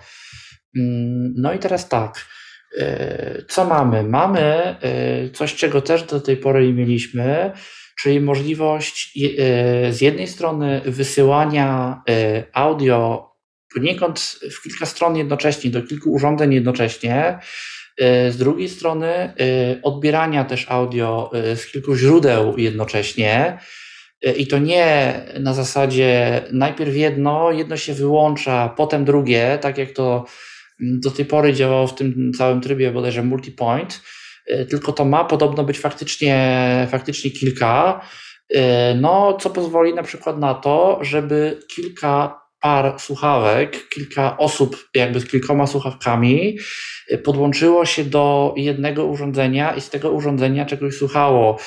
Mm, 0.78 1.34
No 1.38 1.54
i 1.54 1.60
teraz 1.60 1.90
tak. 1.90 2.35
Yy, 2.78 3.46
Co 3.48 3.66
mamy? 3.66 4.04
Mamy 4.04 4.76
yy, 5.24 5.30
coś, 5.30 5.56
czego 5.56 5.82
też 5.82 6.04
do 6.04 6.22
tej 6.22 6.38
pory 6.38 6.68
nie 6.68 6.74
mieliśmy, 6.74 7.52
czyli 8.02 8.22
możliwość 8.22 9.18
yy, 9.18 9.30
z 9.94 10.02
jednej 10.02 10.28
strony 10.28 10.82
wysyłania 10.86 12.02
audio 12.54 13.32
poniekąd 13.74 14.40
w 14.52 14.64
kilka 14.64 14.86
stron 14.86 15.16
jednocześnie, 15.18 15.72
do 15.72 15.82
kilku 15.82 16.12
urządzeń 16.12 16.54
jednocześnie, 16.54 17.40
z 18.30 18.38
drugiej 18.38 18.70
strony 18.70 19.34
odbierania 19.84 20.46
też 20.46 20.66
audio 20.70 21.32
z 21.56 21.66
kilku 21.66 21.96
źródeł 21.96 22.58
jednocześnie. 22.58 23.60
I 24.38 24.48
to 24.48 24.58
nie 24.60 25.14
na 25.40 25.54
zasadzie 25.54 26.42
najpierw 26.52 26.96
jedno, 26.96 27.52
jedno 27.52 27.78
się 27.78 27.94
wyłącza, 27.94 28.74
potem 28.78 29.06
drugie, 29.06 29.58
tak 29.62 29.78
jak 29.78 29.92
to 29.92 30.26
do 30.80 31.12
tej 31.12 31.26
pory 31.26 31.54
działało 31.54 31.88
w 31.88 31.96
tym 31.96 32.32
całym 32.38 32.62
trybie 32.62 32.92
bodajże 32.92 33.24
multipoint, 33.24 34.02
yy, 34.48 34.66
tylko 34.66 34.94
to 34.94 35.06
ma 35.06 35.26
podobno 35.26 35.64
być 35.64 35.80
faktycznie, 35.80 36.88
faktycznie 36.92 37.32
kilka, 37.32 38.02
yy, 38.50 38.60
no 39.02 39.38
co 39.42 39.50
pozwoli 39.50 39.94
na 39.94 40.04
przykład 40.04 40.40
na 40.40 40.54
to, 40.54 41.00
żeby 41.02 41.60
kilka 41.76 42.42
par 42.60 43.00
słuchawek, 43.00 43.90
kilka 43.90 44.38
osób 44.38 44.90
jakby 44.96 45.20
z 45.20 45.28
kilkoma 45.28 45.68
słuchawkami 45.68 46.58
yy, 47.10 47.18
podłączyło 47.18 47.86
się 47.86 48.04
do 48.04 48.54
jednego 48.58 49.06
urządzenia 49.06 49.76
i 49.76 49.82
z 49.82 49.90
tego 49.90 50.12
urządzenia 50.12 50.66
czegoś 50.66 50.96
słuchało. 50.96 51.60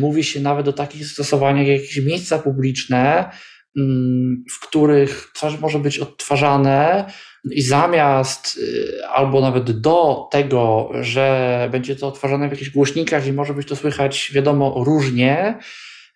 Mówi 0.00 0.24
się 0.24 0.40
nawet 0.40 0.68
o 0.68 0.72
takich 0.72 1.04
zastosowaniach 1.04 1.66
jak 1.66 1.80
jakieś 1.80 2.04
miejsca 2.04 2.38
publiczne, 2.38 3.30
mm, 3.76 4.44
w 4.50 4.66
których 4.66 5.30
coś 5.34 5.60
może 5.60 5.78
być 5.78 5.98
odtwarzane 5.98 7.04
i 7.44 7.62
zamiast 7.62 8.58
y, 8.58 9.06
albo 9.08 9.40
nawet 9.40 9.80
do 9.80 10.28
tego, 10.30 10.90
że 11.00 11.68
będzie 11.72 11.96
to 11.96 12.08
odtwarzane 12.08 12.48
w 12.48 12.50
jakichś 12.50 12.70
głośnikach 12.70 13.26
i 13.26 13.32
może 13.32 13.54
być 13.54 13.68
to 13.68 13.76
słychać, 13.76 14.30
wiadomo, 14.34 14.84
różnie, 14.86 15.58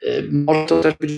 y, 0.03 0.29
może 0.33 0.67
to 0.67 0.81
też 0.81 0.95
być 0.95 1.17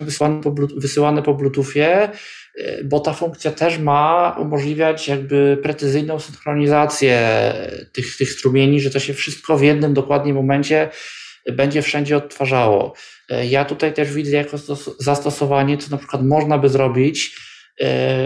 wysyłane 0.00 0.42
po, 0.42 0.54
wysyłane 0.76 1.22
po 1.22 1.34
Bluetoothie, 1.34 2.10
y, 2.58 2.84
bo 2.84 3.00
ta 3.00 3.12
funkcja 3.12 3.50
też 3.50 3.78
ma 3.78 4.36
umożliwiać 4.40 5.08
jakby 5.08 5.58
precyzyjną 5.62 6.18
synchronizację 6.18 7.52
tych, 7.92 8.16
tych 8.16 8.32
strumieni, 8.32 8.80
że 8.80 8.90
to 8.90 9.00
się 9.00 9.14
wszystko 9.14 9.56
w 9.56 9.62
jednym 9.62 9.94
dokładnie 9.94 10.34
momencie 10.34 10.88
będzie 11.52 11.82
wszędzie 11.82 12.16
odtwarzało. 12.16 12.94
Ja 13.48 13.64
tutaj 13.64 13.94
też 13.94 14.12
widzę 14.12 14.36
jako 14.36 14.56
stos- 14.56 14.94
zastosowanie, 14.98 15.78
co 15.78 15.90
na 15.90 15.98
przykład 15.98 16.22
można 16.24 16.58
by 16.58 16.68
zrobić 16.68 17.45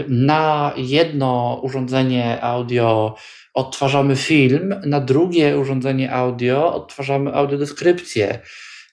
na 0.07 0.73
jedno 0.77 1.59
urządzenie 1.63 2.43
audio 2.43 3.15
odtwarzamy 3.53 4.15
film, 4.15 4.75
na 4.85 4.99
drugie 4.99 5.59
urządzenie 5.59 6.13
audio 6.13 6.73
odtwarzamy 6.73 7.33
audiodeskrypcję. 7.33 8.39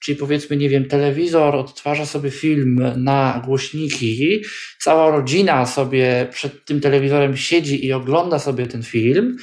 Czyli 0.01 0.17
powiedzmy, 0.17 0.57
nie 0.57 0.69
wiem, 0.69 0.85
telewizor 0.85 1.55
odtwarza 1.55 2.05
sobie 2.05 2.31
film 2.31 2.91
na 2.97 3.41
głośniki, 3.45 4.41
cała 4.79 5.11
rodzina 5.11 5.65
sobie 5.65 6.27
przed 6.31 6.65
tym 6.65 6.81
telewizorem 6.81 7.37
siedzi 7.37 7.85
i 7.85 7.93
ogląda 7.93 8.39
sobie 8.39 8.67
ten 8.67 8.83
film. 8.83 9.37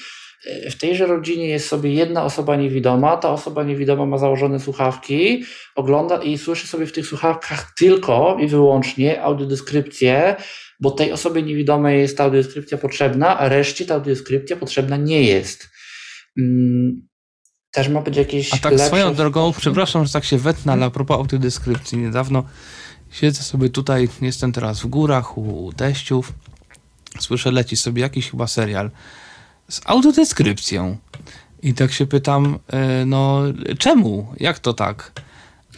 E, 0.47 0.71
W 0.71 0.77
tejże 0.77 1.07
rodzinie 1.07 1.49
jest 1.49 1.69
sobie 1.69 1.95
jedna 1.95 2.25
osoba 2.25 2.57
niewidoma, 2.57 3.17
ta 3.17 3.31
osoba 3.31 3.65
niewidoma 3.65 4.07
ma 4.07 4.19
założone 4.19 4.61
słuchawki, 4.61 5.45
ogląda 5.75 6.23
i 6.23 6.39
słyszy 6.39 6.67
sobie 6.67 6.87
w 6.87 6.93
tych 6.93 7.07
słuchawkach 7.07 7.75
tylko 7.75 8.37
i 8.41 8.47
wyłącznie 8.47 9.23
audiodeskrypcję, 9.23 10.37
bo 10.81 10.91
tej 10.91 11.13
osobie 11.13 11.43
niewidomej 11.43 12.01
jest 12.01 12.17
ta 12.19 12.25
audiodeskrypcja 12.25 12.79
potrzebna, 12.79 13.39
a 13.39 13.49
reszcie 13.49 13.87
ta 13.87 13.95
audiodeskrypcja 13.95 14.57
potrzebna 14.57 14.97
nie 14.97 15.23
jest. 15.23 15.69
Mm, 16.39 17.07
Też 17.71 17.89
ma 17.89 18.01
być 18.01 18.17
jakieś 18.17 18.55
A 18.55 18.57
tak 18.57 18.73
lepsze... 18.73 18.87
swoją 18.87 19.15
drogą, 19.15 19.53
przepraszam, 19.59 20.07
że 20.07 20.13
tak 20.13 20.25
się 20.25 20.39
wetnę, 20.39 20.73
ale 20.73 20.87
a 20.87 20.91
propos 20.91 21.17
audiodeskrypcji, 21.17 21.99
niedawno 21.99 22.45
siedzę 23.11 23.43
sobie 23.43 23.69
tutaj, 23.71 24.09
jestem 24.23 24.53
teraz 24.53 24.81
w 24.81 24.87
górach 24.87 25.39
u, 25.39 25.65
u 25.67 25.73
teściów, 25.73 26.33
słyszę, 27.21 27.51
leci 27.51 27.77
sobie 27.77 28.03
jakiś 28.03 28.31
chyba 28.31 28.47
serial 28.47 28.91
z 29.69 29.81
audiodeskrypcją. 29.85 30.97
I 31.63 31.75
tak 31.75 31.93
się 31.93 32.07
pytam, 32.07 32.59
e, 32.69 33.05
no 33.07 33.43
czemu? 33.79 34.35
Jak 34.41 34.59
to 34.59 34.73
tak? 34.75 35.13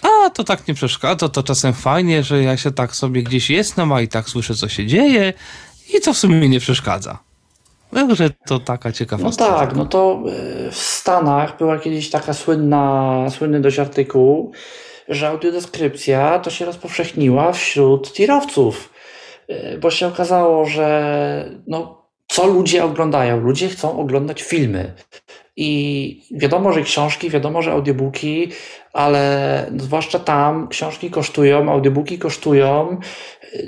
A 0.03 0.31
to 0.31 0.45
tak 0.45 0.69
nie 0.69 0.75
przeszkadza, 0.75 1.29
to 1.29 1.43
czasem 1.43 1.73
fajnie, 1.73 2.23
że 2.23 2.43
ja 2.43 2.57
się 2.57 2.71
tak 2.71 2.97
sobie 2.97 3.23
gdzieś 3.23 3.51
jestem, 3.51 3.93
a 3.93 4.01
i 4.01 4.09
tak 4.09 4.29
słyszę, 4.29 4.55
co 4.55 4.69
się 4.69 4.87
dzieje 4.87 5.33
i 5.95 6.01
to 6.01 6.15
w 6.15 6.19
sumie 6.19 6.37
mi 6.37 6.49
nie 6.49 6.61
przeszkadza. 6.61 7.19
Także 7.95 8.31
to 8.47 8.59
taka 8.59 8.93
ciekawostka. 8.93 9.49
No 9.49 9.59
tak, 9.59 9.77
no 9.77 9.87
to 9.87 10.23
e, 10.67 10.71
w 10.71 10.77
Stanach 10.77 11.59
była 11.59 11.79
kiedyś 11.79 12.11
taka 12.11 12.35
słynna, 12.35 13.27
słynny 13.31 13.61
dość 13.61 13.79
artykuł, 13.79 14.53
że 15.09 15.29
audiodeskrypcja 15.29 16.39
to 16.39 16.51
się 16.51 16.65
rozpowszechniła 16.65 17.53
wśród 17.53 18.13
tirowców, 18.13 18.93
e, 19.49 19.79
bo 19.79 19.91
się 19.91 20.07
okazało, 20.07 20.67
że 20.67 21.59
no, 21.67 22.03
co 22.29 22.47
ludzie 22.47 22.85
oglądają? 22.85 23.41
Ludzie 23.41 23.69
chcą 23.69 24.01
oglądać 24.01 24.43
filmy. 24.43 24.95
I 25.57 26.23
wiadomo, 26.31 26.73
że 26.73 26.83
książki, 26.83 27.31
wiadomo, 27.31 27.63
że 27.63 27.73
audiobooki, 27.73 28.49
ale 28.99 29.67
zwłaszcza 29.77 30.19
tam 30.19 30.69
książki 30.69 31.11
kosztują, 31.11 31.73
audiobooki 31.73 32.19
kosztują. 32.19 33.01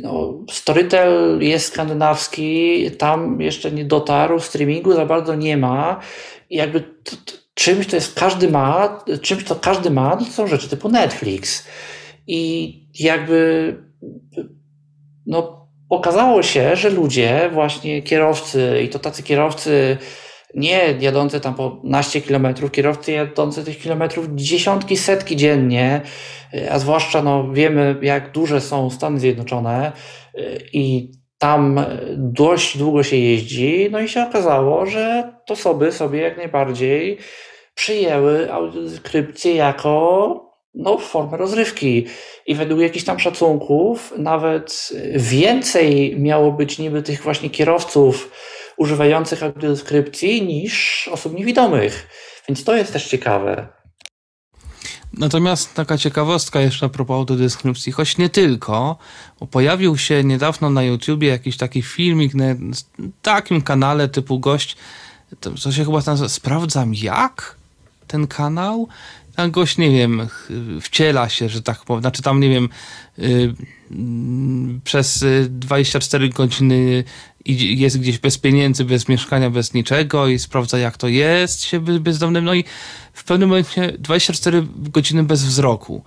No, 0.02 0.34
Storytel 0.50 1.38
jest 1.42 1.66
skandynawski, 1.66 2.90
tam 2.90 3.40
jeszcze 3.40 3.72
nie 3.72 3.84
dotarł, 3.84 4.40
streamingu 4.40 4.92
za 4.92 5.06
bardzo 5.06 5.34
nie 5.34 5.56
ma. 5.56 6.00
I 6.50 6.56
jakby 6.56 6.80
t, 6.80 7.16
t, 7.24 7.32
czymś 7.54 7.86
to 7.86 7.96
jest 7.96 8.18
każdy 8.18 8.50
ma, 8.50 9.04
czymś 9.22 9.44
to 9.44 9.56
każdy 9.56 9.90
ma, 9.90 10.16
to 10.16 10.24
są 10.24 10.46
rzeczy 10.46 10.68
typu 10.68 10.88
Netflix. 10.88 11.66
I 12.26 12.74
jakby 12.98 13.76
no, 15.26 15.68
okazało 15.88 16.42
się, 16.42 16.76
że 16.76 16.90
ludzie, 16.90 17.50
właśnie 17.52 18.02
kierowcy, 18.02 18.80
i 18.84 18.88
to 18.88 18.98
tacy 18.98 19.22
kierowcy, 19.22 19.98
nie 20.54 20.94
jadący 21.00 21.40
tam 21.40 21.54
po 21.54 21.80
naście 21.84 22.20
kilometrów, 22.20 22.70
kierowcy 22.70 23.12
jadący 23.12 23.64
tych 23.64 23.78
kilometrów 23.78 24.26
dziesiątki, 24.34 24.96
setki 24.96 25.36
dziennie, 25.36 26.00
a 26.70 26.78
zwłaszcza 26.78 27.22
no, 27.22 27.52
wiemy, 27.52 27.96
jak 28.02 28.32
duże 28.32 28.60
są 28.60 28.90
Stany 28.90 29.20
Zjednoczone 29.20 29.92
i 30.72 31.12
tam 31.38 31.80
dość 32.16 32.78
długo 32.78 33.02
się 33.02 33.16
jeździ, 33.16 33.88
no 33.90 34.00
i 34.00 34.08
się 34.08 34.22
okazało, 34.22 34.86
że 34.86 35.32
to 35.46 35.54
osoby 35.54 35.92
sobie 35.92 36.20
jak 36.20 36.36
najbardziej 36.36 37.18
przyjęły 37.74 38.52
audiodeskrypcję 38.52 39.54
jako 39.54 40.50
no, 40.74 40.98
formę 40.98 41.36
rozrywki. 41.36 42.06
I 42.46 42.54
według 42.54 42.80
jakichś 42.80 43.04
tam 43.04 43.18
szacunków 43.18 44.14
nawet 44.18 44.88
więcej 45.14 46.16
miało 46.18 46.52
być 46.52 46.78
niby 46.78 47.02
tych 47.02 47.22
właśnie 47.22 47.50
kierowców, 47.50 48.30
używających 48.80 49.42
audiodeskrypcji 49.42 50.42
niż 50.42 51.08
osób 51.12 51.34
niewidomych. 51.34 52.06
Więc 52.48 52.64
to 52.64 52.76
jest 52.76 52.92
też 52.92 53.08
ciekawe. 53.08 53.68
Natomiast 55.12 55.74
taka 55.74 55.98
ciekawostka 55.98 56.60
jeszcze 56.60 56.86
a 56.86 56.88
propos 56.88 57.14
autodeskrypcji, 57.14 57.92
choć 57.92 58.18
nie 58.18 58.28
tylko, 58.28 58.98
bo 59.40 59.46
pojawił 59.46 59.98
się 59.98 60.24
niedawno 60.24 60.70
na 60.70 60.82
YouTubie 60.82 61.28
jakiś 61.28 61.56
taki 61.56 61.82
filmik 61.82 62.34
na 62.34 62.44
takim 63.22 63.62
kanale 63.62 64.08
typu 64.08 64.38
gość, 64.38 64.76
to, 65.40 65.72
się 65.72 65.84
chyba 65.84 66.00
nazywa 66.06 66.28
Sprawdzam 66.28 66.94
jak? 66.94 67.56
Ten 68.06 68.26
kanał? 68.26 68.88
Tam 69.36 69.50
gość, 69.50 69.78
nie 69.78 69.90
wiem, 69.90 70.28
wciela 70.80 71.28
się, 71.28 71.48
że 71.48 71.62
tak 71.62 71.84
powiem, 71.84 72.00
znaczy 72.00 72.22
tam, 72.22 72.40
nie 72.40 72.48
wiem, 72.48 72.68
yy, 73.18 73.54
przez 74.84 75.24
24 75.48 76.28
godziny 76.28 77.04
jest 77.46 78.00
gdzieś 78.00 78.18
bez 78.18 78.38
pieniędzy, 78.38 78.84
bez 78.84 79.08
mieszkania, 79.08 79.50
bez 79.50 79.74
niczego 79.74 80.28
i 80.28 80.38
sprawdza 80.38 80.78
jak 80.78 80.96
to 80.96 81.08
jest 81.08 81.62
się 81.62 81.80
bezdomnym, 81.80 82.44
no 82.44 82.54
i 82.54 82.64
w 83.12 83.24
pewnym 83.24 83.48
momencie 83.48 83.92
24 83.98 84.66
godziny 84.76 85.22
bez 85.22 85.44
wzroku. 85.44 86.04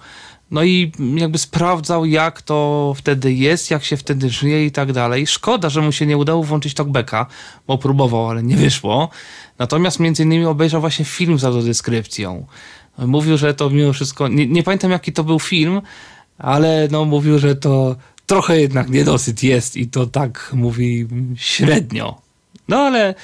No 0.51 0.63
i 0.63 0.91
jakby 1.15 1.37
sprawdzał, 1.37 2.05
jak 2.05 2.41
to 2.41 2.93
wtedy 2.97 3.33
jest, 3.33 3.71
jak 3.71 3.83
się 3.83 3.97
wtedy 3.97 4.29
żyje 4.29 4.65
i 4.65 4.71
tak 4.71 4.91
dalej. 4.91 5.27
Szkoda, 5.27 5.69
że 5.69 5.81
mu 5.81 5.91
się 5.91 6.05
nie 6.05 6.17
udało 6.17 6.43
włączyć 6.43 6.73
talkbacka, 6.73 7.25
bo 7.67 7.77
próbował, 7.77 8.29
ale 8.29 8.43
nie 8.43 8.57
wyszło. 8.57 9.09
Natomiast 9.59 9.99
między 9.99 10.23
innymi 10.23 10.45
obejrzał 10.45 10.81
właśnie 10.81 11.05
film 11.05 11.39
z 11.39 11.43
autodeskrypcją. 11.43 12.45
Mówił, 12.97 13.37
że 13.37 13.53
to 13.53 13.69
mimo 13.69 13.93
wszystko, 13.93 14.27
nie, 14.27 14.47
nie 14.47 14.63
pamiętam 14.63 14.91
jaki 14.91 15.13
to 15.13 15.23
był 15.23 15.39
film, 15.39 15.81
ale 16.37 16.87
no 16.91 17.05
mówił, 17.05 17.39
że 17.39 17.55
to 17.55 17.95
trochę 18.25 18.61
jednak 18.61 18.89
niedosyt 18.89 19.43
jest 19.43 19.77
i 19.77 19.87
to 19.87 20.05
tak 20.05 20.51
mówi 20.53 21.07
średnio. 21.35 22.21
No 22.67 22.77
ale 22.77 23.15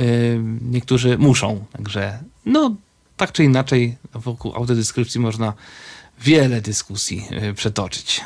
y, 0.00 0.40
niektórzy 0.62 1.18
muszą, 1.18 1.64
także 1.72 2.18
no 2.46 2.76
tak 3.16 3.32
czy 3.32 3.44
inaczej 3.44 3.96
wokół 4.14 4.54
autodeskrypcji 4.54 5.20
można 5.20 5.52
wiele 6.20 6.60
dyskusji 6.60 7.24
y, 7.50 7.54
przetoczyć. 7.54 8.20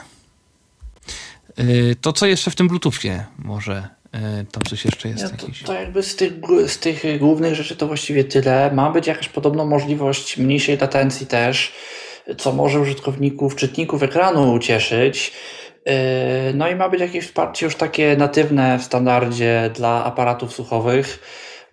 Y, 1.59 1.97
to 2.01 2.13
co 2.13 2.27
jeszcze 2.27 2.51
w 2.51 2.55
tym 2.55 2.69
Bluetoothie 2.69 3.25
może 3.39 3.89
tam 4.53 4.63
coś 4.63 4.85
jeszcze 4.85 5.09
jest? 5.09 5.23
Ja, 5.23 5.29
to, 5.29 5.47
to, 5.65 5.75
jakby 5.75 6.03
z 6.03 6.17
tych, 6.17 6.33
z 6.67 6.79
tych 6.79 7.19
głównych 7.19 7.55
rzeczy 7.55 7.77
to 7.77 7.87
właściwie 7.87 8.25
tyle. 8.25 8.71
Ma 8.75 8.91
być 8.91 9.07
jakaś 9.07 9.29
podobno 9.29 9.67
możliwość 9.67 10.39
mniejszej 10.39 10.79
latencji 10.79 11.27
też, 11.27 11.73
co 12.39 12.53
może 12.53 12.81
użytkowników, 12.81 13.57
czytników 13.57 14.03
ekranu 14.03 14.53
ucieszyć. 14.53 15.33
Yy, 15.87 15.93
no 16.55 16.69
i 16.69 16.75
ma 16.75 16.89
być 16.89 17.01
jakieś 17.01 17.27
wsparcie 17.27 17.67
już 17.67 17.77
takie 17.77 18.17
natywne 18.17 18.79
w 18.79 18.83
standardzie 18.83 19.71
dla 19.75 20.05
aparatów 20.05 20.53
słuchowych, 20.53 21.19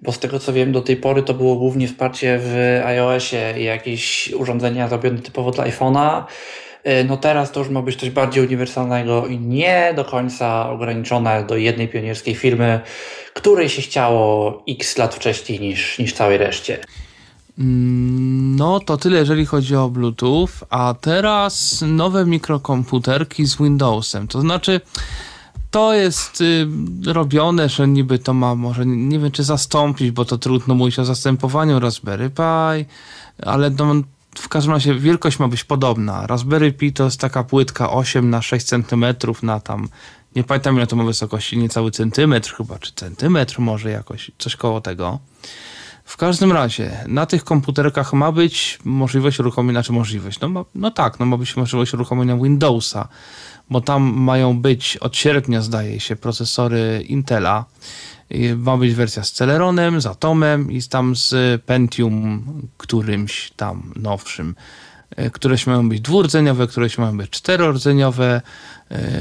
bo 0.01 0.11
z 0.11 0.19
tego 0.19 0.39
co 0.39 0.53
wiem 0.53 0.71
do 0.71 0.81
tej 0.81 0.97
pory 0.97 1.23
to 1.23 1.33
było 1.33 1.55
głównie 1.55 1.87
wsparcie 1.87 2.39
w 2.41 2.81
iOSie 2.85 3.53
i 3.57 3.63
jakieś 3.63 4.33
urządzenia 4.33 4.87
zrobione 4.87 5.19
typowo 5.19 5.51
dla 5.51 5.63
iPhone'a. 5.63 6.23
Yy, 6.85 7.03
no 7.03 7.17
teraz 7.17 7.51
to 7.51 7.59
już 7.59 7.69
ma 7.69 7.81
być 7.81 7.95
coś 7.95 8.09
bardziej 8.09 8.43
uniwersalnego 8.43 9.27
i 9.27 9.39
nie 9.39 9.93
do 9.95 10.05
końca 10.05 10.69
ograniczone 10.69 11.43
do 11.43 11.57
jednej 11.57 11.87
pionierskiej 11.87 12.35
firmy, 12.35 12.79
której 13.33 13.69
się 13.69 13.81
chciało 13.81 14.63
x 14.69 14.97
lat 14.97 15.15
wcześniej 15.15 15.59
niż, 15.59 15.99
niż 15.99 16.13
całej 16.13 16.37
reszcie. 16.37 16.77
Mm, 17.59 18.55
no 18.55 18.79
to 18.79 18.97
tyle, 18.97 19.17
jeżeli 19.17 19.45
chodzi 19.45 19.75
o 19.75 19.89
Bluetooth, 19.89 20.49
a 20.69 20.95
teraz 21.01 21.83
nowe 21.87 22.25
mikrokomputerki 22.25 23.45
z 23.45 23.57
Windowsem. 23.57 24.27
To 24.27 24.41
znaczy, 24.41 24.81
to 25.71 25.93
jest 25.93 26.41
y, 26.41 26.67
robione, 27.05 27.69
że 27.69 27.87
niby 27.87 28.19
to 28.19 28.33
ma 28.33 28.55
może, 28.55 28.85
nie, 28.85 29.19
wiem 29.19 29.31
czy 29.31 29.43
zastąpić, 29.43 30.11
bo 30.11 30.25
to 30.25 30.37
trudno 30.37 30.75
mówić 30.75 30.99
o 30.99 31.05
zastępowaniu 31.05 31.79
Raspberry 31.79 32.29
Pi, 32.29 32.85
ale 33.45 33.69
no, 33.69 33.95
w 34.35 34.49
każdym 34.49 34.73
razie 34.73 34.95
wielkość 34.95 35.39
ma 35.39 35.47
być 35.47 35.63
podobna. 35.63 36.27
Raspberry 36.27 36.73
Pi 36.73 36.93
to 36.93 37.03
jest 37.03 37.19
taka 37.19 37.43
płytka 37.43 37.91
8 37.91 38.29
na 38.29 38.41
6 38.41 38.65
cm 38.65 39.05
na 39.43 39.59
tam, 39.59 39.89
nie 40.35 40.43
pamiętam 40.43 40.75
ile 40.75 40.87
to 40.87 40.95
ma 40.95 41.03
wysokości, 41.03 41.57
niecały 41.57 41.91
centymetr 41.91 42.55
chyba, 42.55 42.79
czy 42.79 42.91
centymetr 42.93 43.59
może 43.59 43.89
jakoś, 43.91 44.31
coś 44.37 44.55
koło 44.55 44.81
tego. 44.81 45.19
W 46.09 46.17
każdym 46.17 46.51
razie, 46.51 46.91
na 47.07 47.25
tych 47.25 47.43
komputerkach 47.43 48.13
ma 48.13 48.31
być 48.31 48.79
możliwość 48.83 49.39
uruchomienia, 49.39 49.79
znaczy 49.79 49.93
możliwość, 49.93 50.39
no, 50.39 50.49
ma, 50.49 50.65
no 50.75 50.91
tak, 50.91 51.19
no 51.19 51.25
ma 51.25 51.37
być 51.37 51.57
możliwość 51.57 51.93
uruchomienia 51.93 52.37
Windowsa, 52.37 53.07
bo 53.69 53.81
tam 53.81 54.03
mają 54.03 54.61
być 54.61 54.97
od 54.97 55.15
sierpnia, 55.15 55.61
zdaje 55.61 55.99
się, 55.99 56.15
procesory 56.15 57.05
Intela. 57.07 57.65
Ma 58.57 58.77
być 58.77 58.93
wersja 58.93 59.23
z 59.23 59.31
Celeronem, 59.31 60.01
z 60.01 60.05
Atomem 60.05 60.71
i 60.71 60.83
tam 60.83 61.15
z 61.15 61.61
Pentium 61.63 62.43
którymś 62.77 63.51
tam 63.55 63.93
nowszym. 63.95 64.55
E, 65.15 65.29
któreś 65.29 65.67
mają 65.67 65.89
być 65.89 66.01
dwurdzeniowe, 66.01 66.67
któreś 66.67 66.97
mają 66.97 67.17
być 67.17 67.29
czterordzeniowe, 67.29 68.41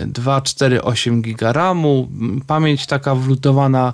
2, 0.07 0.41
4, 0.41 0.83
8 0.83 1.23
giga 1.23 1.53
RAMu, 1.53 2.09
pamięć 2.47 2.87
taka 2.87 3.15
wlutowana 3.15 3.93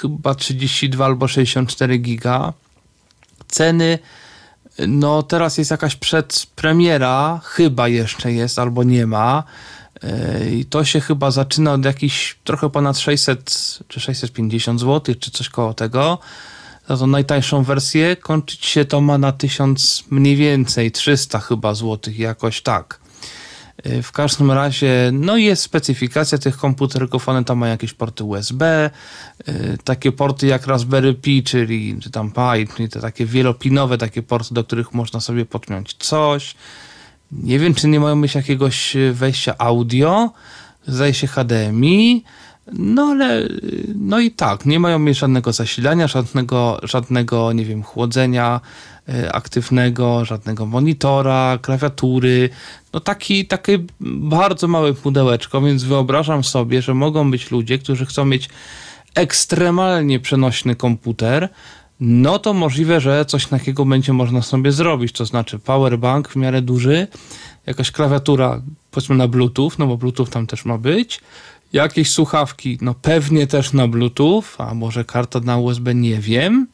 chyba 0.00 0.34
32 0.34 1.04
albo 1.04 1.28
64 1.28 1.98
giga. 1.98 2.52
Ceny, 3.48 3.98
no 4.88 5.22
teraz 5.22 5.58
jest 5.58 5.70
jakaś 5.70 5.96
przedpremiera, 5.96 7.40
chyba 7.44 7.88
jeszcze 7.88 8.32
jest 8.32 8.58
albo 8.58 8.84
nie 8.84 9.06
ma. 9.06 9.44
Y, 10.04 10.50
I 10.50 10.64
to 10.64 10.84
się 10.84 11.00
chyba 11.00 11.30
zaczyna 11.30 11.72
od 11.72 11.84
jakichś 11.84 12.36
trochę 12.44 12.70
ponad 12.70 12.98
600 12.98 13.78
czy 13.88 14.00
650 14.00 14.80
zł, 14.80 15.14
czy 15.20 15.30
coś 15.30 15.48
koło 15.48 15.74
tego. 15.74 16.18
Za 16.88 16.96
tą 16.96 17.06
najtańszą 17.06 17.62
wersję 17.62 18.16
kończyć 18.16 18.66
się 18.66 18.84
to 18.84 19.00
ma 19.00 19.18
na 19.18 19.32
1000 19.32 20.04
mniej 20.10 20.36
więcej, 20.36 20.92
300 20.92 21.40
chyba 21.40 21.74
złotych, 21.74 22.18
jakoś 22.18 22.62
tak. 22.62 23.00
Y, 23.86 24.02
w 24.02 24.12
każdym 24.12 24.50
razie, 24.50 25.10
no 25.12 25.36
jest 25.36 25.62
specyfikacja 25.62 26.38
tych 26.38 26.56
komputerków, 26.56 27.28
one 27.28 27.44
tam 27.44 27.58
mają 27.58 27.70
jakieś 27.70 27.92
porty 27.92 28.24
USB, 28.24 28.90
y, 29.48 29.78
takie 29.84 30.12
porty 30.12 30.46
jak 30.46 30.66
Raspberry 30.66 31.14
Pi, 31.14 31.42
czyli 31.42 31.96
czy 32.00 32.10
tam 32.10 32.32
Pi, 32.32 32.68
czyli 32.76 32.88
te 32.88 33.00
takie 33.00 33.26
wielopinowe 33.26 33.98
takie 33.98 34.22
porty, 34.22 34.54
do 34.54 34.64
których 34.64 34.94
można 34.94 35.20
sobie 35.20 35.46
podpiąć 35.46 35.94
coś. 35.98 36.54
Nie 37.32 37.58
wiem, 37.58 37.74
czy 37.74 37.88
nie 37.88 38.00
mają 38.00 38.20
być 38.20 38.34
jakiegoś 38.34 38.96
wejścia 39.12 39.54
audio, 39.58 40.32
zdaje 40.86 41.14
się 41.14 41.26
HDMI, 41.26 42.24
No 42.72 43.02
ale, 43.02 43.48
no 43.94 44.20
i 44.20 44.30
tak, 44.30 44.66
nie 44.66 44.80
mają 44.80 44.98
mieć 44.98 45.18
żadnego 45.18 45.52
zasilania, 45.52 46.06
żadnego, 46.06 46.80
żadnego, 46.82 47.52
nie 47.52 47.64
wiem, 47.64 47.82
chłodzenia 47.82 48.60
aktywnego, 49.32 50.24
żadnego 50.24 50.66
monitora, 50.66 51.58
klawiatury. 51.62 52.50
No 52.92 53.00
taki, 53.00 53.46
takie 53.46 53.78
bardzo 54.00 54.68
małe 54.68 54.94
pudełeczko, 54.94 55.60
więc 55.60 55.84
wyobrażam 55.84 56.44
sobie, 56.44 56.82
że 56.82 56.94
mogą 56.94 57.30
być 57.30 57.50
ludzie, 57.50 57.78
którzy 57.78 58.06
chcą 58.06 58.24
mieć 58.24 58.48
ekstremalnie 59.14 60.20
przenośny 60.20 60.76
komputer, 60.76 61.48
no 62.00 62.38
to 62.38 62.54
możliwe, 62.54 63.00
że 63.00 63.24
coś 63.24 63.46
takiego 63.46 63.84
będzie 63.84 64.12
można 64.12 64.42
sobie 64.42 64.72
zrobić. 64.72 65.12
To 65.12 65.24
znaczy 65.24 65.58
powerbank 65.58 66.28
w 66.28 66.36
miarę 66.36 66.62
duży, 66.62 67.06
jakaś 67.66 67.90
klawiatura, 67.90 68.62
powiedzmy 68.90 69.16
na 69.16 69.28
Bluetooth, 69.28 69.70
no 69.78 69.86
bo 69.86 69.96
Bluetooth 69.96 70.26
tam 70.26 70.46
też 70.46 70.64
ma 70.64 70.78
być. 70.78 71.20
Jakieś 71.72 72.10
słuchawki, 72.10 72.78
no 72.80 72.94
pewnie 72.94 73.46
też 73.46 73.72
na 73.72 73.88
Bluetooth, 73.88 74.42
a 74.58 74.74
może 74.74 75.04
karta 75.04 75.40
na 75.40 75.56
USB, 75.58 75.94
nie 75.94 76.18
wiem. 76.18 76.66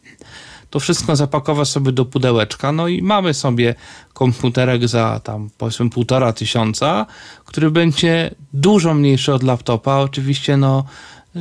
To 0.75 0.81
wszystko 0.81 1.17
zapakować 1.17 1.69
sobie 1.69 1.93
do 1.93 2.05
pudełeczka, 2.05 2.73
no 2.73 2.89
i 2.89 3.03
mamy 3.03 3.35
sobie 3.35 3.75
komputerek 4.13 4.89
za 4.89 5.21
tam 5.25 5.51
powiedzmy 5.59 5.91
półtora 5.91 6.33
tysiąca, 6.33 7.07
który 7.45 7.71
będzie 7.71 8.35
dużo 8.53 8.95
mniejszy 8.95 9.35
od 9.35 9.43
laptopa. 9.43 9.97
Oczywiście, 9.97 10.57
no 10.57 10.85
y, 11.37 11.41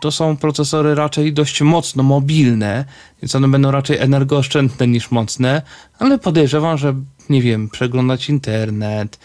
to 0.00 0.10
są 0.10 0.36
procesory 0.36 0.94
raczej 0.94 1.32
dość 1.32 1.62
mocno 1.62 2.02
mobilne, 2.02 2.84
więc 3.22 3.34
one 3.34 3.48
będą 3.48 3.70
raczej 3.70 3.98
energooszczędne 3.98 4.86
niż 4.86 5.10
mocne, 5.10 5.62
ale 5.98 6.18
podejrzewam, 6.18 6.78
że 6.78 6.94
nie 7.28 7.42
wiem, 7.42 7.68
przeglądać 7.68 8.28
internet, 8.28 9.18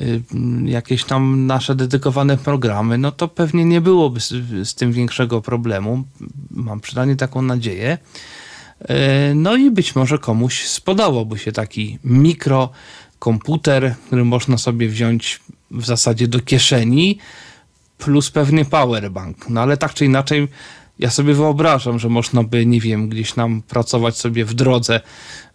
y, 0.00 0.22
jakieś 0.64 1.04
tam 1.04 1.46
nasze 1.46 1.74
dedykowane 1.74 2.36
programy, 2.36 2.98
no 2.98 3.12
to 3.12 3.28
pewnie 3.28 3.64
nie 3.64 3.80
byłoby 3.80 4.20
z, 4.20 4.28
z 4.68 4.74
tym 4.74 4.92
większego 4.92 5.40
problemu. 5.42 6.04
Mam 6.50 6.80
przynajmniej 6.80 7.16
taką 7.16 7.42
nadzieję. 7.42 7.98
Y, 8.82 9.34
No 9.34 9.56
i 9.56 9.70
być 9.70 9.96
może 9.96 10.18
komuś 10.18 10.66
spodobałby 10.66 11.38
się 11.38 11.52
taki 11.52 11.98
mikrokomputer, 12.04 13.94
który 14.06 14.24
można 14.24 14.58
sobie 14.58 14.88
wziąć 14.88 15.40
w 15.70 15.86
zasadzie 15.86 16.28
do 16.28 16.40
kieszeni, 16.40 17.18
plus 17.98 18.30
pewnie 18.30 18.64
powerbank. 18.64 19.48
No 19.48 19.60
ale 19.60 19.76
tak 19.76 19.94
czy 19.94 20.04
inaczej, 20.04 20.48
ja 20.98 21.10
sobie 21.10 21.34
wyobrażam, 21.34 21.98
że 21.98 22.08
można 22.08 22.42
by, 22.44 22.66
nie 22.66 22.80
wiem, 22.80 23.08
gdzieś 23.08 23.36
nam 23.36 23.62
pracować 23.62 24.16
sobie 24.16 24.44
w 24.44 24.54
drodze. 24.54 25.00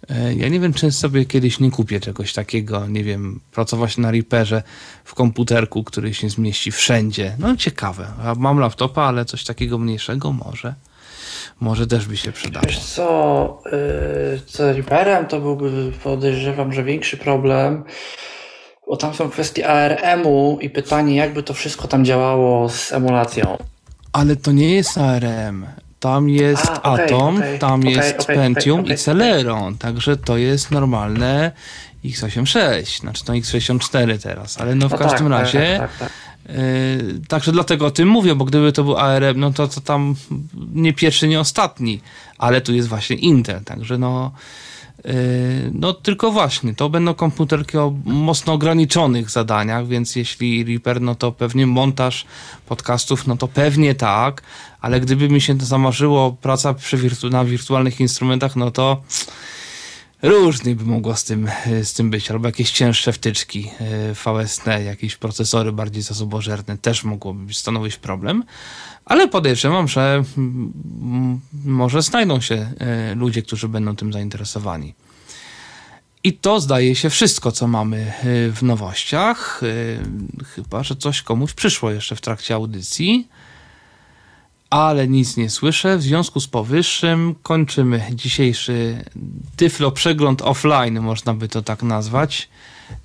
E, 0.10 0.36
Ja 0.36 0.50
nie 0.50 0.60
wiem, 0.60 0.74
czy 0.74 0.92
sobie 0.92 1.26
kiedyś 1.26 1.60
nie 1.60 1.72
kupię 1.72 2.00
czegoś 2.00 2.34
takiego, 2.34 2.88
nie 2.88 3.04
wiem, 3.04 3.40
pracować 3.52 3.98
na 3.98 4.12
Reaperze 4.12 4.64
w 5.04 5.14
komputerku, 5.14 5.84
który 5.84 6.14
się 6.14 6.30
zmieści 6.30 6.72
wszędzie. 6.72 7.36
No 7.40 7.56
ciekawe. 7.56 8.08
Mam 8.38 8.60
laptopa, 8.60 9.04
ale 9.04 9.26
coś 9.26 9.44
takiego 9.44 9.78
mniejszego 9.78 10.32
może. 10.34 10.76
Może 11.59 11.88
też 11.88 12.06
by 12.06 12.17
się 12.17 12.32
przydało. 12.32 12.65
Wiesz 12.65 12.80
co, 12.80 13.61
yy, 13.65 13.72
z 14.48 14.59
Reaperem 14.59 15.25
to 15.25 15.40
byłby, 15.40 15.91
podejrzewam, 16.03 16.74
że 16.74 16.83
większy 16.83 17.17
problem, 17.17 17.83
bo 18.88 18.98
tam 18.98 19.14
są 19.14 19.30
kwestie 19.30 19.67
ARM-u 19.67 20.57
i 20.61 20.69
pytanie, 20.69 21.15
jakby 21.15 21.43
to 21.43 21.53
wszystko 21.53 21.88
tam 21.88 22.06
działało 22.06 22.69
z 22.69 22.93
emulacją. 22.93 23.57
Ale 24.14 24.35
to 24.35 24.51
nie 24.51 24.75
jest 24.75 24.98
ARM. 24.98 25.65
Tam 25.99 26.30
jest 26.30 26.65
A, 26.67 26.93
okej, 26.93 27.06
Atom, 27.06 27.38
okej, 27.38 27.59
tam 27.59 27.80
okej, 27.80 27.93
jest 27.93 28.25
Pentium 28.25 28.85
i 28.85 28.98
Celeron. 28.98 29.77
Także 29.77 30.17
to 30.17 30.38
jest 30.38 30.72
normalne 30.72 31.51
x86, 32.06 32.99
znaczy 32.99 33.25
to 33.25 33.33
x64 33.33 34.24
teraz, 34.24 34.61
ale 34.61 34.75
no 34.75 34.90
w 34.90 34.91
No 34.91 34.98
każdym 34.98 35.30
tak, 35.30 35.40
razie. 35.40 35.77
Tak, 35.80 35.90
tak, 35.91 35.99
tak. 35.99 36.09
Yy, 36.09 36.25
także 37.27 37.51
dlatego 37.51 37.85
o 37.85 37.91
tym 37.91 38.07
mówię, 38.09 38.35
bo 38.35 38.45
gdyby 38.45 38.72
to 38.72 38.83
był 38.83 38.98
ARM, 38.98 39.40
no 39.40 39.53
to, 39.53 39.67
to 39.67 39.82
tam 39.82 40.15
nie 40.74 40.93
pierwszy, 40.93 41.27
nie 41.27 41.40
ostatni, 41.40 42.01
ale 42.38 42.61
tu 42.61 42.74
jest 42.74 42.88
właśnie 42.88 43.15
Intel, 43.15 43.64
także 43.64 43.98
no. 43.98 44.32
yy, 45.06 45.14
No 45.74 45.93
tylko 45.93 46.32
właśnie, 46.32 46.75
to 46.75 46.90
będą 46.90 47.14
komputerki 47.14 47.77
o 47.77 47.93
mocno 48.06 48.53
ograniczonych 48.53 49.30
zadaniach, 49.30 49.88
więc 49.88 50.15
jeśli 50.15 50.64
Reaper, 50.64 51.01
no 51.01 51.15
to 51.15 51.32
pewnie 51.32 51.67
montaż 51.67 52.25
podcastów, 52.65 53.27
no 53.27 53.38
to 53.38 53.48
pewnie 53.48 53.95
tak, 53.95 54.41
ale 54.82 54.99
gdyby 54.99 55.30
mi 55.30 55.41
się 55.41 55.57
to 55.57 55.65
zamarzyło 55.65 56.32
praca 56.32 56.74
przy 56.74 56.98
wirtu- 56.98 57.32
na 57.32 57.45
wirtualnych 57.45 57.99
instrumentach, 57.99 58.56
no 58.56 58.72
to 58.72 59.01
różnie 60.26 60.76
by 60.76 60.86
mogło 60.86 61.16
z 61.16 61.24
tym, 61.24 61.50
z 61.84 61.94
tym 61.94 62.10
być, 62.10 62.32
albo 62.32 62.48
jakieś 62.48 62.72
cięższe 62.72 63.14
wtyczki 63.14 63.72
e, 63.80 64.14
VST, 64.14 64.66
jakieś 64.86 65.16
procesory 65.16 65.72
bardziej 65.72 66.02
zasobożerne 66.02 66.78
też 66.78 67.04
mogłoby 67.04 67.54
stanowić 67.54 67.98
problem, 67.98 68.44
ale 69.06 69.28
podejrzewam, 69.28 69.88
że 69.88 70.24
mm, 70.38 71.40
może 71.66 72.02
znajdą 72.02 72.42
się 72.42 72.72
e, 72.80 73.16
ludzie, 73.16 73.42
którzy 73.42 73.68
będą 73.68 73.95
tym 73.95 74.14
zainteresowani. 74.14 74.94
I 76.24 76.34
to 76.34 76.60
zdaje 76.60 76.95
się 76.95 77.10
wszystko, 77.10 77.52
co 77.52 77.68
mamy 77.68 77.98
e, 77.98 78.14
w 78.52 78.64
nowościach, 78.64 79.62
e, 79.64 80.45
chyba, 80.45 80.84
że 80.84 80.95
coś 80.95 81.22
komuś 81.22 81.54
przyszło 81.54 81.92
jeszcze 81.92 82.16
w 82.16 82.22
trakcie 82.22 82.56
audycji 82.56 83.28
ale 84.69 85.08
nic 85.08 85.38
nie 85.38 85.50
słyszę. 85.50 85.98
W 85.98 86.02
związku 86.02 86.40
z 86.40 86.48
powyższym 86.48 87.35
kończymy 87.44 88.02
dzisiejszy 88.11 89.06
Tyflo 89.56 89.92
przegląd 89.92 90.42
offline, 90.42 91.02
można 91.02 91.34
by 91.34 91.48
to 91.48 91.61
tak 91.61 91.84
nazwać. 91.84 92.50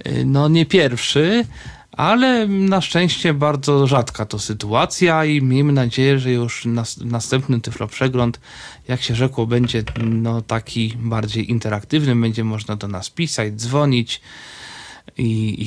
Yy, 0.05 0.25
No 0.25 0.49
nie 0.49 0.67
pierwszy, 0.67 1.45
ale 1.93 2.47
na 2.47 2.81
szczęście 2.81 3.35
bardzo 3.35 3.87
rzadka 3.87 4.27
to 4.27 4.39
sytuacja 4.39 5.25
i 5.25 5.43
miejmy 5.43 5.73
nadzieję, 5.73 6.19
że 6.19 6.33
już 6.33 6.65
nas, 6.65 6.99
następny 6.99 7.61
Tyflo 7.61 7.87
przegląd, 7.87 8.41
jak 8.89 9.03
się 9.03 9.15
rzekło, 9.15 9.47
będzie 9.47 9.85
no, 10.05 10.43
taki 10.43 10.95
bardziej 10.97 11.51
interaktywny. 11.51 12.17
Będzie 12.17 12.45
można 12.45 12.77
do 12.77 12.89
nas 12.89 13.11
pisać, 13.11 13.53
dzwonić 13.53 14.21
i, 15.21 15.63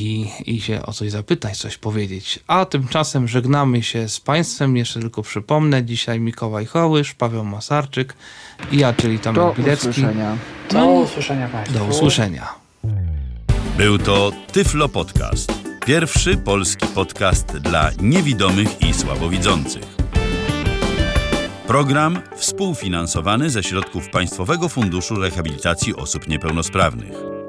i, 0.45 0.55
i 0.55 0.61
się 0.61 0.85
o 0.85 0.93
coś 0.93 1.11
zapytać, 1.11 1.57
coś 1.57 1.77
powiedzieć. 1.77 2.39
A 2.47 2.65
tymczasem 2.65 3.27
żegnamy 3.27 3.83
się 3.83 4.09
z 4.09 4.19
Państwem. 4.19 4.77
Jeszcze 4.77 4.99
tylko 4.99 5.21
przypomnę, 5.21 5.83
dzisiaj 5.83 6.19
Mikołaj 6.19 6.65
Hołysz, 6.65 7.13
Paweł 7.13 7.45
Masarczyk 7.45 8.13
i 8.71 8.77
ja, 8.77 8.93
czyli 8.93 9.17
Do 9.17 9.23
Tomek 9.23 9.57
Bilecki. 9.57 9.89
usłyszenia. 9.89 10.37
Do 10.71 10.85
usłyszenia 10.85 11.47
Państwu. 11.47 11.79
Do 11.79 11.85
usłyszenia. 11.85 12.47
Był 13.77 13.97
to 13.97 14.31
Tyflo 14.51 14.89
Podcast. 14.89 15.53
Pierwszy 15.85 16.37
polski 16.37 16.87
podcast 16.87 17.57
dla 17.57 17.91
niewidomych 18.01 18.81
i 18.81 18.93
słabowidzących. 18.93 19.83
Program 21.67 22.21
współfinansowany 22.35 23.49
ze 23.49 23.63
środków 23.63 24.09
Państwowego 24.09 24.69
Funduszu 24.69 25.15
Rehabilitacji 25.15 25.95
Osób 25.95 26.27
Niepełnosprawnych. 26.27 27.42